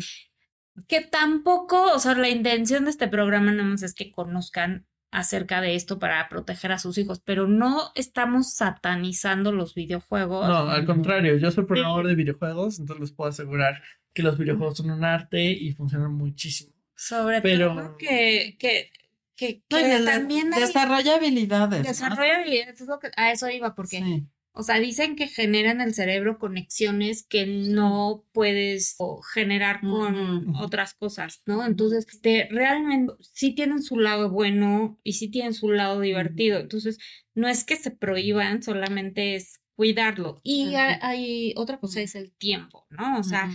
Que 0.88 1.02
tampoco, 1.02 1.94
o 1.94 2.00
sea, 2.00 2.16
la 2.16 2.30
intención 2.30 2.84
de 2.86 2.90
este 2.90 3.08
programa 3.08 3.52
nada 3.52 3.70
más 3.70 3.84
es 3.84 3.94
que 3.94 4.12
conozcan 4.12 4.86
acerca 5.12 5.62
de 5.62 5.76
esto 5.76 6.00
para 6.00 6.28
proteger 6.28 6.72
a 6.72 6.80
sus 6.80 6.98
hijos, 6.98 7.22
pero 7.24 7.48
no 7.48 7.92
estamos 7.94 8.56
satanizando 8.56 9.52
los 9.52 9.76
videojuegos. 9.76 10.48
No, 10.48 10.70
al 10.72 10.86
contrario, 10.86 11.38
yo 11.38 11.52
soy 11.52 11.66
programador 11.66 12.08
de 12.08 12.16
videojuegos, 12.16 12.80
entonces 12.80 13.02
les 13.02 13.12
puedo 13.12 13.30
asegurar 13.30 13.84
que 14.14 14.24
los 14.24 14.38
videojuegos 14.40 14.78
son 14.78 14.90
un 14.90 15.06
arte 15.06 15.52
y 15.52 15.72
funcionan 15.74 16.14
muchísimo. 16.14 16.74
Sobre 16.96 17.42
Pero- 17.42 17.76
todo 17.76 17.98
que, 17.98 18.56
que, 18.58 18.90
que, 19.36 19.62
también 20.04 20.52
hay 20.54 20.62
desarrolla 20.62 21.16
habilidades. 21.16 21.82
¿no? 21.84 21.88
desarrollo 21.88 22.32
de 22.32 22.36
habilidades, 22.42 22.82
es 22.82 22.88
lo 22.88 22.98
que- 23.00 23.12
a 23.16 23.32
eso 23.32 23.48
iba, 23.50 23.76
porque 23.76 24.00
Sí. 24.00 24.26
O 24.56 24.62
sea, 24.62 24.80
dicen 24.80 25.16
que 25.16 25.28
genera 25.28 25.72
en 25.72 25.82
el 25.82 25.96
cerebro 25.96 26.38
conexiones 26.38 27.26
que 27.26 27.48
no 27.48 28.24
puedes 28.34 28.96
generar 29.34 29.82
con 29.82 30.56
otras 30.56 30.94
cosas, 30.94 31.42
¿no? 31.48 31.66
Entonces, 31.66 32.06
este, 32.08 32.48
realmente 32.52 33.14
sí 33.20 33.56
tienen 33.56 33.82
su 33.82 34.00
lado 34.00 34.30
bueno 34.30 35.00
y 35.04 35.14
sí 35.14 35.30
tienen 35.30 35.56
su 35.56 35.72
lado 35.72 36.00
divertido. 36.02 36.60
Entonces, 36.60 37.00
no 37.34 37.48
es 37.48 37.64
que 37.64 37.76
se 37.76 37.90
prohíban, 37.90 38.62
solamente 38.62 39.34
es 39.34 39.60
cuidarlo. 39.76 40.40
Y 40.44 40.76
hay 40.76 41.54
otra 41.58 41.80
cosa, 41.80 42.02
es 42.02 42.14
el 42.14 42.32
tiempo, 42.32 42.86
¿no? 42.92 43.20
O 43.20 43.24
sea, 43.24 43.52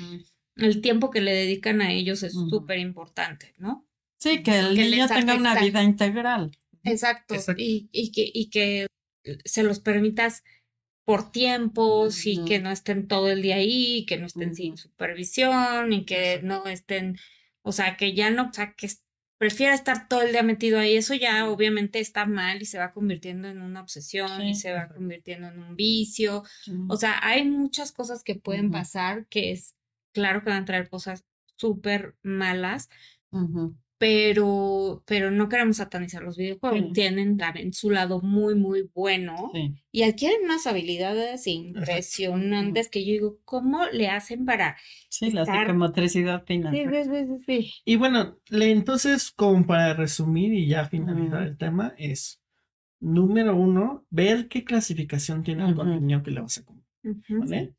el 0.56 0.80
tiempo 0.80 1.10
que 1.10 1.20
le 1.20 1.32
dedican 1.32 1.80
a 1.80 1.92
ellos 1.92 2.24
es 2.24 2.32
súper 2.32 2.80
importante, 2.80 3.54
¿no? 3.56 3.86
Sí, 4.18 4.42
que 4.42 4.58
el 4.58 4.74
que 4.74 4.90
niño 4.90 5.06
tenga 5.06 5.36
una 5.36 5.60
vida 5.60 5.80
integral. 5.84 6.50
Exacto. 6.82 7.34
Exacto. 7.34 7.62
Y, 7.62 7.88
y 7.92 8.10
que, 8.10 8.28
y 8.34 8.50
que 8.50 8.88
se 9.44 9.62
los 9.62 9.78
permitas 9.78 10.42
por 11.08 11.32
tiempos 11.32 12.26
y 12.26 12.44
que 12.44 12.58
no 12.58 12.70
estén 12.70 13.08
todo 13.08 13.30
el 13.30 13.40
día 13.40 13.54
ahí, 13.54 14.04
que 14.04 14.18
no 14.18 14.26
estén 14.26 14.54
sin 14.54 14.76
supervisión 14.76 15.90
y 15.90 16.04
que 16.04 16.42
no 16.42 16.66
estén, 16.66 17.16
o 17.62 17.72
sea, 17.72 17.96
que 17.96 18.12
ya 18.12 18.28
no, 18.30 18.50
o 18.50 18.52
sea, 18.52 18.74
que 18.74 18.90
prefiera 19.38 19.72
estar 19.72 20.06
todo 20.06 20.20
el 20.20 20.32
día 20.32 20.42
metido 20.42 20.78
ahí. 20.78 20.98
Eso 20.98 21.14
ya 21.14 21.48
obviamente 21.48 21.98
está 21.98 22.26
mal 22.26 22.60
y 22.60 22.66
se 22.66 22.76
va 22.76 22.92
convirtiendo 22.92 23.48
en 23.48 23.62
una 23.62 23.80
obsesión 23.80 24.42
y 24.42 24.54
se 24.54 24.70
va 24.70 24.88
convirtiendo 24.88 25.48
en 25.48 25.60
un 25.60 25.76
vicio. 25.76 26.42
O 26.90 26.98
sea, 26.98 27.18
hay 27.22 27.42
muchas 27.46 27.90
cosas 27.90 28.22
que 28.22 28.34
pueden 28.34 28.70
pasar 28.70 29.26
que 29.28 29.52
es 29.52 29.76
claro 30.12 30.44
que 30.44 30.50
van 30.50 30.64
a 30.64 30.66
traer 30.66 30.90
cosas 30.90 31.24
súper 31.56 32.16
malas, 32.22 32.90
Ujú. 33.30 33.78
Pero, 33.98 35.02
pero 35.06 35.30
no 35.30 35.48
queremos 35.48 35.78
satanizar 35.78 36.22
los 36.22 36.36
videojuegos. 36.36 36.78
Sí. 36.86 36.92
Tienen 36.92 37.36
también 37.36 37.72
su 37.72 37.90
lado 37.90 38.20
muy, 38.20 38.54
muy 38.54 38.88
bueno 38.94 39.50
Sí. 39.52 39.74
y 39.92 40.02
adquieren 40.04 40.44
unas 40.44 40.66
habilidades 40.66 41.46
impresionantes 41.46 42.88
que 42.88 43.04
yo 43.04 43.12
digo, 43.12 43.38
¿cómo 43.44 43.84
le 43.92 44.08
hacen 44.08 44.44
para...? 44.44 44.76
Sí, 45.08 45.30
la 45.30 45.42
Estar- 45.42 45.66
psicomotricidad 45.66 46.44
fina. 46.44 46.70
Sí, 46.70 46.84
sí, 46.84 47.04
sí, 47.04 47.26
sí, 47.26 47.44
sí. 47.46 47.72
Y 47.84 47.96
bueno, 47.96 48.38
le- 48.48 48.70
entonces, 48.70 49.30
como 49.32 49.66
para 49.66 49.94
resumir 49.94 50.52
y 50.54 50.68
ya 50.68 50.84
finalizar 50.86 51.42
el 51.42 51.56
tema, 51.58 51.94
es 51.98 52.40
número 53.00 53.56
uno, 53.56 54.06
ver 54.10 54.48
qué 54.48 54.64
clasificación 54.64 55.42
tiene 55.42 55.64
el 55.64 55.70
Ujú. 55.74 55.76
contenido 55.82 56.22
que 56.22 56.30
le 56.30 56.40
vas 56.40 56.58
a. 56.58 56.62
¿Vale? 57.28 57.74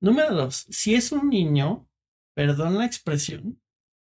Número 0.00 0.34
dos, 0.34 0.66
si 0.70 0.94
es 0.94 1.12
un 1.12 1.28
niño, 1.30 1.88
perdón 2.34 2.76
la 2.78 2.84
expresión, 2.86 3.60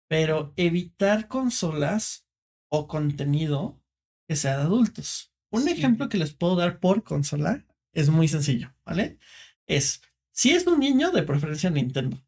pero 0.09 0.53
evitar 0.57 1.28
consolas 1.28 2.27
o 2.69 2.87
contenido 2.89 3.81
que 4.28 4.37
sea 4.37 4.57
de 4.57 4.62
adultos. 4.65 5.33
Un 5.51 5.62
Sí. 5.62 5.70
ejemplo 5.70 6.09
que 6.09 6.19
les 6.19 6.35
puedo 6.35 6.57
dar 6.57 6.81
por 6.81 7.03
consola 7.05 7.65
es 7.93 8.09
muy 8.11 8.28
sencillo, 8.28 8.74
¿vale? 8.85 9.19
Es, 9.66 10.03
si 10.33 10.51
es 10.51 10.66
un 10.66 10.81
niño, 10.81 11.11
de 11.12 11.23
preferencia 11.23 11.70
Nintendo. 11.70 12.23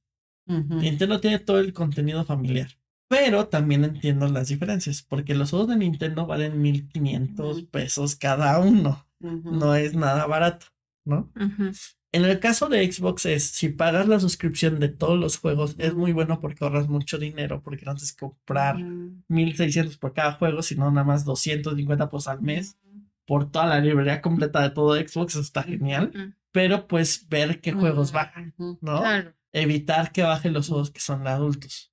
Nintendo 0.46 1.20
tiene 1.20 1.38
todo 1.40 1.58
el 1.60 1.74
contenido 1.74 2.24
familiar. 2.24 2.70
Pero 3.08 3.48
también 3.48 3.84
entiendo 3.84 4.28
las 4.28 4.48
diferencias, 4.48 5.02
porque 5.02 5.34
los 5.34 5.50
juegos 5.50 5.68
de 5.68 5.76
Nintendo 5.76 6.26
valen 6.26 6.60
1500 6.62 7.58
Ujú. 7.58 7.66
pesos 7.68 8.16
cada 8.16 8.58
uno. 8.60 9.06
No 9.20 9.74
es 9.74 9.94
nada 9.94 10.26
barato, 10.26 10.66
¿no? 11.04 11.30
Ujú. 11.36 11.72
En 12.12 12.24
el 12.24 12.40
caso 12.40 12.68
de 12.68 12.90
Xbox 12.90 13.26
es, 13.26 13.44
si 13.44 13.68
pagas 13.68 14.08
la 14.08 14.18
suscripción 14.18 14.80
de 14.80 14.88
todos 14.88 15.18
los 15.18 15.36
juegos, 15.36 15.74
es 15.78 15.94
muy 15.94 16.12
bueno 16.12 16.40
porque 16.40 16.64
ahorras 16.64 16.88
mucho 16.88 17.18
dinero, 17.18 17.60
porque 17.62 17.84
no 17.84 17.94
tienes 17.94 18.12
que 18.12 18.20
comprar 18.20 18.76
Ujú. 18.76 19.22
1600 19.28 19.98
por 19.98 20.14
cada 20.14 20.32
juego, 20.32 20.62
sino 20.62 20.90
nada 20.90 21.04
más 21.04 21.24
250 21.26 22.08
pesos 22.08 22.28
al 22.28 22.40
mes 22.40 22.78
por 23.26 23.50
toda 23.50 23.66
la 23.66 23.80
librería 23.80 24.22
completa 24.22 24.62
de 24.62 24.70
todo 24.70 24.94
Xbox, 24.96 25.34
eso 25.34 25.40
está 25.42 25.62
genial. 25.62 26.34
Pero 26.50 26.86
pues 26.88 27.28
ver 27.28 27.60
qué 27.60 27.72
juegos 27.72 28.10
bajan, 28.10 28.54
Ujú. 28.56 28.78
¿no? 28.80 29.00
Claro. 29.00 29.34
evitar 29.52 30.12
que 30.12 30.22
bajen 30.22 30.52
los 30.54 30.68
juegos 30.68 30.90
que 30.90 31.00
son 31.00 31.24
de 31.24 31.30
adultos. 31.30 31.92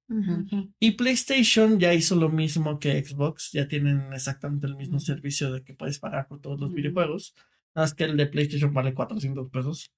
Y 0.80 0.92
PlayStation 0.92 1.78
ya 1.80 1.94
hizo 1.94 2.16
lo 2.16 2.30
mismo 2.30 2.80
que 2.80 3.04
Xbox, 3.04 3.52
ya 3.52 3.68
tienen 3.68 4.14
exactamente 4.14 4.68
el 4.68 4.76
mismo 4.78 5.00
servicio 5.00 5.52
de 5.52 5.64
que 5.64 5.74
puedes 5.74 6.00
pagar 6.00 6.28
por 6.28 6.40
todos 6.40 6.60
los 6.60 6.74
videojuegos. 6.74 7.34
Nada 7.76 7.86
más 7.88 7.94
que 7.94 8.06
el 8.06 8.16
de 8.16 8.28
PlayStation 8.28 8.74
vale 8.74 8.94
400 8.94 9.50
pesos 9.50 9.92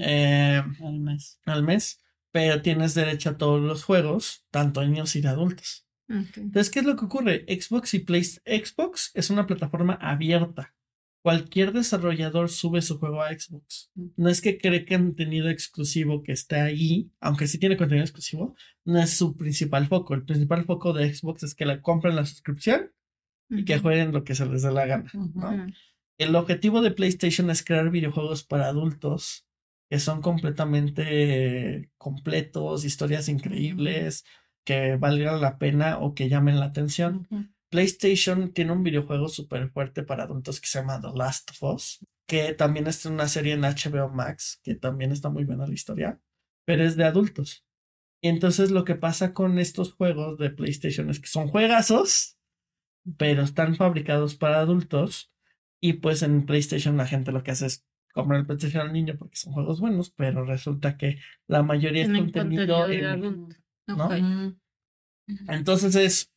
eh, 0.00 0.62
Al 0.82 1.00
mes. 1.00 1.38
al 1.44 1.62
mes, 1.62 2.02
pero 2.32 2.62
tienes 2.62 2.94
derecho 2.94 3.30
a 3.30 3.36
todos 3.36 3.60
los 3.60 3.84
juegos, 3.84 4.46
tanto 4.50 4.82
niños 4.84 5.14
y 5.14 5.20
de 5.20 5.28
adultos. 5.28 5.84
Entonces, 6.08 6.70
¿qué 6.70 6.78
es 6.80 6.86
lo 6.86 6.96
que 6.96 7.04
ocurre? 7.04 7.44
Xbox 7.46 7.92
y 7.92 7.98
Play 7.98 8.24
Xbox 8.24 9.10
es 9.12 9.28
una 9.28 9.46
plataforma 9.46 9.94
abierta. 10.00 10.74
Cualquier 11.20 11.72
desarrollador 11.72 12.48
sube 12.48 12.80
su 12.80 12.98
juego 12.98 13.22
a 13.22 13.28
Xbox. 13.38 13.90
No 14.16 14.30
es 14.30 14.40
que 14.40 14.56
cree 14.56 14.86
que 14.86 14.96
contenido 14.96 15.50
exclusivo 15.50 16.22
que 16.22 16.32
está 16.32 16.64
ahí, 16.64 17.10
aunque 17.20 17.46
sí 17.46 17.58
tiene 17.58 17.76
contenido 17.76 18.04
exclusivo, 18.04 18.54
no 18.84 19.00
es 19.00 19.10
su 19.18 19.36
principal 19.36 19.86
foco. 19.86 20.14
El 20.14 20.24
principal 20.24 20.64
foco 20.64 20.94
de 20.94 21.12
Xbox 21.12 21.42
es 21.42 21.54
que 21.54 21.66
le 21.66 21.82
compren 21.82 22.16
la 22.16 22.24
suscripción 22.24 22.90
y 23.50 23.64
que 23.64 23.78
jueguen 23.78 24.12
lo 24.12 24.24
que 24.24 24.34
se 24.34 24.46
les 24.46 24.62
dé 24.62 24.72
la 24.72 24.86
gana. 24.86 25.10
¿no? 25.12 25.66
El 26.18 26.34
objetivo 26.34 26.82
de 26.82 26.90
PlayStation 26.90 27.48
es 27.50 27.64
crear 27.64 27.90
videojuegos 27.90 28.42
para 28.44 28.66
adultos 28.66 29.46
que 29.88 29.98
son 29.98 30.20
completamente 30.20 31.90
completos, 31.96 32.84
historias 32.84 33.28
increíbles, 33.28 34.24
que 34.64 34.96
valgan 34.96 35.40
la 35.40 35.58
pena 35.58 35.98
o 35.98 36.14
que 36.14 36.28
llamen 36.28 36.60
la 36.60 36.66
atención. 36.66 37.26
PlayStation 37.70 38.52
tiene 38.52 38.72
un 38.72 38.82
videojuego 38.82 39.28
súper 39.28 39.70
fuerte 39.70 40.02
para 40.02 40.24
adultos 40.24 40.60
que 40.60 40.66
se 40.66 40.80
llama 40.80 41.00
The 41.00 41.08
Last 41.14 41.50
of 41.52 41.74
Us, 41.74 42.06
que 42.26 42.52
también 42.52 42.86
es 42.86 43.06
una 43.06 43.28
serie 43.28 43.54
en 43.54 43.62
HBO 43.62 44.10
Max, 44.10 44.60
que 44.62 44.74
también 44.74 45.12
está 45.12 45.30
muy 45.30 45.44
buena 45.44 45.66
la 45.66 45.74
historia, 45.74 46.20
pero 46.66 46.84
es 46.84 46.96
de 46.96 47.04
adultos. 47.04 47.64
Y 48.20 48.28
entonces 48.28 48.70
lo 48.70 48.84
que 48.84 48.94
pasa 48.94 49.32
con 49.32 49.58
estos 49.58 49.94
juegos 49.94 50.38
de 50.38 50.50
PlayStation 50.50 51.08
es 51.08 51.20
que 51.20 51.28
son 51.28 51.48
juegazos, 51.48 52.38
pero 53.16 53.42
están 53.42 53.76
fabricados 53.76 54.34
para 54.34 54.60
adultos. 54.60 55.32
Y 55.80 55.94
pues 55.94 56.22
en 56.22 56.44
PlayStation 56.46 56.96
la 56.96 57.06
gente 57.06 57.32
lo 57.32 57.42
que 57.42 57.52
hace 57.52 57.66
es 57.66 57.84
comprar 58.12 58.40
el 58.40 58.46
PlayStation 58.46 58.86
al 58.86 58.92
niño 58.92 59.14
porque 59.18 59.36
son 59.36 59.52
juegos 59.52 59.80
buenos, 59.80 60.10
pero 60.10 60.44
resulta 60.44 60.96
que 60.96 61.18
la 61.46 61.62
mayoría 61.62 62.02
es 62.04 62.08
contenido, 62.18 62.88
en-. 62.88 63.48
¿no? 63.86 64.06
Ujú. 64.08 64.58
entonces 65.48 65.94
es, 65.94 66.32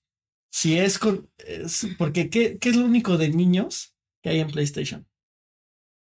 si 0.51 0.77
es 0.77 0.99
con, 0.99 1.29
es- 1.37 1.87
porque 1.97 2.29
¿qué, 2.29 2.59
¿qué 2.59 2.69
es 2.69 2.75
lo 2.75 2.85
único 2.85 3.17
de 3.17 3.29
niños 3.29 3.95
que 4.21 4.29
hay 4.29 4.39
en 4.41 4.49
PlayStation? 4.51 5.07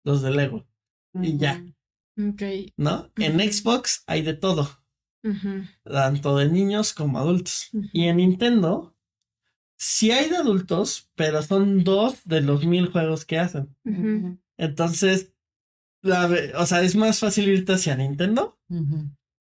Los 0.04 0.22
de 0.22 0.32
Lego, 0.32 0.66
y 1.14 1.36
ya, 1.38 1.64
Ok. 2.18 2.42
¿no? 2.76 3.10
En. 3.16 3.38
Xbox 3.40 4.02
hay 4.06 4.22
de 4.22 4.34
todo, 4.34 4.68
tanto 5.84 6.36
de 6.38 6.50
niños 6.50 6.92
como 6.92 7.18
adultos. 7.18 7.68
Y 7.92 8.04
en 8.08 8.16
Nintendo, 8.16 8.91
sí 9.84 10.12
hay 10.12 10.30
de 10.30 10.36
adultos, 10.36 11.10
pero 11.16 11.42
son 11.42 11.82
dos 11.82 12.20
de 12.24 12.40
los 12.40 12.64
mil 12.64 12.86
juegos 12.86 13.24
que 13.24 13.40
hacen. 13.40 13.74
Entonces, 14.56 15.32
la, 16.02 16.30
o 16.56 16.66
sea, 16.66 16.82
es 16.82 16.94
más 16.94 17.18
fácil 17.18 17.48
irte 17.48 17.72
hacia 17.72 17.96
Nintendo 17.96 18.60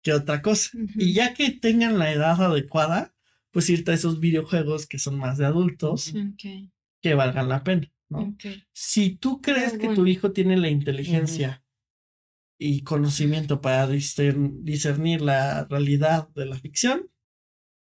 que 0.01 0.13
otra 0.13 0.41
cosa. 0.41 0.71
Y 0.95 1.13
ya 1.13 1.35
que 1.35 1.51
tengan 1.51 1.99
la 1.99 2.11
edad 2.11 2.41
adecuada, 2.41 3.13
pues 3.51 3.69
irte 3.69 3.91
a 3.91 3.93
esos 3.93 4.19
videojuegos 4.19 4.87
que 4.87 4.97
son 4.97 5.19
más 5.19 5.37
de 5.37 5.45
adultos, 5.45 6.07
Ok. 6.09 6.71
que 7.03 7.13
valgan 7.13 7.47
la 7.49 7.63
pena, 7.63 7.91
¿no? 8.09 8.35
Si 8.73 9.11
tú 9.15 9.41
crees 9.41 9.77
que 9.77 9.89
tu 9.93 10.07
hijo 10.07 10.31
tiene 10.31 10.57
la 10.57 10.69
inteligencia 10.69 11.63
y 12.57 12.81
conocimiento 12.81 13.61
para 13.61 13.87
discern- 13.87 14.63
discernir 14.63 15.21
la 15.21 15.65
realidad 15.65 16.29
de 16.29 16.45
la 16.47 16.57
ficción, 16.57 17.09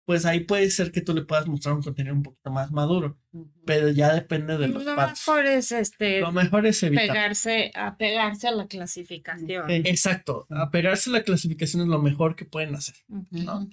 pues 0.04 0.26
ahí 0.26 0.40
puede 0.40 0.68
ser 0.70 0.90
que 0.92 1.00
tú 1.00 1.14
le 1.14 1.22
puedas 1.22 1.46
mostrar 1.46 1.74
un 1.74 1.82
contenido 1.82 2.14
un 2.14 2.22
poquito 2.22 2.50
más 2.50 2.70
maduro, 2.72 3.18
pero 3.64 3.88
ya 3.90 4.12
depende 4.14 4.58
de 4.58 4.68
los 4.68 4.84
Lo 4.84 4.96
mejor 4.96 5.46
es 5.46 5.70
este 5.72 6.20
Lo 6.20 6.32
mejor 6.32 6.66
es 6.66 6.82
evitar. 6.82 7.06
pegarse, 7.06 7.70
apegarse 7.74 8.48
a 8.48 8.52
la 8.52 8.66
clasificación. 8.66 9.70
Exacto, 9.70 10.46
apegarse 10.50 11.10
a 11.10 11.12
la 11.14 11.22
clasificación 11.22 11.82
es 11.82 11.88
lo 11.88 12.00
mejor 12.00 12.34
que 12.36 12.44
pueden 12.44 12.74
hacer. 12.74 12.96
¿no? 13.30 13.68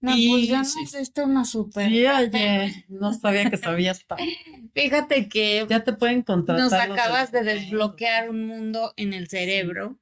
No, 0.00 0.16
Y 0.16 0.30
pues 0.30 0.48
ya 0.48 0.64
sí. 0.64 0.80
nos 0.82 0.92
diste 0.92 1.22
una 1.22 1.44
super. 1.44 1.88
Sí, 1.88 2.04
oye, 2.06 2.84
no 2.88 3.12
sabía 3.14 3.48
que 3.50 3.56
sabías 3.56 4.04
tanto. 4.06 4.24
Fíjate 4.74 5.28
que 5.28 5.64
Ya 5.68 5.84
te 5.84 5.92
pueden 5.92 6.22
contratar. 6.22 6.62
nos 6.64 6.72
acabas 6.72 7.30
de 7.30 7.42
desbloquear 7.44 8.30
un 8.30 8.46
mundo 8.46 8.92
en 8.96 9.12
el 9.12 9.28
cerebro, 9.28 10.00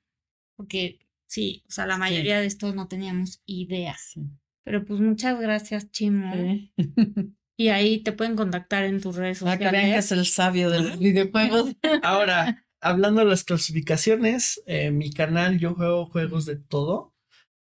porque 0.57 1.01
sí, 1.27 1.65
o 1.69 1.71
sea, 1.71 1.85
la 1.87 1.99
mayoría 1.99 2.41
de 2.41 2.47
esto 2.47 2.73
no 2.75 2.89
teníamos 2.89 3.43
idea. 3.47 3.95
Sí. 3.99 4.23
Pero 4.65 4.85
pues 4.85 5.01
muchas 5.01 5.41
gracias, 5.41 5.91
Chimo. 5.91 6.33
Sí. 6.35 6.73
Y 7.61 7.69
ahí 7.69 8.03
te 8.03 8.13
pueden 8.13 8.37
contactar 8.37 8.85
en 8.85 9.03
tus 9.03 9.17
redes 9.17 9.41
Para 9.41 9.59
que 9.59 9.65
vean 9.65 9.75
que 9.75 9.81
sociales. 10.01 10.05
es 10.07 10.13
el 10.13 10.25
sabio 10.25 10.71
de 10.71 10.81
los 10.83 10.99
videojuegos. 10.99 11.77
Ahora, 12.03 12.65
hablando 12.81 13.21
de 13.21 13.27
las 13.27 13.45
clasificaciones, 13.45 14.63
en 14.65 14.97
mi 14.97 15.13
canal 15.13 15.59
yo 15.59 15.75
juego 15.75 16.07
juegos 16.07 16.47
de 16.47 16.57
todo, 16.57 17.15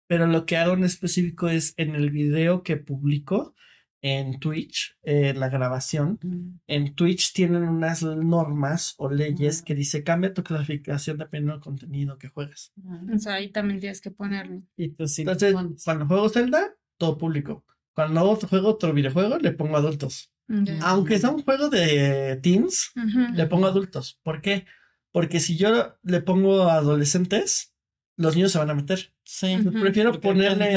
pero 0.09 0.27
lo 0.27 0.47
que 0.47 0.56
hago 0.56 0.73
en 0.73 0.85
específico 0.85 1.51
es 1.51 1.74
en 1.77 1.94
el 1.94 2.10
video 2.10 2.62
que 2.62 2.78
publico 2.78 3.55
en 4.01 4.40
Twitch, 4.40 4.97
eh, 5.02 5.35
la 5.35 5.51
grabación. 5.51 6.19
En 6.66 6.94
Twitch 6.94 7.35
tienen 7.35 7.62
unas 7.64 8.02
normas 8.02 8.94
o 8.97 9.10
leyes 9.10 9.60
Mm. 9.60 9.64
que 9.66 9.74
dice 9.74 10.02
cambia 10.02 10.32
tu 10.32 10.43
clasificación 10.43 11.19
dependiendo 11.19 11.52
del 11.52 11.60
contenido 11.62 12.16
que 12.16 12.28
juegas. 12.28 12.73
O 13.14 13.19
sea, 13.19 13.35
ahí 13.35 13.51
también 13.52 13.78
tienes 13.78 14.01
que 14.01 14.10
ponerlo. 14.10 14.62
Y 14.77 14.89
tú 14.89 15.06
sí 15.06 15.23
lo 15.23 15.32
Entonces, 15.32 15.85
cuando 15.85 16.06
juego 16.06 16.31
Zelda, 16.31 16.74
todo 17.02 17.18
público. 17.18 17.64
Cuando 17.94 18.36
juego 18.36 18.68
otro 18.68 18.92
videojuego, 18.92 19.38
le 19.38 19.52
pongo 19.52 19.76
adultos. 19.76 20.30
Ya. 20.48 20.78
Aunque 20.82 21.18
sea 21.18 21.30
un 21.30 21.42
juego 21.42 21.68
de 21.68 22.38
teens, 22.42 22.92
le 23.34 23.46
pongo 23.46 23.66
adultos. 23.66 24.18
¿Por 24.22 24.40
qué? 24.40 24.66
Porque 25.10 25.40
si 25.40 25.56
yo 25.56 25.96
le 26.02 26.20
pongo 26.20 26.68
adolescentes, 26.70 27.74
los 28.16 28.34
niños 28.36 28.52
se 28.52 28.58
van 28.58 28.70
a 28.70 28.74
meter. 28.74 29.12
Sí. 29.24 29.56
Prefiero 29.80 30.12
Porque 30.12 30.28
ponerle. 30.28 30.74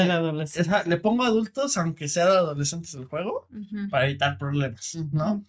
le 0.86 0.96
pongo 0.98 1.24
adultos, 1.24 1.76
aunque 1.76 2.08
sea 2.08 2.26
de 2.26 2.36
adolescentes 2.38 2.94
el 2.94 3.04
juego, 3.06 3.48
para 3.90 4.06
evitar 4.06 4.36
problemas. 4.38 4.96
¿no? 5.12 5.44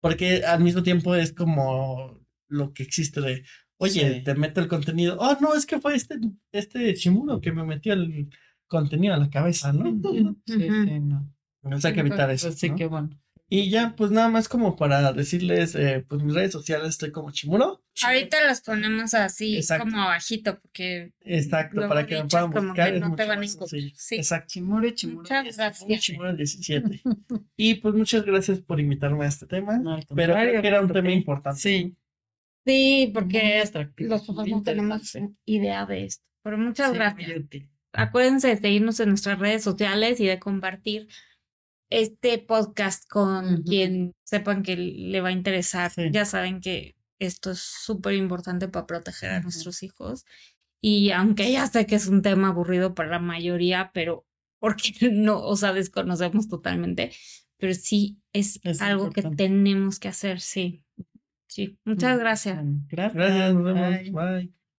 Porque 0.00 0.44
al 0.44 0.60
mismo 0.62 0.82
tiempo 0.82 1.14
es 1.14 1.32
como 1.32 2.18
lo 2.48 2.72
que 2.72 2.82
existe 2.84 3.20
de. 3.20 3.44
Oye, 3.78 4.14
Sí. 4.18 4.24
te 4.24 4.34
meto 4.34 4.60
el 4.60 4.68
contenido. 4.68 5.16
Oh, 5.20 5.36
no, 5.40 5.54
es 5.54 5.64
que 5.66 5.80
fue 5.80 5.94
este, 5.94 6.16
este 6.52 6.94
Shimuro 6.94 7.40
que 7.40 7.52
me 7.52 7.64
metió 7.64 7.92
el 7.92 8.28
contenido 8.68 9.14
a 9.14 9.18
la 9.18 9.30
cabeza, 9.30 9.72
¿no? 9.72 9.84
Sí, 10.12 10.24
sí, 10.46 11.00
no. 11.00 11.34
Entonces 11.62 11.84
hay 11.86 11.94
que 11.94 12.00
evitar 12.00 12.30
eso. 12.30 12.48
Pues 12.48 12.58
sí, 12.60 12.70
¿no? 12.70 12.76
qué 12.76 12.86
bueno. 12.86 13.10
Y 13.50 13.70
ya, 13.70 13.94
pues 13.96 14.10
nada 14.10 14.28
más 14.28 14.46
como 14.46 14.76
para 14.76 15.10
decirles, 15.14 15.74
eh, 15.74 16.04
pues 16.06 16.22
mis 16.22 16.34
redes 16.34 16.52
sociales 16.52 16.90
estoy 16.90 17.10
como 17.12 17.30
Chimuro. 17.30 17.82
Ahorita 18.04 18.44
las 18.44 18.60
ponemos 18.60 19.14
así 19.14 19.56
Exacto. 19.56 19.84
como 19.86 20.02
abajito 20.02 20.60
porque 20.60 21.14
Exacto, 21.22 21.88
para 21.88 22.06
que 22.06 22.22
me 22.22 22.28
puedan 22.28 22.52
como 22.52 22.68
buscar. 22.68 22.92
que 22.92 23.00
no 23.00 23.16
te 23.16 23.24
van 23.26 23.40
a 23.40 23.44
encontrar. 23.46 23.80
Sí. 23.94 24.16
Exacto. 24.16 24.46
Chimuro 24.48 24.86
y 24.86 24.94
chimuro. 24.94 25.20
muchas 25.22 25.56
gracias. 25.56 26.00
Chimuro 26.02 26.28
el 26.28 26.36
17. 26.36 27.00
y 27.56 27.74
pues 27.76 27.94
muchas 27.94 28.24
gracias 28.26 28.60
por 28.60 28.80
invitarme 28.80 29.24
a 29.24 29.28
este 29.28 29.46
tema. 29.46 29.78
No, 29.78 29.98
pero 30.14 30.34
creo 30.34 30.60
que 30.60 30.68
era 30.68 30.82
un 30.82 30.92
tema 30.92 31.10
importante. 31.10 31.58
Sí. 31.60 31.96
Sí, 32.66 33.10
porque 33.14 33.64
los 33.96 34.26
papás 34.26 34.46
no 34.46 34.62
tenemos 34.62 35.16
idea 35.46 35.86
de 35.86 36.04
esto. 36.04 36.22
Pero 36.42 36.58
muchas 36.58 36.90
Sí, 36.90 36.96
gracias. 36.96 37.42
Acuérdense 37.92 38.48
de 38.48 38.56
seguirnos 38.56 39.00
en 39.00 39.08
nuestras 39.10 39.38
redes 39.38 39.62
sociales 39.62 40.20
y 40.20 40.26
de 40.26 40.38
compartir 40.38 41.08
este 41.90 42.38
podcast 42.38 43.08
con 43.08 43.54
Ujú. 43.54 43.64
quien 43.64 44.12
sepan 44.24 44.62
que 44.62 44.76
le 44.76 45.20
va 45.20 45.28
a 45.28 45.32
interesar. 45.32 45.90
Sí. 45.90 46.10
Ya 46.12 46.24
saben 46.24 46.60
que 46.60 46.96
esto 47.18 47.50
es 47.52 47.60
súper 47.60 48.14
importante 48.14 48.68
para 48.68 48.86
proteger 48.86 49.30
a 49.30 49.34
Ujú. 49.38 49.44
nuestros 49.44 49.82
hijos. 49.82 50.24
Y 50.80 51.10
aunque 51.10 51.50
ya 51.50 51.66
sé 51.66 51.86
que 51.86 51.96
es 51.96 52.06
un 52.06 52.22
tema 52.22 52.48
aburrido 52.48 52.94
para 52.94 53.08
la 53.08 53.18
mayoría, 53.18 53.90
pero 53.94 54.26
porque 54.60 54.92
no, 55.12 55.40
o 55.42 55.56
sea, 55.56 55.72
desconocemos 55.72 56.48
totalmente, 56.48 57.10
pero 57.56 57.74
sí 57.74 58.18
es, 58.32 58.60
Es 58.62 58.80
algo 58.82 59.04
que 59.10 59.20
importante. 59.20 59.44
tenemos 59.44 59.98
que 59.98 60.08
hacer, 60.08 60.40
sí. 60.40 60.84
Sí, 61.48 61.78
muchas 61.86 62.18
gracias. 62.18 62.56
Bueno, 62.56 62.84
Gracias. 62.90 63.14
Gracias, 63.14 63.54
nos 63.54 63.64
vemos. 63.64 63.88
Bye. 63.90 64.10
Bye. 64.10 64.57